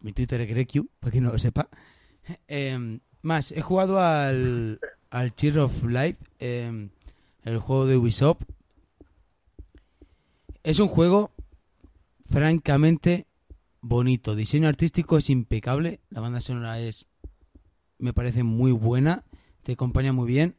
Mi 0.00 0.12
Twitter 0.12 0.42
es 0.42 0.48
Grecu, 0.50 0.86
para 1.00 1.10
quien 1.12 1.24
no 1.24 1.32
lo 1.32 1.38
sepa. 1.38 1.68
Eh, 2.46 2.98
más, 3.22 3.52
he 3.52 3.62
jugado 3.62 3.98
al, 3.98 4.78
al 5.08 5.34
Cheer 5.34 5.60
of 5.60 5.82
Life, 5.84 6.18
eh, 6.40 6.88
el 7.44 7.58
juego 7.58 7.86
de 7.86 7.96
Ubisoft. 7.96 8.42
Es 10.62 10.78
un 10.78 10.88
juego 10.88 11.32
francamente 12.28 13.26
bonito. 13.82 14.34
Diseño 14.34 14.68
artístico 14.68 15.18
es 15.18 15.28
impecable. 15.28 16.00
La 16.08 16.20
banda 16.20 16.40
sonora 16.40 16.80
es, 16.80 17.06
me 17.98 18.14
parece 18.14 18.44
muy 18.44 18.72
buena. 18.72 19.24
Te 19.62 19.72
acompaña 19.72 20.12
muy 20.12 20.26
bien. 20.26 20.56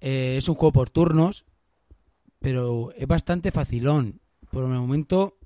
Eh, 0.00 0.36
es 0.36 0.48
un 0.48 0.56
juego 0.56 0.72
por 0.72 0.90
turnos, 0.90 1.46
pero 2.40 2.92
es 2.96 3.06
bastante 3.06 3.52
facilón. 3.52 4.20
Por 4.50 4.64
el 4.64 4.70
momento 4.70 5.38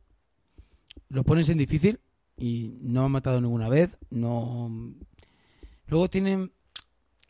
lo 1.09 1.23
pones 1.23 1.49
en 1.51 1.59
difícil 1.59 2.01
y 2.37 2.79
no 2.81 3.03
ha 3.03 3.09
matado 3.09 3.41
ninguna 3.41 3.69
vez. 3.69 3.97
No. 4.11 4.71
Luego 5.87 6.11
tienen. 6.11 6.53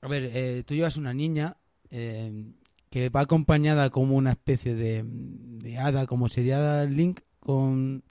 A 0.01 0.09
ver, 0.09 0.31
eh, 0.33 0.63
tú 0.65 0.75
llevas 0.75 0.97
una 0.97 1.13
niña 1.13 1.57
eh, 1.91 2.53
que 2.91 3.09
va 3.09 3.21
acompañada 3.21 3.91
como 3.91 4.15
una 4.15 4.31
especie 4.31 4.75
de, 4.75 5.03
de 5.05 5.79
hada, 5.79 6.07
como 6.07 6.29
sería 6.29 6.85
Link 6.85 7.21
con 7.41 8.05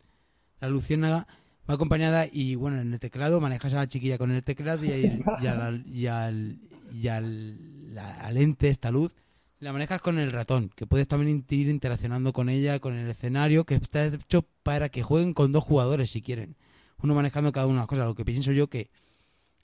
la 0.60 0.70
luciérnaga. 0.70 1.28
Va 1.70 1.74
acompañada 1.76 2.28
y 2.32 2.56
bueno, 2.56 2.80
en 2.80 2.94
el 2.94 3.00
teclado 3.00 3.42
manejas 3.42 3.74
a 3.74 3.78
la 3.78 3.88
chiquilla 3.88 4.18
con 4.20 4.32
el 4.32 4.44
teclado 4.44 4.86
y, 4.86 4.92
ahí- 4.92 5.20
y, 5.42 5.48
a 5.48 5.56
la- 5.56 5.82
y 5.86 6.08
al, 6.08 6.60
y 6.94 7.08
al- 7.08 7.94
la, 7.96 8.14
al 8.22 8.38
ente, 8.38 8.70
esta 8.70 8.92
luz, 8.92 9.16
la 9.60 9.74
manejas 9.74 10.00
con 10.02 10.20
el 10.20 10.32
ratón, 10.32 10.70
que 10.76 10.86
puedes 10.86 11.08
también 11.08 11.44
ir 11.50 11.70
interaccionando 11.70 12.34
con 12.34 12.50
ella, 12.50 12.80
con 12.80 12.94
el 12.96 13.10
escenario, 13.10 13.64
que 13.66 13.76
está 13.76 14.06
hecho 14.06 14.46
para 14.64 14.90
que 14.90 15.02
jueguen 15.02 15.34
con 15.34 15.52
dos 15.52 15.64
jugadores 15.64 16.12
si 16.12 16.22
quieren. 16.22 16.56
Uno 17.02 17.16
manejando 17.16 17.52
cada 17.52 17.66
una 17.66 17.76
de 17.76 17.80
las 17.82 17.88
cosas. 17.88 18.06
Lo 18.06 18.16
que 18.16 18.26
pienso 18.26 18.52
yo 18.52 18.68
que 18.70 18.90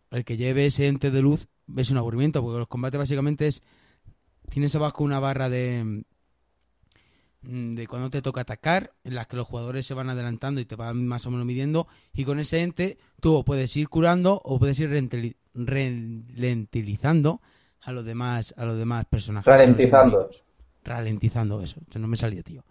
el 0.10 0.26
que 0.26 0.38
lleve 0.38 0.66
ese 0.66 0.88
ente 0.88 1.12
de 1.12 1.22
luz 1.22 1.48
es 1.78 1.92
un 1.92 1.98
aburrimiento, 1.98 2.42
porque 2.42 2.60
los 2.60 2.68
combates 2.68 2.98
básicamente 3.00 3.48
es. 3.48 3.62
Tienes 4.50 4.76
abajo 4.76 5.04
una 5.04 5.20
barra 5.20 5.50
de. 5.50 6.04
Mm, 7.42 7.76
de 7.76 7.88
cuando 7.88 8.10
te 8.10 8.22
toca 8.22 8.42
atacar, 8.42 8.94
en 9.04 9.16
las 9.16 9.28
que 9.28 9.36
los 9.38 9.48
jugadores 9.48 9.86
se 9.86 9.94
van 9.94 10.10
adelantando 10.10 10.62
y 10.62 10.66
te 10.66 10.76
van 10.76 11.06
más 11.08 11.26
o 11.26 11.32
menos 11.32 11.46
midiendo, 11.46 11.88
y 12.14 12.26
con 12.26 12.40
ese 12.40 12.62
ente 12.62 12.98
tú 13.20 13.44
puedes 13.44 13.76
ir 13.78 13.90
curando 13.90 14.42
o 14.44 14.60
puedes 14.60 14.80
ir 14.80 14.90
ralentizando 15.54 17.42
a 17.82 17.92
los 17.92 18.06
demás, 18.06 18.54
a 18.58 18.66
los 18.66 18.78
demás 18.78 19.06
personajes. 19.06 19.46
Ralentizando. 19.46 20.30
Ralentizando 20.84 21.62
eso, 21.62 21.80
no 21.96 22.08
me 22.08 22.18
salía, 22.18 22.44
tío. 22.44 22.64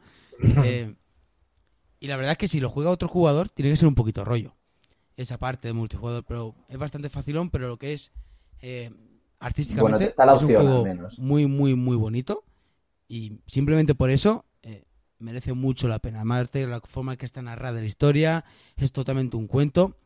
Eh, 0.64 0.94
y 2.00 2.06
la 2.06 2.16
verdad 2.16 2.32
es 2.32 2.38
que 2.38 2.48
si 2.48 2.60
lo 2.60 2.70
juega 2.70 2.90
otro 2.90 3.08
jugador, 3.08 3.50
tiene 3.50 3.70
que 3.70 3.76
ser 3.76 3.88
un 3.88 3.94
poquito 3.94 4.24
rollo. 4.24 4.54
Esa 5.16 5.38
parte 5.38 5.68
de 5.68 5.74
multijugador, 5.74 6.24
pero 6.24 6.54
es 6.68 6.78
bastante 6.78 7.10
facilón, 7.10 7.50
pero 7.50 7.68
lo 7.68 7.76
que 7.76 7.92
es 7.92 8.10
eh, 8.62 8.90
artísticamente 9.38 9.96
Bueno, 9.96 10.10
está 10.10 10.24
la 10.24 10.34
es 10.34 10.42
un 10.42 10.44
opción, 10.46 10.62
juego 10.62 10.84
menos. 10.84 11.18
muy, 11.18 11.46
muy, 11.46 11.74
muy 11.74 11.96
bonito. 11.96 12.44
Y 13.06 13.40
simplemente 13.46 13.94
por 13.94 14.10
eso 14.10 14.46
merece 15.20 15.52
mucho 15.52 15.88
la 15.88 15.98
pena. 15.98 16.24
De 16.52 16.66
la 16.66 16.80
forma 16.80 17.12
en 17.12 17.18
que 17.18 17.26
está 17.26 17.40
narrada 17.42 17.80
la 17.80 17.86
historia, 17.86 18.44
es 18.76 18.92
totalmente 18.92 19.36
un 19.36 19.46
cuento. 19.46 19.96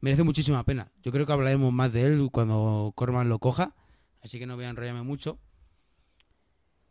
Merece 0.00 0.22
muchísima 0.22 0.64
pena. 0.64 0.90
Yo 1.02 1.12
creo 1.12 1.26
que 1.26 1.32
hablaremos 1.32 1.72
más 1.72 1.92
de 1.92 2.02
él 2.02 2.28
cuando 2.32 2.92
Corman 2.94 3.28
lo 3.28 3.38
coja. 3.38 3.74
Así 4.22 4.38
que 4.38 4.46
no 4.46 4.56
voy 4.56 4.64
a 4.64 4.70
enrollarme 4.70 5.02
mucho. 5.02 5.38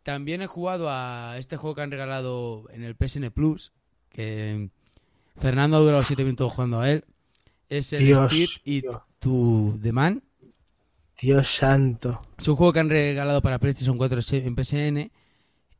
También 0.02 0.42
he 0.42 0.46
jugado 0.46 0.88
a 0.88 1.36
este 1.38 1.56
juego 1.56 1.74
que 1.74 1.82
han 1.82 1.90
regalado 1.90 2.68
en 2.70 2.82
el 2.84 2.94
PSN 2.94 3.30
Plus. 3.30 3.72
Que 4.10 4.70
Fernando 5.36 5.76
ha 5.76 5.80
durado 5.80 6.02
7 6.02 6.24
minutos 6.24 6.52
jugando 6.52 6.80
a 6.80 6.90
él. 6.90 7.04
Es 7.68 7.92
el 7.92 8.04
Dios, 8.04 8.32
Speed 8.32 8.48
It 8.64 8.82
Dios. 8.82 9.02
to 9.18 9.78
the 9.82 9.92
Man. 9.92 10.22
Dios 11.20 11.48
santo. 11.48 12.20
Es 12.38 12.46
un 12.48 12.56
juego 12.56 12.72
que 12.72 12.80
han 12.80 12.90
regalado 12.90 13.40
para 13.42 13.58
PlayStation 13.58 13.96
4 13.96 14.20
en 14.32 14.54
PSN, 14.54 15.10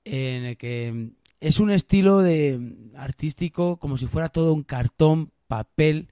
en 0.04 0.44
el 0.44 0.56
que 0.56 1.10
es 1.40 1.60
un 1.60 1.70
estilo 1.70 2.18
de 2.22 2.60
artístico 2.96 3.76
como 3.76 3.98
si 3.98 4.06
fuera 4.06 4.28
todo 4.28 4.52
un 4.52 4.62
cartón, 4.62 5.32
papel, 5.46 6.08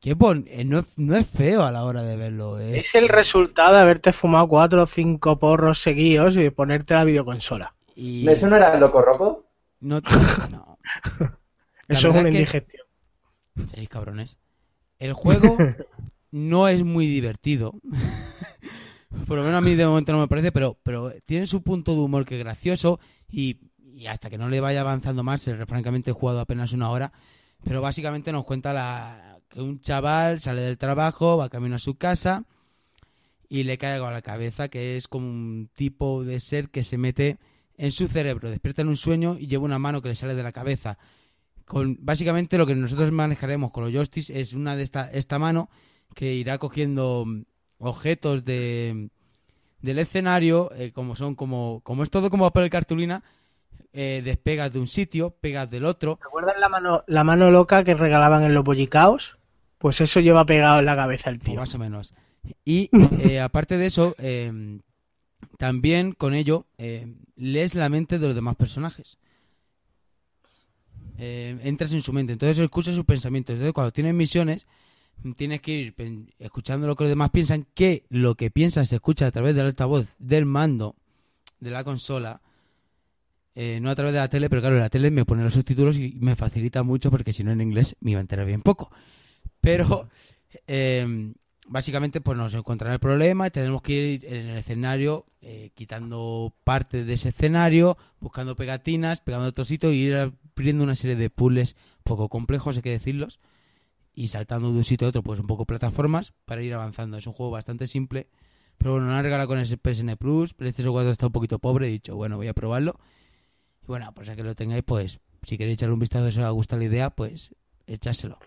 que 0.00 0.14
bon- 0.14 0.44
eh, 0.48 0.64
no, 0.64 0.80
es- 0.80 0.98
no 0.98 1.16
es 1.16 1.26
feo 1.26 1.62
a 1.62 1.72
la 1.72 1.84
hora 1.84 2.02
de 2.02 2.16
verlo. 2.16 2.58
Es, 2.58 2.86
Es 2.86 2.94
el 2.94 3.08
resultado 3.08 3.74
de 3.74 3.80
haberte 3.80 4.12
fumado 4.12 4.48
cuatro 4.48 4.82
o 4.82 4.86
cinco 4.86 5.38
porros 5.38 5.80
seguidos 5.80 6.36
y 6.36 6.42
de 6.42 6.50
ponerte 6.50 6.94
la 6.94 7.04
videoconsola. 7.04 7.74
y 7.96 8.28
¿Eso 8.28 8.48
no 8.48 8.56
era 8.56 8.74
el 8.74 8.80
Loco 8.80 9.00
Roco? 9.02 9.46
no, 9.80 10.00
Eso 11.88 12.08
es 12.08 12.14
una 12.14 12.22
que- 12.24 12.28
indigestión. 12.30 12.82
Seréis 13.66 13.88
cabrones. 13.88 14.36
El 14.98 15.12
juego 15.12 15.56
no 16.30 16.68
es 16.68 16.82
muy 16.82 17.06
divertido. 17.06 17.74
Por 19.26 19.36
lo 19.38 19.44
menos 19.44 19.58
a 19.58 19.60
mí 19.60 19.74
de 19.74 19.86
momento 19.86 20.12
no 20.12 20.18
me 20.20 20.28
parece, 20.28 20.50
pero, 20.50 20.76
pero 20.82 21.12
tiene 21.24 21.46
su 21.46 21.62
punto 21.62 21.92
de 21.94 22.00
humor 22.00 22.24
que 22.24 22.36
es 22.36 22.40
gracioso 22.44 22.98
y, 23.30 23.58
y 23.94 24.06
hasta 24.06 24.28
que 24.28 24.38
no 24.38 24.48
le 24.48 24.60
vaya 24.60 24.80
avanzando 24.80 25.22
más, 25.22 25.48
francamente 25.66 26.10
he 26.10 26.14
jugado 26.14 26.40
apenas 26.40 26.72
una 26.72 26.90
hora, 26.90 27.12
pero 27.62 27.80
básicamente 27.80 28.32
nos 28.32 28.44
cuenta 28.44 28.72
la, 28.72 29.38
que 29.48 29.62
un 29.62 29.80
chaval 29.80 30.40
sale 30.40 30.62
del 30.62 30.78
trabajo, 30.78 31.36
va 31.36 31.48
camino 31.48 31.76
a 31.76 31.78
su 31.78 31.96
casa 31.96 32.44
y 33.48 33.62
le 33.62 33.78
cae 33.78 33.94
algo 33.94 34.06
a 34.06 34.12
la 34.12 34.22
cabeza, 34.22 34.68
que 34.68 34.96
es 34.96 35.06
como 35.06 35.28
un 35.28 35.70
tipo 35.74 36.24
de 36.24 36.40
ser 36.40 36.70
que 36.70 36.82
se 36.82 36.98
mete 36.98 37.38
en 37.76 37.90
su 37.90 38.08
cerebro, 38.08 38.50
despierta 38.50 38.82
en 38.82 38.88
un 38.88 38.96
sueño 38.96 39.36
y 39.38 39.46
lleva 39.46 39.64
una 39.64 39.78
mano 39.78 40.02
que 40.02 40.08
le 40.08 40.14
sale 40.14 40.34
de 40.34 40.42
la 40.42 40.52
cabeza. 40.52 40.98
Con 41.64 41.96
básicamente 42.00 42.58
lo 42.58 42.66
que 42.66 42.74
nosotros 42.74 43.10
manejaremos 43.12 43.70
con 43.70 43.84
los 43.84 43.92
joysticks 43.92 44.30
es 44.30 44.52
una 44.52 44.76
de 44.76 44.82
esta 44.82 45.10
esta 45.10 45.38
mano 45.38 45.70
que 46.14 46.34
irá 46.34 46.58
cogiendo 46.58 47.24
mm, 47.26 47.44
objetos 47.78 48.44
de 48.44 49.08
del 49.80 49.98
escenario 49.98 50.70
eh, 50.76 50.92
como 50.92 51.14
son 51.14 51.34
como 51.34 51.80
como 51.82 52.02
es 52.02 52.10
todo 52.10 52.28
como 52.28 52.44
papel 52.44 52.68
cartulina 52.70 53.24
eh, 53.92 54.22
despegas 54.24 54.72
de 54.72 54.80
un 54.80 54.86
sitio 54.86 55.30
pegas 55.30 55.70
del 55.70 55.84
otro 55.84 56.18
¿Recuerdas 56.22 56.58
la 56.58 56.68
mano, 56.68 57.04
la 57.06 57.24
mano 57.24 57.50
loca 57.50 57.84
que 57.84 57.94
regalaban 57.94 58.44
en 58.44 58.54
los 58.54 58.64
bollicaos? 58.64 59.38
Pues 59.78 60.00
eso 60.00 60.20
lleva 60.20 60.46
pegado 60.46 60.78
en 60.78 60.86
la 60.86 60.96
cabeza 60.96 61.30
el 61.30 61.38
pues 61.38 61.50
tío. 61.50 61.60
más 61.60 61.74
o 61.74 61.78
menos 61.78 62.14
y 62.64 62.90
eh, 63.20 63.40
aparte 63.40 63.78
de 63.78 63.86
eso 63.86 64.14
eh, 64.18 64.80
también 65.58 66.12
con 66.12 66.34
ello 66.34 66.66
eh, 66.78 67.14
lees 67.36 67.74
la 67.74 67.88
mente 67.88 68.18
de 68.18 68.26
los 68.26 68.34
demás 68.34 68.56
personajes 68.56 69.18
entras 71.16 71.92
en 71.92 72.02
su 72.02 72.12
mente, 72.12 72.32
entonces 72.32 72.58
escuchas 72.58 72.96
sus 72.96 73.04
pensamientos. 73.04 73.52
Entonces, 73.52 73.72
cuando 73.72 73.92
tienes 73.92 74.14
misiones, 74.14 74.66
tienes 75.36 75.60
que 75.60 75.72
ir 75.72 75.94
escuchando 76.40 76.88
lo 76.88 76.96
que 76.96 77.04
los 77.04 77.08
demás 77.08 77.30
piensan, 77.30 77.66
que 77.72 78.04
lo 78.08 78.34
que 78.34 78.50
piensan 78.50 78.84
se 78.84 78.96
escucha 78.96 79.28
a 79.28 79.30
través 79.30 79.54
del 79.54 79.66
altavoz 79.66 80.16
del 80.18 80.44
mando 80.44 80.96
de 81.60 81.70
la 81.70 81.84
consola, 81.84 82.40
eh, 83.54 83.78
no 83.80 83.90
a 83.90 83.94
través 83.94 84.12
de 84.14 84.20
la 84.20 84.28
tele, 84.28 84.48
pero 84.48 84.62
claro, 84.62 84.78
la 84.78 84.90
tele 84.90 85.10
me 85.10 85.24
pone 85.24 85.42
los 85.42 85.54
subtítulos 85.54 85.96
y 85.96 86.16
me 86.20 86.36
facilita 86.36 86.82
mucho 86.82 87.10
porque 87.10 87.32
si 87.32 87.44
no 87.44 87.52
en 87.52 87.60
inglés 87.60 87.96
me 88.00 88.12
iba 88.12 88.18
a 88.18 88.22
enterar 88.22 88.46
bien 88.46 88.62
poco. 88.62 88.90
Pero 89.60 90.08
eh, 90.66 91.32
básicamente 91.66 92.20
pues 92.20 92.36
nos 92.36 92.54
encontrará 92.54 92.94
el 92.94 93.00
problema 93.00 93.46
y 93.46 93.50
tenemos 93.50 93.82
que 93.82 93.92
ir 93.92 94.24
en 94.26 94.46
el 94.48 94.58
escenario 94.58 95.26
eh, 95.40 95.70
quitando 95.74 96.54
parte 96.64 97.04
de 97.04 97.14
ese 97.14 97.30
escenario, 97.30 97.96
buscando 98.20 98.56
pegatinas, 98.56 99.20
pegando 99.20 99.48
otro 99.48 99.64
sitio 99.64 99.92
y 99.92 99.96
ir 99.96 100.16
abriendo 100.16 100.84
una 100.84 100.94
serie 100.94 101.16
de 101.16 101.30
puzzles 101.30 101.76
poco 102.02 102.28
complejos, 102.28 102.76
hay 102.76 102.82
que 102.82 102.90
decirlos, 102.90 103.40
y 104.14 104.28
saltando 104.28 104.72
de 104.72 104.78
un 104.78 104.84
sitio 104.84 105.06
a 105.06 105.10
otro, 105.10 105.22
pues 105.22 105.40
un 105.40 105.46
poco 105.46 105.66
plataformas 105.66 106.32
para 106.44 106.62
ir 106.62 106.74
avanzando. 106.74 107.18
Es 107.18 107.26
un 107.26 107.32
juego 107.32 107.52
bastante 107.52 107.86
simple, 107.86 108.28
pero 108.78 108.92
bueno, 108.92 109.06
no 109.08 109.22
regala 109.22 109.46
con 109.46 109.58
ese 109.58 109.76
PSN 109.76 110.16
Plus, 110.16 110.54
PlayStation 110.54 110.92
4 110.92 111.10
está 111.10 111.26
un 111.26 111.32
poquito 111.32 111.58
pobre, 111.58 111.88
he 111.88 111.90
dicho, 111.90 112.16
bueno, 112.16 112.36
voy 112.36 112.48
a 112.48 112.54
probarlo. 112.54 112.98
Y 113.84 113.86
bueno, 113.86 114.10
pues 114.14 114.28
a 114.28 114.36
que 114.36 114.42
lo 114.42 114.54
tengáis, 114.54 114.82
pues 114.82 115.20
si 115.42 115.58
queréis 115.58 115.74
echarle 115.74 115.92
un 115.92 116.00
vistazo 116.00 116.32
si 116.32 116.40
os 116.40 116.52
gusta 116.52 116.76
la 116.76 116.84
idea, 116.84 117.10
pues 117.10 117.54
echárselo. 117.86 118.38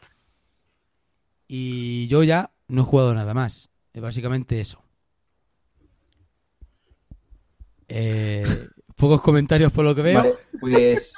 Y 1.48 2.08
yo 2.08 2.24
ya 2.24 2.52
no 2.68 2.82
he 2.82 2.86
jugado 2.86 3.14
nada 3.14 3.34
más. 3.34 3.70
Es 3.94 4.02
básicamente 4.02 4.60
eso. 4.60 4.82
Eh, 7.88 8.46
pocos 8.96 9.22
comentarios 9.22 9.72
por 9.72 9.86
lo 9.86 9.96
que 9.96 10.02
veo. 10.02 10.18
Vale, 10.18 10.34
pues 10.60 11.14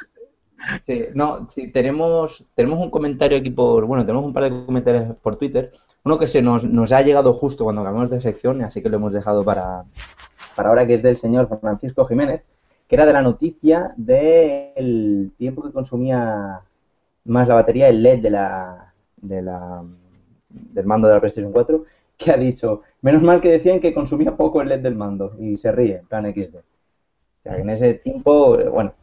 sí, 0.85 1.05
no, 1.13 1.49
sí, 1.49 1.71
tenemos, 1.71 2.45
tenemos 2.55 2.79
un 2.79 2.91
comentario 2.91 3.37
aquí 3.37 3.49
por, 3.49 3.85
bueno, 3.85 4.05
tenemos 4.05 4.25
un 4.25 4.33
par 4.33 4.43
de 4.43 4.65
comentarios 4.65 5.19
por 5.19 5.37
Twitter. 5.37 5.71
Uno 6.03 6.17
que 6.17 6.27
se 6.27 6.41
nos, 6.41 6.63
nos 6.63 6.91
ha 6.91 7.01
llegado 7.01 7.33
justo 7.33 7.63
cuando 7.63 7.83
cambiamos 7.83 8.09
de 8.09 8.21
sección, 8.21 8.61
así 8.63 8.81
que 8.81 8.89
lo 8.89 8.97
hemos 8.97 9.13
dejado 9.13 9.43
para, 9.43 9.83
para 10.55 10.69
ahora, 10.69 10.85
que 10.85 10.95
es 10.95 11.03
del 11.03 11.17
señor 11.17 11.49
Francisco 11.59 12.05
Jiménez, 12.05 12.43
que 12.89 12.95
era 12.95 13.05
de 13.05 13.13
la 13.13 13.21
noticia 13.21 13.93
del 13.97 15.31
tiempo 15.37 15.61
que 15.61 15.71
consumía 15.71 16.61
más 17.25 17.47
la 17.47 17.53
batería 17.53 17.87
el 17.87 18.01
LED 18.01 18.23
de 18.23 18.29
la, 18.31 18.93
de 19.17 19.41
la, 19.43 19.83
del 20.49 20.85
mando 20.87 21.07
de 21.07 21.13
la 21.13 21.19
PlayStation 21.19 21.53
4, 21.53 21.85
que 22.17 22.31
ha 22.31 22.37
dicho, 22.37 22.81
menos 23.01 23.21
mal 23.21 23.41
que 23.41 23.51
decían 23.51 23.79
que 23.79 23.93
consumía 23.93 24.35
poco 24.35 24.61
el 24.61 24.69
LED 24.69 24.79
del 24.79 24.95
mando, 24.95 25.35
y 25.39 25.55
se 25.57 25.71
ríe, 25.71 26.01
plan 26.09 26.25
XD. 26.33 26.55
O 26.55 27.41
sea, 27.43 27.57
en 27.59 27.69
ese 27.69 27.93
tiempo, 27.93 28.57
bueno, 28.71 28.93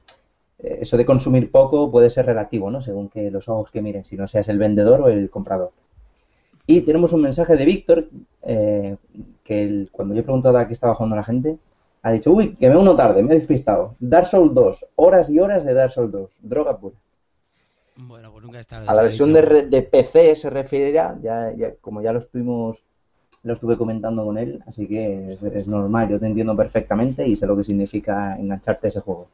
eh, 0.59 0.79
eso 0.81 0.97
de 0.97 1.07
consumir 1.07 1.53
poco 1.53 1.89
puede 1.89 2.11
ser 2.11 2.27
relativo, 2.27 2.69
¿no? 2.73 2.83
Según 2.83 3.09
que 3.09 3.31
los 3.31 3.49
ojos 3.49 3.71
que 3.71 3.83
miren, 3.83 4.05
si 4.05 4.17
no 4.17 4.27
seas 4.27 4.49
el 4.49 4.59
vendedor 4.59 5.01
o 5.01 5.09
el 5.09 5.31
comprador. 5.31 5.71
Y 6.67 6.81
tenemos 6.81 7.13
un 7.13 7.23
mensaje 7.23 7.55
de 7.55 7.65
Víctor, 7.65 8.09
eh, 8.43 8.97
que 9.45 9.87
cuando 9.93 10.15
yo 10.15 10.23
he 10.23 10.25
preguntado 10.25 10.59
a 10.59 10.67
qué 10.67 10.73
estaba 10.73 10.97
jugando 10.97 11.15
la 11.15 11.23
gente, 11.23 11.57
ha 12.07 12.13
dicho, 12.13 12.31
uy, 12.31 12.55
que 12.55 12.69
me 12.69 12.77
uno 12.77 12.95
tarde, 12.95 13.21
me 13.21 13.33
he 13.33 13.35
despistado. 13.35 13.97
Dark 13.99 14.29
Souls 14.29 14.55
2, 14.55 14.87
horas 14.95 15.29
y 15.29 15.41
horas 15.41 15.65
de 15.65 15.75
Dark 15.75 15.91
Souls 15.91 16.13
2, 16.13 16.31
droga 16.41 16.79
pura. 16.79 16.95
Bueno, 17.97 18.31
pues 18.31 18.45
nunca 18.45 18.61
es 18.61 18.67
tarde. 18.69 18.87
A 18.89 18.95
la 18.95 19.03
versión 19.03 19.33
de, 19.33 19.89
PC 19.91 20.37
se 20.37 20.49
referirá, 20.49 21.19
ya, 21.21 21.53
ya, 21.57 21.75
como 21.81 22.01
ya 22.03 22.13
lo 22.13 22.21
estuvimos, 22.21 22.79
lo 23.43 23.53
estuve 23.53 23.77
comentando 23.77 24.25
con 24.25 24.39
él, 24.39 24.63
así 24.69 24.87
que 24.87 25.33
es, 25.33 25.43
es 25.43 25.67
normal, 25.67 26.09
yo 26.09 26.21
te 26.21 26.27
entiendo 26.27 26.57
perfectamente 26.57 27.27
y 27.27 27.35
sé 27.35 27.45
lo 27.45 27.57
que 27.57 27.65
significa 27.65 28.37
engancharte 28.39 28.87
a 28.87 28.91
ese 28.91 29.01
juego. 29.01 29.27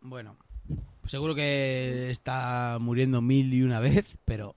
Bueno, 0.00 0.36
pues 1.00 1.10
seguro 1.10 1.34
que 1.34 2.10
está 2.10 2.78
muriendo 2.80 3.20
mil 3.22 3.52
y 3.52 3.62
una 3.62 3.80
vez, 3.80 4.18
pero... 4.24 4.54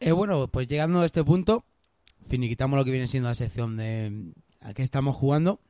Eh, 0.00 0.10
bueno, 0.10 0.48
pues 0.48 0.66
llegando 0.66 1.02
a 1.02 1.06
este 1.06 1.22
punto, 1.22 1.62
finiquitamos 2.26 2.76
lo 2.76 2.84
que 2.84 2.90
viene 2.90 3.06
siendo 3.06 3.28
la 3.28 3.36
sección 3.36 3.76
de 3.76 4.32
a 4.62 4.74
qué 4.74 4.82
estamos 4.82 5.16
jugando. 5.16 5.60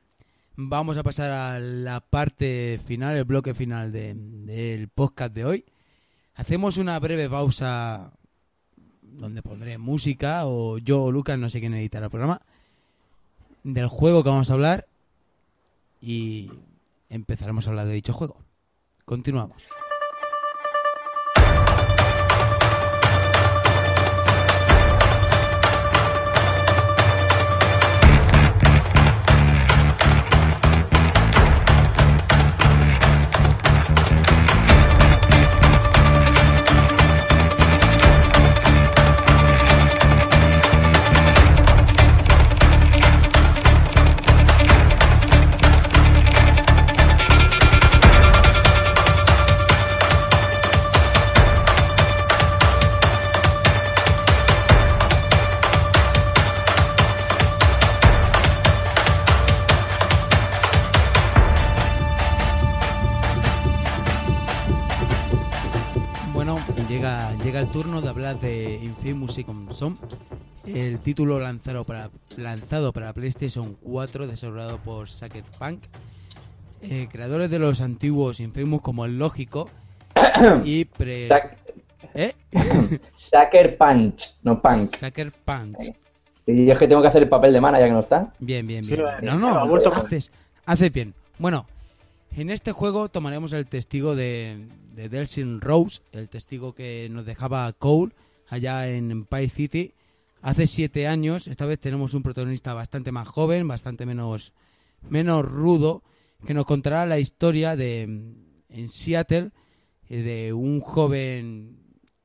Vamos 0.55 0.97
a 0.97 1.03
pasar 1.03 1.31
a 1.31 1.59
la 1.59 1.99
parte 1.99 2.79
final, 2.85 3.15
el 3.17 3.23
bloque 3.23 3.53
final 3.55 3.91
de- 3.91 4.13
del 4.15 4.87
podcast 4.87 5.33
de 5.33 5.45
hoy. 5.45 5.65
Hacemos 6.35 6.77
una 6.77 6.99
breve 6.99 7.29
pausa 7.29 8.11
donde 9.01 9.41
pondré 9.43 9.77
música 9.77 10.45
o 10.45 10.77
yo 10.77 11.03
o 11.03 11.11
Lucas, 11.11 11.37
no 11.39 11.49
sé 11.49 11.59
quién 11.59 11.73
editará 11.73 12.05
el 12.05 12.11
programa, 12.11 12.41
del 13.63 13.87
juego 13.87 14.23
que 14.23 14.29
vamos 14.29 14.49
a 14.49 14.53
hablar 14.53 14.87
y 16.01 16.51
empezaremos 17.09 17.65
a 17.65 17.69
hablar 17.71 17.87
de 17.87 17.93
dicho 17.93 18.13
juego. 18.13 18.37
Continuamos. 19.05 19.63
Bueno, 66.45 66.59
llega, 66.89 67.33
llega 67.41 67.61
el 67.61 67.69
turno 67.71 68.01
de 68.01 68.09
hablar 68.09 68.37
de 68.37 68.77
Infamous 68.83 69.31
Second 69.33 69.71
Son, 69.71 69.97
el 70.65 70.99
título 70.99 71.39
lanzado 71.39 71.85
para, 71.85 72.09
lanzado 72.35 72.91
para 72.91 73.13
PlayStation 73.13 73.77
4, 73.81 74.27
desarrollado 74.27 74.77
por 74.79 75.07
Sucker 75.09 75.45
Punk, 75.57 75.83
eh, 76.81 77.07
creadores 77.09 77.49
de 77.49 77.59
los 77.59 77.79
antiguos 77.79 78.41
Infamous 78.41 78.81
como 78.81 79.05
el 79.05 79.17
lógico 79.17 79.69
y 80.65 80.83
pre... 80.83 81.29
Sac- 81.29 81.55
¿Eh? 82.13 82.33
Sucker 83.15 83.77
Punch, 83.77 84.35
no 84.43 84.61
Punk. 84.61 84.93
Sucker 84.97 85.31
Punch. 85.45 85.93
Y 86.45 86.65
yo 86.65 86.73
es 86.73 86.77
que 86.79 86.89
tengo 86.89 87.01
que 87.01 87.07
hacer 87.07 87.23
el 87.23 87.29
papel 87.29 87.53
de 87.53 87.61
mana 87.61 87.79
ya 87.79 87.85
que 87.85 87.91
no 87.93 88.01
está. 88.01 88.33
Bien, 88.39 88.67
bien, 88.67 88.83
Sí, 88.83 88.91
bien. 88.97 89.05
no, 89.21 89.39
no, 89.39 89.47
Ha 89.59 89.63
vuelto. 89.63 89.93
haces, 89.93 90.29
haces 90.65 90.91
bien. 90.91 91.13
Bueno, 91.39 91.65
en 92.35 92.49
este 92.49 92.71
juego 92.71 93.09
tomaremos 93.09 93.53
el 93.53 93.67
testigo 93.67 94.15
de, 94.15 94.67
de 94.93 95.09
Delsin 95.09 95.61
Rose, 95.61 96.01
el 96.11 96.29
testigo 96.29 96.73
que 96.73 97.07
nos 97.11 97.25
dejaba 97.25 97.71
Cole 97.73 98.13
allá 98.47 98.87
en 98.89 99.11
Empire 99.11 99.49
City 99.49 99.93
hace 100.41 100.67
siete 100.67 101.07
años. 101.07 101.47
Esta 101.47 101.65
vez 101.65 101.79
tenemos 101.79 102.13
un 102.13 102.23
protagonista 102.23 102.73
bastante 102.73 103.11
más 103.11 103.27
joven, 103.27 103.67
bastante 103.67 104.05
menos, 104.05 104.53
menos 105.09 105.45
rudo, 105.45 106.03
que 106.45 106.53
nos 106.53 106.65
contará 106.65 107.05
la 107.05 107.19
historia 107.19 107.75
de 107.75 108.03
en 108.73 108.87
Seattle 108.89 109.51
eh, 110.09 110.21
de 110.21 110.53
un 110.53 110.81
joven 110.81 111.77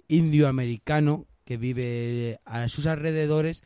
indio-americano 0.08 1.26
que 1.44 1.56
vive 1.56 2.40
a 2.44 2.68
sus 2.68 2.86
alrededores, 2.86 3.62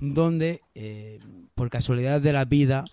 donde, 0.00 0.60
eh, 0.74 1.18
por 1.54 1.70
casualidad 1.70 2.20
de 2.20 2.32
la 2.32 2.44
vida, 2.44 2.84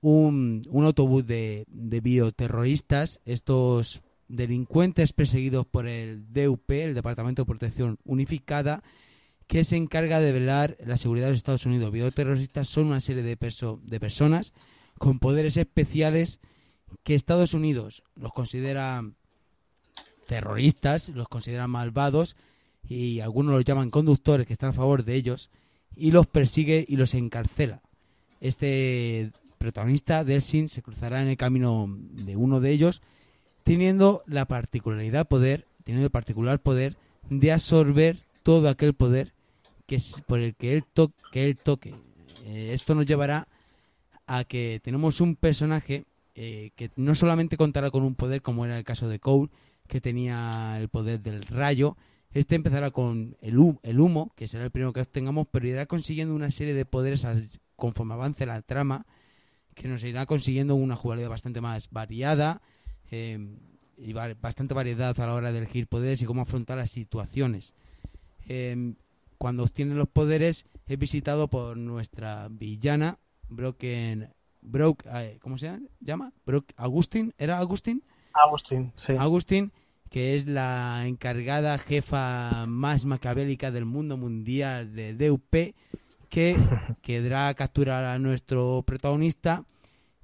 un, 0.00 0.62
un 0.68 0.84
autobús 0.84 1.26
de, 1.26 1.64
de 1.68 2.00
bioterroristas, 2.00 3.20
estos 3.24 4.02
delincuentes 4.28 5.12
perseguidos 5.12 5.66
por 5.66 5.86
el 5.86 6.32
DUP, 6.32 6.70
el 6.70 6.94
Departamento 6.94 7.42
de 7.42 7.46
Protección 7.46 7.98
Unificada, 8.04 8.82
que 9.46 9.64
se 9.64 9.76
encarga 9.76 10.20
de 10.20 10.30
velar 10.30 10.76
la 10.84 10.96
seguridad 10.96 11.26
de 11.26 11.32
los 11.32 11.38
Estados 11.38 11.66
Unidos. 11.66 11.90
Bioterroristas 11.90 12.68
son 12.68 12.86
una 12.86 13.00
serie 13.00 13.24
de, 13.24 13.36
perso 13.36 13.80
de 13.82 13.98
personas 13.98 14.52
con 14.96 15.18
poderes 15.18 15.56
especiales 15.56 16.40
que 17.02 17.14
Estados 17.14 17.52
Unidos 17.52 18.04
los 18.14 18.32
considera 18.32 19.02
terroristas, 20.28 21.08
los 21.08 21.28
considera 21.28 21.66
malvados 21.66 22.36
y 22.88 23.18
algunos 23.20 23.52
los 23.52 23.64
llaman 23.64 23.90
conductores 23.90 24.46
que 24.46 24.52
están 24.52 24.70
a 24.70 24.74
favor 24.74 25.04
de 25.04 25.16
ellos 25.16 25.50
y 25.96 26.12
los 26.12 26.28
persigue 26.28 26.84
y 26.88 26.96
los 26.96 27.14
encarcela. 27.14 27.82
Este 28.40 29.32
protagonista, 29.60 30.24
Delsin, 30.24 30.70
se 30.70 30.80
cruzará 30.80 31.20
en 31.20 31.28
el 31.28 31.36
camino 31.36 31.86
de 31.88 32.34
uno 32.34 32.60
de 32.60 32.70
ellos 32.70 33.02
teniendo 33.62 34.22
la 34.26 34.46
particularidad 34.46 35.28
poder, 35.28 35.66
teniendo 35.84 36.06
el 36.06 36.10
particular 36.10 36.60
poder 36.60 36.96
de 37.28 37.52
absorber 37.52 38.20
todo 38.42 38.70
aquel 38.70 38.94
poder 38.94 39.34
que 39.86 39.96
es 39.96 40.22
por 40.26 40.40
el 40.40 40.56
que 40.56 40.72
él, 40.72 40.84
que 41.30 41.46
él 41.46 41.58
toque. 41.58 41.94
Eh, 42.46 42.70
esto 42.72 42.94
nos 42.94 43.04
llevará 43.04 43.48
a 44.26 44.44
que 44.44 44.80
tenemos 44.82 45.20
un 45.20 45.36
personaje 45.36 46.04
eh, 46.34 46.70
que 46.74 46.90
no 46.96 47.14
solamente 47.14 47.58
contará 47.58 47.90
con 47.90 48.02
un 48.02 48.14
poder 48.14 48.40
como 48.40 48.64
era 48.64 48.78
el 48.78 48.84
caso 48.84 49.08
de 49.08 49.18
Cole, 49.18 49.50
que 49.88 50.00
tenía 50.00 50.78
el 50.80 50.88
poder 50.88 51.20
del 51.20 51.42
rayo, 51.42 51.98
este 52.32 52.54
empezará 52.54 52.92
con 52.92 53.36
el, 53.42 53.58
el 53.82 54.00
humo, 54.00 54.32
que 54.36 54.48
será 54.48 54.64
el 54.64 54.70
primero 54.70 54.94
que 54.94 55.00
obtengamos, 55.00 55.48
pero 55.50 55.68
irá 55.68 55.84
consiguiendo 55.84 56.34
una 56.34 56.50
serie 56.50 56.72
de 56.72 56.86
poderes 56.86 57.26
conforme 57.76 58.14
avance 58.14 58.46
la 58.46 58.62
trama, 58.62 59.04
que 59.80 59.88
nos 59.88 60.04
irá 60.04 60.26
consiguiendo 60.26 60.74
una 60.74 60.94
jugabilidad 60.94 61.30
bastante 61.30 61.62
más 61.62 61.88
variada 61.90 62.60
eh, 63.10 63.38
y 63.96 64.12
bastante 64.12 64.74
variedad 64.74 65.18
a 65.18 65.26
la 65.26 65.34
hora 65.34 65.52
de 65.52 65.58
elegir 65.58 65.86
poderes 65.86 66.20
y 66.20 66.26
cómo 66.26 66.42
afrontar 66.42 66.76
las 66.76 66.90
situaciones. 66.90 67.74
Eh, 68.46 68.94
cuando 69.38 69.62
obtiene 69.62 69.94
los 69.94 70.08
poderes 70.08 70.66
es 70.86 70.98
visitado 70.98 71.48
por 71.48 71.78
nuestra 71.78 72.48
villana 72.50 73.18
Broken 73.48 74.28
Broke, 74.60 75.08
eh, 75.14 75.38
¿cómo 75.40 75.56
se 75.56 75.80
llama? 76.00 76.34
Broke 76.44 76.74
Agustín, 76.76 77.32
¿era 77.38 77.58
Agustín? 77.58 78.04
Agustín, 78.34 78.92
sí. 78.96 79.14
Agustín, 79.18 79.72
que 80.10 80.36
es 80.36 80.46
la 80.46 81.04
encargada 81.06 81.78
jefa 81.78 82.66
más 82.66 83.06
macabélica 83.06 83.70
del 83.70 83.86
mundo 83.86 84.18
mundial 84.18 84.94
de 84.94 85.14
DUP, 85.14 85.74
que 86.30 86.56
quedará 87.02 87.52
capturar 87.54 88.04
a 88.04 88.18
nuestro 88.18 88.82
protagonista 88.86 89.66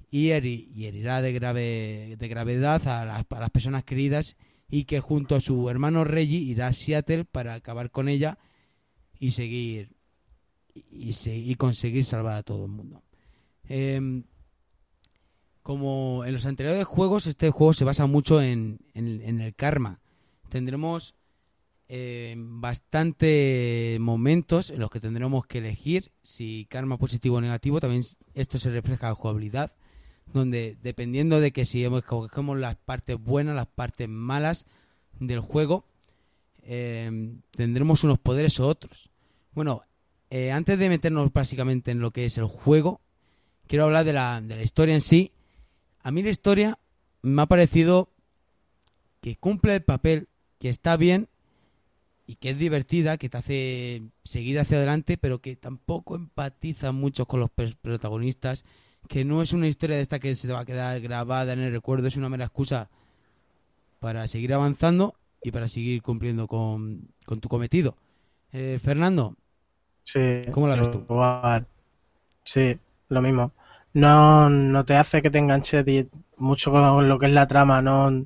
y, 0.09 0.31
herirá 0.31 1.21
de, 1.21 1.33
grave, 1.33 2.15
de 2.17 2.27
gravedad 2.27 2.87
a 2.87 3.05
las, 3.05 3.25
a 3.29 3.39
las, 3.39 3.49
personas 3.51 3.83
queridas 3.83 4.35
y 4.69 4.85
que 4.85 4.99
junto 4.99 5.35
a 5.35 5.41
su 5.41 5.69
hermano 5.69 6.03
Reggie 6.03 6.39
irá 6.39 6.67
a 6.67 6.73
Seattle 6.73 7.25
para 7.25 7.53
acabar 7.53 7.91
con 7.91 8.09
ella 8.09 8.39
y 9.19 9.31
seguir 9.31 9.95
y, 10.73 11.13
y 11.25 11.55
conseguir 11.55 12.05
salvar 12.05 12.33
a 12.33 12.43
todo 12.43 12.65
el 12.65 12.71
mundo. 12.71 13.03
Eh, 13.69 14.23
como 15.67 16.23
en 16.23 16.31
los 16.31 16.45
anteriores 16.45 16.85
juegos, 16.85 17.27
este 17.27 17.49
juego 17.49 17.73
se 17.73 17.83
basa 17.83 18.05
mucho 18.05 18.41
en, 18.41 18.79
el 18.93 19.53
karma. 19.53 19.99
Tendremos 20.47 21.13
eh, 21.89 22.35
bastante 22.37 23.97
momentos 24.01 24.71
en 24.71 24.79
los 24.79 24.89
que 24.89 24.99
tendremos 24.99 25.45
que 25.45 25.59
elegir 25.59 26.11
si 26.21 26.67
karma 26.69 26.97
positivo 26.97 27.37
o 27.37 27.41
negativo. 27.41 27.79
También 27.79 28.03
esto 28.33 28.59
se 28.59 28.69
refleja 28.71 29.07
en 29.07 29.15
jugabilidad, 29.15 29.71
donde 30.33 30.77
dependiendo 30.81 31.39
de 31.39 31.51
que 31.51 31.65
si 31.65 31.85
escogemos 31.85 32.57
las 32.57 32.75
partes 32.75 33.17
buenas, 33.17 33.55
las 33.55 33.67
partes 33.67 34.09
malas 34.09 34.65
del 35.19 35.39
juego, 35.39 35.85
eh, 36.63 37.37
tendremos 37.51 38.03
unos 38.03 38.19
poderes 38.19 38.59
o 38.59 38.67
otros. 38.67 39.09
Bueno, 39.53 39.81
eh, 40.29 40.51
antes 40.51 40.77
de 40.77 40.89
meternos 40.89 41.31
básicamente 41.31 41.91
en 41.91 41.99
lo 41.99 42.11
que 42.11 42.25
es 42.25 42.37
el 42.37 42.45
juego, 42.45 42.99
quiero 43.65 43.85
hablar 43.85 44.03
de 44.03 44.13
la, 44.13 44.41
de 44.41 44.57
la 44.57 44.63
historia 44.63 44.93
en 44.93 45.01
sí. 45.01 45.31
A 46.01 46.11
mí 46.11 46.21
la 46.21 46.31
historia 46.31 46.77
me 47.21 47.41
ha 47.41 47.45
parecido 47.45 48.09
que 49.21 49.37
cumple 49.37 49.75
el 49.75 49.83
papel, 49.83 50.27
que 50.59 50.69
está 50.69 50.97
bien 50.97 51.29
y 52.27 52.35
que 52.35 52.49
es 52.51 52.59
divertida, 52.59 53.17
que 53.17 53.29
te 53.29 53.37
hace 53.37 54.03
seguir 54.25 54.59
hacia 54.59 54.77
adelante, 54.77 55.17
pero 55.17 55.39
que 55.39 55.55
tampoco 55.55 56.15
empatiza 56.15 56.91
mucho 56.91 57.25
con 57.25 57.39
los 57.39 57.49
protagonistas, 57.49 58.65
que 59.07 59.23
no 59.23 59.41
es 59.41 59.53
una 59.53 59.67
historia 59.67 59.95
de 59.95 60.01
esta 60.01 60.19
que 60.19 60.35
se 60.35 60.47
te 60.47 60.53
va 60.53 60.59
a 60.59 60.65
quedar 60.65 60.99
grabada 60.99 61.53
en 61.53 61.59
el 61.59 61.71
recuerdo, 61.71 62.07
es 62.07 62.17
una 62.17 62.27
mera 62.27 62.43
excusa 62.43 62.89
para 63.99 64.27
seguir 64.27 64.53
avanzando 64.53 65.15
y 65.41 65.51
para 65.51 65.69
seguir 65.69 66.01
cumpliendo 66.01 66.47
con, 66.47 67.07
con 67.25 67.39
tu 67.39 67.47
cometido. 67.47 67.95
Eh, 68.51 68.79
Fernando, 68.83 69.37
sí, 70.03 70.19
¿cómo 70.51 70.67
la 70.67 70.75
ves 70.75 70.91
tú? 70.91 71.05
Sí, 72.43 72.77
lo 73.07 73.21
mismo. 73.21 73.53
No, 73.93 74.49
no 74.49 74.83
te 74.83 74.95
hace 74.95 75.21
que 75.21 75.29
te 75.29 75.39
enganches 75.39 75.85
mucho 76.35 76.71
con 76.71 77.07
lo 77.07 77.19
que 77.19 77.27
es 77.27 77.31
la 77.31 77.47
trama. 77.47 77.81
no 77.81 78.25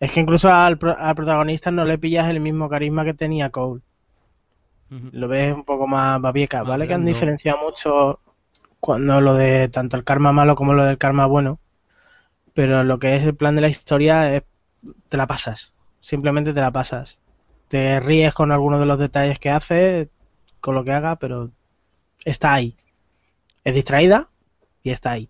Es 0.00 0.12
que 0.12 0.20
incluso 0.20 0.48
al, 0.48 0.78
al 0.98 1.14
protagonista 1.14 1.70
no 1.70 1.84
le 1.84 1.98
pillas 1.98 2.28
el 2.28 2.40
mismo 2.40 2.68
carisma 2.68 3.04
que 3.04 3.14
tenía 3.14 3.50
Cole. 3.50 3.82
Lo 5.12 5.28
ves 5.28 5.52
un 5.52 5.64
poco 5.64 5.86
más 5.86 6.20
babieca, 6.20 6.62
¿vale? 6.62 6.86
Que 6.86 6.94
han 6.94 7.04
diferenciado 7.04 7.58
mucho 7.58 8.20
cuando 8.80 9.20
lo 9.20 9.34
de 9.34 9.68
tanto 9.68 9.96
el 9.96 10.04
karma 10.04 10.32
malo 10.32 10.54
como 10.54 10.72
lo 10.72 10.84
del 10.84 10.98
karma 10.98 11.26
bueno. 11.26 11.58
Pero 12.54 12.84
lo 12.84 12.98
que 12.98 13.16
es 13.16 13.24
el 13.24 13.36
plan 13.36 13.54
de 13.54 13.60
la 13.62 13.68
historia 13.68 14.34
es, 14.34 14.44
te 15.08 15.16
la 15.16 15.26
pasas. 15.26 15.74
Simplemente 16.00 16.54
te 16.54 16.60
la 16.60 16.70
pasas. 16.70 17.20
Te 17.68 18.00
ríes 18.00 18.32
con 18.34 18.50
algunos 18.50 18.80
de 18.80 18.86
los 18.86 18.98
detalles 18.98 19.38
que 19.38 19.50
hace, 19.50 20.08
con 20.60 20.74
lo 20.74 20.84
que 20.84 20.92
haga, 20.92 21.16
pero 21.16 21.50
está 22.24 22.54
ahí 22.54 22.76
es 23.68 23.74
distraída 23.74 24.30
y 24.82 24.90
está 24.90 25.12
ahí. 25.12 25.28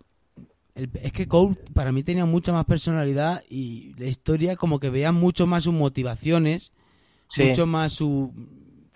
Es 1.03 1.13
que 1.13 1.27
Cole 1.27 1.57
para 1.75 1.93
mí 1.93 2.03
tenía 2.03 2.25
mucha 2.25 2.53
más 2.53 2.65
personalidad 2.65 3.43
y 3.49 3.95
la 3.99 4.07
historia 4.07 4.57
como 4.57 4.79
que 4.79 4.91
veía 4.91 5.13
mucho 5.13 5.47
más 5.47 5.65
sus 5.65 5.75
motivaciones, 5.75 6.73
mucho 7.37 7.67
más 7.67 7.93
su 7.93 8.33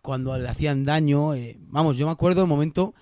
cuando 0.02 0.36
le 0.38 0.48
hacían 0.48 0.84
daño. 0.84 1.34
Eh, 1.34 1.58
vamos, 1.68 1.96
yo 1.96 2.06
me 2.06 2.12
acuerdo 2.12 2.42
del 2.42 2.48
momento 2.48 2.94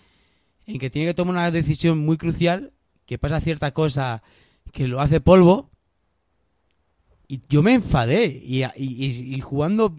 en 0.67 0.79
que 0.79 0.91
tiene 0.91 1.09
que 1.09 1.15
tomar 1.15 1.35
una 1.35 1.51
decisión 1.51 1.99
muy 1.99 2.17
crucial, 2.17 2.73
que 3.07 3.19
pasa 3.19 3.41
cierta 3.41 3.73
cosa 3.73 4.23
que 4.73 4.87
lo 4.87 5.01
hace 5.01 5.21
polvo, 5.21 5.71
y 7.27 7.43
yo 7.49 7.63
me 7.63 7.75
enfadé, 7.75 8.27
y, 8.45 8.65
y, 8.77 9.41
jugando 9.41 9.95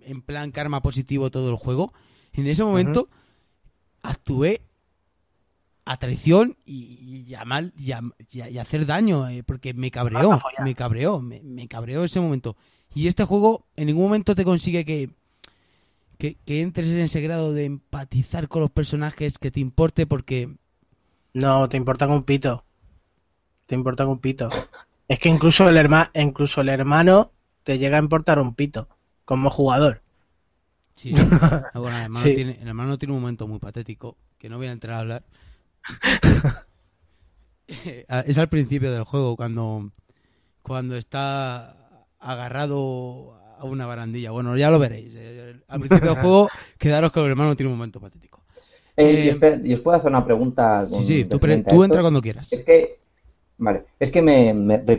en 0.00 0.22
plan 0.22 0.50
karma 0.50 0.82
positivo 0.82 1.30
todo 1.30 1.50
el 1.50 1.56
juego, 1.56 1.92
en 2.32 2.46
ese 2.46 2.64
momento 2.64 3.08
actué 4.02 4.62
a 5.84 5.96
traición 5.96 6.56
y, 6.64 7.24
y, 7.26 7.34
a 7.34 7.44
mal, 7.44 7.72
y, 7.76 7.92
y, 8.32 8.58
hacer 8.58 8.86
daño, 8.86 9.28
eh, 9.28 9.42
porque 9.42 9.74
me 9.74 9.90
cabreó, 9.90 10.38
me 10.62 10.74
cabreó, 10.74 11.20
me, 11.20 11.40
me, 11.42 11.68
cabreó 11.68 12.04
ese 12.04 12.20
momento. 12.20 12.56
Y 12.94 13.06
este 13.06 13.24
juego 13.24 13.66
en 13.76 13.86
ningún 13.86 14.04
momento 14.04 14.34
te 14.34 14.44
consigue 14.44 14.84
que, 14.84 15.10
que, 16.18 16.36
que, 16.44 16.62
entres 16.62 16.88
en 16.88 17.00
ese 17.00 17.20
grado 17.20 17.52
de 17.52 17.64
empatizar 17.64 18.48
con 18.48 18.62
los 18.62 18.70
personajes, 18.70 19.38
que 19.38 19.50
te 19.50 19.60
importe 19.60 20.06
porque... 20.06 20.54
No, 21.32 21.68
te 21.68 21.76
importa 21.76 22.06
un 22.06 22.24
pito. 22.24 22.64
Te 23.66 23.74
importa 23.74 24.06
un 24.06 24.18
pito. 24.18 24.48
Es 25.08 25.18
que 25.18 25.28
incluso 25.28 25.68
el, 25.68 25.76
herma, 25.76 26.10
incluso 26.14 26.60
el 26.60 26.68
hermano 26.68 27.32
te 27.64 27.78
llega 27.78 27.96
a 27.96 28.00
importar 28.00 28.38
un 28.38 28.54
pito, 28.54 28.88
como 29.24 29.50
jugador. 29.50 30.02
Sí, 30.94 31.12
bueno, 31.74 31.96
el 31.96 32.04
hermano, 32.04 32.24
Tiene, 32.24 32.58
el 32.60 32.68
hermano 32.68 32.98
tiene 32.98 33.14
un 33.14 33.20
momento 33.20 33.48
muy 33.48 33.58
patético, 33.58 34.16
que 34.38 34.48
no 34.48 34.58
voy 34.58 34.66
a 34.66 34.72
entrar 34.72 34.96
a 34.96 35.00
hablar, 35.00 35.24
es 38.26 38.38
al 38.38 38.48
principio 38.48 38.92
del 38.92 39.04
juego, 39.04 39.36
cuando, 39.36 39.90
cuando 40.62 40.96
está 40.96 42.06
agarrado 42.18 43.34
a 43.58 43.64
una 43.64 43.86
barandilla. 43.86 44.30
Bueno, 44.30 44.56
ya 44.56 44.70
lo 44.70 44.78
veréis. 44.78 45.12
Eh, 45.14 45.56
al 45.68 45.80
principio 45.80 46.14
del 46.14 46.18
juego, 46.22 46.48
quedaros 46.78 47.12
que 47.12 47.20
el 47.20 47.30
hermano 47.30 47.56
tiene 47.56 47.70
un 47.70 47.78
momento 47.78 48.00
patético. 48.00 48.40
Eh, 48.96 49.38
eh, 49.40 49.60
y, 49.64 49.74
os 49.74 49.80
puedo 49.80 49.96
hacer 49.96 50.10
una 50.10 50.24
pregunta. 50.24 50.84
Sí, 50.86 51.04
sí, 51.04 51.24
tú, 51.24 51.38
tú 51.38 51.84
entra 51.84 52.02
cuando 52.02 52.20
quieras. 52.20 52.52
Es 52.52 52.64
que, 52.64 52.98
vale, 53.58 53.84
es 53.98 54.10
que 54.10 54.20
me, 54.20 54.54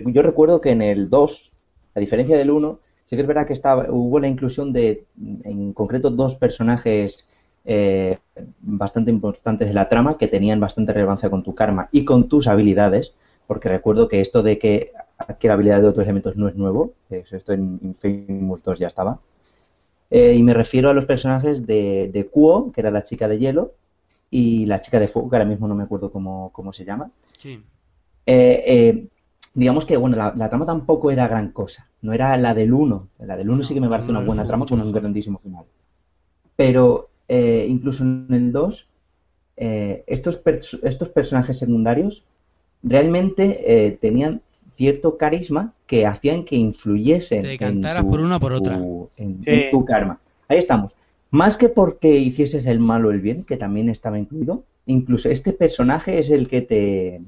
yo 0.07 0.21
recuerdo 0.21 0.61
que 0.61 0.71
en 0.71 0.81
el 0.81 1.09
2, 1.09 1.51
a 1.95 1.99
diferencia 1.99 2.37
del 2.37 2.51
1, 2.51 2.79
sí 3.05 3.15
que 3.15 3.21
es 3.21 3.27
verdad 3.27 3.45
que 3.45 3.53
estaba, 3.53 3.87
hubo 3.89 4.19
la 4.19 4.27
inclusión 4.27 4.73
de, 4.73 5.05
en 5.43 5.73
concreto, 5.73 6.09
dos 6.09 6.35
personajes 6.35 7.27
eh, 7.65 8.17
bastante 8.61 9.11
importantes 9.11 9.67
de 9.67 9.73
la 9.73 9.87
trama 9.89 10.17
que 10.17 10.27
tenían 10.27 10.59
bastante 10.59 10.93
relevancia 10.93 11.29
con 11.29 11.43
tu 11.43 11.53
karma 11.53 11.89
y 11.91 12.05
con 12.05 12.27
tus 12.27 12.47
habilidades, 12.47 13.13
porque 13.47 13.69
recuerdo 13.69 14.07
que 14.07 14.21
esto 14.21 14.43
de 14.43 14.57
que 14.57 14.91
adquiere 15.17 15.53
habilidades 15.53 15.83
de 15.83 15.89
otros 15.89 16.05
elementos 16.05 16.35
no 16.35 16.47
es 16.47 16.55
nuevo. 16.55 16.93
Esto 17.09 17.53
en 17.53 17.79
Infamous 17.81 18.63
2 18.63 18.79
ya 18.79 18.87
estaba. 18.87 19.19
Eh, 20.09 20.33
y 20.35 20.43
me 20.43 20.53
refiero 20.53 20.89
a 20.89 20.93
los 20.93 21.05
personajes 21.05 21.65
de, 21.65 22.09
de 22.11 22.27
Kuo, 22.27 22.71
que 22.71 22.81
era 22.81 22.91
la 22.91 23.03
chica 23.03 23.27
de 23.27 23.39
hielo, 23.39 23.73
y 24.29 24.65
la 24.65 24.81
chica 24.81 24.99
de 24.99 25.07
fuego, 25.07 25.29
que 25.29 25.35
ahora 25.35 25.47
mismo 25.47 25.67
no 25.67 25.75
me 25.75 25.83
acuerdo 25.83 26.11
cómo, 26.11 26.51
cómo 26.53 26.73
se 26.73 26.85
llama. 26.85 27.11
Sí. 27.37 27.63
Eh, 28.25 28.63
eh, 28.65 29.07
digamos 29.53 29.85
que 29.85 29.97
bueno, 29.97 30.17
la, 30.17 30.33
la 30.35 30.49
trama 30.49 30.65
tampoco 30.65 31.11
era 31.11 31.27
gran 31.27 31.51
cosa. 31.51 31.87
No 32.01 32.13
era 32.13 32.35
la 32.37 32.53
del 32.53 32.73
1. 32.73 33.07
La 33.19 33.37
del 33.37 33.49
1 33.49 33.57
No, 33.57 33.63
sí 33.63 33.73
que 33.73 33.81
me 33.81 33.89
parece 33.89 34.11
no, 34.11 34.19
una 34.19 34.27
buena 34.27 34.45
trama 34.45 34.65
con 34.65 34.81
un 34.81 34.91
grandísimo 34.91 35.39
final. 35.39 35.65
Pero 36.55 37.10
eh, 37.33 37.65
incluso 37.69 38.03
en 38.03 38.27
el 38.29 38.51
2, 38.51 38.85
eh, 39.57 40.03
estos, 40.07 40.43
pers- 40.43 40.79
estos 40.83 41.09
personajes 41.09 41.57
secundarios 41.59 42.23
realmente 42.83 43.43
eh, 43.65 43.91
tenían 44.01 44.41
cierto 44.75 45.17
carisma 45.17 45.73
que 45.87 46.05
hacían 46.05 46.43
que 46.43 46.55
influyesen 46.55 47.43
Te 47.43 47.47
en 47.53 47.59
decantaras 47.59 48.03
tu- 48.03 48.09
por 48.11 48.19
una 48.21 48.37
o 48.37 48.39
por 48.39 48.51
tu- 48.53 48.57
otra. 48.59 48.75
en- 49.17 49.43
Sí. 49.43 49.49
en 49.49 49.71
tu 49.71 49.85
karma. 49.85 50.19
Ahí 50.47 50.57
estamos. 50.57 50.91
Más 51.29 51.55
que 51.57 51.69
porque 51.69 52.09
hicieses 52.17 52.65
el 52.65 52.79
mal 52.79 53.05
o 53.05 53.11
el 53.11 53.21
bien, 53.21 53.43
que 53.45 53.55
también 53.55 53.87
estaba 53.89 54.17
incluido, 54.19 54.63
incluso 54.85 55.29
este 55.29 55.53
personaje 55.53 56.19
es 56.19 56.29
el 56.29 56.47
que 56.47 56.61
te... 56.61 57.21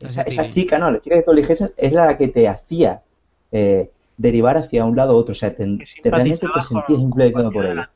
Esa, 0.00 0.48
chica, 0.48 0.78
¿no? 0.78 0.90
La 0.90 1.00
chica 1.00 1.16
que 1.16 1.22
tú 1.22 1.32
eliges 1.32 1.62
es 1.76 1.92
la 1.92 2.16
que 2.16 2.28
te 2.28 2.48
hacía 2.48 3.02
eh, 3.52 3.90
derivar 4.16 4.56
hacia 4.56 4.86
un 4.86 4.96
lado 4.96 5.12
u 5.14 5.16
otro. 5.18 5.32
O 5.32 5.34
sea, 5.34 5.54
te, 5.54 5.64
realmente 6.04 6.46
te 6.54 6.62
sentías 6.62 7.00
influenciado 7.00 7.50
por 7.52 7.66
ella. 7.66 7.90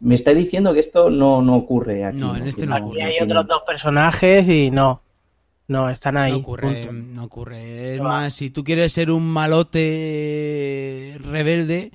Me 0.00 0.14
está 0.14 0.34
diciendo 0.34 0.74
que 0.74 0.80
esto 0.80 1.10
no, 1.10 1.42
no 1.42 1.56
ocurre 1.56 2.04
aquí. 2.04 2.18
No, 2.18 2.36
en 2.36 2.46
este 2.46 2.66
no 2.66 2.76
ocurre. 2.76 3.00
Y 3.00 3.02
hay 3.02 3.14
otros 3.22 3.46
dos 3.46 3.62
personajes 3.66 4.48
y 4.48 4.70
no. 4.70 5.02
No, 5.68 5.88
están 5.88 6.16
ahí. 6.16 6.32
No 6.32 6.38
ocurre, 6.38 6.86
punto. 6.86 7.14
no 7.14 7.24
ocurre. 7.24 7.94
Es 7.94 7.98
No 7.98 8.04
más, 8.04 8.34
si 8.34 8.50
tú 8.50 8.64
quieres 8.64 8.92
ser 8.92 9.10
un 9.10 9.26
malote 9.26 11.16
rebelde, 11.20 11.92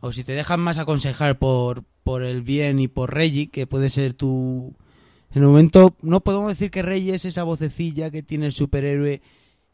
o 0.00 0.12
si 0.12 0.24
te 0.24 0.32
dejan 0.32 0.60
más 0.60 0.78
aconsejar 0.78 1.38
por, 1.38 1.84
por 2.02 2.22
el 2.22 2.42
bien 2.42 2.78
y 2.78 2.88
por 2.88 3.14
Reggie, 3.14 3.48
que 3.50 3.66
puede 3.66 3.90
ser 3.90 4.14
tu... 4.14 4.74
En 5.34 5.42
el 5.42 5.48
momento, 5.48 5.94
no 6.00 6.20
podemos 6.20 6.48
decir 6.48 6.70
que 6.70 6.82
Reggie 6.82 7.14
es 7.14 7.24
esa 7.24 7.42
vocecilla 7.42 8.10
que 8.10 8.22
tiene 8.22 8.46
el 8.46 8.52
superhéroe 8.52 9.20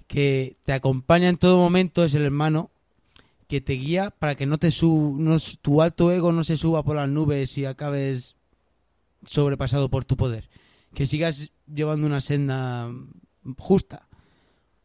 que 0.07 0.57
te 0.65 0.73
acompaña 0.73 1.29
en 1.29 1.37
todo 1.37 1.59
momento, 1.59 2.05
es 2.05 2.15
el 2.15 2.25
hermano 2.25 2.71
que 3.55 3.61
te 3.61 3.75
guía 3.75 4.11
para 4.11 4.35
que 4.35 4.47
no 4.47 4.59
te 4.59 4.73
su, 4.73 5.15
no, 5.17 5.37
tu 5.63 5.81
alto 5.81 6.11
ego 6.11 6.33
no 6.33 6.43
se 6.43 6.57
suba 6.57 6.83
por 6.83 6.97
las 6.97 7.09
nubes 7.09 7.57
y 7.57 7.67
acabes 7.67 8.35
sobrepasado 9.25 9.89
por 9.89 10.05
tu 10.05 10.17
poder. 10.17 10.49
Que 10.93 11.07
sigas 11.07 11.53
llevando 11.73 12.05
una 12.09 12.21
senda 12.21 12.91
justa. 13.57 14.09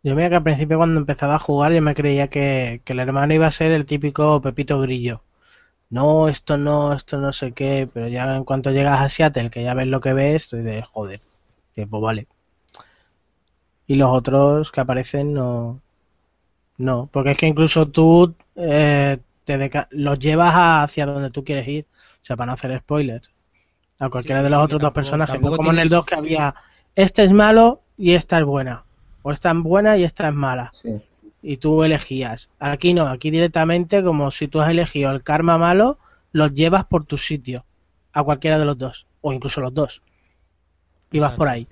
Yo 0.04 0.16
mira 0.16 0.30
que 0.30 0.36
al 0.36 0.44
principio 0.44 0.78
cuando 0.78 1.00
empezaba 1.00 1.34
a 1.36 1.40
jugar 1.40 1.74
yo 1.74 1.82
me 1.82 1.96
creía 1.96 2.28
que, 2.28 2.82
que 2.86 2.94
el 2.94 3.00
hermano 3.00 3.34
iba 3.34 3.48
a 3.48 3.52
ser 3.52 3.72
el 3.72 3.88
típico 3.88 4.40
Pepito 4.40 4.80
Grillo. 4.80 5.24
No, 5.90 6.28
esto 6.28 6.60
no, 6.60 6.94
esto 6.94 7.18
no 7.18 7.34
sé 7.34 7.54
qué, 7.54 7.90
pero 7.92 8.08
ya 8.08 8.36
en 8.36 8.44
cuanto 8.46 8.70
llegas 8.70 9.02
a 9.02 9.10
Seattle, 9.10 9.50
que 9.50 9.64
ya 9.64 9.74
ves 9.74 9.88
lo 9.88 10.00
que 10.00 10.14
ves, 10.14 10.44
estoy 10.44 10.62
de 10.62 10.84
joder, 10.84 11.22
que 11.74 11.88
pues 11.88 12.04
vale. 12.04 12.28
Y 13.88 13.96
los 13.96 14.12
otros 14.12 14.72
que 14.72 14.82
aparecen 14.82 15.34
no, 15.34 15.82
no, 16.80 17.08
porque 17.12 17.32
es 17.32 17.38
que 17.38 17.46
incluso 17.48 17.88
tú 17.88 18.34
eh, 18.56 19.18
te 19.46 19.72
los 19.92 20.18
llevas 20.20 20.54
hacia 20.56 21.06
donde 21.06 21.30
tú 21.30 21.44
quieres 21.44 21.68
ir, 21.68 21.86
o 22.22 22.26
sea, 22.26 22.36
para 22.36 22.48
no 22.48 22.54
hacer 22.54 22.78
spoilers. 22.80 23.30
A 24.00 24.10
cualquiera 24.10 24.40
Sí, 24.40 24.44
de 24.46 24.50
los 24.50 24.64
otros 24.64 24.82
dos 24.82 24.92
personajes, 24.94 25.40
no 25.42 25.52
como 25.52 25.72
en 25.72 25.78
el 25.80 25.88
tienes- 25.88 25.90
2 25.92 26.06
que 26.06 26.16
había, 26.16 26.56
este 26.96 27.24
es 27.24 27.32
malo 27.32 27.82
y 27.98 28.14
esta 28.16 28.40
es 28.40 28.46
buena, 28.46 28.84
o 29.24 29.32
esta 29.32 29.52
es 29.52 29.58
buena 29.58 29.98
y 29.98 30.04
esta 30.06 30.28
es 30.30 30.34
mala 30.34 30.70
Sí. 30.74 31.02
y 31.42 31.58
tú 31.58 31.84
elegías. 31.84 32.50
Aquí 32.60 32.94
no, 32.94 33.08
aquí 33.08 33.30
directamente 33.30 34.02
como 34.04 34.32
si 34.32 34.48
tú 34.48 34.62
has 34.62 34.70
elegido 34.72 35.12
el 35.12 35.22
karma 35.22 35.58
malo, 35.58 36.00
los 36.32 36.54
llevas 36.54 36.86
por 36.86 37.04
tu 37.06 37.18
sitio, 37.18 37.66
a 38.14 38.24
cualquiera 38.24 38.58
de 38.58 38.66
los 38.66 38.78
dos, 38.78 39.06
o 39.22 39.34
incluso 39.34 39.60
los 39.62 39.74
dos. 39.74 40.02
Y 41.12 41.20
vas 41.20 41.34
por 41.34 41.48
ahí. 41.50 41.68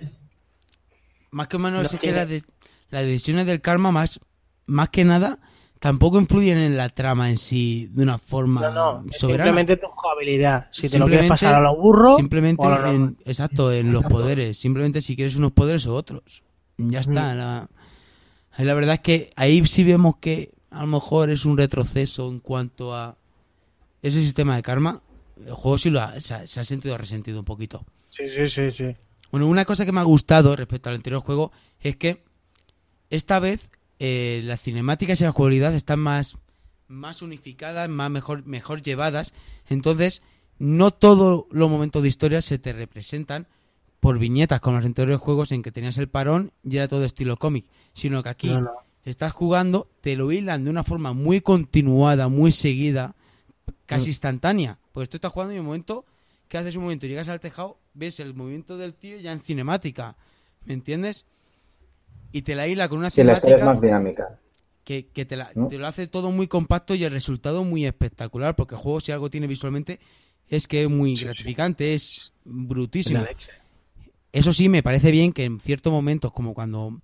Más 1.31 1.47
que 1.47 1.57
menos 1.57 1.79
No 1.81 1.85
es 1.85 1.97
que 1.99 2.11
las, 2.11 2.27
de- 2.27 2.43
las 2.89 3.03
decisiones 3.03 3.45
del 3.45 3.61
karma 3.61 3.91
más, 3.91 4.19
más 4.67 4.89
que 4.89 5.03
nada 5.05 5.39
tampoco 5.79 6.19
influyen 6.19 6.57
en 6.57 6.75
la 6.77 6.89
trama 6.89 7.29
en 7.29 7.37
sí 7.37 7.87
de 7.91 8.03
una 8.03 8.17
forma 8.17 8.61
No, 8.61 8.71
no, 8.71 9.05
soberana. 9.11 9.43
simplemente 9.51 9.77
tu 9.77 9.87
jugabilidad. 9.87 10.67
Si 10.71 10.89
te 10.89 10.97
lo 10.99 11.05
quieres 11.05 11.29
pasar 11.29 11.53
a 11.55 11.59
los 11.59 11.77
burros, 11.77 12.15
Simplemente 12.15 12.65
o 12.65 12.69
a 12.69 12.91
en, 12.91 13.17
exacto, 13.25 13.71
en 13.71 13.91
los 13.93 14.03
poderes. 14.03 14.57
Simplemente 14.57 15.01
si 15.01 15.15
quieres 15.15 15.35
unos 15.35 15.51
poderes 15.51 15.85
o 15.87 15.93
otros. 15.93 16.43
Ya 16.77 16.99
está. 17.01 17.33
La, 17.35 17.69
la 18.57 18.73
verdad 18.73 18.95
es 18.95 18.99
que 19.01 19.31
ahí 19.35 19.65
sí 19.67 19.83
vemos 19.83 20.17
que 20.17 20.51
a 20.71 20.81
lo 20.81 20.87
mejor 20.87 21.29
es 21.29 21.45
un 21.45 21.57
retroceso 21.57 22.27
en 22.29 22.39
cuanto 22.39 22.95
a 22.95 23.15
ese 24.01 24.19
sistema 24.21 24.55
de 24.55 24.63
karma. 24.63 25.01
El 25.45 25.53
juego 25.53 25.77
sí 25.77 25.91
lo 25.91 26.01
ha- 26.01 26.19
se, 26.19 26.33
ha, 26.33 26.47
se 26.47 26.59
ha 26.59 26.63
sentido 26.63 26.97
resentido 26.97 27.39
un 27.39 27.45
poquito. 27.45 27.85
Sí, 28.09 28.27
sí, 28.29 28.47
sí, 28.47 28.71
sí. 28.71 28.95
Bueno, 29.31 29.45
una 29.47 29.63
cosa 29.65 29.85
que 29.85 29.91
me 29.91 29.99
ha 29.99 30.03
gustado 30.03 30.55
respecto 30.55 30.89
al 30.89 30.95
anterior 30.95 31.21
juego 31.21 31.51
es 31.79 31.95
que 31.97 32.23
esta 33.11 33.39
vez 33.39 33.69
eh, 33.99 34.41
las 34.43 34.61
cinemáticas 34.61 35.19
y 35.21 35.23
la 35.23 35.31
jugabilidad 35.31 35.73
están 35.73 35.99
más, 35.99 36.37
más 36.87 37.21
unificadas, 37.21 37.89
más 37.89 38.09
mejor, 38.11 38.45
mejor 38.45 38.81
llevadas. 38.81 39.33
Entonces, 39.69 40.21
no 40.59 40.91
todos 40.91 41.45
los 41.51 41.69
momentos 41.69 42.01
de 42.03 42.09
historia 42.09 42.41
se 42.41 42.59
te 42.59 42.73
representan 42.73 43.47
por 43.99 44.19
viñetas 44.19 44.59
con 44.61 44.75
los 44.75 44.85
anteriores 44.85 45.19
juegos 45.19 45.51
en 45.51 45.63
que 45.63 45.71
tenías 45.71 45.97
el 45.97 46.07
parón 46.07 46.51
y 46.63 46.77
era 46.77 46.87
todo 46.87 47.03
estilo 47.03 47.35
cómic, 47.37 47.65
sino 47.93 48.21
que 48.23 48.29
aquí 48.29 48.49
No, 48.49 48.61
no. 48.61 48.71
estás 49.05 49.33
jugando, 49.33 49.89
te 50.01 50.15
lo 50.15 50.31
hilan 50.31 50.63
de 50.63 50.69
una 50.69 50.83
forma 50.83 51.13
muy 51.13 51.41
continuada, 51.41 52.27
muy 52.29 52.51
seguida, 52.51 53.15
casi 53.85 54.07
Mm. 54.07 54.09
instantánea. 54.09 54.79
Pues 54.91 55.09
tú 55.09 55.17
estás 55.17 55.31
jugando 55.31 55.53
y 55.53 55.57
en 55.57 55.61
un 55.61 55.67
momento 55.67 56.05
que 56.47 56.57
haces 56.57 56.75
un 56.75 56.83
movimiento, 56.83 57.07
llegas 57.07 57.27
al 57.27 57.39
tejado, 57.39 57.77
ves 57.93 58.19
el 58.19 58.33
movimiento 58.33 58.77
del 58.77 58.93
tío 58.93 59.17
ya 59.19 59.31
en 59.33 59.39
cinemática. 59.41 60.15
¿Me 60.65 60.73
entiendes? 60.73 61.25
Y 62.31 62.41
te 62.41 62.55
la 62.55 62.67
hila 62.67 62.87
con 62.89 62.99
una 62.99 63.09
Sí, 63.09 63.23
la 63.23 63.33
historia 63.33 63.55
es 63.57 63.61
cinemática 63.61 63.73
más 63.73 63.81
dinámica. 63.81 64.39
que, 64.83 65.07
que 65.07 65.25
te, 65.25 65.35
la- 65.37 65.51
¿No? 65.55 65.67
te 65.67 65.77
lo 65.77 65.87
hace 65.87 66.07
todo 66.07 66.31
muy 66.31 66.47
compacto 66.47 66.95
y 66.95 67.03
el 67.03 67.11
resultado 67.11 67.63
muy 67.63 67.85
espectacular, 67.85 68.55
porque 68.55 68.75
el 68.75 68.81
juego 68.81 68.99
si 69.01 69.11
algo 69.11 69.29
tiene 69.29 69.47
visualmente 69.47 69.99
es 70.47 70.67
que 70.67 70.83
es 70.83 70.89
muy 70.89 71.13
gratificante, 71.15 71.93
es 71.93 72.31
brutísimo. 72.45 73.19
La 73.21 73.25
leche. 73.29 73.51
Eso 74.31 74.53
sí, 74.53 74.69
me 74.69 74.83
parece 74.83 75.11
bien 75.11 75.33
que 75.33 75.45
en 75.45 75.59
ciertos 75.59 75.91
momentos, 75.91 76.31
como 76.31 76.53
cuando 76.53 77.01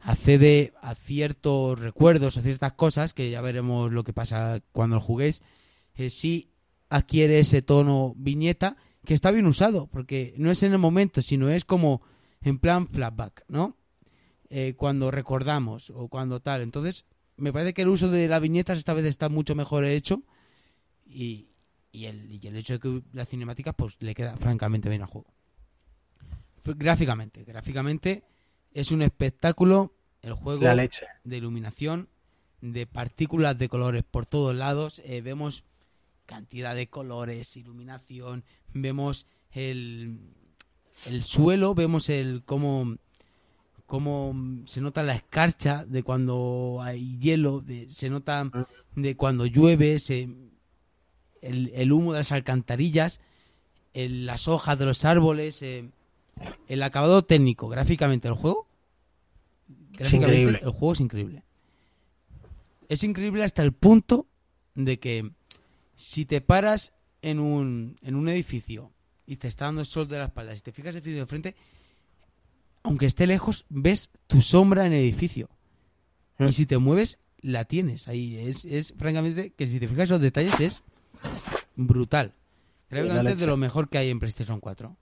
accede 0.00 0.72
a 0.82 0.94
ciertos 0.94 1.78
recuerdos 1.78 2.36
o 2.36 2.40
ciertas 2.40 2.72
cosas, 2.72 3.14
que 3.14 3.30
ya 3.30 3.40
veremos 3.40 3.92
lo 3.92 4.04
que 4.04 4.12
pasa 4.12 4.60
cuando 4.72 4.96
lo 4.96 5.00
juguéis, 5.02 5.42
eh, 5.94 6.10
sí 6.10 6.50
adquiere 6.90 7.38
ese 7.38 7.62
tono 7.62 8.14
viñeta 8.16 8.76
que 9.04 9.14
está 9.14 9.30
bien 9.30 9.46
usado, 9.46 9.86
porque 9.86 10.34
no 10.38 10.50
es 10.50 10.62
en 10.64 10.72
el 10.72 10.78
momento, 10.78 11.22
sino 11.22 11.48
es 11.48 11.64
como 11.64 12.02
en 12.42 12.58
plan 12.58 12.88
flashback, 12.88 13.44
¿no? 13.48 13.76
Eh, 14.54 14.74
cuando 14.76 15.10
recordamos 15.10 15.88
o 15.88 16.08
cuando 16.08 16.40
tal. 16.40 16.60
Entonces, 16.60 17.06
me 17.38 17.54
parece 17.54 17.72
que 17.72 17.82
el 17.82 17.88
uso 17.88 18.10
de 18.10 18.28
las 18.28 18.42
viñetas 18.42 18.76
esta 18.76 18.92
vez 18.92 19.06
está 19.06 19.30
mucho 19.30 19.54
mejor 19.54 19.86
hecho 19.86 20.22
y, 21.06 21.48
y, 21.90 22.04
el, 22.04 22.30
y 22.30 22.46
el 22.46 22.56
hecho 22.56 22.74
de 22.74 22.78
que 22.78 23.02
las 23.14 23.28
cinemáticas 23.30 23.74
pues 23.74 23.96
le 24.00 24.14
queda 24.14 24.36
francamente 24.36 24.90
bien 24.90 25.00
al 25.00 25.08
juego. 25.08 25.32
Gráficamente, 26.64 27.44
gráficamente 27.44 28.24
es 28.72 28.92
un 28.92 29.00
espectáculo 29.00 29.94
el 30.20 30.34
juego 30.34 30.62
La 30.64 30.74
leche. 30.74 31.06
de 31.24 31.38
iluminación, 31.38 32.08
de 32.60 32.86
partículas 32.86 33.58
de 33.58 33.70
colores 33.70 34.04
por 34.04 34.26
todos 34.26 34.54
lados. 34.54 35.00
eh, 35.06 35.22
vemos 35.22 35.64
cantidad 36.26 36.74
de 36.76 36.88
colores, 36.88 37.56
iluminación, 37.56 38.44
vemos 38.72 39.26
el, 39.50 40.20
el 41.06 41.24
suelo, 41.24 41.74
vemos 41.74 42.08
el 42.08 42.42
cómo, 42.44 42.96
cómo 43.92 44.34
se 44.64 44.80
nota 44.80 45.02
la 45.02 45.14
escarcha 45.14 45.84
de 45.84 46.02
cuando 46.02 46.78
hay 46.82 47.18
hielo, 47.18 47.60
de- 47.60 47.90
se 47.90 48.08
nota 48.08 48.50
de 48.96 49.16
cuando 49.18 49.44
llueve, 49.44 49.98
se, 49.98 50.30
el, 51.42 51.70
el 51.74 51.92
humo 51.92 52.14
de 52.14 52.20
las 52.20 52.32
alcantarillas, 52.32 53.20
el- 53.92 54.24
las 54.24 54.48
hojas 54.48 54.78
de 54.78 54.86
los 54.86 55.04
árboles, 55.04 55.60
eh, 55.60 55.90
el 56.68 56.82
acabado 56.82 57.20
técnico, 57.22 57.68
gráficamente 57.68 58.28
del 58.28 58.36
juego. 58.38 58.66
Gráficamente, 59.92 60.40
increíble. 60.40 60.60
el 60.62 60.70
juego 60.70 60.92
es 60.94 61.00
increíble. 61.00 61.42
Es 62.88 63.04
increíble 63.04 63.44
hasta 63.44 63.60
el 63.60 63.72
punto 63.72 64.26
de 64.74 64.98
que 64.98 65.32
si 65.96 66.24
te 66.24 66.40
paras 66.40 66.94
en 67.20 67.40
un, 67.40 67.98
en 68.00 68.14
un 68.14 68.26
edificio 68.30 68.90
y 69.26 69.36
te 69.36 69.48
está 69.48 69.66
dando 69.66 69.82
el 69.82 69.86
sol 69.86 70.08
de 70.08 70.16
la 70.16 70.24
espalda, 70.24 70.56
si 70.56 70.62
te 70.62 70.72
fijas 70.72 70.94
el 70.94 71.02
edificio 71.02 71.20
de 71.20 71.26
frente, 71.26 71.54
aunque 72.82 73.06
esté 73.06 73.26
lejos, 73.26 73.64
ves 73.68 74.10
tu 74.26 74.40
sombra 74.40 74.86
en 74.86 74.92
el 74.92 75.00
edificio. 75.00 75.48
Mm. 76.38 76.46
Y 76.46 76.52
si 76.52 76.66
te 76.66 76.78
mueves, 76.78 77.18
la 77.40 77.64
tienes 77.64 78.08
ahí. 78.08 78.36
Es, 78.36 78.64
es 78.64 78.94
francamente 78.96 79.52
que 79.52 79.66
si 79.66 79.80
te 79.80 79.88
fijas 79.88 80.08
los 80.08 80.20
detalles 80.20 80.58
es 80.60 80.82
brutal. 81.76 82.32
Gráficamente 82.90 83.32
es 83.32 83.38
de 83.38 83.46
lo 83.46 83.56
mejor 83.56 83.88
que 83.88 83.98
hay 83.98 84.10
en 84.10 84.20
PlayStation 84.20 84.60
4. 84.60 84.96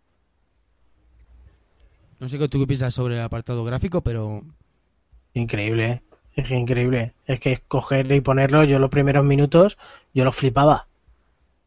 No 2.20 2.28
sé 2.28 2.38
qué 2.38 2.48
tú 2.48 2.60
qué 2.60 2.66
piensas 2.66 2.94
sobre 2.94 3.14
el 3.14 3.22
apartado 3.22 3.64
gráfico, 3.64 4.02
pero 4.02 4.44
Increíble, 5.34 5.86
¿eh? 5.86 6.02
Es 6.34 6.48
que 6.48 6.56
increíble. 6.56 7.14
Es 7.26 7.40
que 7.40 7.58
coger 7.66 8.10
y 8.12 8.20
ponerlo, 8.20 8.64
yo 8.64 8.78
los 8.78 8.90
primeros 8.90 9.24
minutos, 9.24 9.78
yo 10.14 10.24
lo 10.24 10.32
flipaba. 10.32 10.86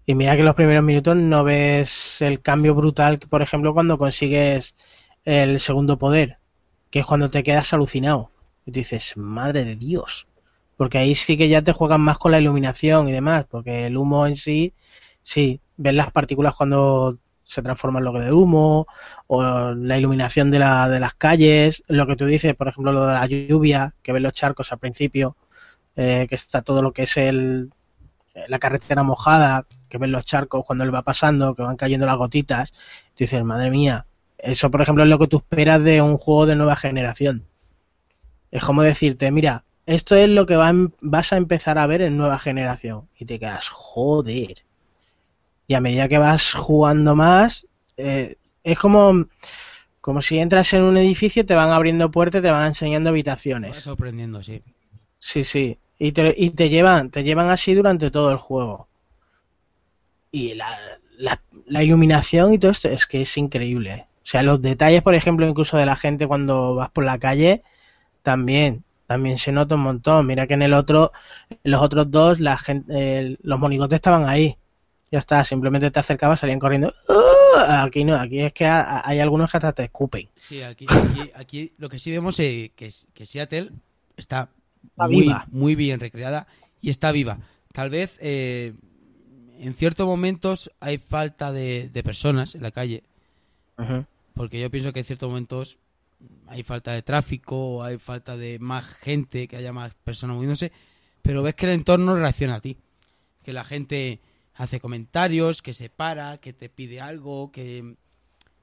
Y 0.05 0.15
mira 0.15 0.35
que 0.35 0.43
los 0.43 0.55
primeros 0.55 0.83
minutos 0.83 1.15
no 1.15 1.43
ves 1.43 2.21
el 2.21 2.41
cambio 2.41 2.75
brutal, 2.75 3.19
que, 3.19 3.27
por 3.27 3.41
ejemplo, 3.41 3.73
cuando 3.73 3.97
consigues 3.97 4.75
el 5.25 5.59
segundo 5.59 5.97
poder, 5.97 6.37
que 6.89 6.99
es 6.99 7.05
cuando 7.05 7.29
te 7.29 7.43
quedas 7.43 7.73
alucinado. 7.73 8.31
Y 8.65 8.71
dices, 8.71 9.17
madre 9.17 9.63
de 9.65 9.75
Dios. 9.75 10.27
Porque 10.77 10.97
ahí 10.97 11.15
sí 11.15 11.37
que 11.37 11.49
ya 11.49 11.61
te 11.61 11.73
juegan 11.73 12.01
más 12.01 12.17
con 12.17 12.31
la 12.31 12.39
iluminación 12.39 13.07
y 13.09 13.11
demás, 13.11 13.45
porque 13.49 13.87
el 13.87 13.97
humo 13.97 14.27
en 14.27 14.35
sí, 14.35 14.73
sí, 15.21 15.61
ves 15.77 15.93
las 15.93 16.11
partículas 16.11 16.55
cuando 16.55 17.19
se 17.43 17.61
transforma 17.61 17.99
en 17.99 18.05
lo 18.05 18.13
que 18.13 18.21
de 18.21 18.31
humo, 18.31 18.87
o 19.27 19.43
la 19.73 19.97
iluminación 19.97 20.49
de, 20.51 20.59
la, 20.59 20.89
de 20.89 20.99
las 20.99 21.13
calles, 21.13 21.83
lo 21.87 22.07
que 22.07 22.15
tú 22.15 22.25
dices, 22.25 22.55
por 22.55 22.67
ejemplo, 22.67 22.91
lo 22.91 23.05
de 23.05 23.13
la 23.13 23.27
lluvia, 23.27 23.93
que 24.01 24.11
ves 24.13 24.21
los 24.21 24.33
charcos 24.33 24.71
al 24.71 24.79
principio, 24.79 25.35
eh, 25.95 26.25
que 26.29 26.35
está 26.35 26.61
todo 26.61 26.81
lo 26.81 26.93
que 26.93 27.03
es 27.03 27.17
el, 27.17 27.71
la 28.47 28.59
carretera 28.59 29.03
mojada, 29.03 29.67
que 29.89 29.97
ves 29.97 30.09
los 30.09 30.25
charcos 30.25 30.65
cuando 30.65 30.83
él 30.83 30.93
va 30.93 31.03
pasando, 31.03 31.55
que 31.55 31.61
van 31.63 31.77
cayendo 31.77 32.05
las 32.05 32.17
gotitas, 32.17 32.71
tú 32.71 33.25
dices, 33.25 33.43
madre 33.43 33.69
mía, 33.69 34.05
eso 34.43 34.69
por 34.69 34.81
ejemplo 34.81 35.03
es 35.03 35.09
lo 35.09 35.17
que 35.19 35.27
tú 35.27 35.37
esperas 35.37 35.83
de 35.83 36.01
un 36.01 36.17
juego 36.17 36.45
de 36.45 36.55
nueva 36.55 36.75
generación. 36.75 37.45
Es 38.51 38.63
como 38.63 38.83
decirte, 38.83 39.31
mira, 39.31 39.63
esto 39.85 40.15
es 40.15 40.29
lo 40.29 40.45
que 40.45 40.55
va, 40.55 40.71
vas 41.01 41.33
a 41.33 41.37
empezar 41.37 41.77
a 41.77 41.87
ver 41.87 42.01
en 42.01 42.17
nueva 42.17 42.37
generación. 42.39 43.07
Y 43.17 43.25
te 43.25 43.39
quedas, 43.39 43.69
joder. 43.69 44.63
Y 45.67 45.73
a 45.73 45.81
medida 45.81 46.07
que 46.07 46.17
vas 46.17 46.53
jugando 46.53 47.15
más, 47.15 47.65
eh, 47.97 48.35
es 48.63 48.77
como, 48.77 49.27
como 50.01 50.21
si 50.21 50.37
entras 50.39 50.73
en 50.73 50.83
un 50.83 50.97
edificio, 50.97 51.45
te 51.45 51.55
van 51.55 51.71
abriendo 51.71 52.11
puertas, 52.11 52.41
te 52.41 52.51
van 52.51 52.67
enseñando 52.67 53.09
habitaciones. 53.09 53.77
sorprendiendo, 53.77 54.43
sí. 54.43 54.61
Sí, 55.19 55.43
sí. 55.43 55.77
Y 55.97 56.11
te, 56.11 56.35
y 56.37 56.49
te 56.51 56.69
llevan, 56.69 57.09
te 57.09 57.23
llevan 57.23 57.49
así 57.49 57.73
durante 57.73 58.11
todo 58.11 58.29
el 58.31 58.37
juego. 58.37 58.87
Y 60.31 60.53
la, 60.53 60.77
la, 61.17 61.41
la 61.65 61.83
iluminación 61.83 62.53
y 62.53 62.59
todo 62.59 62.71
esto 62.71 62.89
es 62.89 63.05
que 63.05 63.21
es 63.21 63.37
increíble. 63.37 64.05
O 64.23 64.25
sea, 64.25 64.41
los 64.43 64.61
detalles, 64.61 65.01
por 65.01 65.15
ejemplo, 65.15 65.47
incluso 65.47 65.75
de 65.77 65.85
la 65.85 65.95
gente 65.95 66.27
cuando 66.27 66.75
vas 66.75 66.89
por 66.91 67.03
la 67.03 67.17
calle, 67.19 67.61
también, 68.21 68.83
también 69.05 69.37
se 69.37 69.51
nota 69.51 69.75
un 69.75 69.81
montón. 69.81 70.25
Mira 70.25 70.47
que 70.47 70.53
en 70.53 70.61
el 70.61 70.73
otro, 70.73 71.11
en 71.49 71.71
los 71.71 71.81
otros 71.81 72.09
dos, 72.09 72.39
la 72.39 72.57
gente, 72.57 72.93
eh, 72.95 73.37
los 73.41 73.59
monigotes 73.59 73.97
estaban 73.97 74.27
ahí. 74.27 74.57
Ya 75.11 75.19
está, 75.19 75.43
simplemente 75.43 75.91
te 75.91 75.99
acercabas, 75.99 76.39
salían 76.39 76.57
corriendo. 76.59 76.93
¡Ah! 77.09 77.83
Aquí 77.83 78.03
no, 78.03 78.15
aquí 78.15 78.39
es 78.39 78.53
que 78.53 78.65
ha- 78.65 79.07
hay 79.07 79.19
algunos 79.19 79.51
que 79.51 79.57
hasta 79.57 79.73
te 79.73 79.83
escupen. 79.83 80.27
Sí, 80.35 80.61
aquí, 80.63 80.85
aquí, 80.89 81.31
aquí 81.35 81.73
lo 81.77 81.89
que 81.89 81.99
sí 81.99 82.09
vemos 82.09 82.39
es 82.39 82.71
que, 82.71 82.91
que 83.13 83.25
Seattle 83.25 83.71
está, 84.17 84.49
Está 84.89 85.07
muy, 85.07 85.23
viva. 85.25 85.45
muy 85.51 85.75
bien 85.75 85.99
recreada 85.99 86.47
y 86.81 86.89
está 86.89 87.11
viva. 87.11 87.37
Tal 87.73 87.89
vez 87.89 88.17
eh, 88.21 88.73
en 89.59 89.73
ciertos 89.75 90.07
momentos 90.07 90.71
hay 90.79 90.97
falta 90.97 91.51
de, 91.51 91.89
de 91.89 92.03
personas 92.03 92.55
en 92.55 92.63
la 92.63 92.71
calle, 92.71 93.03
Ujú. 93.77 94.05
Porque 94.33 94.59
yo 94.61 94.69
pienso 94.71 94.93
que 94.93 94.99
en 94.99 95.05
ciertos 95.05 95.29
momentos 95.29 95.77
hay 96.47 96.63
falta 96.63 96.93
de 96.93 97.01
tráfico, 97.01 97.83
hay 97.83 97.97
falta 97.97 98.37
de 98.37 98.59
más 98.59 98.85
gente, 98.85 99.47
que 99.47 99.57
haya 99.57 99.73
más 99.73 99.93
personas 100.03 100.35
moviéndose, 100.35 100.71
pero 101.21 101.43
ves 101.43 101.55
que 101.55 101.65
el 101.67 101.73
entorno 101.73 102.15
reacciona 102.15 102.55
a 102.55 102.61
ti, 102.61 102.77
que 103.43 103.53
la 103.53 103.65
gente 103.65 104.21
hace 104.55 104.79
comentarios, 104.79 105.61
que 105.61 105.73
se 105.73 105.89
para, 105.89 106.37
que 106.39 106.53
te 106.53 106.69
pide 106.69 107.01
algo, 107.01 107.51
que, 107.51 107.95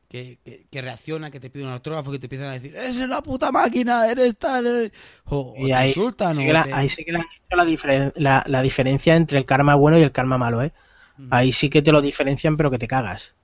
que, 0.09 0.39
que- 0.45 0.67
que 0.71 0.83
reacciona, 0.83 1.31
que 1.31 1.41
te 1.41 1.51
pide 1.51 1.65
un 1.65 1.71
autógrafo, 1.71 2.13
que 2.13 2.19
te 2.19 2.27
empiezan 2.27 2.49
a 2.49 2.53
decir, 2.55 2.77
eres 2.77 2.99
una 2.99 3.23
puta 3.23 3.53
máquina, 3.53 4.11
eres 4.11 4.37
tal, 4.39 4.67
eres-". 4.67 4.93
o, 5.27 5.57
o 5.65 5.69
Y 5.69 5.71
te 5.71 5.79
ahí, 5.79 5.95
insultan, 5.97 6.39
sí 6.39 6.45
o 6.47 6.47
que 6.47 6.53
la- 6.53 6.69
te- 6.69 6.73
ahí 6.73 6.89
sí 6.89 7.05
que 7.05 7.11
hecho 7.13 7.57
la, 7.57 7.65
diferen- 7.65 8.13
la, 8.17 8.45
la 8.47 8.63
diferencia 8.63 9.17
entre 9.17 9.39
el 9.39 9.45
karma 9.45 9.75
bueno 9.75 9.99
y 9.99 10.03
el 10.03 10.13
karma 10.13 10.39
malo, 10.39 10.63
¿eh? 10.63 10.73
Ahí 11.31 11.53
sí 11.53 11.71
que 11.71 11.83
te 11.83 11.93
lo 11.93 12.03
diferencian, 12.03 12.57
pero 12.57 12.71
que 12.71 12.79
te 12.79 12.89
cagas. 12.89 13.35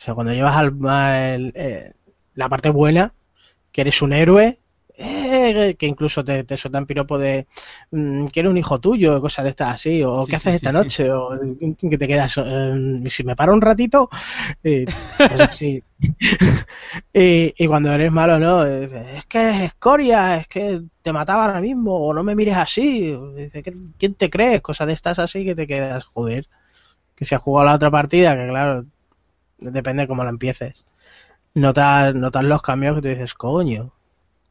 O 0.00 0.02
sea, 0.02 0.14
cuando 0.14 0.32
llevas 0.32 0.56
al, 0.56 0.72
al- 0.88 1.52
eh, 1.54 1.92
la 2.34 2.48
parte 2.48 2.70
buena, 2.70 3.12
que 3.72 3.82
eres 3.82 4.02
un 4.02 4.14
héroe, 4.14 4.58
eh, 4.96 5.76
que 5.78 5.86
incluso 5.86 6.24
te, 6.24 6.44
te 6.44 6.56
sueltan 6.56 6.86
piropo 6.86 7.18
de 7.18 7.46
mm, 7.90 8.28
que 8.28 8.40
eres 8.40 8.50
un 8.50 8.58
hijo 8.58 8.80
tuyo, 8.80 9.20
cosas 9.20 9.44
de 9.44 9.50
estas 9.50 9.74
así, 9.74 10.02
o 10.04 10.26
Sí, 10.26 10.26
qué 10.28 10.36
sí, 10.36 10.36
haces 10.36 10.54
sí. 10.54 10.66
esta 10.66 10.72
noche, 10.72 11.10
o 11.12 11.30
que 11.90 11.98
te 11.98 12.08
quedas, 12.08 12.38
eh, 12.38 12.74
si 13.08 13.24
me 13.24 13.36
paro 13.36 13.54
un 13.54 13.60
ratito, 13.62 14.08
eh, 14.64 14.88
pues 15.26 15.62
y, 15.62 15.84
y 17.12 17.66
cuando 17.66 17.92
eres 17.92 18.12
malo, 18.12 18.38
no, 18.38 18.64
es, 18.66 18.92
que 19.26 19.38
eres 19.40 19.62
escoria, 19.62 20.36
es 20.38 20.48
que 20.48 20.82
te 21.02 21.12
mataba 21.12 21.46
ahora 21.46 21.60
mismo, 21.60 21.94
o 21.96 22.14
no 22.14 22.22
me 22.24 22.34
mires 22.34 22.56
así, 22.56 23.14
dice, 23.36 23.62
"¿Qué- 23.62 23.74
¿quién 23.98 24.14
te 24.14 24.30
crees? 24.30 24.60
Cosas 24.62 24.86
de 24.86 24.92
estas 24.94 25.18
así 25.18 25.44
que 25.44 25.54
te 25.54 25.66
quedas, 25.66 26.04
joder, 26.04 26.46
que 27.16 27.24
si 27.24 27.34
has 27.34 27.42
jugado 27.42 27.66
la 27.68 27.74
otra 27.76 27.90
partida, 27.90 28.36
que 28.36 28.48
claro, 28.48 28.86
depende 29.60 30.02
de 30.02 30.08
cómo 30.08 30.24
la 30.24 30.30
empieces. 30.30 30.84
Notas, 31.54 32.14
notas 32.14 32.44
los 32.44 32.62
cambios 32.62 32.96
que 32.96 33.02
te 33.02 33.08
dices, 33.10 33.34
coño, 33.34 33.92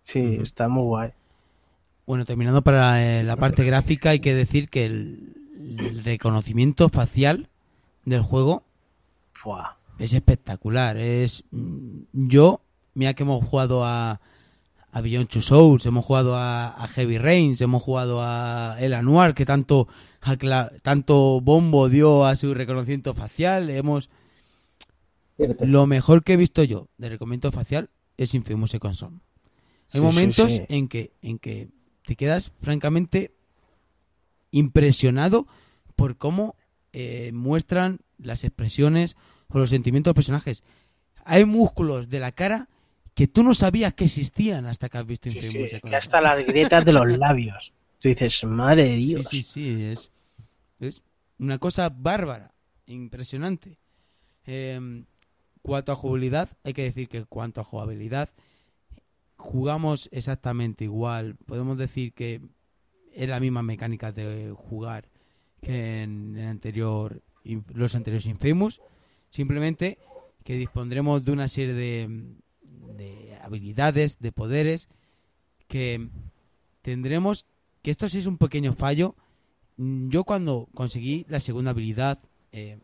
sí, 0.03 0.39
está 0.41 0.67
muy 0.67 0.83
guay. 0.83 1.11
Bueno, 2.05 2.25
terminando 2.25 2.61
para 2.61 3.03
eh, 3.03 3.23
la 3.23 3.35
parte 3.35 3.63
gráfica, 3.63 4.09
hay 4.09 4.19
que 4.19 4.33
decir 4.33 4.69
que 4.69 4.85
el, 4.85 5.35
el 5.77 6.03
reconocimiento 6.03 6.89
facial 6.89 7.49
del 8.05 8.21
juego 8.21 8.63
Buah. 9.43 9.75
es 9.99 10.13
espectacular. 10.13 10.97
Es 10.97 11.43
mm, 11.51 12.01
yo, 12.13 12.61
mira 12.95 13.13
que 13.13 13.23
hemos 13.23 13.45
jugado 13.45 13.85
a, 13.85 14.19
a 14.91 15.01
Beyond 15.01 15.27
Two 15.27 15.41
Souls, 15.41 15.85
hemos 15.85 16.03
jugado 16.03 16.35
a, 16.35 16.69
a 16.69 16.87
Heavy 16.87 17.17
Rains, 17.17 17.61
hemos 17.61 17.83
jugado 17.83 18.21
a 18.21 18.77
El 18.79 18.93
Anuar, 18.93 19.35
que 19.35 19.45
tanto, 19.45 19.87
tanto 20.81 21.41
bombo 21.41 21.89
dio 21.89 22.25
a 22.25 22.35
su 22.35 22.53
reconocimiento 22.53 23.13
facial. 23.13 23.69
Hemos 23.69 24.09
Cierto. 25.39 25.65
lo 25.65 25.87
mejor 25.87 26.23
que 26.23 26.33
he 26.33 26.37
visto 26.37 26.63
yo 26.63 26.89
de 26.97 27.09
reconocimiento 27.09 27.51
facial 27.51 27.89
es 28.17 28.33
Infamous 28.33 28.71
Second 28.71 28.93
Son. 28.95 29.13
Hay 29.93 29.99
Sí, 29.99 30.01
momentos 30.01 30.51
sí, 30.51 30.57
sí. 30.57 30.65
en 30.69 30.87
que 30.87 31.13
en 31.21 31.39
que 31.39 31.69
te 32.05 32.15
quedas 32.15 32.51
francamente 32.61 33.31
impresionado 34.51 35.47
por 35.95 36.17
cómo 36.17 36.55
eh, 36.93 37.31
muestran 37.33 37.99
las 38.17 38.43
expresiones 38.43 39.15
o 39.47 39.59
los 39.59 39.69
sentimientos 39.69 40.09
de 40.11 40.11
los 40.11 40.25
personajes. 40.25 40.63
Hay 41.25 41.45
músculos 41.45 42.09
de 42.09 42.19
la 42.19 42.31
cara 42.31 42.67
que 43.13 43.27
tú 43.27 43.43
no 43.43 43.53
sabías 43.53 43.93
que 43.93 44.05
existían 44.05 44.65
hasta 44.65 44.89
que 44.89 44.97
has 44.97 45.05
visto 45.05 45.29
Sí, 45.29 45.37
Infamous 45.37 45.53
sí, 45.53 45.67
Second 45.69 45.81
que 45.81 45.89
Son. 45.89 45.95
hasta 45.95 46.21
las 46.21 46.45
grietas 46.45 46.85
de 46.85 46.93
los 46.93 47.07
labios. 47.17 47.73
Tú 47.99 48.07
dices, 48.09 48.43
madre 48.45 48.83
de 48.89 48.97
Sí, 48.97 49.05
Dios. 49.07 49.27
sí, 49.29 49.43
sí, 49.43 49.83
es, 49.83 50.11
es 50.79 51.01
una 51.37 51.57
cosa 51.57 51.89
bárbara, 51.89 52.53
impresionante. 52.85 53.77
Eh, 54.45 55.03
cuanto 55.61 55.91
a 55.91 55.95
jugabilidad, 55.95 56.49
hay 56.63 56.73
que 56.73 56.83
decir 56.83 57.07
que 57.07 57.25
cuanto 57.25 57.61
a 57.61 57.63
jugabilidad, 57.63 58.29
jugamos 59.37 60.09
exactamente 60.11 60.83
igual. 60.83 61.35
Podemos 61.45 61.77
decir 61.77 62.13
que 62.13 62.41
es 63.13 63.29
la 63.29 63.39
misma 63.39 63.63
mecánica 63.63 64.11
de 64.11 64.53
jugar 64.55 65.09
que 65.61 66.03
en 66.03 66.35
el 66.37 66.47
anterior, 66.47 67.21
los 67.73 67.95
anteriores 67.95 68.25
Infamous. 68.25 68.81
Simplemente 69.29 69.99
que 70.43 70.55
dispondremos 70.55 71.25
de 71.25 71.31
una 71.31 71.47
serie 71.47 71.73
de, 71.73 72.35
de 72.97 73.37
habilidades, 73.41 74.19
de 74.19 74.31
poderes, 74.31 74.89
que 75.67 76.09
tendremos 76.81 77.45
que 77.81 77.91
esto 77.91 78.09
sí 78.09 78.19
es 78.19 78.25
un 78.25 78.37
pequeño 78.37 78.73
fallo. 78.73 79.15
Yo 79.77 80.23
cuando 80.23 80.67
conseguí 80.73 81.25
la 81.29 81.39
segunda 81.39 81.71
habilidad, 81.71 82.19
eh, 82.51 82.79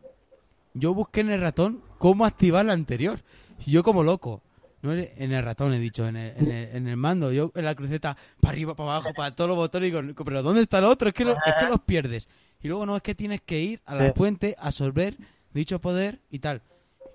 yo 0.78 0.94
busqué 0.94 1.20
en 1.20 1.30
el 1.30 1.40
ratón 1.40 1.82
cómo 1.98 2.24
activar 2.24 2.64
la 2.66 2.72
anterior. 2.72 3.20
Y 3.66 3.70
yo 3.72 3.82
como 3.82 4.02
loco. 4.04 4.42
No 4.82 4.92
en 4.92 5.32
el 5.32 5.42
ratón 5.42 5.72
he 5.72 5.78
dicho, 5.80 6.06
en 6.06 6.16
el, 6.16 6.36
en 6.36 6.50
el, 6.50 6.76
en 6.76 6.88
el 6.88 6.96
mando. 6.96 7.32
Yo 7.32 7.50
en 7.54 7.64
la 7.64 7.74
cruceta, 7.74 8.16
para 8.40 8.52
arriba, 8.52 8.76
para 8.76 8.92
abajo, 8.96 9.08
para 9.16 9.34
todos 9.34 9.48
los 9.48 9.56
botones. 9.56 9.88
Y 9.88 9.92
digo, 9.92 10.24
pero 10.24 10.42
¿dónde 10.42 10.62
está 10.62 10.78
el 10.78 10.84
otro? 10.84 11.08
Es 11.08 11.14
que, 11.14 11.24
lo- 11.24 11.32
es 11.32 11.54
que 11.58 11.66
los 11.66 11.80
pierdes. 11.80 12.28
Y 12.62 12.68
luego 12.68 12.86
no, 12.86 12.94
es 12.96 13.02
que 13.02 13.14
tienes 13.14 13.40
que 13.42 13.58
ir 13.60 13.80
a 13.86 13.96
la 13.96 14.06
Sí. 14.08 14.12
fuente, 14.16 14.54
absorber 14.58 15.16
dicho 15.52 15.80
poder 15.80 16.20
y 16.30 16.38
tal. 16.38 16.62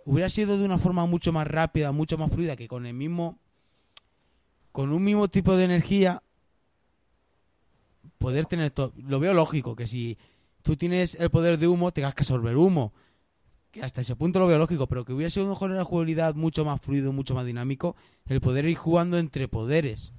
Hubiera 0.05 0.29
sido 0.29 0.57
de 0.57 0.65
una 0.65 0.79
forma 0.79 1.05
mucho 1.05 1.31
más 1.31 1.47
rápida, 1.47 1.91
mucho 1.91 2.17
más 2.17 2.31
fluida, 2.31 2.55
que 2.55 2.67
con 2.67 2.85
el 2.85 2.93
mismo... 2.93 3.37
Con 4.71 4.91
un 4.91 5.03
mismo 5.03 5.27
tipo 5.27 5.55
de 5.55 5.65
energía 5.65 6.23
poder 8.17 8.45
tener 8.45 8.71
todo. 8.71 8.93
Lo 8.97 9.19
veo 9.19 9.33
lógico, 9.33 9.75
que 9.75 9.87
si 9.87 10.17
tú 10.61 10.75
tienes 10.75 11.15
el 11.15 11.29
poder 11.29 11.57
de 11.57 11.67
humo, 11.67 11.91
tengas 11.91 12.15
que 12.15 12.21
absorber 12.21 12.55
humo. 12.57 12.93
Que 13.71 13.81
hasta 13.83 14.01
ese 14.01 14.15
punto 14.17 14.39
lo 14.39 14.47
veo 14.47 14.57
lógico, 14.57 14.87
pero 14.87 15.05
que 15.05 15.13
hubiera 15.13 15.29
sido 15.29 15.47
mejor 15.47 15.71
en 15.71 15.77
la 15.77 15.85
jugabilidad 15.85 16.35
mucho 16.35 16.65
más 16.65 16.81
fluido, 16.81 17.13
mucho 17.13 17.33
más 17.33 17.45
dinámico, 17.45 17.95
el 18.27 18.41
poder 18.41 18.65
ir 18.65 18.75
jugando 18.77 19.17
entre 19.17 19.47
poderes. 19.47 20.11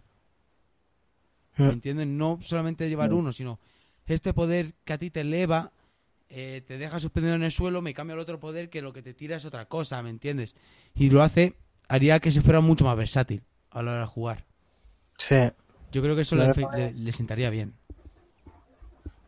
¿Me 1.58 1.66
Mm. 1.66 1.70
entienden? 1.70 2.16
No 2.16 2.38
solamente 2.40 2.88
llevar 2.88 3.12
uno, 3.12 3.30
sino 3.32 3.60
este 4.06 4.32
poder 4.32 4.72
que 4.84 4.94
a 4.94 4.98
ti 4.98 5.10
te 5.10 5.20
eleva, 5.20 5.70
eh, 6.30 6.62
te 6.66 6.78
deja 6.78 6.98
suspendido 6.98 7.34
en 7.34 7.42
el 7.42 7.52
suelo, 7.52 7.82
me 7.82 7.92
cambia 7.92 8.14
el 8.14 8.20
otro 8.20 8.40
poder 8.40 8.70
que 8.70 8.80
lo 8.80 8.94
que 8.94 9.02
te 9.02 9.12
tira 9.12 9.36
es 9.36 9.44
otra 9.44 9.66
cosa, 9.66 10.02
¿me 10.02 10.08
entiendes? 10.08 10.56
Y 10.94 11.10
lo 11.10 11.20
hace, 11.22 11.54
haría 11.88 12.20
que 12.20 12.30
se 12.30 12.40
fuera 12.40 12.60
mucho 12.60 12.86
más 12.86 12.96
versátil 12.96 13.42
a 13.70 13.82
la 13.82 13.90
hora 13.92 14.00
de 14.00 14.06
jugar. 14.06 14.46
Sí. 15.18 15.36
Yo 15.92 16.00
creo 16.00 16.16
que 16.16 16.22
eso 16.22 16.36
le, 16.36 16.46
le- 16.74 16.92
le 16.94 17.12
sentaría 17.12 17.50
bien. 17.50 17.74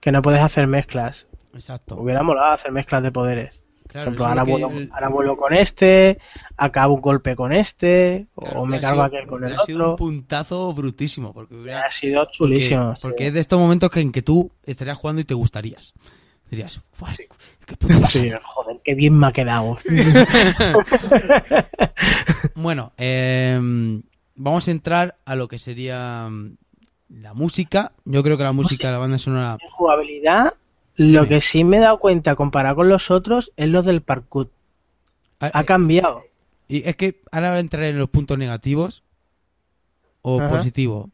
Que 0.01 0.11
no 0.13 0.23
puedes 0.23 0.41
hacer 0.41 0.67
mezclas. 0.67 1.27
Exacto. 1.53 1.97
Hubiera 1.97 2.23
molado 2.23 2.53
hacer 2.55 2.73
mezclas 2.73 3.03
de 3.03 3.13
poderes. 3.13 3.61
Por 3.95 4.03
Claro, 4.03 4.11
ejemplo, 4.11 4.27
ahora 4.27 4.43
vuelo, 4.43 4.71
el- 4.71 4.91
ahora 4.93 5.09
vuelo 5.09 5.37
con 5.37 5.55
este, 5.55 6.19
acabo 6.57 6.95
un 6.95 7.01
golpe 7.01 7.37
con 7.37 7.53
este, 7.53 8.27
claro, 8.37 8.61
o 8.63 8.67
me 8.67 8.81
cargo 8.81 8.97
sido- 8.97 9.05
aquel 9.05 9.27
con 9.29 9.39
el 9.39 9.45
hubiera 9.51 9.63
sido 9.65 9.79
un 9.79 9.85
otro. 9.85 9.97
puntazo 9.97 10.73
brutísimo. 10.75 11.33
Porque 11.33 11.55
hubiera, 11.55 11.83
Ha 11.87 11.91
sido 11.93 12.23
porque, 12.25 12.37
chulísimo. 12.37 12.97
sí. 12.97 13.03
porque 13.03 13.29
es 13.29 13.35
de 13.35 13.39
estos 13.41 13.61
momentos 13.61 13.91
que 13.91 14.01
en 14.01 14.11
que 14.11 14.23
tú 14.23 14.51
estarías 14.65 14.99
jugando 14.99 15.21
y 15.21 15.25
te 15.25 15.35
gustarías. 15.35 15.95
Dirías, 16.51 16.81
"Buah, 16.99 17.13
qué 17.67 17.77
puta 17.77 17.95
pasada". 18.01 18.09
Sí, 18.09 18.33
joder, 18.43 18.81
qué 18.83 18.95
bien 18.97 19.17
me 19.17 19.29
ha 19.29 19.33
quedado. 19.33 19.79
Bueno, 22.57 22.93
eh, 22.99 23.59
vamos 24.37 24.69
a 24.69 24.71
entrar 24.71 25.17
a 25.25 25.35
lo 25.37 25.49
que 25.49 25.59
sería 25.59 26.29
mm, 26.31 26.57
la 27.21 27.35
música. 27.35 27.93
Yo 28.05 28.23
creo 28.23 28.37
que 28.37 28.45
la 28.45 28.53
música 28.53 28.89
de 28.89 28.93
la 28.93 28.99
banda 28.99 29.19
sonora. 29.19 29.57
En 29.61 29.71
jugabilidad, 29.71 30.53
lo 30.97 31.27
que 31.27 31.41
sí 31.41 31.65
me 31.65 31.79
he 31.79 31.81
dado 31.81 31.99
cuenta 31.99 32.35
comparado 32.37 32.77
con 32.77 32.89
los 32.89 33.11
otros 33.11 33.53
es 33.57 33.69
lo 33.69 33.83
del 33.83 34.03
parkour. 34.03 34.51
Ah, 35.41 35.51
Ha 35.53 35.61
eh, 35.63 35.65
cambiado. 35.65 36.25
Y 36.69 36.89
es 36.89 36.97
que 36.97 37.21
ahora 37.31 37.51
voy 37.51 37.59
a 37.59 37.61
entrar 37.61 37.85
en 37.85 37.99
los 37.99 38.09
puntos 38.09 38.39
negativos 38.39 39.03
o 40.23 40.41
Ajá. 40.41 40.49
positivos. 40.49 41.09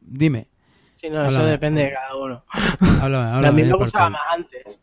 Dime, 0.00 0.48
Sí, 0.96 1.10
no, 1.10 1.26
eso 1.26 1.26
Háblame. 1.38 1.50
depende 1.50 1.82
de 1.82 1.92
cada 1.92 2.16
uno. 2.16 2.44
háblame, 3.00 3.24
a 3.36 3.36
háblame 3.36 3.56
mí 3.56 3.62
del 3.62 3.72
me 3.72 3.76
gustaba 3.76 4.10
parkour. 4.10 4.10
más 4.10 4.22
antes. 4.32 4.80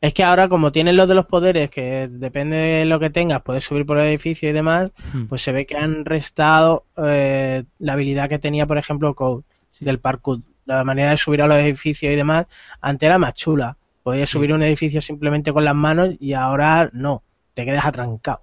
Es 0.00 0.12
que 0.12 0.22
ahora, 0.22 0.48
como 0.50 0.70
tienes 0.70 0.94
los 0.94 1.08
de 1.08 1.14
los 1.14 1.24
poderes, 1.24 1.70
que 1.70 2.08
depende 2.08 2.56
de 2.56 2.84
lo 2.84 3.00
que 3.00 3.08
tengas, 3.08 3.42
puedes 3.42 3.64
subir 3.64 3.86
por 3.86 3.98
el 3.98 4.06
edificio 4.08 4.50
y 4.50 4.52
demás, 4.52 4.90
Hmm, 5.12 5.24
pues 5.24 5.40
se 5.42 5.52
ve 5.52 5.64
que 5.64 5.76
han 5.78 6.04
restado 6.04 6.84
eh, 6.98 7.64
la 7.78 7.94
habilidad 7.94 8.28
que 8.28 8.38
tenía, 8.38 8.66
por 8.66 8.76
ejemplo, 8.76 9.14
Code 9.14 9.44
sí. 9.70 9.84
del 9.86 9.98
parkour. 10.00 10.40
La 10.66 10.84
manera 10.84 11.10
de 11.10 11.16
subir 11.16 11.42
a 11.42 11.46
los 11.46 11.58
edificios 11.58 12.12
y 12.12 12.16
demás, 12.16 12.46
antes 12.80 13.06
era 13.06 13.18
más 13.18 13.34
chula. 13.34 13.76
Podías 14.02 14.30
Sí. 14.30 14.38
subir 14.38 14.52
un 14.52 14.62
edificio 14.62 15.00
simplemente 15.02 15.52
con 15.52 15.64
las 15.64 15.74
manos 15.74 16.10
y 16.20 16.32
ahora 16.34 16.90
no, 16.92 17.22
te 17.54 17.64
quedas 17.64 17.84
atrancado. 17.86 18.42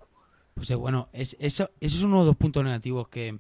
Pues 0.54 0.70
eh, 0.70 0.76
bueno, 0.76 1.10
es, 1.14 1.36
eso, 1.40 1.70
eso 1.80 1.98
es 1.98 2.04
uno 2.04 2.22
de 2.22 2.28
los 2.28 2.36
puntos 2.36 2.64
negativos 2.64 3.08
que, 3.08 3.40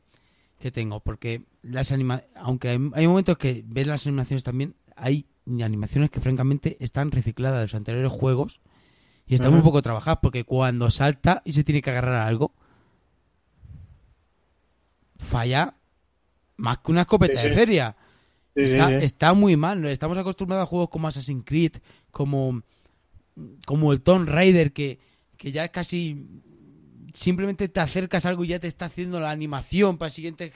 que 0.59 0.71
tengo, 0.71 0.99
porque 1.01 1.43
las 1.61 1.91
anima 1.91 2.21
aunque 2.35 2.69
hay, 2.69 2.79
hay 2.93 3.07
momentos 3.07 3.37
que 3.37 3.63
ves 3.67 3.87
las 3.87 4.07
animaciones 4.07 4.43
también, 4.43 4.75
hay 4.95 5.27
animaciones 5.63 6.09
que 6.09 6.21
francamente 6.21 6.77
están 6.79 7.11
recicladas 7.11 7.59
de 7.59 7.65
los 7.65 7.75
anteriores 7.75 8.11
juegos 8.11 8.61
y 9.27 9.35
están 9.35 9.51
muy 9.51 9.59
Ujú. 9.59 9.69
poco 9.69 9.81
trabajadas, 9.81 10.19
porque 10.21 10.43
cuando 10.45 10.91
salta 10.91 11.41
y 11.45 11.53
se 11.53 11.63
tiene 11.63 11.81
que 11.81 11.91
agarrar 11.91 12.15
a 12.15 12.27
algo, 12.27 12.53
falla 15.17 15.75
más 16.57 16.79
que 16.79 16.91
una 16.91 17.01
escopeta 17.01 17.41
Sí, 17.41 17.49
de 17.49 17.55
feria. 17.55 17.95
Sí, 18.55 18.63
está, 18.63 18.87
sí. 18.89 18.95
está 19.05 19.33
muy 19.33 19.55
mal. 19.57 19.83
Estamos 19.85 20.17
acostumbrados 20.17 20.63
a 20.63 20.67
juegos 20.67 20.89
como 20.89 21.07
Assassin's 21.07 21.43
Creed, 21.45 21.77
como, 22.11 22.61
como 23.65 23.93
el 23.93 24.01
Tomb 24.01 24.27
Raider, 24.27 24.73
que, 24.73 24.99
que 25.37 25.51
ya 25.51 25.69
casi 25.69 26.27
simplemente 27.13 27.67
te 27.69 27.79
acercas 27.79 28.25
a 28.25 28.29
algo 28.29 28.43
y 28.43 28.49
ya 28.49 28.59
te 28.59 28.67
está 28.67 28.85
haciendo 28.85 29.19
la 29.19 29.31
animación 29.31 29.97
para 29.97 30.07
el 30.07 30.13
siguiente 30.13 30.53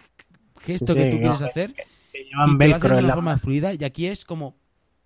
gesto 0.62 0.94
que 0.96 1.06
tú 1.06 1.16
no, 1.16 1.22
quieres 1.22 1.42
hacer. 1.42 1.74
Que 2.12 2.22
Y 2.22 2.26
llevan 2.26 2.58
te 2.58 2.68
lo 2.68 2.80
de 2.80 2.88
en 3.00 3.06
una 3.06 3.08
la 3.08 3.14
forma 3.16 3.38
fluida. 3.38 3.74
Y 3.74 3.84
aquí 3.84 4.08
es 4.08 4.26
como 4.26 4.58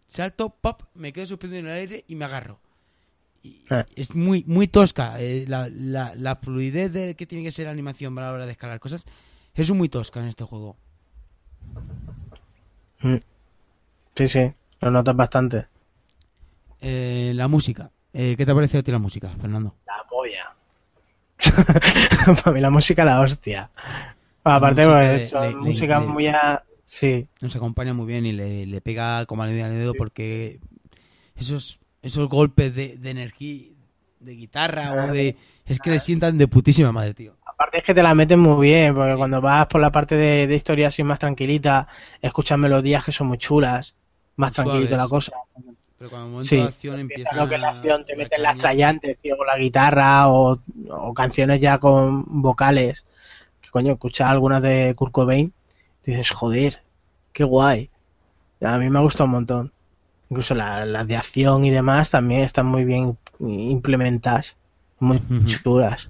salto, 0.08 0.50
pop, 0.62 0.84
me 0.96 1.14
quedo 1.14 1.26
suspendido 1.26 1.60
en 1.62 1.66
el 1.68 1.74
aire 1.74 2.06
y 2.08 2.16
me 2.16 2.26
agarro. 2.26 2.60
Y 3.44 3.64
Ah. 3.70 3.86
Es 3.96 4.16
muy 4.16 4.44
muy 4.48 4.68
tosca. 4.68 5.22
eh, 5.22 5.46
la, 5.48 5.70
la, 5.70 6.14
la 6.16 6.36
fluidez 6.36 6.92
de 6.92 7.16
que 7.16 7.26
tiene 7.26 7.44
que 7.44 7.52
ser 7.52 7.66
la 7.66 7.72
animación 7.72 8.18
a 8.18 8.22
la 8.24 8.32
hora 8.34 8.46
de 8.46 8.52
escalar 8.52 8.80
cosas 8.80 9.06
es 9.54 9.72
muy 9.72 9.90
tosca 9.90 10.20
en 10.20 10.28
este 10.28 10.44
juego. 10.44 10.78
Mm. 13.02 13.16
Sí, 14.16 14.28
sí, 14.28 14.52
lo 14.82 14.92
notas 14.92 15.16
bastante. 15.16 15.68
Eh, 16.82 17.32
la 17.36 17.48
música. 17.48 17.92
Eh, 18.14 18.36
¿Qué 18.38 18.46
te 18.46 18.52
ha 18.52 18.56
parecido 18.56 18.80
a 18.80 18.84
ti 18.84 18.92
la 18.92 19.00
música, 19.00 19.30
Fernando? 19.40 19.76
La 19.86 20.04
polla. 20.10 20.56
Para 22.44 22.52
mí 22.52 22.60
la 22.60 22.70
música 22.70 23.06
la 23.06 23.22
hostia. 23.22 23.70
Aparte, 24.44 24.82
música 24.82 24.98
pues, 25.00 25.20
le- 25.20 25.28
son 25.28 25.42
le- 25.42 25.50
le- 25.52 25.56
música 25.58 26.00
le- 26.00 26.06
muy 26.08 26.28
a... 26.28 26.64
Sí, 26.84 27.28
Nos 27.40 27.56
acompaña 27.56 27.94
muy 27.94 28.08
bien 28.08 28.26
y 28.26 28.32
le, 28.32 28.66
le 28.66 28.82
pega 28.82 29.26
como 29.28 29.44
al 29.44 29.50
dedo 29.52 29.94
porque 29.94 30.60
esos 31.36 31.80
esos 32.02 32.28
golpes 32.30 32.74
de, 32.74 32.98
de 32.98 33.10
energía, 33.12 33.68
de 34.20 34.36
guitarra 34.36 34.94
o 34.94 35.12
de... 35.14 35.36
Es 35.66 35.80
que 35.80 35.92
le 35.92 36.00
sientan 36.00 36.38
de 36.38 36.48
putísima 36.48 36.92
madre, 36.92 37.14
tío. 37.14 37.38
Aparte 37.60 37.80
es 37.80 37.84
que 37.84 37.94
te 37.94 38.04
la 38.04 38.16
meten 38.16 38.40
muy 38.40 38.68
bien, 38.68 38.96
porque 38.96 39.16
cuando 39.16 39.42
vas 39.42 39.68
por 39.68 39.82
la 39.82 39.92
parte 39.92 40.16
de, 40.16 40.48
de 40.48 40.56
historia 40.56 40.88
así 40.88 41.04
más 41.04 41.20
tranquilita, 41.20 41.88
escuchas 42.22 42.58
melodías 42.58 43.04
que 43.06 43.12
son 43.12 43.28
muy 43.28 43.38
chulas, 43.38 43.96
más 44.38 44.52
Muy 44.52 44.56
tranquilito 44.56 44.96
la 44.98 45.08
cosa. 45.10 45.34
Pero 45.98 46.10
cuando 46.10 46.28
el 46.28 46.32
momento 46.32 46.50
Sí, 46.50 46.56
de 46.56 46.64
acción 46.64 47.00
empieza... 47.00 47.36
lo 47.36 47.50
que 47.50 47.58
la 47.58 47.70
acción, 47.70 48.06
te 48.06 48.14
la 48.14 48.24
meten 48.24 48.44
las 48.44 48.58
trayantes, 48.58 49.18
tío, 49.20 49.38
con 49.38 49.48
la 49.48 49.58
guitarra 49.58 50.30
o, 50.30 50.60
o 50.90 51.14
canciones 51.14 51.60
ya 51.60 51.78
con 51.80 52.24
vocales. 52.42 53.06
Que 53.62 53.70
coño, 53.70 53.94
escuchas 53.94 54.30
algunas 54.30 54.64
de 54.64 54.94
Kurt 54.96 55.12
Cobain, 55.12 55.54
dices, 56.06 56.32
joder, 56.32 56.82
qué 57.34 57.44
guay. 57.44 57.90
A 58.62 58.78
mí 58.80 58.90
me 58.90 59.00
ha 59.00 59.02
gustado 59.04 59.26
un 59.26 59.32
montón. 59.32 59.74
Incluso 60.30 60.56
la- 60.56 60.86
las 60.86 61.08
de 61.08 61.18
acción 61.18 61.66
y 61.66 61.72
demás 61.72 62.12
también 62.12 62.42
están 62.42 62.68
muy 62.68 62.86
bien 62.86 63.18
implementadas, 63.40 64.58
muy 65.00 65.24
chulas. 65.46 66.10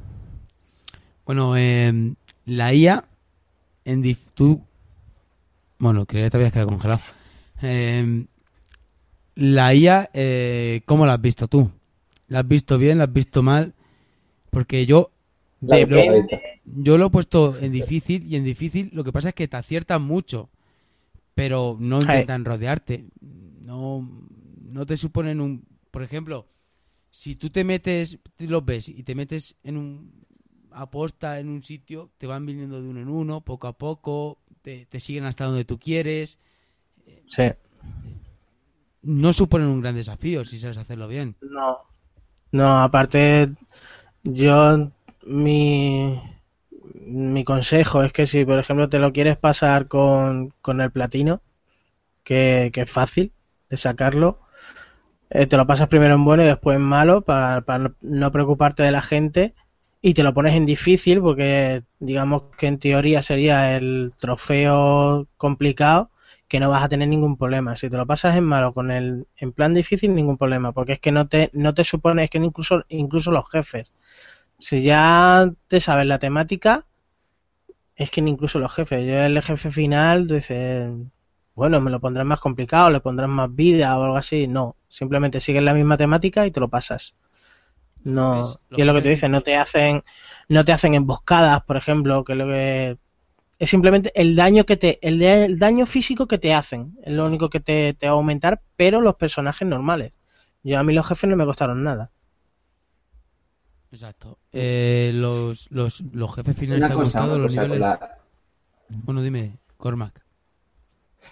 Bueno, 1.29 1.55
eh, 1.55 1.93
la 2.47 2.73
IA 2.73 3.07
en 3.85 4.01
dif- 4.01 4.25
tú 4.33 4.63
bueno, 5.77 6.07
creía 6.07 6.25
que 6.25 6.31
te 6.31 6.37
habías 6.37 6.51
quedado 6.51 6.69
congelado. 6.69 7.01
Eh, 7.61 8.25
la 9.35 9.75
IA, 9.75 10.09
eh, 10.15 10.81
¿cómo 10.87 11.05
la 11.05 11.13
has 11.13 11.21
visto 11.21 11.47
tú? 11.47 11.69
¿La 12.29 12.39
has 12.39 12.47
visto 12.47 12.79
bien? 12.79 12.97
¿La 12.97 13.03
has 13.03 13.13
visto 13.13 13.43
mal? 13.43 13.75
Porque 14.49 14.87
yo 14.87 15.11
yo 16.65 16.97
lo 16.97 17.05
he 17.05 17.09
puesto 17.11 17.55
en 17.59 17.73
difícil 17.73 18.25
y 18.25 18.35
en 18.35 18.43
difícil 18.43 18.89
lo 18.91 19.03
que 19.03 19.11
pasa 19.11 19.29
es 19.29 19.35
que 19.35 19.47
te 19.47 19.57
aciertan 19.57 20.01
mucho, 20.01 20.49
pero 21.35 21.77
no 21.79 21.99
intentan 22.01 22.43
rodearte. 22.43 23.05
No, 23.21 24.01
no 24.63 24.83
te 24.87 24.97
suponen 24.97 25.41
un... 25.41 25.63
Por 25.91 26.01
ejemplo, 26.01 26.47
si 27.11 27.35
tú 27.35 27.51
te 27.51 27.63
metes, 27.63 28.17
los 28.39 28.65
ves 28.65 28.89
y 28.89 29.03
te 29.03 29.13
metes 29.13 29.57
en 29.61 29.77
un 29.77 30.27
aposta 30.71 31.39
en 31.39 31.49
un 31.49 31.63
sitio, 31.63 32.09
te 32.17 32.27
van 32.27 32.45
viniendo 32.45 32.81
de 32.81 32.87
uno 32.87 33.01
en 33.01 33.09
uno, 33.09 33.41
poco 33.41 33.67
a 33.67 33.77
poco, 33.77 34.37
te, 34.61 34.85
te 34.85 34.99
siguen 34.99 35.25
hasta 35.25 35.45
donde 35.45 35.65
tú 35.65 35.79
quieres. 35.79 36.39
Sí. 37.27 37.51
No 39.01 39.33
suponen 39.33 39.67
un 39.67 39.81
gran 39.81 39.95
desafío 39.95 40.45
si 40.45 40.59
sabes 40.59 40.77
hacerlo 40.77 41.07
bien. 41.07 41.35
No. 41.41 41.79
No, 42.51 42.81
aparte, 42.81 43.49
yo, 44.23 44.91
mi, 45.23 46.19
mi 47.05 47.43
consejo 47.43 48.03
es 48.03 48.11
que 48.11 48.27
si, 48.27 48.45
por 48.45 48.59
ejemplo, 48.59 48.89
te 48.89 48.99
lo 48.99 49.13
quieres 49.13 49.37
pasar 49.37 49.87
con, 49.87 50.53
con 50.61 50.81
el 50.81 50.91
platino, 50.91 51.41
que, 52.23 52.71
que 52.73 52.81
es 52.81 52.91
fácil 52.91 53.31
de 53.69 53.77
sacarlo, 53.77 54.39
eh, 55.29 55.45
te 55.45 55.57
lo 55.57 55.67
pasas 55.67 55.87
primero 55.87 56.15
en 56.15 56.25
bueno 56.25 56.43
y 56.43 56.47
después 56.47 56.75
en 56.75 56.81
malo 56.81 57.21
para, 57.21 57.61
para 57.61 57.93
no 58.01 58.31
preocuparte 58.31 58.83
de 58.83 58.91
la 58.91 59.01
gente 59.01 59.53
y 60.01 60.13
te 60.13 60.23
lo 60.23 60.33
pones 60.33 60.55
en 60.55 60.65
difícil 60.65 61.21
porque 61.21 61.83
digamos 61.99 62.43
que 62.57 62.67
en 62.67 62.79
teoría 62.79 63.21
sería 63.21 63.75
el 63.77 64.13
trofeo 64.17 65.27
complicado 65.37 66.11
que 66.47 66.59
no 66.59 66.69
vas 66.69 66.83
a 66.83 66.89
tener 66.89 67.07
ningún 67.07 67.37
problema. 67.37 67.75
Si 67.75 67.89
te 67.89 67.97
lo 67.97 68.07
pasas 68.07 68.35
en 68.35 68.43
malo 68.45 68.73
con 68.73 68.91
el 68.91 69.27
en 69.37 69.51
plan 69.53 69.73
difícil, 69.73 70.15
ningún 70.15 70.37
problema, 70.37 70.71
porque 70.73 70.93
es 70.93 70.99
que 70.99 71.11
no 71.11 71.27
te 71.27 71.49
no 71.53 71.73
te 71.73 71.83
supone, 71.83 72.23
es 72.23 72.29
que 72.29 72.39
incluso 72.39 72.83
incluso 72.89 73.31
los 73.31 73.49
jefes, 73.49 73.93
si 74.59 74.83
ya 74.83 75.51
te 75.67 75.81
sabes 75.81 76.07
la 76.07 76.19
temática, 76.19 76.87
es 77.95 78.09
que 78.11 78.21
incluso 78.21 78.59
los 78.59 78.73
jefes, 78.73 79.05
yo 79.05 79.15
el 79.21 79.41
jefe 79.43 79.71
final 79.71 80.27
dices, 80.27 80.91
bueno, 81.55 81.81
me 81.81 81.91
lo 81.91 81.99
pondrán 81.99 82.27
más 82.27 82.39
complicado, 82.39 82.89
le 82.89 83.01
pondrán 83.01 83.29
más 83.31 83.53
vida 83.53 83.97
o 83.99 84.03
algo 84.03 84.17
así, 84.17 84.47
no, 84.47 84.75
simplemente 84.87 85.39
sigues 85.41 85.63
la 85.63 85.73
misma 85.73 85.97
temática 85.97 86.45
y 86.45 86.51
te 86.51 86.59
lo 86.59 86.69
pasas. 86.69 87.15
No, 88.03 88.59
los 88.69 88.79
y 88.79 88.81
es 88.81 88.87
lo 88.87 88.93
que 88.93 89.01
te 89.01 89.09
dicen, 89.09 89.31
no 89.31 89.41
te 89.43 89.55
hacen 89.57 90.03
no 90.47 90.63
te 90.65 90.71
hacen 90.73 90.93
emboscadas, 90.95 91.63
por 91.63 91.77
ejemplo, 91.77 92.23
que 92.23 92.33
es 92.33 92.37
lo 92.39 92.47
que 92.47 92.97
es 93.59 93.69
simplemente 93.69 94.11
el 94.15 94.35
daño 94.35 94.65
que 94.65 94.77
te 94.77 94.99
el, 95.07 95.19
de- 95.19 95.45
el 95.45 95.59
daño 95.59 95.85
físico 95.85 96.27
que 96.27 96.37
te 96.39 96.53
hacen 96.53 96.97
es 97.03 97.13
lo 97.13 97.25
único 97.25 97.49
que 97.49 97.59
te, 97.59 97.93
te 97.95 98.07
va 98.07 98.13
a 98.13 98.15
aumentar 98.15 98.61
pero 98.77 99.01
los 99.01 99.15
personajes 99.15 99.67
normales 99.67 100.17
yo 100.63 100.79
a 100.79 100.83
mí 100.83 100.93
los 100.93 101.07
jefes 101.07 101.29
no 101.29 101.35
me 101.37 101.45
costaron 101.45 101.83
nada 101.83 102.11
Exacto. 103.91 104.37
Eh, 104.53 105.11
los, 105.13 105.69
los, 105.71 106.01
los 106.13 106.35
jefes 106.35 106.55
finales 106.57 106.79
Una 106.85 106.87
te 106.87 106.93
han 106.93 106.99
una 107.25 107.37
los 107.37 107.51
niveles. 107.51 107.79
la- 107.79 108.17
Bueno, 108.89 109.21
dime, 109.21 109.57
Cormac. 109.77 110.21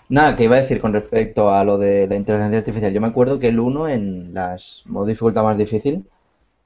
Nada, 0.10 0.36
que 0.36 0.46
iba 0.46 0.56
a 0.56 0.62
decir 0.62 0.80
con 0.82 0.94
respecto 0.94 1.52
a 1.52 1.64
lo 1.64 1.78
de 1.78 2.08
la 2.08 2.16
inteligencia 2.16 2.60
artificial. 2.60 2.94
Yo 2.94 3.02
me 3.02 3.08
acuerdo 3.08 3.40
que 3.40 3.50
el 3.50 3.60
1 3.60 3.88
en 3.90 4.34
las 4.34 4.84
modo 4.86 5.06
dificultad 5.06 5.44
más 5.44 5.58
difícil, 5.58 6.06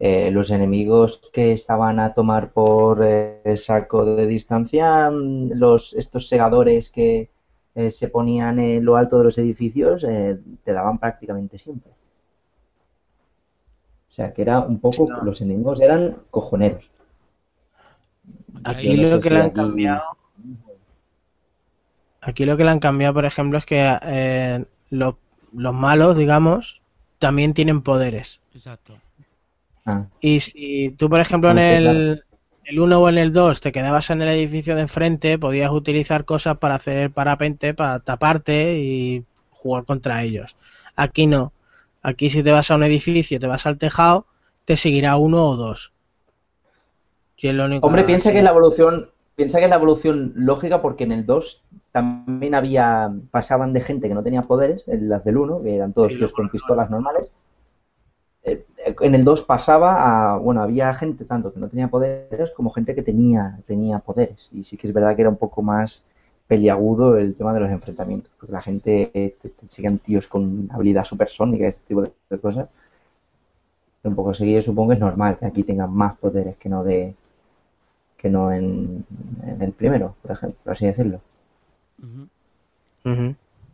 eh, 0.03 0.31
los 0.31 0.49
enemigos 0.49 1.21
que 1.31 1.51
estaban 1.53 1.99
a 1.99 2.13
tomar 2.15 2.51
por 2.53 3.03
eh, 3.05 3.55
saco 3.55 4.03
de 4.03 4.25
distancia, 4.25 5.09
mm, 5.11 5.51
los 5.53 5.93
estos 5.93 6.27
segadores 6.27 6.89
que, 6.89 7.29
eh, 7.75 7.91
se 7.91 8.07
ponían 8.09 8.57
en 8.59 8.83
lo 8.83 8.97
alto 8.97 9.19
de 9.19 9.25
los 9.25 9.37
edificios, 9.37 10.03
eh, 10.03 10.39
te 10.63 10.73
daban 10.73 10.97
prácticamente 10.97 11.57
siempre. 11.59 11.91
O 14.09 14.13
sea, 14.13 14.33
que 14.33 14.41
era 14.41 14.59
un 14.59 14.79
poco, 14.79 15.07
no. 15.07 15.21
los 15.23 15.39
enemigos 15.39 15.79
eran 15.79 16.17
cojoneros. 16.31 16.89
Aquí 18.63 18.95
no 18.97 19.09
lo 19.09 19.19
que 19.19 19.29
si 19.29 19.33
le 19.35 19.39
han 19.39 19.45
aquí- 19.47 19.55
cambiado. 19.55 20.01
Aquí 22.21 22.45
lo 22.45 22.57
que 22.57 22.63
le 22.63 22.69
han 22.71 22.79
cambiado, 22.79 23.13
por 23.13 23.25
ejemplo, 23.25 23.57
es 23.57 23.65
que 23.65 23.97
eh, 24.03 24.65
lo- 24.89 25.17
los 25.53 25.73
malos, 25.73 26.15
digamos, 26.17 26.81
también 27.19 27.53
tienen 27.53 27.81
poderes. 27.81 28.41
Exacto. 28.53 28.95
Ah, 29.85 30.05
Y 30.19 30.39
si 30.39 30.91
tú, 30.97 31.09
por 31.09 31.19
ejemplo, 31.19 31.49
en 31.51 31.57
sí, 31.57 31.71
el, 31.73 32.23
el 32.63 32.79
1 32.79 32.99
o 32.99 33.09
en 33.09 33.17
el 33.17 33.33
2 33.33 33.61
te 33.61 33.71
quedabas 33.71 34.09
en 34.09 34.21
el 34.21 34.29
edificio 34.29 34.75
de 34.75 34.81
enfrente, 34.81 35.39
podías 35.39 35.71
utilizar 35.71 36.25
cosas 36.25 36.57
para 36.57 36.75
hacer 36.75 37.11
parapente, 37.11 37.73
para 37.73 37.99
taparte 37.99 38.77
y 38.79 39.25
jugar 39.51 39.85
contra 39.85 40.23
ellos. 40.23 40.55
Aquí 40.95 41.27
no. 41.27 41.53
Aquí 42.03 42.29
si 42.29 42.43
te 42.43 42.51
vas 42.51 42.71
a 42.71 42.75
un 42.75 42.83
edificio, 42.83 43.39
te 43.39 43.47
vas 43.47 43.65
al 43.65 43.77
tejado, 43.77 44.25
te 44.65 44.77
seguirá 44.77 45.17
uno 45.17 45.47
o 45.47 45.55
dos. 45.55 45.91
Y 47.37 47.47
es 47.47 47.55
lo 47.55 47.65
único 47.65 47.87
Hombre, 47.87 48.03
piensa 48.03 48.31
que 48.31 48.37
es 48.37 48.43
la 48.43 48.51
evolución, 48.51 49.09
piensa 49.35 49.57
que 49.57 49.65
es 49.65 49.69
la 49.69 49.75
evolución 49.77 50.33
lógica 50.35 50.81
porque 50.81 51.03
en 51.03 51.11
el 51.11 51.25
2 51.25 51.63
también 51.91 52.53
había, 52.55 53.11
pasaban 53.31 53.73
de 53.73 53.81
gente 53.81 54.07
que 54.07 54.13
no 54.13 54.23
tenía 54.23 54.43
poderes, 54.43 54.87
en 54.87 55.09
las 55.09 55.23
del 55.23 55.37
1, 55.37 55.63
que 55.63 55.75
eran 55.75 55.93
todos 55.93 56.13
Sí, 56.13 56.19
tíos 56.19 56.31
con 56.33 56.49
pistolas 56.49 56.89
normales. 56.89 57.33
Eh, 58.43 58.65
eh, 58.85 58.95
En 59.01 59.15
el 59.15 59.23
2 59.23 59.43
pasaba 59.43 60.33
a, 60.33 60.37
bueno, 60.37 60.61
había 60.63 60.93
gente 60.93 61.25
tanto 61.25 61.53
que 61.53 61.59
no 61.59 61.69
tenía 61.69 61.87
poderes 61.89 62.51
como 62.51 62.71
gente 62.71 62.95
que 62.95 63.03
tenía, 63.03 63.59
tenía 63.67 63.99
poderes. 63.99 64.49
Y 64.51 64.63
sí 64.63 64.77
que 64.77 64.87
es 64.87 64.93
verdad 64.93 65.15
que 65.15 65.21
era 65.21 65.29
un 65.29 65.37
poco 65.37 65.61
más 65.61 66.03
peliagudo 66.47 67.17
el 67.17 67.35
tema 67.35 67.53
de 67.53 67.61
los 67.61 67.71
enfrentamientos, 67.71 68.31
porque 68.37 68.51
la 68.53 68.61
gente 68.61 69.11
eh, 69.13 69.35
te, 69.41 69.49
tíos 69.99 70.27
con 70.27 70.69
habilidad 70.71 71.05
supersónica, 71.05 71.67
este 71.67 71.83
tipo 71.87 72.01
de, 72.01 72.11
de 72.29 72.39
cosas. 72.39 72.67
Un 74.03 74.13
poco 74.15 74.31
seguido 74.35 74.61
supongo 74.61 74.89
que 74.89 74.93
es 74.93 74.99
normal 74.99 75.37
que 75.39 75.47
aquí 75.47 75.63
tengan 75.63 75.91
más 75.91 76.15
poderes 76.19 76.55
que 76.57 76.69
no 76.69 76.83
de 76.83 77.15
que 78.17 78.29
no 78.29 78.51
en, 78.51 79.05
en 79.43 79.61
el 79.61 79.71
primero, 79.73 80.15
por 80.21 80.31
ejemplo, 80.31 80.57
por 80.63 80.73
así 80.73 80.85
decirlo. 80.85 81.19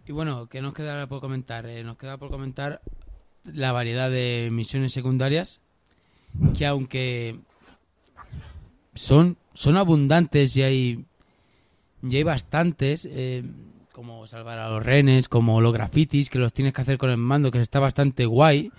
Y 0.06 0.12
bueno, 0.12 0.48
¿qué 0.48 0.62
nos 0.62 0.74
queda 0.74 1.06
por 1.08 1.20
comentar? 1.22 1.66
Eh, 1.68 1.84
nos 1.84 1.98
queda 1.98 2.18
por 2.18 2.30
comentar 2.30 2.82
la 3.54 3.72
variedad 3.72 4.10
de 4.10 4.50
misiones 4.52 4.92
secundarias 4.94 5.60
que 6.58 6.66
aunque 6.66 7.40
son, 8.94 9.38
son 9.54 9.78
abundantes 9.78 10.56
y 10.58 10.64
hay, 10.64 11.06
y 12.04 12.16
hay 12.16 12.24
bastantes, 12.24 13.08
eh, 13.10 13.44
como 13.92 14.28
salvar 14.28 14.60
a 14.60 14.70
los 14.70 14.84
renes, 14.86 15.30
como 15.30 15.62
los 15.62 15.74
grafitis, 15.74 16.30
que 16.30 16.38
los 16.40 16.54
tienes 16.54 16.74
que 16.74 16.82
hacer 16.82 16.98
con 16.98 17.10
el 17.10 17.18
mando, 17.18 17.50
que 17.52 17.60
está 17.60 17.80
bastante 17.80 18.26
guay, 18.26 18.72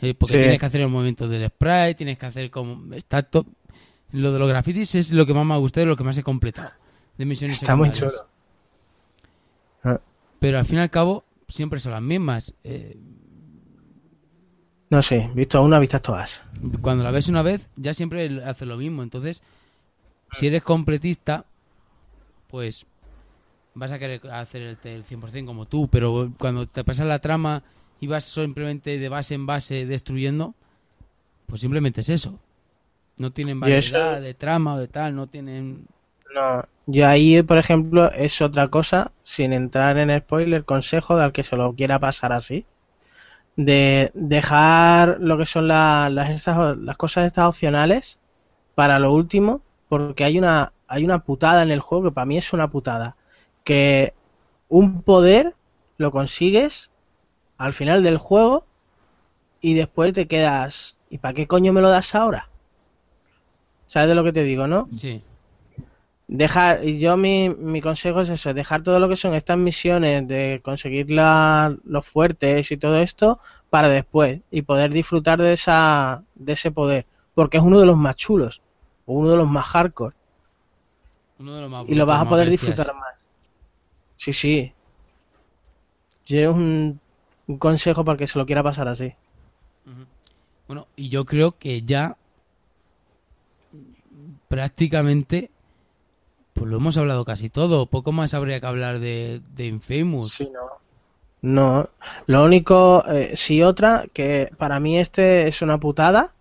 eh, 0.00 0.14
porque 0.14 0.34
Sí. 0.34 0.40
tienes 0.40 0.58
que 0.58 0.66
hacer 0.66 0.80
el 0.80 0.88
movimiento 0.88 1.28
del 1.28 1.46
spray, 1.48 1.94
tienes 1.94 2.18
que 2.18 2.26
hacer 2.26 2.50
como... 2.50 2.94
Está 2.94 3.28
Lo 4.12 4.32
de 4.32 4.38
los 4.38 4.48
grafitis 4.48 4.94
es 4.94 5.10
lo 5.12 5.24
que 5.26 5.34
más 5.34 5.44
me 5.46 5.54
ha 5.54 5.58
gustado 5.58 5.86
y 5.86 5.88
lo 5.88 5.96
que 5.96 6.04
más 6.04 6.16
he 6.18 6.22
completado 6.22 6.70
de 7.18 7.24
misiones 7.26 7.60
Está 7.60 7.76
muy 7.76 7.88
secundarias. 7.88 8.22
chulo. 9.82 9.94
Ah. 9.94 10.00
Pero 10.40 10.58
al 10.58 10.64
fin 10.66 10.78
y 10.78 10.82
al 10.82 10.90
cabo, 10.90 11.24
siempre 11.48 11.78
son 11.80 11.92
las 11.92 12.02
mismas. 12.02 12.54
Eh, 12.64 12.96
No 14.92 15.00
sé, 15.00 15.30
visto 15.32 15.62
una, 15.62 15.78
vistas 15.78 16.02
todas. 16.02 16.42
cuando 16.82 17.02
la 17.02 17.10
ves 17.10 17.28
una 17.28 17.40
vez, 17.40 17.70
ya 17.76 17.94
siempre 17.94 18.42
hace 18.44 18.66
lo 18.66 18.76
mismo. 18.76 19.02
Entonces, 19.02 19.40
si 20.32 20.48
eres 20.48 20.62
completista, 20.62 21.46
pues 22.48 22.84
vas 23.72 23.90
a 23.90 23.98
querer 23.98 24.20
hacer 24.30 24.60
el, 24.60 24.78
el 24.84 25.04
100% 25.06 25.46
como 25.46 25.64
tú. 25.64 25.88
Pero 25.88 26.30
cuando 26.38 26.66
te 26.66 26.84
pasas 26.84 27.06
la 27.06 27.20
trama 27.20 27.62
y 28.00 28.06
vas 28.06 28.26
simplemente 28.26 28.98
de 28.98 29.08
base 29.08 29.32
en 29.32 29.46
base 29.46 29.86
destruyendo, 29.86 30.54
pues 31.46 31.62
simplemente 31.62 32.02
es 32.02 32.10
eso. 32.10 32.38
No 33.16 33.30
tienen 33.32 33.62
eso- 33.64 33.94
variedad 33.94 34.20
de 34.20 34.34
trama 34.34 34.74
o 34.74 34.78
de 34.78 34.88
tal, 34.88 35.16
no 35.16 35.26
tienen... 35.26 35.86
No, 36.34 36.66
yo 36.86 37.08
ahí, 37.08 37.42
por 37.42 37.56
ejemplo, 37.56 38.12
es 38.12 38.42
otra 38.42 38.68
cosa, 38.68 39.10
sin 39.22 39.54
entrar 39.54 39.96
en 39.96 40.18
spoiler, 40.20 40.66
consejo 40.66 41.16
de 41.16 41.24
al 41.24 41.32
que 41.32 41.44
se 41.44 41.56
lo 41.56 41.74
quiera 41.74 41.98
pasar 41.98 42.32
así, 42.32 42.66
de 43.56 44.10
dejar 44.14 45.18
lo 45.20 45.38
que 45.38 45.46
son 45.46 45.68
la- 45.68 46.08
las, 46.10 46.30
esas- 46.30 46.76
las 46.78 46.96
cosas 46.96 47.26
estas 47.26 47.46
opcionales 47.46 48.18
para 48.74 48.98
lo 48.98 49.12
último, 49.12 49.62
porque 49.88 50.24
hay 50.24 50.38
una, 50.38 50.72
hay 50.88 51.04
una 51.04 51.20
putada 51.20 51.62
en 51.62 51.70
el 51.70 51.80
juego 51.80 52.04
que 52.04 52.12
para 52.12 52.26
mí 52.26 52.38
es 52.38 52.52
una 52.52 52.68
putada, 52.70 53.16
que 53.64 54.14
un 54.68 55.02
poder 55.02 55.54
lo 55.98 56.10
consigues 56.10 56.90
al 57.58 57.72
final 57.74 58.02
del 58.02 58.18
juego 58.18 58.66
y 59.60 59.74
después 59.74 60.12
te 60.12 60.26
quedas, 60.26 60.98
¿y 61.10 61.18
para 61.18 61.34
qué 61.34 61.46
coño 61.46 61.72
me 61.72 61.82
lo 61.82 61.88
das 61.90 62.14
ahora? 62.14 62.48
¿Sabes 63.86 64.08
de 64.08 64.14
lo 64.14 64.24
que 64.24 64.32
te 64.32 64.42
digo, 64.42 64.66
no? 64.66 64.88
Sí. 64.90 65.22
Dejar, 66.40 66.84
y 66.84 66.98
yo 66.98 67.16
mi, 67.16 67.50
mi 67.50 67.80
consejo 67.82 68.22
es 68.22 68.28
eso, 68.30 68.54
dejar 68.54 68.82
todo 68.82 68.98
lo 68.98 69.08
que 69.08 69.16
son 69.16 69.34
estas 69.34 69.58
misiones 69.58 70.26
de 70.26 70.60
conseguir 70.64 71.10
la- 71.10 71.76
los 71.84 72.06
fuertes 72.06 72.70
y 72.72 72.76
todo 72.78 72.96
esto 72.98 73.38
para 73.70 73.88
después 73.88 74.40
y 74.50 74.62
poder 74.62 74.90
disfrutar 74.92 75.40
de 75.40 75.52
esa 75.52 76.24
de 76.34 76.52
ese 76.54 76.70
poder, 76.70 77.06
porque 77.34 77.58
es 77.58 77.62
uno 77.62 77.78
de 77.80 77.86
los 77.86 77.96
más 77.98 78.16
chulos 78.16 78.62
o 79.06 79.14
uno 79.14 79.30
de 79.30 79.36
los 79.36 79.48
más 79.48 79.66
hardcore 79.66 80.16
Uno 81.38 81.54
de 81.54 81.60
los 81.62 81.70
más 81.70 81.86
y 81.86 81.94
lo 81.94 82.06
vas 82.06 82.22
a 82.22 82.28
poder 82.28 82.48
bestias. 82.50 82.70
disfrutar 82.70 82.94
más. 82.94 83.26
Sí, 84.16 84.32
sí. 84.32 84.72
Yo 86.26 86.38
es 86.40 86.48
un, 86.48 87.00
un 87.46 87.58
consejo 87.58 88.04
para 88.04 88.18
que 88.18 88.26
se 88.26 88.38
lo 88.38 88.46
quiera 88.46 88.62
pasar 88.62 88.88
así. 88.88 89.14
Bueno, 90.66 90.86
y 90.96 91.08
yo 91.10 91.24
creo 91.24 91.58
que 91.58 91.82
ya 91.82 92.16
prácticamente 94.48 95.50
pues 96.52 96.66
lo 96.70 96.76
hemos 96.76 96.96
hablado 96.96 97.24
casi 97.24 97.48
todo. 97.50 97.86
Poco 97.86 98.12
más 98.12 98.34
habría 98.34 98.60
que 98.60 98.66
hablar 98.66 98.98
de, 99.00 99.40
de 99.54 99.66
Infamous. 99.66 100.34
Sí, 100.34 100.50
no. 100.52 100.60
No, 101.44 101.88
lo 102.26 102.44
único, 102.44 103.04
eh, 103.08 103.32
sí 103.36 103.64
otra, 103.64 104.04
que 104.12 104.52
para 104.58 104.78
mí 104.78 104.98
este 104.98 105.48
es 105.48 105.60
una 105.60 105.78
putada. 105.78 106.34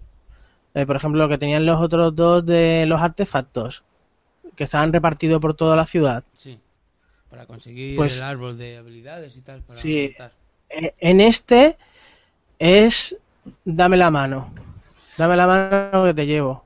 Eh, 0.76 0.86
por 0.86 0.96
ejemplo, 0.96 1.24
lo 1.24 1.28
que 1.30 1.40
tenían 1.40 1.66
los 1.66 1.82
otros 1.82 2.16
dos 2.16 2.46
de 2.46 2.86
los 2.88 3.02
artefactos, 3.02 3.84
que 4.56 4.64
estaban 4.66 4.94
repartidos 4.94 5.42
por 5.42 5.56
toda 5.56 5.76
la 5.76 5.88
ciudad. 5.88 6.24
Sí. 6.34 6.60
Para 7.32 7.48
conseguir 7.48 7.96
Pues- 7.96 8.18
el 8.18 8.24
árbol 8.24 8.58
de 8.60 8.78
habilidades 8.78 9.36
y 9.36 9.42
tal. 9.42 9.62
Para 9.64 9.82
Sí. 9.82 10.14
Eh, 10.70 10.94
en 11.00 11.20
este 11.20 11.78
es 12.60 13.16
dame 13.66 13.98
la 13.98 14.12
mano, 14.12 14.54
dame 15.18 15.36
la 15.36 15.48
mano 15.48 16.04
que 16.06 16.14
te 16.14 16.28
llevo. 16.28 16.64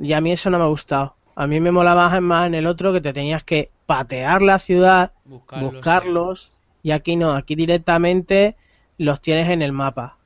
Y 0.00 0.12
a 0.12 0.20
mí 0.20 0.30
eso 0.30 0.48
no 0.48 0.58
me 0.58 0.64
ha 0.64 0.68
gustado. 0.68 1.16
A 1.34 1.46
mí 1.46 1.60
me 1.60 1.72
molaba 1.72 2.20
más 2.20 2.46
en 2.46 2.54
el 2.54 2.66
otro 2.66 2.92
que 2.92 3.00
te 3.00 3.12
tenías 3.12 3.44
que 3.44 3.70
patear 3.86 4.42
la 4.42 4.58
ciudad 4.58 5.12
Buscarlos, 5.24 5.72
buscarlos 5.72 6.52
y 6.82 6.90
aquí 6.90 7.16
no, 7.16 7.32
aquí 7.32 7.54
directamente 7.54 8.56
los 8.98 9.20
tienes 9.20 9.48
en 9.48 9.62
el 9.62 9.72
mapa. 9.72 10.16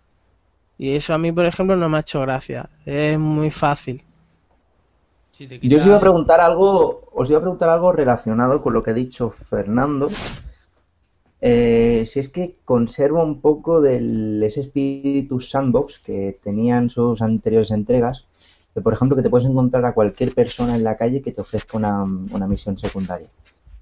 Y 0.78 0.94
eso 0.96 1.14
a 1.14 1.18
mí, 1.18 1.32
por 1.32 1.46
ejemplo, 1.46 1.76
no 1.76 1.88
me 1.88 1.98
ha 1.98 2.00
hecho 2.00 2.20
gracia. 2.20 2.68
Es 2.84 3.18
muy 3.18 3.50
fácil. 3.50 4.02
Te 5.36 5.58
Yo 5.60 5.78
os 5.78 5.86
iba 5.86 5.96
a 5.96 6.00
preguntar 6.00 6.40
algo, 6.40 7.08
os 7.12 7.28
iba 7.28 7.38
a 7.38 7.42
preguntar 7.42 7.68
algo 7.68 7.92
relacionado 7.92 8.62
con 8.62 8.72
lo 8.72 8.82
que 8.82 8.90
ha 8.90 8.94
dicho 8.94 9.30
Fernando. 9.30 10.08
Eh, 11.42 12.04
si 12.06 12.20
es 12.20 12.30
que 12.30 12.56
conserva 12.64 13.22
un 13.22 13.40
poco 13.42 13.82
del 13.82 14.42
ese 14.42 14.62
espíritu 14.62 15.40
sandbox 15.40 15.98
que 15.98 16.38
tenían 16.42 16.88
sus 16.88 17.20
anteriores 17.20 17.70
entregas, 17.70 18.24
por 18.82 18.93
ejemplo 18.93 19.16
que 19.16 19.23
te 19.23 19.31
puedes 19.31 19.47
encontrar 19.47 19.85
a 19.85 19.93
cualquier 19.93 20.35
persona 20.35 20.77
en 20.77 20.85
la 20.85 20.97
calle 20.97 21.23
que 21.23 21.32
te 21.32 21.40
ofrezca 21.40 21.78
una, 21.78 22.47
misión 22.47 22.77
secundaria. 22.77 23.28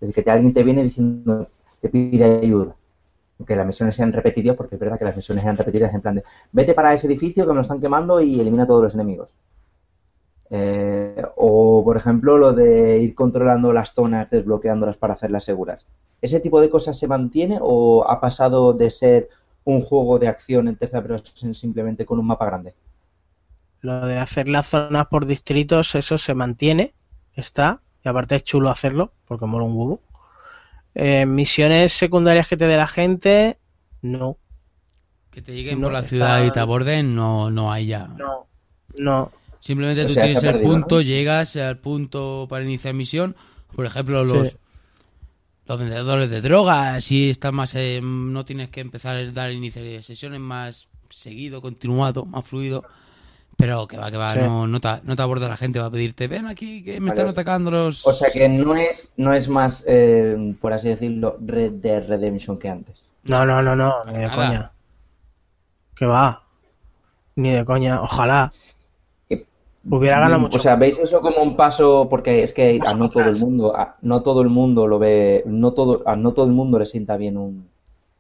Es 0.01 0.09
decir, 0.09 0.25
que 0.25 0.31
alguien 0.31 0.53
te 0.53 0.63
viene 0.63 0.83
diciendo, 0.85 1.49
te 1.81 1.89
pide 1.89 2.25
ayuda. 2.25 2.75
Que 3.47 3.57
las 3.57 3.67
misiones 3.67 3.97
sean 3.97 4.13
repetidas, 4.13 4.57
porque 4.57 4.77
es 4.77 4.81
verdad 4.81 4.99
que 4.99 5.05
las 5.05 5.17
misiones 5.17 5.43
sean 5.43 5.57
repetidas 5.57 5.93
en 5.93 6.01
plan 6.01 6.15
de, 6.15 6.25
vete 6.53 6.75
para 6.75 6.93
ese 6.93 7.09
edificio 7.09 7.45
que 7.45 7.51
me 7.51 7.57
lo 7.57 7.61
están 7.63 7.81
quemando 7.81 8.21
y 8.21 8.39
elimina 8.39 8.63
a 8.63 8.67
todos 8.67 8.85
los 8.85 8.95
enemigos. 8.95 9.31
Eh, 10.51 11.23
o, 11.37 11.83
por 11.85 11.97
ejemplo, 11.97 12.39
lo 12.39 12.53
de 12.53 13.01
ir 13.01 13.15
controlando 13.15 13.73
las 13.73 13.93
zonas, 13.93 14.31
desbloqueándolas 14.31 14.97
para 14.97 15.15
hacerlas 15.15 15.45
seguras. 15.45 15.85
¿Ese 16.23 16.39
tipo 16.39 16.61
de 16.61 16.71
cosas 16.71 16.97
se 16.97 17.09
mantiene 17.09 17.59
o 17.61 18.09
ha 18.09 18.21
pasado 18.21 18.73
de 18.73 18.91
ser 18.91 19.29
un 19.65 19.81
juego 19.83 20.19
de 20.19 20.29
acción 20.29 20.69
en 20.69 20.77
tercera 20.77 21.03
persona 21.03 21.55
simplemente 21.55 22.07
con 22.07 22.21
un 22.21 22.27
mapa 22.27 22.47
grande? 22.47 22.75
Lo 23.85 24.07
de 24.07 24.17
hacer 24.19 24.49
las 24.49 24.69
zonas 24.69 25.09
por 25.09 25.27
distritos, 25.27 25.95
eso 25.95 26.17
se 26.17 26.33
mantiene, 26.33 26.95
está, 27.35 27.83
y 28.03 28.09
aparte 28.09 28.37
es 28.37 28.43
chulo 28.45 28.71
hacerlo, 28.71 29.13
porque 29.29 29.45
mola 29.45 29.67
un 29.67 29.77
huevo. 29.77 30.01
Eh, 30.95 31.27
misiones 31.27 31.93
secundarias 31.93 32.49
que 32.49 32.57
te 32.57 32.67
dé 32.67 32.79
la 32.79 32.87
gente, 32.89 33.59
no, 34.01 34.39
Que 35.31 35.43
te 35.43 35.53
lleguen 35.53 35.81
No, 35.81 35.89
por 35.89 35.93
la 35.93 35.99
está- 35.99 36.09
ciudad 36.09 36.45
y 36.47 36.51
te 36.51 36.61
aborden, 36.61 37.15
no, 37.15 37.51
no 37.51 37.71
hay 37.73 37.87
ya. 37.89 38.07
no, 38.07 38.47
no. 38.97 39.31
Simplemente 39.61 40.05
O 40.05 40.07
tú 40.07 40.15
sea, 40.15 40.25
tienes 40.25 40.43
el 40.45 40.61
punto, 40.63 40.95
¿no? 40.97 41.01
llegas 41.03 41.55
al 41.57 41.77
punto 41.79 42.47
para 42.49 42.65
iniciar 42.65 42.95
misión. 42.95 43.35
Por 43.75 43.85
ejemplo, 43.87 44.25
los 44.25 44.49
Sí. 44.51 44.57
los 45.67 45.79
vendedores 45.79 46.31
de 46.31 46.41
drogas, 46.41 47.05
si 47.05 47.29
estás 47.31 47.53
más, 47.53 47.75
eh, 47.75 48.01
no 48.03 48.45
tienes 48.47 48.69
que 48.71 48.81
empezar 48.81 49.17
a 49.17 49.31
dar 49.33 49.51
inicio 49.53 49.83
de 49.83 50.03
sesiones 50.03 50.39
más 50.41 50.89
seguido, 51.11 51.61
continuado, 51.61 52.25
más 52.27 52.45
fluido. 52.45 52.85
Pero 53.57 53.87
que 53.87 53.97
va, 53.97 54.11
que 54.11 54.17
va, 54.17 54.31
Sí. 54.31 54.41
no, 54.41 54.67
no, 54.67 54.81
te, 54.81 54.89
no 55.05 55.15
te 55.17 55.23
aborda 55.23 55.49
la 55.49 55.57
gente, 55.57 55.79
va 55.79 55.87
a 55.87 55.91
pedirte, 55.91 56.27
ven 56.29 56.47
aquí, 56.47 56.83
que 56.83 56.95
me 57.01 57.11
Vale, 57.11 57.21
están 57.21 57.29
atacando 57.29 57.71
los... 57.71 58.07
O 58.07 58.13
sea 58.13 58.29
que 58.31 58.49
no 58.49 58.75
es, 58.77 59.09
no 59.17 59.33
es 59.33 59.49
más, 59.49 59.85
eh, 59.87 60.55
por 60.61 60.73
así 60.73 60.89
decirlo, 60.89 61.37
Red 61.41 61.73
Dead 61.75 62.07
Redemption 62.09 62.59
que 62.59 62.69
antes. 62.69 63.05
No, 63.25 63.47
no, 63.47 63.63
no, 63.63 63.77
no, 63.77 64.05
ni 64.07 64.13
de 64.15 64.27
nada. 64.27 64.35
coña. 64.47 64.71
Que 65.95 66.07
va. 66.07 66.43
Ni 67.37 67.51
de 67.53 67.65
coña, 67.65 68.03
ojalá. 68.03 68.53
Que- 69.29 69.47
Hubiera 69.89 70.19
ganado 70.21 70.39
Mm, 70.41 70.43
mucho. 70.43 70.59
O 70.59 70.61
sea, 70.61 70.75
¿veis 70.77 70.99
eso 70.99 71.21
como 71.21 71.41
un 71.43 71.57
paso? 71.57 72.09
Porque 72.11 72.43
es 72.43 72.53
que 72.53 72.81
a 72.85 72.95
no 72.95 73.09
todo 73.11 73.25
el 73.29 73.37
mundo, 73.37 73.77
a 73.77 73.97
no 74.03 74.23
todo 74.23 74.43
el 74.43 74.49
mundo 74.49 74.87
lo 74.89 74.99
ve, 74.99 75.43
no 75.47 75.73
todo, 75.73 76.03
a 76.07 76.17
no 76.17 76.33
todo 76.33 76.47
el 76.47 76.53
mundo 76.53 76.79
le 76.79 76.87
sienta 76.87 77.17
bien 77.17 77.37
un 77.37 77.69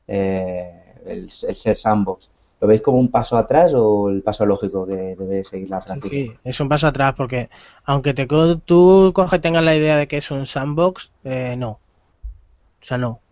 eh, 0.06 0.94
el, 1.06 1.24
el 1.48 1.56
ser 1.56 1.76
sandbox. 1.76 2.28
¿Lo 2.64 2.68
veis 2.68 2.82
como 2.82 2.98
un 2.98 3.10
paso 3.10 3.36
atrás 3.36 3.72
o 3.76 4.08
el 4.10 4.22
paso 4.22 4.46
lógico 4.46 4.86
que 4.86 4.94
debe 5.18 5.44
seguir 5.44 5.70
la 5.70 5.80
Sí, 5.84 6.00
franquicia? 6.00 6.26
sí, 6.32 6.40
es 6.44 6.60
un 6.60 6.68
paso 6.68 6.86
atrás 6.88 7.14
porque 7.16 7.48
aunque 7.84 8.14
te 8.14 8.26
co- 8.26 8.58
tú 8.58 9.12
coges 9.14 9.40
tengas 9.40 9.64
la 9.64 9.76
idea 9.76 9.96
de 9.96 10.08
que 10.08 10.18
es 10.18 10.30
un 10.30 10.46
sandbox, 10.46 11.12
eh, 11.24 11.56
no. 11.56 11.70
O 11.70 12.86
sea, 12.86 12.98
no. 12.98 13.22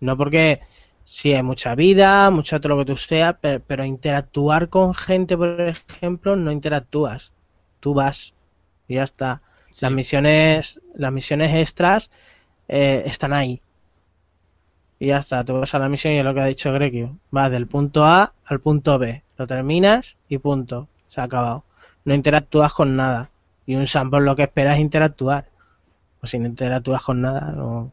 No 0.00 0.16
porque 0.16 0.60
sí 1.04 1.32
hay 1.34 1.42
mucha 1.42 1.74
vida, 1.74 2.30
mucho 2.30 2.60
todo 2.60 2.74
lo 2.76 2.78
que 2.84 2.92
tú 2.92 2.96
seas, 2.96 3.36
pero, 3.40 3.62
pero 3.64 3.84
interactuar 3.84 4.68
con 4.68 4.94
gente, 4.94 5.36
por 5.36 5.60
ejemplo, 5.60 6.36
no 6.36 6.52
interactúas. 6.52 7.32
Tú 7.80 7.94
vas 7.94 8.34
y 8.88 8.94
ya 8.96 9.04
está. 9.04 9.42
Sí. 9.70 9.86
Las 9.86 9.92
misiones, 9.92 10.80
las 10.94 11.12
misiones 11.12 11.54
extras 11.54 12.10
eh, 12.68 13.04
están 13.06 13.32
ahí. 13.32 13.62
Y 14.98 15.08
ya 15.08 15.18
está, 15.18 15.44
tú 15.44 15.54
vas 15.60 15.74
a 15.74 15.78
la 15.78 15.88
misión 15.88 16.14
y 16.14 16.18
es 16.18 16.24
lo 16.24 16.34
que 16.34 16.40
ha 16.40 16.46
dicho 16.46 16.72
Grekio. 16.72 17.16
Vas 17.30 17.50
del 17.50 17.66
punto 17.66 18.04
A 18.04 18.34
al 18.44 18.60
punto 18.60 18.98
B. 18.98 19.22
Lo 19.36 19.46
terminas 19.46 20.16
y 20.28 20.38
punto. 20.38 20.88
Se 21.06 21.20
ha 21.20 21.24
acabado. 21.24 21.64
No 22.04 22.14
interactúas 22.14 22.72
con 22.72 22.96
nada. 22.96 23.30
Y 23.66 23.76
un 23.76 23.86
sandbox 23.86 24.24
lo 24.24 24.34
que 24.34 24.42
espera 24.44 24.74
es 24.74 24.80
interactuar. 24.80 25.48
Pues 26.20 26.30
si 26.30 26.38
no 26.38 26.46
interactúas 26.46 27.02
con 27.02 27.20
nada, 27.20 27.52
no. 27.52 27.92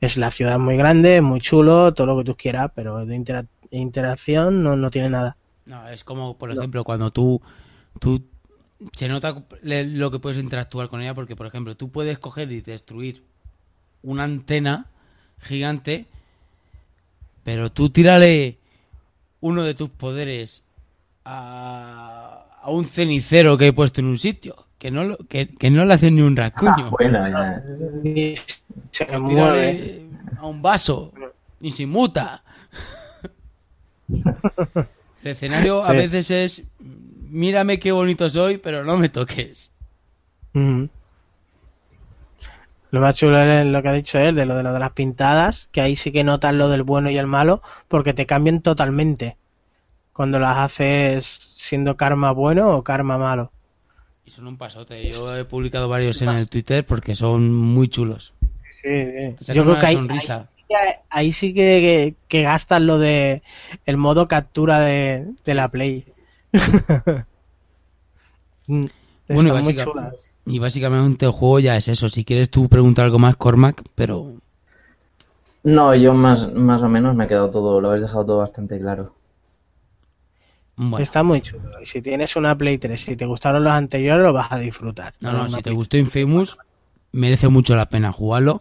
Es 0.00 0.16
la 0.16 0.30
ciudad 0.30 0.58
muy 0.58 0.76
grande, 0.76 1.16
es 1.16 1.22
muy 1.22 1.40
chulo, 1.40 1.92
todo 1.94 2.06
lo 2.06 2.18
que 2.18 2.24
tú 2.24 2.36
quieras, 2.36 2.70
pero 2.74 3.04
de 3.04 3.16
intera- 3.16 3.46
interacción 3.70 4.62
no, 4.62 4.76
no 4.76 4.90
tiene 4.90 5.10
nada. 5.10 5.36
No, 5.66 5.88
es 5.88 6.04
como, 6.04 6.36
por 6.38 6.52
ejemplo, 6.52 6.84
cuando 6.84 7.10
tú, 7.10 7.40
tú 7.98 8.22
se 8.92 9.08
nota 9.08 9.42
lo 9.62 10.10
que 10.10 10.18
puedes 10.20 10.38
interactuar 10.38 10.88
con 10.88 11.00
ella, 11.00 11.14
porque, 11.14 11.36
por 11.36 11.46
ejemplo, 11.46 11.76
tú 11.76 11.90
puedes 11.90 12.18
coger 12.18 12.52
y 12.52 12.60
destruir 12.60 13.24
una 14.02 14.24
antena 14.24 14.86
gigante, 15.40 16.06
pero 17.48 17.72
tú 17.72 17.88
tírale 17.88 18.58
uno 19.40 19.62
de 19.62 19.72
tus 19.72 19.88
poderes 19.88 20.62
a, 21.24 22.44
a 22.60 22.70
un 22.70 22.84
cenicero 22.84 23.56
que 23.56 23.68
he 23.68 23.72
puesto 23.72 24.02
en 24.02 24.06
un 24.08 24.18
sitio, 24.18 24.66
que 24.76 24.90
no, 24.90 25.04
lo, 25.04 25.16
que, 25.16 25.48
que 25.48 25.70
no 25.70 25.86
le 25.86 25.94
hace 25.94 26.10
ni 26.10 26.20
un 26.20 26.36
rascuño. 26.36 26.90
Bueno, 26.90 27.26
ya. 27.26 27.64
Y 28.04 28.34
se 28.90 29.18
mueve. 29.18 29.72
tírale 29.72 30.02
a 30.36 30.46
un 30.46 30.60
vaso, 30.60 31.10
ni 31.60 31.72
se 31.72 31.86
muta. 31.86 32.42
El 34.10 34.86
escenario 35.22 35.82
a 35.82 35.92
veces 35.94 36.30
es 36.30 36.64
mírame 37.30 37.78
qué 37.78 37.92
bonito 37.92 38.28
soy, 38.28 38.58
pero 38.58 38.84
no 38.84 38.98
me 38.98 39.08
toques. 39.08 39.72
Ujú. 40.52 40.90
Lo 42.90 43.00
más 43.00 43.14
chulo 43.16 43.38
es 43.38 43.66
lo 43.66 43.82
que 43.82 43.88
ha 43.88 43.92
dicho 43.92 44.18
él, 44.18 44.34
de 44.34 44.46
lo 44.46 44.56
de, 44.56 44.62
lo 44.62 44.72
de 44.72 44.78
las 44.78 44.92
pintadas, 44.92 45.68
que 45.72 45.80
ahí 45.80 45.94
sí 45.96 46.10
que 46.10 46.24
notas 46.24 46.54
lo 46.54 46.68
del 46.68 46.82
bueno 46.82 47.10
y 47.10 47.18
el 47.18 47.26
malo, 47.26 47.62
porque 47.88 48.14
te 48.14 48.24
cambian 48.26 48.62
totalmente. 48.62 49.36
Cuando 50.12 50.38
las 50.38 50.56
haces 50.56 51.24
siendo 51.26 51.96
karma 51.96 52.32
bueno 52.32 52.76
o 52.76 52.82
karma 52.82 53.18
malo. 53.18 53.52
Y 54.24 54.30
son 54.30 54.46
un 54.46 54.56
pasote. 54.56 55.10
Yo 55.10 55.36
he 55.36 55.44
publicado 55.44 55.88
varios 55.88 56.20
en 56.22 56.30
el 56.30 56.48
Twitter 56.48 56.84
porque 56.84 57.14
son 57.14 57.54
muy 57.54 57.88
chulos. 57.88 58.34
Sí, 58.82 59.34
sí. 59.38 59.52
Yo 59.54 59.64
creo 59.64 59.78
que 59.78 59.86
ahí, 59.86 59.94
sonrisa. 59.94 60.48
ahí- 60.70 60.94
ahí 61.10 61.32
sí 61.32 61.54
que, 61.54 61.60
que, 61.80 62.14
que 62.28 62.42
gastas 62.42 62.80
lo 62.82 62.98
de 62.98 63.42
el 63.86 63.96
modo 63.96 64.28
captura 64.28 64.80
de, 64.80 65.26
de 65.44 65.54
la 65.54 65.68
Play. 65.68 66.06
Mm, 68.66 68.84
Bueno, 69.28 69.58
y, 69.58 69.62
muy. 69.62 69.74
Y 70.48 70.58
básicamente 70.58 71.26
el 71.26 71.32
juego 71.32 71.60
ya 71.60 71.76
es 71.76 71.88
eso. 71.88 72.08
Si 72.08 72.24
quieres 72.24 72.50
tú 72.50 72.68
preguntar 72.68 73.04
algo 73.06 73.18
más, 73.18 73.36
Cormac, 73.36 73.82
pero 73.94 74.34
No, 75.62 75.94
yo 75.94 76.14
más, 76.14 76.52
más 76.52 76.82
o 76.82 76.88
menos 76.88 77.14
me 77.14 77.22
ha 77.22 77.28
quedado 77.28 77.48
todo, 77.48 77.80
lo 77.80 77.90
habéis 77.90 78.02
dejado 78.02 78.26
todo 78.26 78.38
bastante 78.38 78.76
claro. 78.80 79.14
bueno. 80.76 81.02
Está 81.02 81.22
muy 81.22 81.40
chulo. 81.42 81.80
Y 81.82 81.86
si 81.86 82.00
tienes 82.02 82.36
una 82.36 82.56
Play 82.56 82.78
3, 82.78 83.00
si 83.02 83.16
te 83.16 83.26
gustaron 83.26 83.64
los 83.64 83.72
anteriores, 83.72 84.24
lo 84.24 84.32
vas 84.32 84.52
a 84.52 84.58
disfrutar. 84.58 85.14
No, 85.20 85.32
no, 85.32 85.48
si 85.48 85.56
te 85.62 85.70
Play- 85.70 85.76
gustó 85.76 85.96
Infamous, 85.96 86.58
merece 87.12 87.48
mucho 87.48 87.76
la 87.76 87.88
pena 87.88 88.12
jugarlo. 88.12 88.60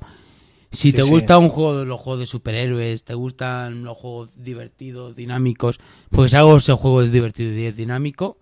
Si 0.72 0.92
Sí, 0.92 0.94
te 0.94 1.04
sí. 1.04 1.10
gusta 1.12 1.38
un 1.40 1.50
juego 1.50 1.80
de 1.80 1.86
los 1.86 2.00
juegos 2.02 2.20
de 2.22 2.28
superhéroes, 2.28 3.04
te 3.04 3.14
gustan 3.14 3.84
los 3.84 3.98
juegos 3.98 4.44
divertidos, 4.44 5.16
dinámicos, 5.16 5.80
pues 6.10 6.34
algo 6.34 6.58
ese 6.58 6.74
juego 6.74 7.02
es 7.04 7.12
divertido 7.12 7.54
y 7.54 7.66
es 7.66 7.76
dinámico, 7.78 8.38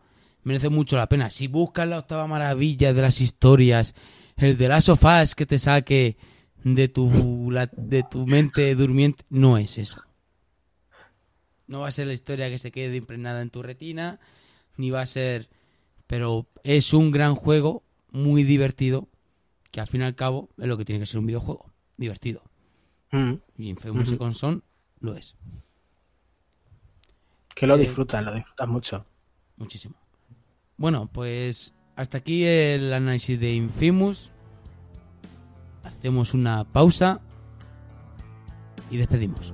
merece 0.46 0.70
mucho 0.70 0.98
la 0.98 1.10
pena. 1.10 1.30
Si 1.32 1.48
buscas 1.50 1.90
la 1.90 2.00
octava 2.00 2.28
maravilla 2.28 2.94
de 2.94 3.02
las 3.04 3.22
historias, 3.22 3.96
el 4.38 4.58
de 4.58 4.70
las 4.70 4.86
sofás 4.86 5.36
que 5.36 5.46
te 5.46 5.60
saque 5.60 6.18
de 6.64 6.88
tu, 6.88 7.52
la- 7.52 7.72
de 7.76 8.04
tu 8.04 8.26
mente 8.28 8.74
durmiente, 8.76 9.26
no 9.30 9.58
es 9.58 9.78
eso. 9.78 10.02
No 11.68 11.82
va 11.82 11.88
a 11.88 11.92
ser 11.92 12.08
la 12.08 12.14
historia 12.14 12.50
que 12.50 12.60
se 12.60 12.72
quede 12.72 12.96
impregnada 12.98 13.42
en 13.42 13.50
tu 13.50 13.64
retina, 13.64 14.20
ni 14.78 14.92
va 14.92 15.02
a 15.02 15.08
ser... 15.08 15.50
Pero 16.08 16.48
es 16.64 16.94
un 16.94 17.12
gran 17.12 17.36
juego, 17.36 17.84
muy 18.12 18.44
divertido, 18.44 19.10
que 19.72 19.82
al 19.82 19.88
fin 19.88 20.02
y 20.02 20.06
al 20.06 20.16
cabo 20.16 20.50
es 20.60 20.68
lo 20.68 20.78
que 20.78 20.86
tiene 20.86 21.02
que 21.02 21.08
ser 21.08 21.20
un 21.20 21.28
videojuego, 21.28 21.72
divertido. 21.98 22.44
Mm, 23.12 23.34
Y 23.58 23.70
Infamous 23.70 24.08
Ujú. 24.08 24.12
Second 24.12 24.34
Son 24.34 24.64
lo 25.00 25.16
es, 25.16 25.36
que 27.56 27.66
lo 27.66 27.76
Eh, 27.76 27.80
disfrutas, 27.80 28.24
lo 28.24 28.34
disfrutas 28.36 28.68
mucho. 28.68 29.06
muchísimo. 29.58 29.96
Bueno, 30.78 31.10
pues 31.12 31.74
hasta 31.96 32.18
aquí 32.18 32.46
el 32.46 32.94
análisis 32.94 33.40
de 33.40 33.54
Infamous. 33.54 34.32
Hacemos 35.84 36.34
una 36.34 36.66
pausa 36.66 37.22
y 38.92 38.98
despedimos. 38.98 39.54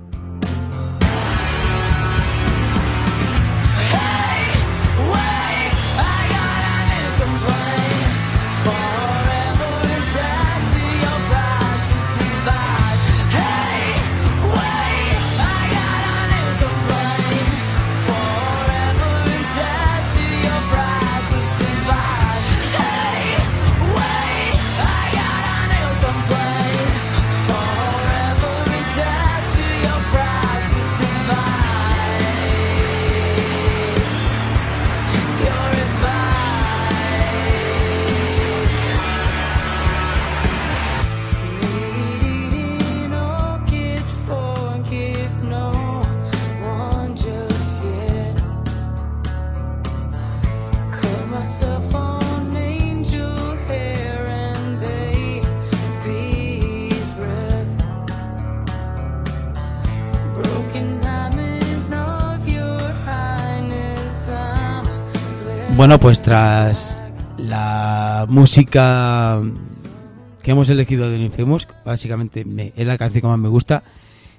Bueno, 65.82 65.98
pues 65.98 66.22
tras 66.22 66.96
la 67.38 68.26
música 68.28 69.42
que 70.40 70.52
hemos 70.52 70.70
elegido 70.70 71.10
de 71.10 71.16
Infamous, 71.16 71.66
básicamente 71.84 72.44
me- 72.44 72.72
es 72.76 72.86
la 72.86 72.96
canción 72.96 73.22
que 73.22 73.26
más 73.26 73.38
me 73.40 73.48
gusta, 73.48 73.82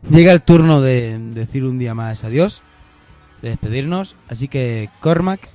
llega 0.10 0.32
el 0.32 0.42
turno 0.42 0.80
de 0.80 1.20
decir 1.20 1.66
un 1.66 1.78
día 1.80 1.94
más 1.94 2.24
adiós, 2.24 2.62
de 3.42 3.50
despedirnos. 3.50 4.16
Así 4.30 4.48
que, 4.48 4.88
Cormac, 5.02 5.50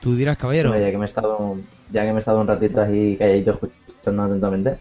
tú 0.00 0.16
dirás, 0.16 0.36
caballero. 0.36 0.76
Ya 0.76 0.90
que 0.90 0.98
me 0.98 1.04
he 1.04 1.08
estado, 1.08 1.56
ya 1.92 2.02
que 2.04 2.10
me 2.10 2.16
he 2.16 2.18
estado 2.18 2.40
un 2.40 2.48
ratito 2.48 2.82
ahí 2.82 3.16
calladito 3.16 3.60
escuchando 3.86 4.24
atentamente. 4.24 4.78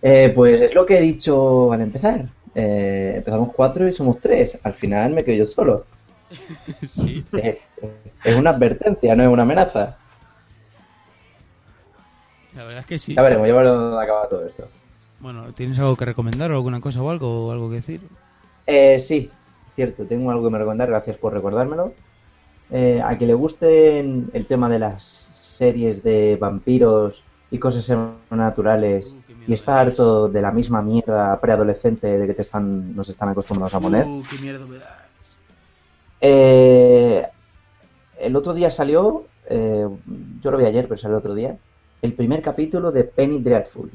Eh, 0.00 0.30
pues 0.32 0.62
es 0.62 0.72
lo 0.76 0.86
que 0.86 0.98
he 0.98 1.02
dicho 1.02 1.72
al 1.72 1.80
empezar. 1.80 2.26
Eh, 2.54 3.14
empezamos 3.16 3.50
cuatro 3.52 3.88
y 3.88 3.92
somos 3.92 4.20
tres. 4.20 4.56
Al 4.62 4.74
final 4.74 5.12
me 5.12 5.24
quedo 5.24 5.38
yo 5.38 5.46
solo. 5.46 5.86
Sí. 6.86 7.24
Es 8.24 8.36
una 8.36 8.50
advertencia, 8.50 9.14
no 9.16 9.22
es 9.22 9.28
una 9.28 9.42
amenaza. 9.42 9.96
La 12.54 12.64
verdad 12.64 12.80
es 12.80 12.86
que 12.86 12.98
sí. 12.98 13.14
Ya 13.14 13.22
veremos, 13.22 13.48
ya 13.48 13.54
veremos 13.54 13.78
dónde 13.80 14.02
acaba 14.04 14.28
todo 14.28 14.46
esto. 14.46 14.68
Bueno, 15.20 15.52
¿tienes 15.52 15.78
algo 15.78 15.96
que 15.96 16.04
recomendar 16.04 16.52
o 16.52 16.54
alguna 16.54 16.80
cosa 16.80 17.02
o 17.02 17.10
algo, 17.10 17.48
o 17.48 17.52
algo 17.52 17.68
que 17.68 17.76
decir? 17.76 18.00
Eh, 18.66 19.00
sí, 19.00 19.30
cierto, 19.74 20.04
tengo 20.04 20.30
algo 20.30 20.44
que 20.44 20.50
me 20.50 20.58
recomendar, 20.58 20.88
gracias 20.88 21.16
por 21.16 21.32
recordármelo. 21.32 21.92
Eh, 22.70 23.00
a 23.04 23.16
que 23.18 23.26
le 23.26 23.34
guste 23.34 24.00
el 24.00 24.46
tema 24.48 24.68
de 24.68 24.78
las 24.78 25.04
series 25.04 26.02
de 26.02 26.36
vampiros 26.40 27.22
y 27.50 27.58
cosas 27.58 27.84
sobrenaturales 27.84 29.16
Uh, 29.46 29.50
y 29.50 29.52
está 29.54 29.82
es. 29.82 29.88
harto 29.88 30.28
de 30.28 30.40
la 30.40 30.50
misma 30.50 30.80
mierda 30.82 31.38
preadolescente 31.40 32.18
de 32.18 32.26
que 32.26 32.34
te 32.34 32.42
están, 32.42 32.94
nos 32.96 33.08
están 33.08 33.28
acostumbrados 33.28 33.74
a 33.74 33.80
poner. 33.80 34.06
Uh, 34.06 34.22
qué 34.30 34.38
mierda 34.38 34.66
me 34.66 34.78
das. 34.78 35.03
Eh, 36.26 37.22
el 38.18 38.34
otro 38.34 38.54
día 38.54 38.70
salió, 38.70 39.24
eh, 39.46 39.86
yo 40.40 40.50
lo 40.50 40.56
vi 40.56 40.64
ayer, 40.64 40.88
pero 40.88 40.96
salió 40.98 41.18
el 41.18 41.20
otro 41.20 41.34
día, 41.34 41.58
el 42.00 42.14
primer 42.14 42.40
capítulo 42.40 42.90
de 42.90 43.04
Penny 43.04 43.40
Dreadful. 43.40 43.90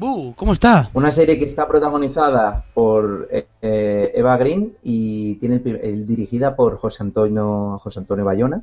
Uh, 0.00 0.32
¿cómo 0.34 0.52
está? 0.54 0.90
Una 0.92 1.12
serie 1.12 1.38
que 1.38 1.44
está 1.44 1.68
protagonizada 1.68 2.64
por 2.74 3.28
eh, 3.30 3.46
eh, 3.62 4.10
Eva 4.12 4.36
Green 4.38 4.72
y 4.82 5.36
tiene 5.36 5.60
el, 5.64 6.04
dirigida 6.04 6.56
por 6.56 6.78
José 6.78 7.04
Antonio 7.04 7.78
José 7.80 8.00
Antonio 8.00 8.24
Bayona, 8.24 8.62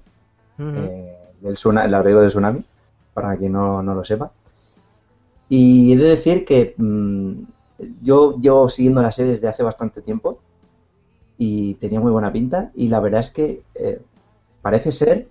Ujú. 0.59 0.67
eh, 0.75 1.17
del 1.39 1.55
tsuna- 1.55 1.85
el 1.85 1.93
arreglo 1.93 2.19
del 2.19 2.29
tsunami, 2.31 2.65
para 3.13 3.37
quien 3.37 3.53
no, 3.53 3.81
no 3.81 3.95
lo 3.95 4.03
sepa. 4.03 4.29
Y 5.47 5.93
he 5.93 5.95
de 5.95 6.09
decir 6.09 6.43
que 6.43 6.73
mm, 6.77 7.31
yo 8.01 8.37
llevo 8.41 8.67
siguiendo 8.67 9.01
la 9.01 9.13
serie 9.13 9.33
desde 9.33 9.47
hace 9.47 9.63
bastante 9.63 10.01
tiempo 10.01 10.39
y 11.38 11.76
tenía 11.76 11.99
muy 11.99 12.12
buena 12.12 12.32
pinta 12.32 12.72
y 12.76 12.88
la 12.88 12.99
verdad 12.99 13.22
es 13.22 13.32
que 13.32 13.62
eh, 13.76 14.02
parece 14.62 14.91
ser 14.91 15.28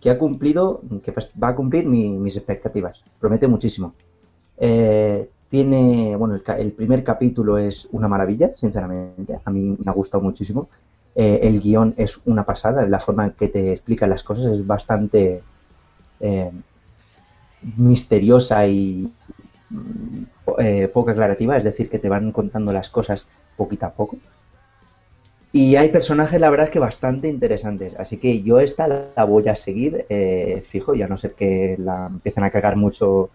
que 0.00 0.10
ha 0.10 0.18
cumplido, 0.18 0.82
que 1.02 1.12
va 1.42 1.48
a 1.48 1.56
cumplir 1.56 1.86
mi- 1.86 2.10
mis 2.18 2.36
expectativas. 2.36 3.00
Promete 3.20 3.48
muchísimo. 3.48 3.94
Eh, 4.58 5.28
tiene, 5.50 6.16
bueno, 6.16 6.34
el, 6.36 6.42
el 6.58 6.72
primer 6.72 7.04
capítulo 7.04 7.58
es 7.58 7.88
una 7.92 8.08
maravilla, 8.08 8.52
sinceramente. 8.56 9.40
A 9.44 9.50
mí 9.50 9.76
me 9.84 9.90
ha 9.90 9.94
gustado 9.94 10.22
muchísimo. 10.24 10.68
Eh, 11.14 11.40
el 11.42 11.60
guion 11.60 11.94
es 11.96 12.20
una 12.26 12.44
pasada, 12.44 12.86
la 12.88 13.00
forma 13.00 13.26
en 13.26 13.32
que 13.32 13.48
te 13.48 13.72
explican 13.72 14.10
las 14.10 14.24
cosas 14.24 14.46
es 14.46 14.66
bastante 14.66 15.42
eh, 16.20 16.50
misteriosa 17.76 18.66
y 18.66 19.12
mm, 19.70 20.24
po- 20.44 20.56
poco 20.92 21.10
aclarativa, 21.10 21.56
es 21.56 21.64
decir, 21.64 21.88
que 21.90 21.98
te 21.98 22.08
van 22.08 22.32
contando 22.32 22.72
las 22.72 22.90
cosas 22.90 23.26
poquito 23.56 23.86
a 23.86 23.94
poco. 23.94 24.18
Y 25.54 25.76
hay 25.76 25.90
personajes, 25.90 26.40
la 26.40 26.50
verdad 26.50 26.66
es 26.66 26.72
que 26.72 26.80
bastante 26.80 27.28
interesantes, 27.28 27.94
así 27.96 28.16
que 28.16 28.42
yo 28.42 28.58
esta 28.58 28.88
la, 28.88 29.24
voy 29.24 29.48
a 29.48 29.54
seguir 29.54 30.04
eh, 30.08 30.64
fijo, 30.68 30.96
y 30.96 31.02
a 31.02 31.06
no 31.06 31.16
ser 31.16 31.34
que 31.34 31.76
la 31.78 32.08
empiecen 32.08 32.42
a 32.42 32.50
cagar 32.50 32.74
mucho, 32.74 33.30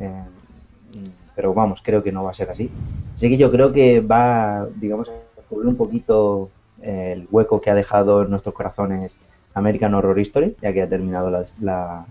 eh, 0.00 0.24
pero 1.36 1.54
vamos, 1.54 1.80
creo 1.80 2.02
que 2.02 2.10
no 2.10 2.24
va 2.24 2.32
a 2.32 2.34
ser 2.34 2.50
así. 2.50 2.68
Así 3.14 3.28
que 3.28 3.36
yo 3.36 3.52
creo 3.52 3.72
que 3.72 4.00
va, 4.00 4.66
digamos, 4.74 5.10
a 5.10 5.12
cubrir 5.48 5.68
un 5.68 5.76
poquito 5.76 6.50
eh, 6.82 7.12
el 7.16 7.28
hueco 7.30 7.60
que 7.60 7.70
ha 7.70 7.74
dejado 7.74 8.22
en 8.22 8.30
nuestros 8.30 8.52
corazones 8.52 9.14
American 9.54 9.94
Horror 9.94 10.18
Story, 10.18 10.56
ya 10.60 10.72
que 10.72 10.82
ha 10.82 10.88
terminado 10.88 11.30
la 11.60 12.04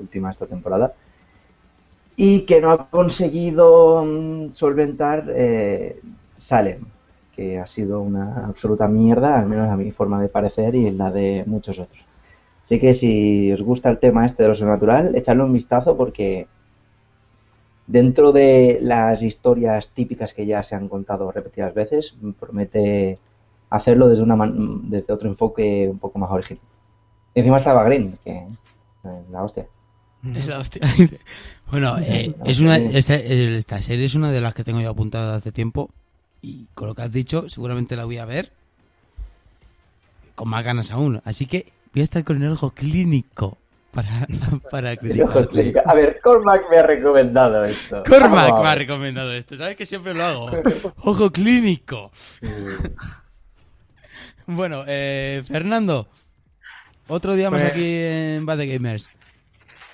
última 0.00 0.32
esta 0.32 0.46
temporada, 0.46 0.92
y 2.16 2.40
que 2.40 2.60
no 2.60 2.72
ha 2.72 2.90
conseguido 2.90 4.04
mm, 4.04 4.52
solventar 4.54 5.24
eh, 5.28 6.00
Salem, 6.36 6.80
que 7.34 7.58
ha 7.58 7.66
sido 7.66 8.00
una 8.00 8.46
absoluta 8.46 8.86
mierda, 8.88 9.38
al 9.38 9.46
menos 9.46 9.68
a 9.68 9.76
mi 9.76 9.90
forma 9.90 10.20
de 10.22 10.28
parecer 10.28 10.74
y 10.74 10.90
la 10.90 11.10
de 11.10 11.44
muchos 11.46 11.78
otros. 11.78 12.04
Así 12.64 12.78
que 12.80 12.94
si 12.94 13.52
os 13.52 13.60
gusta 13.62 13.90
el 13.90 13.98
tema 13.98 14.24
este 14.26 14.42
de 14.42 14.48
lo 14.50 14.54
sobrenatural, 14.54 15.14
echadle 15.16 15.42
un 15.44 15.52
vistazo 15.52 15.96
porque 15.96 16.46
dentro 17.86 18.32
de 18.32 18.78
las 18.82 19.22
historias 19.22 19.90
típicas 19.90 20.32
que 20.32 20.46
ya 20.46 20.62
se 20.62 20.74
han 20.74 20.88
contado 20.88 21.30
repetidas 21.30 21.74
veces, 21.74 22.14
promete 22.40 23.18
hacerlo 23.70 24.08
desde, 24.08 24.22
una 24.22 24.36
man- 24.36 24.88
desde 24.88 25.12
otro 25.12 25.28
enfoque 25.28 25.88
un 25.90 25.98
poco 25.98 26.18
más 26.18 26.30
original. 26.30 26.62
Y 27.34 27.40
encima 27.40 27.58
estaba 27.58 27.84
Green, 27.84 28.16
que 28.24 28.30
eh, 28.32 28.46
la 29.30 29.42
hostia. 29.42 29.66
Es 30.34 30.46
la 30.46 30.58
hostia. 30.58 30.80
bueno, 31.70 31.98
eh, 31.98 32.34
es 32.46 32.60
una, 32.60 32.76
esta, 32.78 33.16
esta 33.16 33.82
serie 33.82 34.06
es 34.06 34.14
una 34.14 34.30
de 34.32 34.40
las 34.40 34.54
que 34.54 34.64
tengo 34.64 34.80
yo 34.80 34.88
apuntada 34.90 35.36
hace 35.36 35.52
tiempo. 35.52 35.90
Y 36.44 36.66
con 36.74 36.88
lo 36.88 36.94
que 36.94 37.00
has 37.00 37.10
dicho, 37.10 37.48
seguramente 37.48 37.96
la 37.96 38.04
voy 38.04 38.18
a 38.18 38.26
ver 38.26 38.52
con 40.34 40.46
más 40.50 40.62
ganas 40.62 40.90
aún. 40.90 41.22
Así 41.24 41.46
que 41.46 41.72
voy 41.94 42.02
a 42.02 42.04
estar 42.04 42.22
con 42.22 42.42
el 42.42 42.50
ojo 42.50 42.72
clínico 42.72 43.56
para, 43.92 44.10
para 44.70 44.94
criticarte. 44.94 45.72
A 45.86 45.94
ver, 45.94 46.20
Cormac 46.20 46.60
me 46.70 46.76
ha 46.76 46.82
recomendado 46.82 47.64
esto. 47.64 48.02
Cormac 48.06 48.50
Vamos 48.50 48.62
me 48.62 48.68
ha 48.68 48.74
recomendado 48.74 49.32
esto. 49.32 49.56
¿Sabes 49.56 49.74
que 49.76 49.86
siempre 49.86 50.12
lo 50.12 50.22
hago? 50.22 50.50
Ojo 51.02 51.30
clínico. 51.32 52.10
Bueno, 54.46 54.84
eh, 54.86 55.42
Fernando. 55.46 56.06
Otro 57.08 57.34
día 57.34 57.50
más 57.50 57.62
Pues- 57.62 57.72
aquí 57.72 57.96
en 58.02 58.44
Bad 58.44 58.58
Gamers. 58.58 59.08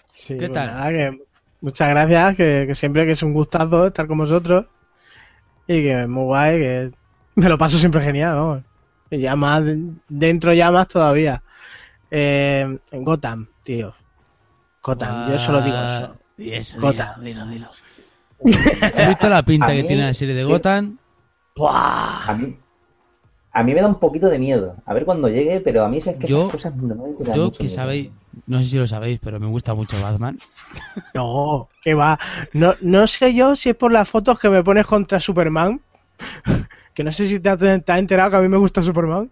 Sí, 0.07 0.37
¿Qué 0.37 0.49
pues 0.49 0.53
tal? 0.55 0.91
que 0.93 1.19
muchas 1.61 1.89
gracias, 1.89 2.37
que, 2.37 2.65
que 2.67 2.75
siempre 2.75 3.07
que 3.07 3.13
es 3.13 3.23
un 3.23 3.33
gustazo 3.33 3.87
estar 3.87 4.09
con 4.09 4.19
vosotros 4.19 4.67
y 5.73 5.83
que 5.83 6.03
es 6.03 6.09
muy 6.09 6.25
guay, 6.25 6.59
que 6.59 6.91
me 7.37 7.49
lo 7.49 7.57
paso 7.59 7.79
siempre 7.79 8.01
genial. 8.03 8.65
Y 9.11 9.19
ya 9.19 9.37
más 9.37 9.63
dentro 10.09 10.53
ya 10.53 10.71
más 10.71 10.89
todavía. 10.89 11.43
Eh, 12.11 12.79
Gotham, 12.93 13.47
tío. 13.63 13.93
Gotham, 14.83 15.31
yo 15.31 15.39
solo 15.39 15.61
digo 15.63 15.77
eso. 15.77 16.17
Y 16.39 16.53
eso, 16.53 16.81
Gotham. 16.81 17.21
dilo, 17.23 17.47
dilo, 17.47 17.69
dilo. 18.43 18.57
¿Has 18.97 19.09
visto 19.09 19.29
la 19.29 19.43
pinta 19.43 19.67
A 19.67 19.71
que 19.71 19.83
mí- 19.83 19.89
tiene 19.89 20.05
la 20.07 20.15
serie 20.15 20.35
de. 20.35 20.45
Gotham? 20.45 20.99
A 21.69 22.35
mí, 22.39 22.57
a 23.53 23.63
mí 23.63 23.75
me 23.75 23.81
da 23.83 23.87
un 23.89 23.99
poquito 24.01 24.29
de 24.29 24.39
miedo. 24.39 24.77
A 24.87 24.95
ver 24.95 25.05
cuando 25.05 25.29
llegue, 25.29 25.61
pero 25.61 25.85
a 25.85 25.89
mí 25.89 25.99
es 25.99 26.05
que 26.17 26.27
Yo- 26.27 26.41
esas 26.43 26.53
cosas 26.53 26.75
no 26.77 26.95
me 26.95 27.35
Yo 27.35 27.53
que 27.53 27.65
miedo. 27.65 27.75
sabéis, 27.77 28.11
no 28.47 28.61
sé 28.63 28.69
si 28.69 28.77
lo 28.77 28.87
sabéis, 28.87 29.19
pero 29.23 29.39
me 29.41 29.47
gusta 29.47 29.75
mucho 29.75 30.01
Batman. 30.01 30.39
No, 31.15 31.69
que 31.83 31.95
va. 31.95 32.19
No, 32.53 32.75
no 32.81 33.07
sé 33.09 33.35
yo 33.35 33.57
si 33.57 33.71
es 33.71 33.75
por 33.77 33.91
las 33.93 34.09
fotos 34.09 34.39
que 34.39 34.49
me 34.49 34.63
pones 34.63 34.87
contra 34.87 35.19
Superman. 35.21 35.81
Que 36.93 37.05
no 37.05 37.13
sé 37.13 37.27
si 37.29 37.39
te 37.39 37.49
has, 37.49 37.57
te 37.59 37.71
has 37.93 37.99
enterado 37.99 38.31
que 38.33 38.37
a 38.37 38.41
mí 38.41 38.49
me 38.49 38.57
gusta 38.57 38.83
Superman. 38.83 39.31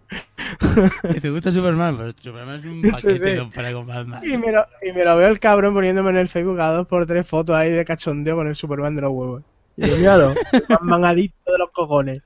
Te 1.21 1.29
gusta 1.29 1.51
Superman, 1.51 1.97
pero 1.97 2.13
Superman 2.17 2.59
es 2.61 2.65
un 2.65 2.81
Sí, 2.81 2.89
paquete 2.89 3.33
sí. 3.33 3.37
comparado 3.39 3.75
con 3.79 3.87
Batman. 3.87 4.21
Y 4.23 4.37
me, 4.37 4.51
lo, 4.51 4.65
y 4.81 4.93
me 4.93 5.03
lo 5.03 5.17
veo 5.17 5.27
el 5.27 5.39
cabrón 5.41 5.73
poniéndome 5.73 6.09
en 6.11 6.15
el 6.17 6.29
Facebook 6.29 6.59
a 6.61 6.71
dos 6.71 6.87
por 6.87 7.05
tres 7.05 7.27
fotos 7.27 7.55
ahí 7.57 7.69
de 7.69 7.83
cachondeo 7.83 8.37
con 8.37 8.47
el 8.47 8.55
Superman 8.55 8.95
de 8.95 9.01
los 9.01 9.11
huevos. 9.11 9.43
Y 9.75 9.87
yo, 9.87 9.97
míralo, 9.97 10.33
Batman 10.69 11.03
adicto 11.05 11.51
de 11.51 11.57
los 11.57 11.69
cojones. 11.71 12.23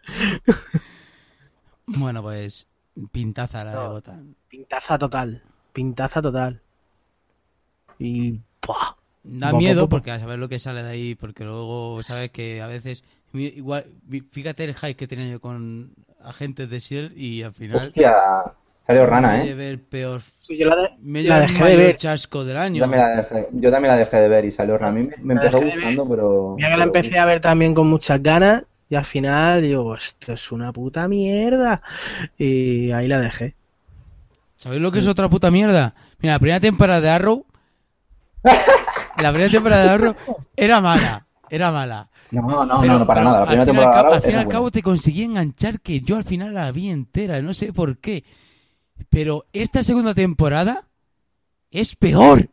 Bueno, 1.87 2.21
pues 2.21 2.67
pintaza 3.11 3.63
la 3.65 3.71
de 3.71 3.77
No. 3.77 3.89
Gotham. 3.91 4.35
Pintaza 4.47 4.97
total. 4.97 5.41
Pintaza 5.73 6.21
total. 6.21 6.61
Y. 7.99 8.39
¡buah! 8.65 8.95
Da 9.23 9.47
Poco 9.51 9.57
miedo 9.59 9.81
poco. 9.83 9.89
porque 9.91 10.11
a 10.11 10.19
saber 10.19 10.37
lo 10.39 10.49
que 10.49 10.59
sale 10.59 10.83
de 10.83 10.89
ahí, 10.89 11.15
porque 11.15 11.45
luego 11.45 12.03
sabes 12.03 12.29
que 12.31 12.61
a 12.61 12.67
veces 12.67 13.03
mi- 13.31 13.45
igual 13.45 13.85
fíjate 14.31 14.65
el 14.65 14.75
hype 14.75 14.95
que 14.95 15.07
tenía 15.07 15.27
yo 15.31 15.39
con 15.39 15.93
agentes 16.21 16.69
de 16.69 16.79
Shield 16.79 17.17
y 17.17 17.41
al 17.43 17.53
final 17.53 17.87
Hostia, 17.87 18.13
salió 18.85 19.03
me 19.03 19.07
rana, 19.07 19.41
¿eh? 19.41 19.45
llevé 19.45 19.69
el 19.69 19.79
peor 19.79 20.21
Sí, 20.39 20.57
yo 20.57 20.67
la, 20.67 20.75
de- 20.75 20.89
me 21.01 21.23
la 21.23 21.39
dejé 21.39 21.63
de 21.63 21.77
ver. 21.77 21.97
chasco 21.97 22.43
del 22.43 22.57
Yo 22.57 22.61
año. 22.61 22.81
también, 22.83 23.01
la 23.01 23.15
dejé, 23.17 23.47
yo 23.53 23.71
también 23.71 23.93
la 23.93 23.97
dejé 23.99 24.17
de 24.17 24.27
ver 24.29 24.45
y 24.45 24.51
salió 24.51 24.77
rana. 24.77 24.91
A 24.91 25.01
mí 25.01 25.07
me, 25.07 25.15
me 25.23 25.33
empezó 25.35 25.61
gustando, 25.61 26.07
pero... 26.09 26.55
Mira 26.57 26.69
que 26.71 26.77
la 26.77 26.83
empecé 26.83 27.19
a 27.19 27.25
ver 27.25 27.39
también 27.41 27.73
con 27.73 27.87
muchas 27.87 28.21
ganas. 28.21 28.65
Y 28.89 28.95
al 28.95 29.05
final 29.05 29.61
digo, 29.61 29.95
esto 29.95 30.33
es 30.33 30.51
una 30.51 30.71
puta 30.73 31.07
mierda. 31.07 31.81
Y 32.37 32.91
ahí 32.91 33.07
la 33.07 33.19
dejé. 33.21 33.55
¿Sabéis 34.63 34.81
lo 34.81 34.91
que 34.91 34.99
es 34.99 35.07
otra 35.07 35.27
puta 35.29 35.51
mierda? 35.51 35.93
Mira, 36.19 36.35
la 36.35 36.39
primera 36.39 36.59
temporada 36.61 37.01
de 37.01 37.09
Arrow 37.09 37.45
la 39.17 39.31
primera 39.31 39.51
temporada 39.51 39.83
de 39.83 39.89
Arrow 39.89 40.15
era 40.55 40.79
mala, 40.81 41.27
era 41.49 41.71
mala. 41.71 42.09
No, 42.31 42.41
no, 42.41 42.65
no, 42.65 42.81
Pero- 42.81 42.99
no, 42.99 43.05
para 43.05 43.19
pero 43.21 43.31
nada. 43.31 43.37
La 43.37 43.41
al 43.43 43.47
primera 43.47 43.49
fin 43.49 43.57
y 43.57 43.59
al 43.59 43.65
temporada 43.65 43.91
cabo- 44.03 44.13
al 44.15 44.21
fin 44.21 44.31
y 44.31 44.33
Arrow 44.33 44.39
al 44.41 44.45
era 44.47 44.51
cabo 44.53 44.71
te 44.71 44.81
conseguí 44.81 45.23
enganchar 45.23 45.81
que 45.81 46.01
yo 46.01 46.15
al 46.17 46.23
final 46.23 46.53
la 46.53 46.71
vi 46.71 46.89
entera, 46.89 47.41
no 47.41 47.53
sé 47.53 47.73
por 47.73 47.97
qué. 47.99 48.23
Pero 49.09 49.45
esta 49.53 49.83
segunda 49.83 50.13
temporada 50.13 50.87
es 51.69 51.95
peor. 51.95 52.49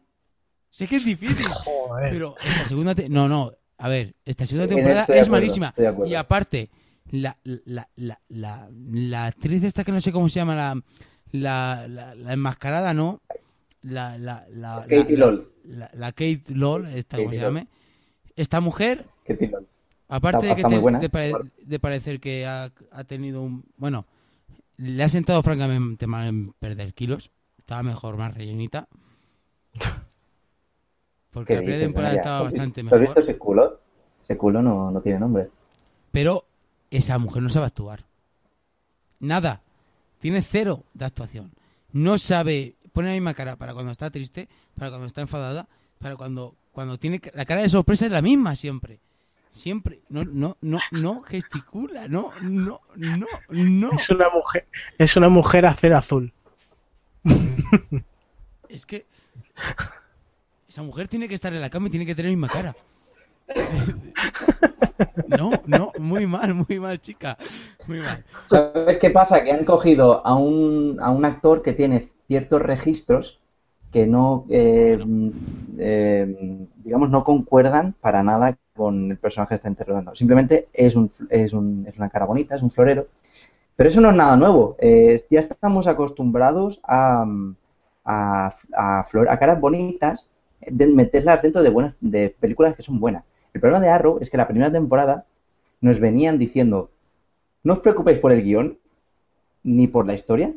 Sé 0.69 0.87
que 0.87 0.97
es 0.97 1.05
difícil, 1.05 1.47
Joder. 1.49 2.11
pero 2.11 2.35
esta 2.43 2.65
segunda 2.67 2.95
no, 3.09 3.29
no, 3.29 3.53
a 3.79 3.89
ver, 3.89 4.15
esta 4.25 4.47
segunda 4.47 4.69
temporada 4.69 5.01
estoy 5.03 5.17
es 5.19 5.27
acuerdo, 5.27 5.33
malísima 5.41 5.67
estoy 5.69 5.83
de 5.85 5.89
acuerdo. 5.91 6.11
y 6.11 6.15
aparte 6.15 6.71
la, 7.11 7.37
la, 7.45 7.89
la, 7.97 8.21
la, 8.29 8.69
la 8.71 9.27
actriz 9.27 9.65
esta 9.65 9.83
que 9.85 9.91
no 9.93 10.01
sé 10.01 10.13
cómo 10.13 10.29
se 10.29 10.39
llama 10.41 10.55
la 10.55 10.81
la, 11.33 11.87
la, 11.89 12.15
la 12.15 12.33
enmascarada, 12.33 12.95
¿no? 12.95 13.21
La 13.83 14.19
la 14.19 14.45
la 14.51 14.85
Katie 14.89 15.17
la- 15.17 15.27
Lol. 15.27 15.53
La, 15.95 16.13
Kate 16.13 16.43
Lol, 16.49 16.87
esta 16.87 17.17
como 17.19 17.31
se 17.31 17.39
llame. 17.39 17.67
Esta 18.37 18.61
mujer. 18.61 19.07
Aparte 20.09 20.47
de 20.47 20.57
que 20.57 20.65
te- 20.65 20.81
de, 20.99 21.09
pare- 21.11 21.33
de 21.63 21.79
parecer 21.79 22.19
que 22.21 22.45
ha, 22.47 22.73
ha 22.91 23.05
tenido 23.05 23.43
un... 23.43 23.65
Bueno, 23.77 24.05
le 24.77 25.05
ha 25.05 25.09
sentado 25.09 25.41
francamente 25.43 26.07
mal 26.09 26.27
en 26.27 26.53
perder 26.55 26.93
kilos. 26.95 27.31
Estaba 27.59 27.83
mejor, 27.85 28.17
más 28.17 28.35
rellenita. 28.35 28.89
Porque 31.31 31.55
la 31.55 31.61
¿Qué 31.61 31.65
primera 31.67 31.85
temporada 31.85 32.15
estaba 32.15 32.39
¿Tú 32.41 32.45
has 32.47 32.53
visto- 32.53 32.59
bastante 32.59 32.83
¿tú 32.83 32.95
¿Has 32.95 33.01
visto 33.01 33.15
mejor. 33.21 33.31
ese 33.31 33.39
culo? 33.39 33.81
Ese 34.25 34.37
culo 34.37 34.63
no, 34.63 34.91
no 34.91 35.01
tiene 35.01 35.21
nombre. 35.21 35.49
Pero 36.11 36.45
esa 36.91 37.19
mujer 37.19 37.43
no 37.43 37.49
sabe 37.49 37.67
actuar. 37.67 38.05
Nada. 39.21 39.63
Tiene 40.21 40.43
cero 40.43 40.85
de 40.95 41.07
actuación. 41.07 41.53
No 41.93 42.19
sabe 42.19 42.77
poner 42.93 43.11
la 43.11 43.15
misma 43.15 43.35
cara 43.35 43.57
para 43.57 43.75
cuando 43.75 43.91
está 43.91 44.11
triste, 44.11 44.49
para 44.77 44.91
cuando 44.91 45.07
está 45.07 45.23
enfadada, 45.23 45.69
para 45.99 46.17
cuando, 46.17 46.55
cuando 46.73 46.99
tiene 46.99 47.21
la 47.35 47.45
cara 47.45 47.63
de 47.63 47.69
sorpresa 47.69 48.07
es 48.07 48.13
la 48.13 48.23
misma 48.23 48.55
siempre. 48.55 49.01
Siempre. 49.51 50.01
No, 50.09 50.25
no, 50.25 50.57
no, 50.61 50.79
no 50.93 51.23
gesticula. 51.23 52.07
No, 52.07 52.31
no, 52.43 52.81
no, 52.97 53.27
no. 53.49 53.91
Es 53.93 54.11
una 54.11 54.29
mujer, 54.31 54.69
es 54.99 55.17
una 55.17 55.29
mujer 55.29 55.67
acero 55.67 55.97
azul. 55.97 56.33
Es 58.69 58.87
que 58.87 59.07
esa 60.69 60.83
mujer 60.83 61.09
tiene 61.09 61.27
que 61.27 61.35
estar 61.35 61.53
en 61.53 61.61
la 61.61 61.71
cama 61.71 61.89
y 61.89 61.91
tiene 61.91 62.07
que 62.07 62.15
tener 62.15 62.31
la 62.31 62.37
misma 62.37 62.49
cara. 62.49 62.77
No, 65.27 65.61
no, 65.67 65.93
muy 65.99 66.27
mal, 66.27 66.55
muy 66.55 66.79
mal, 66.81 67.01
chica. 67.01 67.37
Muy 67.87 68.01
mal. 68.01 68.25
¿Sabes 68.47 68.99
qué 68.99 69.11
pasa? 69.11 69.43
Que 69.45 69.53
han 69.53 69.65
cogido 69.65 70.27
a 70.27 70.35
un, 70.35 70.99
a 71.01 71.11
un 71.11 71.25
actor 71.25 71.63
que 71.63 71.73
tiene 71.73 72.09
ciertos 72.27 72.61
registros 72.63 73.39
que 73.93 74.07
no, 74.07 74.45
eh, 74.51 74.99
eh, 75.79 76.67
digamos, 76.85 77.11
no 77.11 77.25
concuerdan 77.25 77.95
para 78.01 78.23
nada 78.23 78.57
con 78.77 79.11
el 79.11 79.19
personaje 79.19 79.51
que 79.51 79.55
está 79.57 79.69
interrogando. 79.69 80.15
Simplemente 80.15 80.69
es, 80.73 80.95
un, 80.95 81.11
es, 81.29 81.53
un, 81.53 81.85
es 81.89 81.97
una 81.97 82.09
cara 82.09 82.25
bonita, 82.27 82.55
es 82.55 82.63
un 82.63 82.71
florero. 82.71 83.07
Pero 83.77 83.89
eso 83.89 84.01
no 84.01 84.11
es 84.11 84.17
nada 84.17 84.37
nuevo. 84.37 84.77
Eh, 84.81 85.23
ya 85.31 85.41
estamos 85.41 85.87
acostumbrados 85.87 86.81
a, 86.85 87.25
a, 88.05 88.55
a, 88.75 89.05
flor- 89.05 89.29
a 89.31 89.39
caras 89.39 89.61
bonitas, 89.61 90.27
de 90.67 90.87
meterlas 90.89 91.43
dentro 91.43 91.63
de, 91.63 91.71
buenas, 91.71 91.95
de 92.01 92.31
películas 92.39 92.77
que 92.77 92.83
son 92.83 93.01
buenas. 93.01 93.25
El 93.55 93.61
problema 93.61 93.81
de 93.85 93.91
Arrow 93.91 94.19
es 94.21 94.31
que 94.31 94.37
la 94.37 94.47
primera 94.49 94.71
temporada 94.71 95.25
nos 95.81 95.99
venían 95.99 96.39
diciendo 96.39 96.91
no 97.63 97.75
os 97.75 97.79
preocupéis 97.81 98.19
por 98.19 98.33
el 98.33 98.43
guion 98.43 98.79
ni 99.63 99.87
por 99.87 100.07
la 100.07 100.15
historia, 100.15 100.53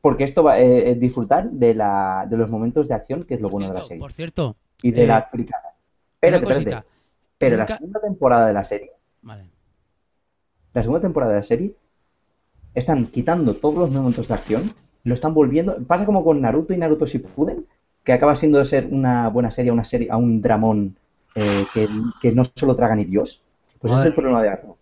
porque 0.00 0.24
esto 0.24 0.44
va 0.44 0.54
a 0.54 0.58
disfrutar 0.58 1.50
de, 1.50 1.74
la, 1.74 2.26
de 2.28 2.36
los 2.36 2.48
momentos 2.50 2.86
de 2.86 2.94
acción, 2.94 3.24
que 3.24 3.34
es 3.34 3.40
lo 3.40 3.48
Por 3.48 3.60
bueno 3.60 3.72
de 3.74 3.80
la 3.80 3.84
serie, 3.84 4.00
por 4.00 4.12
cierto, 4.12 4.56
y 4.82 4.92
de 4.92 5.04
eh, 5.04 5.06
la 5.08 5.22
fricada. 5.22 5.74
una 6.22 6.36
Espérate, 6.36 6.52
espérate. 6.60 6.86
Pero 7.36 7.56
Nunca- 7.56 7.72
la 7.72 7.76
segunda 7.78 8.00
temporada 8.00 8.46
de 8.46 8.52
la 8.52 8.64
serie, 8.64 8.92
Vale. 9.22 9.44
la 10.74 10.82
segunda 10.82 11.00
temporada 11.00 11.32
de 11.32 11.38
la 11.38 11.44
serie, 11.44 11.74
están 12.74 13.06
quitando 13.06 13.54
todos 13.54 13.74
los 13.76 13.90
momentos 13.90 14.28
de 14.28 14.34
acción, 14.34 14.74
lo 15.04 15.14
están 15.14 15.34
volviendo. 15.34 15.76
Pasa 15.84 16.04
como 16.06 16.22
con 16.24 16.40
Naruto 16.40 16.72
y 16.74 16.76
Naruto 16.78 17.06
Shippuden, 17.06 17.66
que 18.04 18.12
acaba 18.12 18.36
siendo 18.36 18.58
de 18.58 18.66
ser 18.66 18.86
una 18.90 19.28
buena 19.28 19.50
serie 19.50 19.70
a 19.70 19.74
una 19.74 19.84
serie, 19.84 20.08
a 20.10 20.16
un 20.16 20.40
dramón 20.42 20.96
eh, 21.38 21.64
que, 21.72 21.88
que 22.20 22.32
no 22.32 22.44
se 22.44 22.66
lo 22.66 22.74
traga 22.76 22.94
ni 22.96 23.04
Dios. 23.04 23.42
Pues 23.78 23.92
ese 23.92 24.00
es 24.02 24.06
el 24.08 24.14
problema 24.14 24.42
de 24.42 24.48
Arrow. 24.48 24.76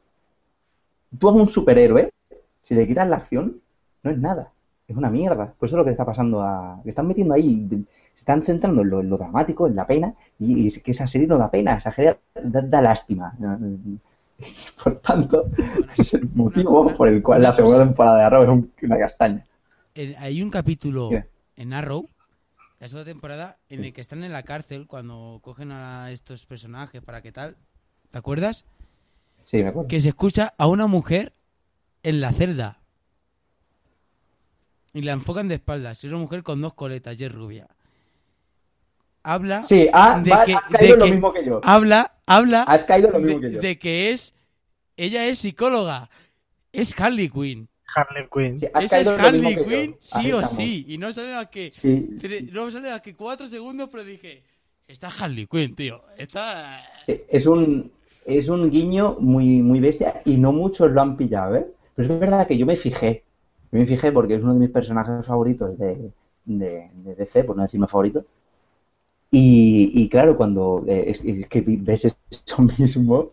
Tú 1.18 1.28
a 1.28 1.32
un 1.32 1.48
superhéroe, 1.48 2.10
si 2.60 2.74
le 2.74 2.86
quitas 2.86 3.08
la 3.08 3.16
acción, 3.16 3.60
no 4.02 4.10
es 4.10 4.18
nada. 4.18 4.52
Es 4.88 4.96
una 4.96 5.10
mierda. 5.10 5.52
Pues 5.58 5.70
eso 5.70 5.76
es 5.76 5.78
lo 5.78 5.84
que 5.84 5.90
le 5.90 5.94
está 5.94 6.04
pasando 6.04 6.40
a. 6.40 6.80
Le 6.84 6.90
están 6.90 7.06
metiendo 7.06 7.34
ahí. 7.34 7.66
Se 8.14 8.20
están 8.20 8.42
centrando 8.42 8.82
en 8.82 8.90
lo, 8.90 9.00
en 9.00 9.10
lo 9.10 9.18
dramático, 9.18 9.66
en 9.66 9.76
la 9.76 9.86
pena, 9.86 10.14
y, 10.38 10.62
y 10.62 10.66
es 10.68 10.82
que 10.82 10.92
esa 10.92 11.06
serie 11.06 11.26
no 11.26 11.36
da 11.36 11.50
pena, 11.50 11.76
esa 11.76 11.90
serie 11.92 12.16
da, 12.42 12.62
da 12.62 12.80
lástima. 12.80 13.34
Por 14.82 14.98
tanto, 15.00 15.50
es 15.96 16.14
el 16.14 16.28
motivo 16.34 16.80
una- 16.82 16.96
por 16.96 17.08
el 17.08 17.22
cual 17.22 17.42
la 17.42 17.52
segunda 17.52 17.78
temporada 17.84 18.18
de 18.18 18.24
Arrow 18.24 18.42
es 18.44 18.48
un- 18.48 18.72
una 18.82 18.98
castaña. 18.98 19.44
El- 19.94 20.14
hay 20.18 20.42
un 20.42 20.50
capítulo 20.50 21.10
en 21.56 21.72
Arrow, 21.72 22.06
la 22.78 22.88
segunda 22.88 23.04
temporada, 23.10 23.58
en 23.68 23.84
el 23.84 23.92
que 23.92 24.00
están 24.00 24.22
en 24.24 24.32
la 24.32 24.42
cárcel 24.42 24.86
cuando 24.86 25.40
cogen 25.42 25.72
a 25.72 26.10
estos 26.10 26.44
personajes 26.46 27.02
para 27.02 27.22
qué 27.22 27.32
tal. 27.32 27.56
¿Te 28.10 28.18
acuerdas? 28.18 28.64
Sí, 29.44 29.62
me 29.62 29.68
acuerdo. 29.68 29.88
Que 29.88 30.00
se 30.00 30.08
escucha 30.10 30.54
a 30.58 30.66
una 30.66 30.86
mujer 30.86 31.32
en 32.02 32.20
la 32.20 32.32
celda. 32.32 32.80
Y 34.92 35.02
la 35.02 35.12
enfocan 35.12 35.48
de 35.48 35.56
espaldas. 35.56 35.98
Es 35.98 36.04
una 36.10 36.18
mujer 36.18 36.42
con 36.42 36.60
dos 36.60 36.74
coletas 36.74 37.18
y 37.20 37.24
es 37.24 37.32
rubia. 37.32 37.68
Habla. 39.22 39.64
Sí, 39.64 39.88
ah, 39.92 40.20
de 40.22 40.30
va- 40.30 40.44
que- 40.44 40.54
has 40.54 40.62
caído 40.70 40.96
lo 40.96 41.04
que- 41.04 41.10
mismo 41.10 41.32
que 41.32 41.44
yo. 41.44 41.60
Habla, 41.64 42.14
habla. 42.26 42.62
Has 42.62 42.84
caído 42.84 43.08
en 43.08 43.12
lo 43.14 43.18
mismo 43.20 43.40
de, 43.40 43.48
que 43.48 43.54
yo. 43.54 43.60
de 43.60 43.78
que 43.78 44.10
es. 44.12 44.34
Ella 44.96 45.26
es 45.26 45.40
psicóloga. 45.40 46.08
Es 46.72 46.98
Harley 46.98 47.28
Quinn. 47.28 47.68
Harley 47.94 48.26
Quinn. 48.32 48.58
Sí, 48.58 48.66
Esa 48.80 49.00
es 49.00 49.08
Harley. 49.08 49.56
Quinn, 49.64 49.96
sí 50.00 50.18
Ahí 50.18 50.32
o 50.32 50.40
estamos. 50.40 50.50
sí. 50.56 50.84
Y 50.88 50.98
no 50.98 51.12
sale 51.12 51.34
a 51.34 51.46
que. 51.46 51.70
Sí, 51.72 52.08
tre- 52.20 52.50
No 52.50 52.70
sale 52.70 52.90
a 52.90 53.00
que 53.00 53.14
cuatro 53.14 53.46
segundos, 53.48 53.88
pero 53.90 54.04
dije. 54.04 54.42
Está 54.88 55.08
Harley 55.08 55.46
Quinn, 55.46 55.74
tío. 55.74 56.02
Está. 56.16 56.80
Sí, 57.04 57.20
es 57.28 57.46
un 57.46 57.90
es 58.24 58.48
un 58.48 58.70
guiño 58.70 59.16
muy 59.20 59.62
muy 59.62 59.78
bestia 59.80 60.20
y 60.24 60.36
no 60.36 60.52
muchos 60.52 60.90
lo 60.90 61.00
han 61.00 61.16
pillado, 61.16 61.56
¿eh? 61.56 61.66
Pero 61.94 62.12
es 62.14 62.20
verdad 62.20 62.46
que 62.46 62.58
yo 62.58 62.66
me 62.66 62.76
fijé. 62.76 63.24
Yo 63.72 63.78
me 63.80 63.86
fijé 63.86 64.12
porque 64.12 64.34
es 64.36 64.42
uno 64.42 64.54
de 64.54 64.60
mis 64.60 64.70
personajes 64.70 65.26
favoritos 65.26 65.76
de, 65.78 66.10
de, 66.44 66.90
de 66.94 67.14
DC, 67.16 67.44
por 67.44 67.56
no 67.56 67.62
decirme 67.62 67.86
favorito. 67.88 68.24
Y, 69.30 69.90
y 69.94 70.08
claro, 70.08 70.36
cuando 70.36 70.84
eh, 70.86 71.04
es, 71.08 71.24
es 71.24 71.46
que 71.48 71.60
ves 71.66 72.04
eso 72.04 72.62
mismo, 72.78 73.32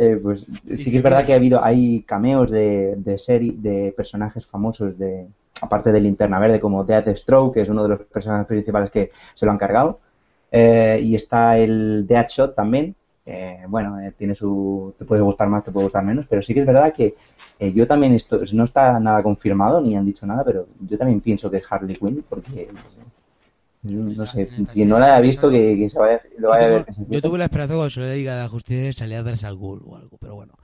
eh, 0.00 0.18
pues 0.22 0.46
sí 0.76 0.90
que 0.90 0.96
es 0.96 1.02
verdad 1.02 1.26
que 1.26 1.34
ha 1.34 1.36
habido, 1.36 1.62
hay 1.62 2.02
cameos 2.04 2.50
de, 2.50 2.96
de 2.96 3.18
serie, 3.18 3.52
de 3.56 3.92
personajes 3.94 4.46
famosos 4.46 4.98
de, 4.98 5.26
aparte 5.60 5.92
de 5.92 6.00
Linterna 6.00 6.38
Verde, 6.38 6.58
como 6.58 6.84
Deathstroke, 6.84 7.54
que 7.54 7.60
es 7.60 7.68
uno 7.68 7.82
de 7.82 7.90
los 7.90 8.00
personajes 8.02 8.46
principales 8.46 8.90
que 8.90 9.10
se 9.34 9.44
lo 9.44 9.52
han 9.52 9.58
cargado. 9.58 10.00
Eh, 10.50 11.00
y 11.02 11.14
está 11.14 11.58
el 11.58 12.06
Deadshot 12.06 12.54
también. 12.54 12.94
Eh, 13.26 13.64
bueno, 13.68 14.00
eh, 14.00 14.12
tiene 14.16 14.34
su. 14.34 14.94
Te 14.98 15.04
puede 15.04 15.22
gustar 15.22 15.48
más, 15.48 15.62
te 15.62 15.70
puede 15.70 15.84
gustar 15.84 16.04
menos, 16.04 16.26
pero 16.28 16.42
sí 16.42 16.54
que 16.54 16.60
es 16.60 16.66
verdad 16.66 16.92
que 16.92 17.14
eh, 17.58 17.72
yo 17.72 17.86
también 17.86 18.14
esto 18.14 18.40
no 18.54 18.64
está 18.64 18.98
nada 18.98 19.22
confirmado 19.22 19.80
ni 19.80 19.96
han 19.96 20.06
dicho 20.06 20.26
nada, 20.26 20.42
pero 20.44 20.66
yo 20.80 20.96
también 20.98 21.20
pienso 21.20 21.50
que 21.50 21.58
es 21.58 21.64
Harley 21.70 21.96
Quinn 21.96 22.24
porque 22.28 22.68
no 23.82 24.26
sé, 24.26 24.48
no 24.58 24.66
quien 24.66 24.88
no 24.88 24.98
la 24.98 25.06
haya 25.06 25.16
ha 25.16 25.20
visto 25.20 25.50
que, 25.50 25.76
que 25.78 25.88
se 25.90 25.98
vaya, 25.98 26.20
lo 26.38 26.42
Yo, 26.42 26.48
vaya 26.50 26.64
a 26.64 26.68
ver. 26.68 26.84
que 26.84 26.94
se 26.94 27.06
yo 27.08 27.22
tuve 27.22 27.38
la 27.38 27.44
esperanza 27.44 27.74
cuando 27.74 27.90
se 27.90 28.00
le 28.00 28.12
diga 28.14 28.34
a 28.38 28.42
la 28.42 28.48
justicia 28.48 28.92
salía 28.92 29.20
a 29.20 29.22
darse 29.22 29.46
al 29.46 29.56
ghoul 29.56 29.80
o 29.84 29.96
algo, 29.96 30.18
pero 30.18 30.34
bueno. 30.34 30.54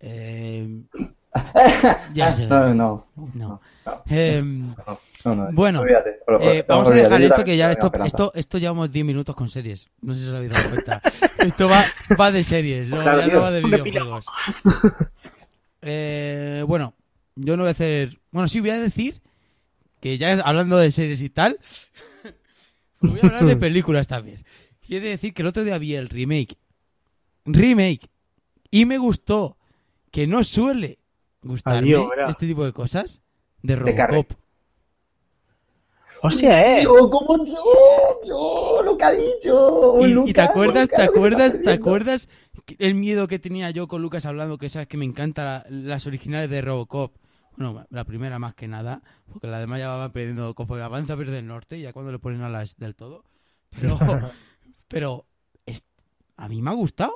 Eh, 0.00 0.82
ya 2.14 2.30
sé. 2.32 2.46
no, 2.46 2.60
no, 2.68 2.74
no, 2.74 3.06
no. 3.14 3.32
no, 3.34 3.60
Eh, 4.08 4.42
no, 4.42 5.34
no, 5.34 5.48
Bueno, 5.52 5.80
olvídate, 5.80 6.12
por- 6.24 6.38
por- 6.38 6.46
eh, 6.48 6.64
no, 6.68 6.74
vamos 6.76 6.90
a 6.92 6.94
dejar 6.94 7.20
esto 7.22 7.44
que 7.44 7.56
ya 7.56 7.70
esto, 7.72 7.92
esto, 8.04 8.32
esto 8.34 8.58
llevamos 8.58 8.90
10 8.90 9.04
minutos 9.04 9.34
con 9.36 9.48
series. 9.50 9.88
No 10.00 10.14
sé 10.14 10.20
si 10.20 10.28
os 10.28 10.34
habéis 10.34 10.52
dado 10.52 10.68
cuenta. 10.70 11.02
esto 11.38 11.68
va, 11.68 11.84
va 12.18 12.30
de 12.32 12.42
series, 12.42 12.88
no, 12.88 13.02
Claro, 13.02 13.20
ya 13.20 13.26
no 13.26 13.32
tío, 13.32 13.40
va 13.42 13.50
de 13.50 13.60
videojuegos. 13.68 14.26
Eh, 15.82 16.64
bueno, 16.66 16.94
yo 17.36 17.56
no 17.56 17.62
voy 17.64 17.68
a 17.68 17.72
hacer. 17.72 18.18
Bueno, 18.30 18.48
sí 18.48 18.60
voy 18.60 18.70
a 18.70 18.78
decir 18.80 19.20
que 20.00 20.18
ya 20.18 20.32
hablando 20.44 20.76
de 20.78 20.90
series 20.90 21.20
y 21.22 21.28
tal, 21.30 21.58
voy 23.10 23.20
a 23.22 23.26
hablar 23.26 23.44
de 23.44 23.56
películas 23.68 24.06
también. 24.06 24.44
Y 24.86 24.96
he 24.96 25.00
de 25.00 25.10
decir 25.10 25.34
que 25.34 25.42
el 25.42 25.48
otro 25.48 25.64
día 25.64 25.78
vi 25.78 25.94
el 25.94 26.08
remake. 26.08 26.56
Remake. 27.44 28.08
Y 28.70 28.84
me 28.84 28.98
gustó. 28.98 29.56
Que 30.10 30.26
no 30.26 30.44
suele 30.44 30.98
gustarme 31.42 31.94
este 32.28 32.46
tipo 32.46 32.64
de 32.64 32.72
cosas. 32.72 33.22
De. 33.62 33.76
Robocop. 33.76 34.32
Hostia, 36.22 36.78
eh. 36.78 36.80
Tío, 36.80 37.10
¿cómo? 37.10 37.44
Dios, 37.44 38.84
lo 38.84 38.96
que 38.96 39.04
ha 39.04 39.12
dicho. 39.12 40.26
Y, 40.26 40.32
te 40.32 40.40
acuerdas, 40.40 40.88
Lucas, 40.88 40.96
te 40.96 41.02
acuerdas, 41.02 41.62
te 41.62 41.70
acuerdas 41.70 42.28
el 42.78 42.94
miedo 42.94 43.28
que 43.28 43.38
tenía 43.38 43.70
yo 43.70 43.86
con 43.86 44.02
Lucas 44.02 44.26
hablando, 44.26 44.58
que 44.58 44.68
sabes 44.68 44.88
que 44.88 44.96
me 44.96 45.04
encantan 45.04 45.62
las 45.68 46.06
originales 46.06 46.50
de 46.50 46.62
Robocop. 46.62 47.12
Bueno, 47.56 47.86
la 47.90 48.04
primera 48.04 48.38
más 48.38 48.54
que 48.54 48.68
nada, 48.68 49.02
porque 49.32 49.46
la 49.46 49.58
demás 49.58 49.78
ya 49.80 49.88
va 49.96 50.12
perdiendo, 50.12 50.54
conforme 50.54 50.82
avanza 50.82 51.16
pierde 51.16 51.38
el 51.38 51.46
norte, 51.46 51.80
ya 51.80 51.92
cuando 51.92 52.12
le 52.12 52.18
ponen 52.18 52.42
alas 52.42 52.76
del 52.76 52.94
todo. 52.94 53.24
Pero, 53.70 53.98
pero 54.88 55.24
es- 55.64 55.84
a 56.36 56.48
mí 56.48 56.60
me 56.62 56.70
ha 56.70 56.74
gustado. 56.74 57.14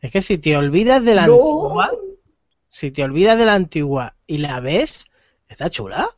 Es 0.00 0.10
que 0.10 0.20
si 0.22 0.38
te 0.38 0.56
olvidas 0.56 1.04
de 1.04 1.14
la 1.14 1.26
No. 1.26 1.34
antigua, 1.34 1.90
si 2.70 2.90
te 2.90 3.04
olvidas 3.04 3.38
de 3.38 3.44
la 3.46 3.54
antigua 3.54 4.16
y 4.26 4.38
la 4.38 4.60
ves, 4.60 5.04
está 5.48 5.70
chula. 5.70 6.08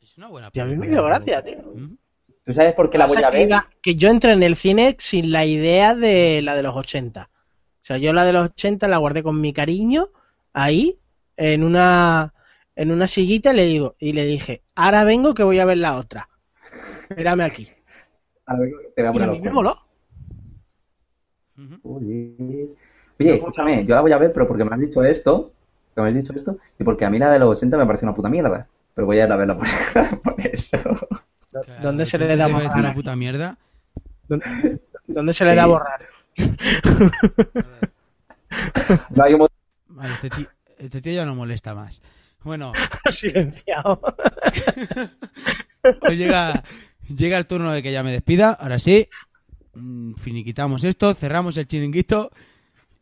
Es 0.00 0.16
una 0.16 0.28
buena 0.28 0.50
Y 0.52 0.60
a 0.60 0.64
mí 0.64 0.72
me 0.76 0.86
película 0.86 1.00
dio 1.00 1.06
gracia, 1.06 1.42
tío. 1.44 1.72
¿Mm? 1.74 1.96
¿Tú 2.44 2.52
sabes 2.54 2.74
por 2.74 2.90
qué 2.90 2.98
la 2.98 3.06
voy 3.06 3.22
a 3.22 3.30
ver? 3.30 3.48
que 3.82 3.94
yo 3.96 4.08
entré 4.08 4.32
en 4.32 4.42
el 4.42 4.56
cine 4.56 4.96
sin 4.98 5.30
la 5.30 5.44
idea 5.44 5.94
de 5.94 6.42
la 6.42 6.56
de 6.56 6.62
los 6.62 6.74
80. 6.74 7.28
O 7.32 7.84
sea, 7.84 7.98
yo 7.98 8.12
la 8.12 8.24
de 8.24 8.32
los 8.32 8.46
80 8.50 8.88
la 8.88 8.96
guardé 8.96 9.22
con 9.22 9.40
mi 9.40 9.52
cariño 9.52 10.08
ahí 10.52 10.98
en 11.52 11.64
una 11.64 12.34
en 12.76 12.90
una 12.90 13.06
sillita 13.08 13.52
y 13.52 13.56
le 13.56 13.64
digo 13.66 13.96
y 13.98 14.12
le 14.14 14.24
dije, 14.26 14.62
"Ahora 14.74 15.04
vengo 15.04 15.34
que 15.34 15.42
voy 15.44 15.58
a 15.60 15.64
ver 15.66 15.78
la 15.78 15.96
otra." 15.98 16.28
Espérame 17.10 17.42
aquí. 17.42 17.68
A 18.46 18.54
ver, 18.56 18.70
te 18.94 19.02
voy 19.02 19.10
a 19.10 19.12
Y 19.12 19.12
poner 19.12 19.28
mí 19.28 19.40
me 19.40 19.50
moló. 19.52 19.78
Oye, 21.82 22.68
Oye, 23.18 23.34
escúchame, 23.36 23.84
yo 23.86 23.94
la 23.94 24.00
voy 24.00 24.12
a 24.12 24.18
ver, 24.18 24.32
pero 24.32 24.46
porque 24.48 24.64
me 24.64 24.74
has 24.74 24.80
dicho 24.80 25.02
esto, 25.04 25.52
que 25.94 26.00
me 26.00 26.08
has 26.08 26.14
dicho 26.14 26.32
esto, 26.34 26.58
y 26.78 26.84
porque 26.84 27.04
a 27.04 27.10
mí 27.10 27.18
la 27.18 27.30
de 27.30 27.38
los 27.38 27.50
80 27.56 27.76
me 27.76 27.86
parece 27.86 28.04
una 28.04 28.14
puta 28.14 28.28
mierda. 28.28 28.68
Pero 28.94 29.06
voy 29.06 29.18
a 29.20 29.24
ir 29.26 29.32
a 29.32 29.36
verla 29.36 29.56
por, 29.58 29.66
por 30.22 30.34
eso. 30.46 30.78
Claro, 31.50 31.66
¿Dónde 31.76 32.06
se 32.06 32.18
¿te 32.18 32.26
le 32.26 32.36
da 32.36 32.48
parece 32.48 32.48
borrar? 32.48 32.80
una 32.80 32.92
puta 32.94 33.16
mierda? 33.16 33.56
¿Dónde, 34.28 34.46
dónde 35.06 35.34
se 35.34 35.44
le 35.44 35.54
da 35.54 35.66
borrar? 35.66 36.08
No 39.14 39.24
hay 39.24 39.34
un 39.34 39.46
Vale, 39.88 40.14
este 40.14 40.30
tío, 40.30 40.48
este 40.82 41.00
tío 41.00 41.12
ya 41.14 41.24
no 41.24 41.34
molesta 41.34 41.74
más. 41.74 42.02
Bueno, 42.44 42.72
Silenciado. 43.10 44.00
pues 46.00 46.18
llega, 46.18 46.62
llega 47.14 47.38
el 47.38 47.46
turno 47.46 47.70
de 47.72 47.82
que 47.82 47.92
ya 47.92 48.02
me 48.02 48.10
despida. 48.12 48.50
Ahora 48.52 48.78
sí, 48.78 49.08
mm, 49.74 50.14
finiquitamos 50.14 50.84
esto, 50.84 51.14
cerramos 51.14 51.56
el 51.56 51.66
chiringuito. 51.66 52.30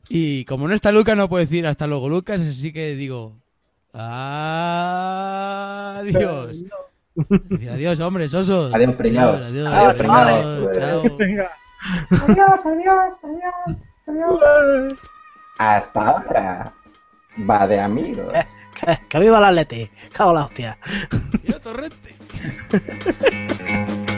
Y 0.09 0.45
como 0.45 0.67
no 0.69 0.75
está 0.75 0.91
Lucas, 0.93 1.17
no 1.17 1.29
puedo 1.29 1.45
decir 1.45 1.67
hasta 1.67 1.87
luego, 1.87 2.09
Lucas. 2.09 2.41
Así 2.41 2.73
que 2.73 2.95
digo, 2.97 3.37
adiós. 5.95 6.63
Decir 7.15 7.71
adiós, 7.71 8.01
hombre, 8.01 8.29
sosos. 8.29 8.75
Adiós, 8.75 8.95
preñado. 8.97 9.37
Adiós, 9.45 9.67
Adiós, 9.67 9.73
adiós, 9.73 9.97
preñado. 9.99 10.73
chao. 10.73 11.17
Venga. 11.17 11.51
Hasta 15.59 16.01
ahora. 16.01 16.73
Va 17.49 17.67
de 17.67 17.81
amigos. 17.81 18.33
Que, 18.81 18.87
que, 18.87 18.99
que 19.09 19.19
viva 19.19 19.41
la 19.41 19.49
Atleti. 19.49 19.91
Cago 20.11 20.33
la 20.33 20.45
hostia. 20.45 20.79
¡Mira, 21.43 21.61
torrente! 21.61 22.15